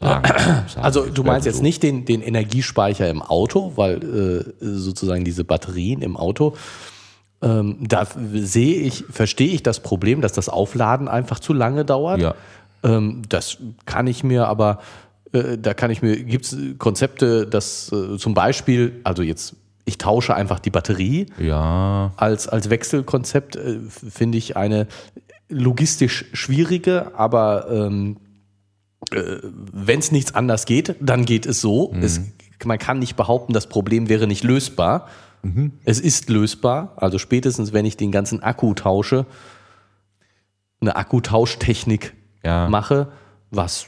[0.00, 0.24] Sagen,
[0.68, 1.62] sagen also du meinst jetzt so.
[1.62, 6.56] nicht den, den Energiespeicher im Auto, weil äh, sozusagen diese Batterien im Auto,
[7.42, 12.20] ähm, da sehe ich, verstehe ich das Problem, dass das Aufladen einfach zu lange dauert.
[12.20, 12.34] Ja.
[12.82, 14.80] Ähm, das kann ich mir aber,
[15.32, 19.98] äh, da kann ich mir, gibt es Konzepte, dass äh, zum Beispiel, also jetzt ich
[19.98, 21.26] tausche einfach die Batterie.
[21.38, 22.12] Ja.
[22.16, 24.86] Als, als Wechselkonzept äh, finde ich eine
[25.48, 28.16] logistisch schwierige, aber ähm,
[29.10, 31.92] äh, wenn es nichts anders geht, dann geht es so.
[31.92, 32.02] Mhm.
[32.02, 32.20] Es,
[32.64, 35.08] man kann nicht behaupten, das Problem wäre nicht lösbar.
[35.42, 35.72] Mhm.
[35.84, 36.94] Es ist lösbar.
[36.96, 39.26] Also spätestens, wenn ich den ganzen Akku tausche,
[40.80, 42.14] eine Akkutauschtechnik
[42.44, 42.68] ja.
[42.68, 43.08] mache,
[43.50, 43.86] was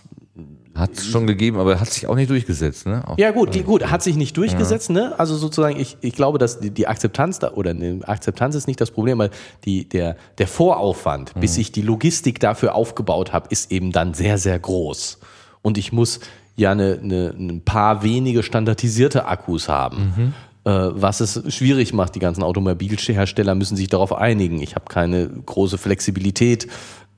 [0.74, 3.02] hat es schon gegeben, aber hat sich auch nicht durchgesetzt, ne?
[3.06, 4.94] Auch, ja, gut, gut, hat sich nicht durchgesetzt, ja.
[4.94, 5.18] ne?
[5.18, 8.80] Also sozusagen, ich, ich glaube, dass die, die Akzeptanz da, oder ne, Akzeptanz ist nicht
[8.80, 9.30] das Problem, weil
[9.64, 11.40] die, der, der Voraufwand, mhm.
[11.40, 15.18] bis ich die Logistik dafür aufgebaut habe, ist eben dann sehr, sehr groß.
[15.62, 16.18] Und ich muss
[16.56, 20.14] ja eine, eine, ein paar wenige standardisierte Akkus haben.
[20.16, 22.14] Mhm was es schwierig macht.
[22.14, 24.62] Die ganzen Automobilhersteller müssen sich darauf einigen.
[24.62, 26.68] Ich habe keine große Flexibilität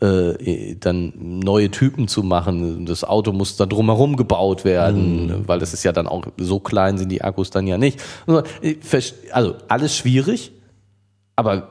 [0.00, 2.86] äh, dann neue Typen zu machen.
[2.86, 5.49] Das Auto muss da drumherum gebaut werden, mhm.
[5.49, 8.02] weil das ist ja dann auch so klein sind die Akkus dann ja nicht.
[8.26, 8.42] Also,
[9.33, 10.52] also alles schwierig,
[11.34, 11.70] aber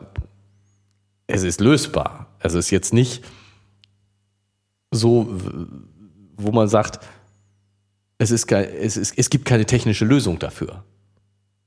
[1.27, 2.27] es ist lösbar.
[2.39, 3.23] Es ist jetzt nicht
[4.91, 5.27] so,
[6.37, 7.05] wo man sagt,
[8.17, 10.83] es, ist, es, ist, es gibt keine technische Lösung dafür.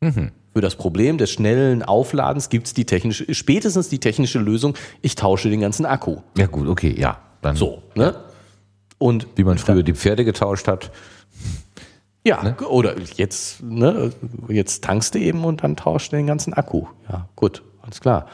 [0.01, 0.33] Mhm.
[0.53, 5.15] Für das Problem des schnellen Aufladens gibt es die technische, spätestens die technische Lösung, ich
[5.15, 6.19] tausche den ganzen Akku.
[6.37, 7.19] Ja, gut, okay, ja.
[7.43, 8.17] Dann, so, ne?
[8.99, 10.91] Und Wie man früher dann, die Pferde getauscht hat.
[12.25, 12.57] Ja, ne?
[12.69, 14.11] oder jetzt, ne,
[14.49, 16.87] jetzt tankst du eben und dann tauscht du den ganzen Akku.
[17.09, 18.27] Ja, gut, alles klar.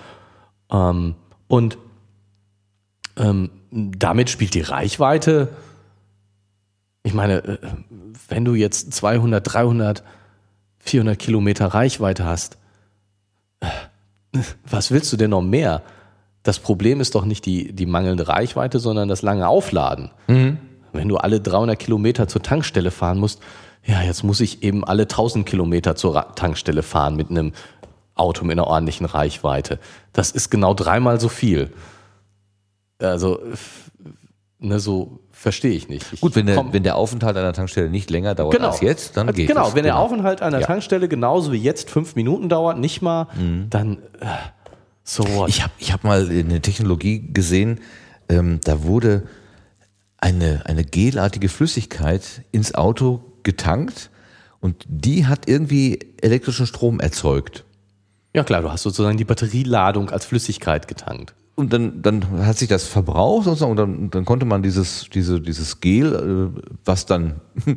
[0.70, 1.14] Ähm,
[1.48, 1.78] und
[3.16, 5.48] ähm, damit spielt die Reichweite,
[7.02, 7.58] ich meine, äh,
[8.28, 10.02] wenn du jetzt 200, 300
[10.84, 12.58] 400 Kilometer Reichweite hast,
[14.68, 15.82] was willst du denn noch mehr?
[16.42, 20.10] Das Problem ist doch nicht die, die mangelnde Reichweite, sondern das lange Aufladen.
[20.28, 20.58] Mhm.
[20.92, 23.40] Wenn du alle 300 Kilometer zur Tankstelle fahren musst,
[23.86, 27.52] ja, jetzt muss ich eben alle 1000 Kilometer zur Tankstelle fahren mit einem
[28.14, 29.78] Auto mit einer ordentlichen Reichweite.
[30.12, 31.72] Das ist genau dreimal so viel.
[32.98, 33.40] Also,
[34.64, 36.06] ne, so Verstehe ich nicht.
[36.12, 38.68] Ich Gut, wenn der, wenn der Aufenthalt an der Tankstelle nicht länger dauert genau.
[38.70, 39.74] als jetzt, dann geht Genau, es.
[39.74, 39.96] wenn genau.
[39.96, 40.66] der Aufenthalt an der ja.
[40.66, 43.66] Tankstelle genauso wie jetzt fünf Minuten dauert, nicht mal, mhm.
[43.68, 44.26] dann äh,
[45.02, 45.50] so what?
[45.50, 47.80] Ich habe ich hab mal eine Technologie gesehen,
[48.30, 49.24] ähm, da wurde
[50.16, 54.08] eine, eine gelartige Flüssigkeit ins Auto getankt
[54.60, 57.64] und die hat irgendwie elektrischen Strom erzeugt.
[58.32, 62.68] Ja klar, du hast sozusagen die Batterieladung als Flüssigkeit getankt und dann, dann hat sich
[62.68, 67.40] das verbraucht sozusagen und dann, dann konnte man dieses, diese, dieses Gel, äh, was dann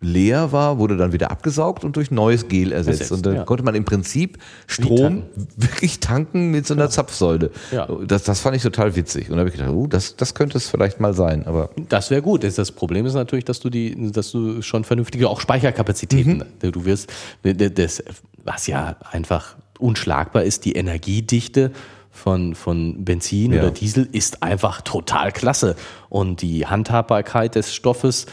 [0.00, 3.00] leer war, wurde dann wieder abgesaugt und durch neues Gel ersetzt.
[3.00, 3.44] Ersetzt, und dann ja.
[3.44, 5.48] konnte man im Prinzip Strom tanken.
[5.56, 7.50] wirklich tanken mit so einer Zapfsäule.
[7.70, 7.86] Ja.
[8.06, 9.28] Das, das fand ich total witzig.
[9.28, 11.46] Und da habe ich gedacht, oh, das, das könnte es vielleicht mal sein.
[11.46, 12.44] Aber Das wäre gut.
[12.44, 16.84] Das das Problem ist natürlich, dass du die, dass du schon vernünftige auch Speicherkapazitäten, du
[16.84, 18.02] wirst, das,
[18.44, 21.72] was ja einfach unschlagbar ist, die Energiedichte
[22.10, 23.62] von, von Benzin Ja.
[23.62, 25.76] oder Diesel ist einfach total klasse.
[26.08, 28.26] Und die Handhabbarkeit des Stoffes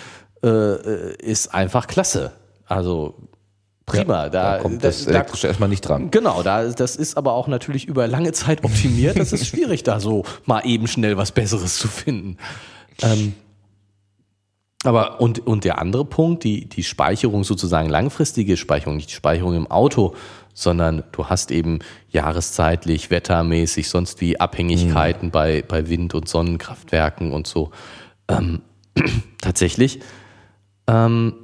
[0.43, 2.33] äh, äh, ist einfach klasse.
[2.65, 3.15] Also
[3.85, 4.29] prima.
[4.29, 6.11] da, da kommt das da, Elektrische erstmal nicht dran.
[6.11, 9.17] Genau, da, das ist aber auch natürlich über lange Zeit optimiert.
[9.17, 12.37] Das ist schwierig, da so mal eben schnell was Besseres zu finden.
[13.01, 13.33] Ähm,
[14.83, 19.55] aber und, und der andere Punkt, die, die Speicherung sozusagen langfristige Speicherung, nicht die Speicherung
[19.55, 20.13] im Auto,
[20.57, 21.79] sondern du hast eben
[22.09, 27.69] jahreszeitlich, wettermäßig, sonst wie Abhängigkeiten bei, bei Wind- und Sonnenkraftwerken und so.
[28.27, 28.63] Ähm,
[29.39, 29.99] tatsächlich,
[30.87, 31.35] ähm,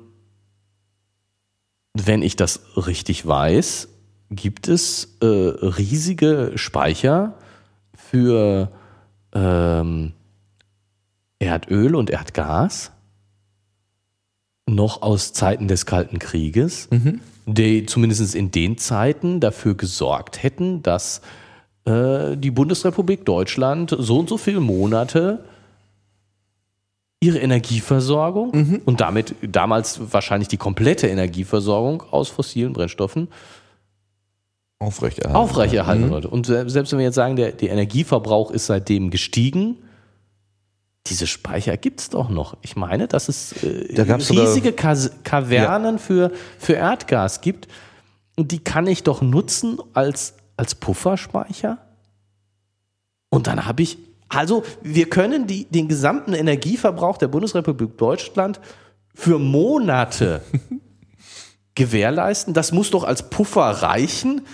[1.93, 3.87] wenn ich das richtig weiß,
[4.31, 7.35] gibt es äh, riesige Speicher
[7.93, 8.71] für
[9.31, 10.13] ähm,
[11.37, 12.91] Erdöl und Erdgas
[14.67, 16.87] noch aus Zeiten des Kalten Krieges,
[17.45, 21.21] die zumindest in den Zeiten dafür gesorgt hätten, dass
[21.85, 25.43] äh, die Bundesrepublik Deutschland so und so viele Monate
[27.19, 33.29] ihre Energieversorgung und damit damals wahrscheinlich die komplette Energieversorgung aus fossilen Brennstoffen
[34.79, 35.37] Aufrechterhalten.
[35.37, 36.27] aufrechterhalten sollte.
[36.27, 39.77] Und se- selbst wenn wir jetzt sagen, der, der Energieverbrauch ist seitdem gestiegen,
[41.07, 42.57] diese Speicher gibt es doch noch.
[42.61, 47.67] Ich meine, dass es äh, Da riesige Kas Kavernen für, für Erdgas gibt.
[48.35, 51.77] Und die kann ich doch nutzen als, als Pufferspeicher.
[53.29, 53.97] Und dann habe ich,
[54.29, 58.61] also wir können die, den gesamten Energieverbrauch der Bundesrepublik Deutschland
[59.13, 60.41] für Monate
[61.75, 62.53] gewährleisten.
[62.53, 64.45] Das muss doch als Puffer reichen.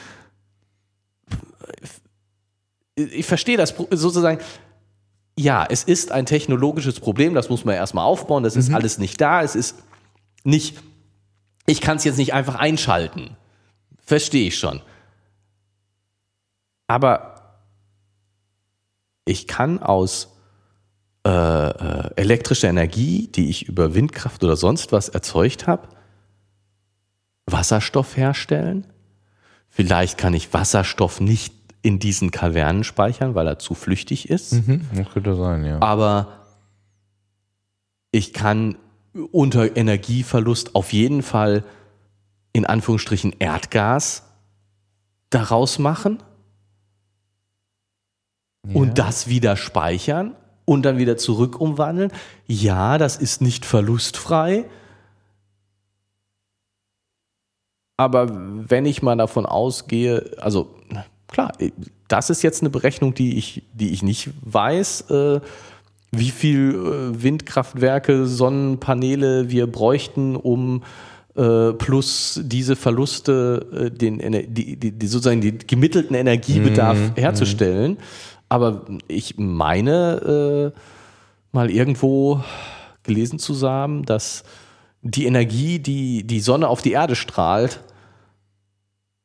[2.95, 4.39] Ich verstehe das sozusagen.
[5.39, 9.21] Ja, es ist ein technologisches Problem, das muss man erstmal aufbauen, das ist alles nicht
[9.21, 9.81] da, es ist
[10.43, 10.77] nicht,
[11.65, 13.37] ich kann es jetzt nicht einfach einschalten.
[14.01, 14.81] Verstehe ich schon.
[16.87, 17.61] Aber
[19.23, 20.35] ich kann aus
[21.25, 25.87] äh, äh, elektrischer Energie, die ich über Windkraft oder sonst was erzeugt habe,
[27.45, 28.87] Wasserstoff herstellen.
[29.69, 34.53] Vielleicht kann ich Wasserstoff nicht in diesen Kavernen speichern, weil er zu flüchtig ist.
[34.53, 35.81] Mhm, das könnte sein, ja.
[35.81, 36.39] Aber
[38.11, 38.77] ich kann
[39.31, 41.63] unter Energieverlust auf jeden Fall
[42.53, 44.23] in Anführungsstrichen Erdgas
[45.29, 46.21] daraus machen
[48.73, 50.35] und das wieder speichern
[50.65, 52.11] und dann wieder zurück umwandeln.
[52.45, 54.65] Ja, das ist nicht verlustfrei.
[57.97, 60.78] Aber wenn ich mal davon ausgehe, also
[61.31, 61.53] klar,
[62.07, 65.39] das ist jetzt eine Berechnung, die ich, die ich nicht weiß, äh,
[66.11, 70.83] wie viel äh, Windkraftwerke, Sonnenpaneele wir bräuchten, um
[71.35, 74.19] äh, plus diese Verluste, äh, den,
[74.53, 77.97] die, die, die sozusagen den gemittelten Energiebedarf herzustellen.
[78.49, 80.79] Aber ich meine, äh,
[81.51, 82.43] mal irgendwo
[83.03, 84.43] gelesen zu haben, dass
[85.01, 87.79] die Energie, die die Sonne auf die Erde strahlt,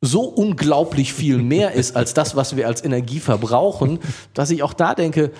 [0.04, 3.98] so unglaublich viel mehr ist als das, was wir als Energie verbrauchen,
[4.34, 5.30] dass ich auch da denke,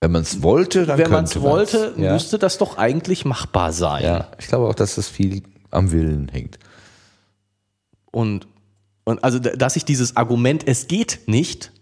[0.00, 2.12] Wenn man es wollte, dann wenn man es wollte, ja.
[2.12, 4.04] müsste das doch eigentlich machbar sein.
[4.04, 6.58] Ja, ich glaube auch, dass das viel am Willen hängt.
[8.12, 8.46] Und,
[9.04, 11.72] und also, dass ich dieses Argument, es geht nicht,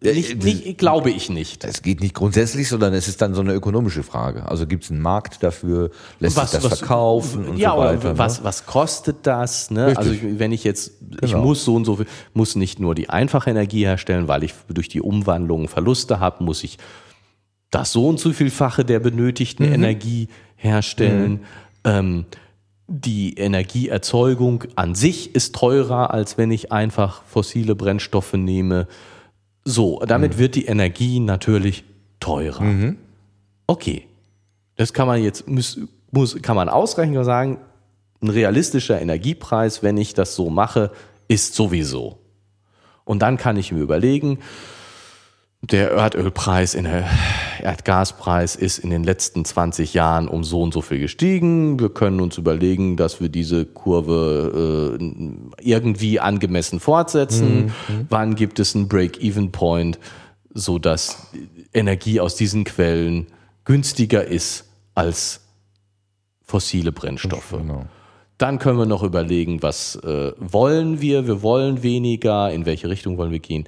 [0.00, 1.62] nicht, nicht glaube ich nicht.
[1.64, 4.48] Es geht nicht grundsätzlich, sondern es ist dann so eine ökonomische Frage.
[4.48, 8.00] Also gibt es einen Markt dafür, lässt sich das verkaufen und ja, so weiter.
[8.10, 8.44] oder was, ne?
[8.44, 9.70] was kostet das?
[9.70, 9.88] Ne?
[9.88, 9.98] Richtig.
[9.98, 11.42] Also ich- wenn ich jetzt, ich Genau.
[11.44, 14.88] muss so und so viel, muss nicht nur die einfache Energie herstellen, weil ich durch
[14.88, 16.78] die Umwandlung Verluste habe, muss ich
[17.70, 21.40] das so und so vielfache der benötigten Energie herstellen.
[21.84, 22.24] Ähm,
[22.88, 28.86] die Energieerzeugung an sich ist teurer, als wenn ich einfach fossile Brennstoffe nehme.
[29.68, 31.82] So, damit wird die Energie natürlich
[32.20, 32.94] teurer.
[33.66, 34.06] Okay.
[34.76, 35.80] Das kann man jetzt, muss,
[36.12, 37.58] muss, kann man ausrechnen und sagen,
[38.22, 40.92] ein realistischer Energiepreis, wenn ich das so mache,
[41.26, 42.18] ist sowieso.
[43.04, 44.38] Und dann kann ich mir überlegen,
[45.62, 47.08] der Erdölpreis, in der
[47.60, 51.80] Erdgaspreis ist in den letzten 20 Jahren um so und so viel gestiegen.
[51.80, 55.22] Wir können uns überlegen, dass wir diese Kurve äh,
[55.60, 57.72] irgendwie angemessen fortsetzen.
[58.08, 59.98] Wann gibt es einen Break-Even-Point,
[60.52, 61.28] sodass
[61.72, 63.26] Energie aus diesen Quellen
[63.64, 65.40] günstiger ist als
[66.44, 67.54] fossile Brennstoffe.
[67.58, 67.86] Genau.
[68.38, 71.26] Dann können wir noch überlegen, was äh, wollen wir?
[71.26, 73.66] Wir wollen weniger, in welche Richtung wollen wir gehen?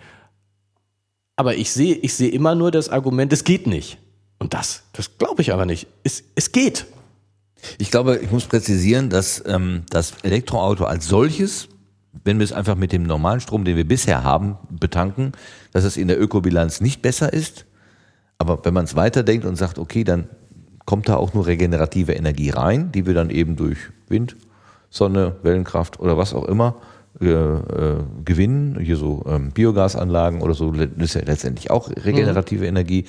[1.39, 3.99] Aber ich sehe, ich sehe immer nur das Argument, es geht nicht.
[4.41, 5.86] Und das, das glaube ich aber nicht.
[6.02, 6.84] Es, es geht.
[7.78, 11.68] Ich glaube, ich muss präzisieren, dass ähm, das Elektroauto als solches,
[12.25, 15.31] wenn wir es einfach mit dem normalen Strom, den wir bisher haben, betanken,
[15.73, 17.67] dass es in der Ökobilanz nicht besser ist.
[18.39, 20.28] Aber wenn man es weiterdenkt und sagt, okay, dann
[20.86, 24.34] kommt da auch nur regenerative Energie rein, die wir dann eben durch Wind,
[24.91, 26.75] Sonne, Wellenkraft oder was auch immer
[27.20, 28.78] äh, äh, gewinnen.
[28.80, 32.68] Hier so ähm, Biogasanlagen oder so, das ist ja letztendlich auch regenerative mhm.
[32.68, 33.05] Energie.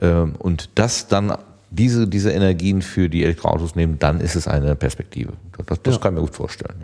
[0.00, 1.36] Ähm, und das dann
[1.70, 5.32] diese, diese Energien für die Elektroautos nehmen, dann ist es eine Perspektive.
[5.66, 6.00] Das, das ja.
[6.00, 6.76] kann ich mir gut vorstellen,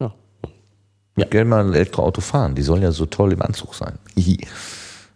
[0.00, 0.06] ja.
[0.06, 0.14] Ja.
[1.18, 1.26] ja.
[1.26, 2.54] Gerne mal ein Elektroauto fahren.
[2.54, 3.98] Die sollen ja so toll im Anzug sein.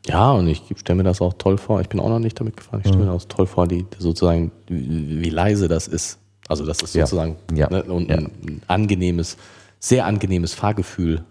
[0.07, 1.81] ja, und ich stelle mir das auch toll vor.
[1.81, 2.81] Ich bin auch noch nicht damit gefahren.
[2.81, 3.09] Ich stelle mhm.
[3.09, 6.19] mir das toll vor, die sozusagen, wie leise das ist.
[6.49, 7.71] Also das ist sozusagen ja.
[7.71, 8.17] Ne, und ja.
[8.17, 9.37] ein angenehmes,
[9.79, 11.25] sehr angenehmes Fahrgefühl.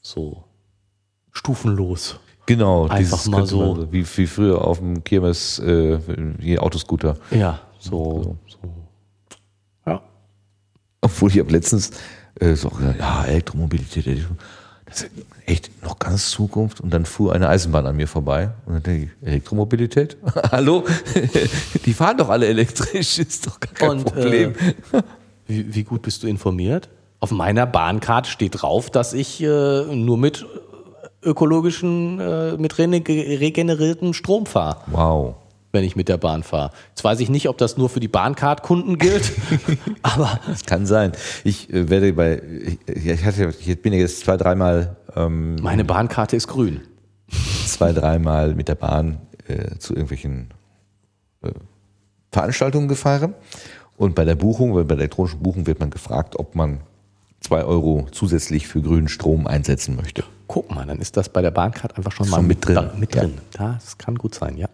[0.00, 0.44] So
[1.32, 2.18] stufenlos.
[2.46, 3.74] Genau, einfach mal so.
[3.74, 5.98] Man, wie, wie früher auf dem Kirmes, äh,
[6.40, 7.16] hier Autoscooter.
[7.30, 8.58] Ja, so, so.
[8.62, 8.74] so.
[9.84, 10.02] Ja.
[11.00, 11.90] Obwohl ich habe letztens
[12.40, 14.26] äh, so gesagt, ja, Elektromobilität,
[14.86, 15.10] das ist
[15.46, 16.80] echt noch ganz Zukunft.
[16.80, 18.50] Und dann fuhr eine Eisenbahn an mir vorbei.
[18.64, 20.16] Und dann denke ich, Elektromobilität?
[20.50, 20.84] Hallo?
[21.84, 24.54] Die fahren doch alle elektrisch, ist doch gar kein und, Problem.
[24.92, 25.02] Äh,
[25.46, 26.88] wie, wie, gut bist du informiert?
[27.20, 30.46] Auf meiner Bahncard steht drauf, dass ich äh, nur mit
[31.22, 34.78] ökologischen, äh, mit regeneriertem Strom fahre.
[34.86, 35.34] Wow.
[35.76, 36.70] Wenn ich mit der Bahn fahre.
[36.88, 39.30] Jetzt weiß ich nicht, ob das nur für die Bahncard-Kunden gilt,
[40.02, 40.40] aber.
[40.50, 41.12] Es kann sein.
[41.44, 42.40] Ich äh, werde bei,
[42.86, 44.96] ich, ich, hatte, ich bin jetzt zwei, dreimal.
[45.14, 46.80] Ähm, Meine Bahnkarte ist grün.
[47.66, 50.48] Zwei, dreimal mit der Bahn äh, zu irgendwelchen
[51.42, 51.50] äh,
[52.32, 53.34] Veranstaltungen gefahren.
[53.98, 56.80] Und bei der Buchung, weil bei der elektronischen Buchung wird man gefragt, ob man
[57.40, 60.24] zwei Euro zusätzlich für grünen Strom einsetzen möchte.
[60.46, 62.76] Guck mal, dann ist das bei der Bahncard einfach schon, schon mal mit drin.
[62.76, 63.34] Da, mit drin.
[63.58, 63.74] Ja.
[63.74, 64.70] Das kann gut sein, ja.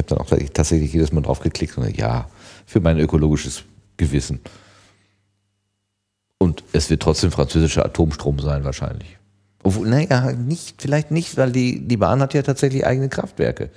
[0.00, 2.26] Ich habe dann auch tatsächlich jedes Mal drauf geklickt und ja,
[2.64, 3.64] für mein ökologisches
[3.96, 4.40] Gewissen.
[6.38, 9.18] Und es wird trotzdem französischer Atomstrom sein, wahrscheinlich.
[9.62, 13.68] Obwohl, naja, nicht, vielleicht nicht, weil die, die Bahn hat ja tatsächlich eigene Kraftwerke.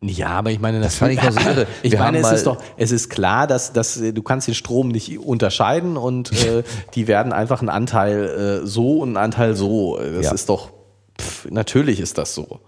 [0.00, 1.66] Ja, aber ich meine, das, das fand ich so irre.
[1.82, 4.88] ich Wir meine, es ist doch, es ist klar, dass, dass du kannst den Strom
[4.88, 6.62] nicht unterscheiden und äh,
[6.94, 9.98] die werden einfach einen Anteil äh, so und einen Anteil so.
[9.98, 10.32] Das ja.
[10.32, 10.72] ist doch,
[11.20, 12.60] pff, natürlich ist das so.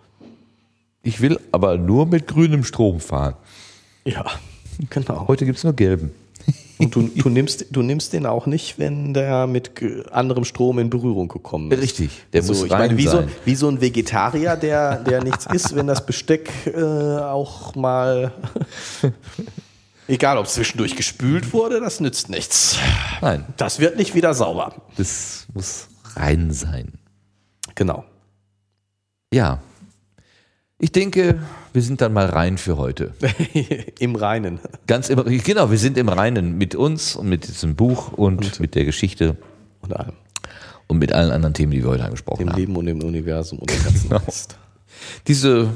[1.03, 3.35] Ich will aber nur mit grünem Strom fahren.
[4.05, 4.25] Ja,
[4.91, 5.29] genau.
[5.29, 6.13] Heute gibt es nur gelben.
[6.79, 9.73] Und du, du, nimmst, du nimmst den auch nicht, wenn der mit
[10.13, 11.83] anderem Strom in Berührung gekommen ist.
[11.83, 15.47] Richtig, der so, muss ich meine, wie so, wie so ein Vegetarier, der, der nichts
[15.53, 18.33] isst, wenn das Besteck äh, auch mal,
[20.09, 22.79] egal ob zwischendurch gespült wurde, das nützt nichts.
[23.21, 23.45] Nein.
[23.57, 24.75] Das wird nicht wieder sauber.
[24.97, 26.93] Das muss rein sein.
[27.75, 28.05] Genau.
[29.33, 29.61] Ja,
[30.79, 31.41] ich denke,
[31.73, 33.13] wir sind dann mal rein für heute.
[33.99, 34.61] Im Reinen.
[34.87, 38.61] Ganz im, genau, wir sind im Reinen mit uns und mit diesem Buch und, und
[38.61, 39.37] mit der Geschichte.
[39.81, 40.15] Und allem.
[40.87, 42.57] Und mit allen anderen Themen, die wir heute angesprochen dem haben.
[42.57, 44.23] Dem Leben und dem Universum und dem ganzen genau.
[44.25, 44.57] Rest.
[45.27, 45.73] Diese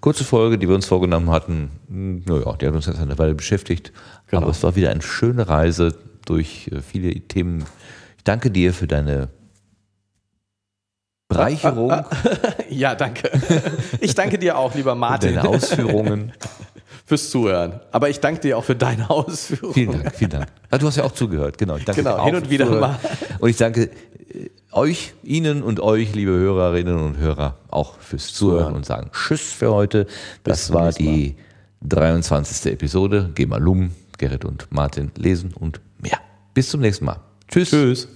[0.00, 3.92] kurze Folge, die wir uns vorgenommen hatten, naja, die hat uns jetzt eine Weile beschäftigt.
[4.26, 4.42] Genau.
[4.42, 5.96] Aber es war wieder eine schöne Reise
[6.26, 7.64] durch äh, viele Themen.
[8.18, 9.28] Ich danke dir für deine
[11.32, 11.90] Bereicherung.
[11.90, 12.48] Ah, ah, ah.
[12.70, 13.30] Ja, danke.
[14.00, 15.34] Ich danke dir auch, lieber Martin.
[15.34, 16.32] Deine Ausführungen.
[17.06, 17.80] Fürs Zuhören.
[17.90, 19.74] Aber ich danke dir auch für deine Ausführungen.
[19.74, 20.46] Vielen Dank, vielen Dank.
[20.70, 21.76] du hast ja auch zugehört, genau.
[21.76, 22.98] Ich danke genau, hin und wieder mal.
[23.38, 23.90] Und ich danke
[24.32, 29.52] äh, euch, Ihnen und euch, liebe Hörerinnen und Hörer, auch fürs Zuhören, und sagen Tschüss
[29.52, 30.06] für heute.
[30.44, 31.36] Das Bis war die
[31.82, 32.72] 23.
[32.72, 33.30] Episode.
[33.34, 36.18] Geh mal Lum, Gerrit und Martin lesen und mehr.
[36.54, 37.20] Bis zum nächsten Mal.
[37.48, 37.70] Tschüss.
[37.70, 38.08] Tschüss.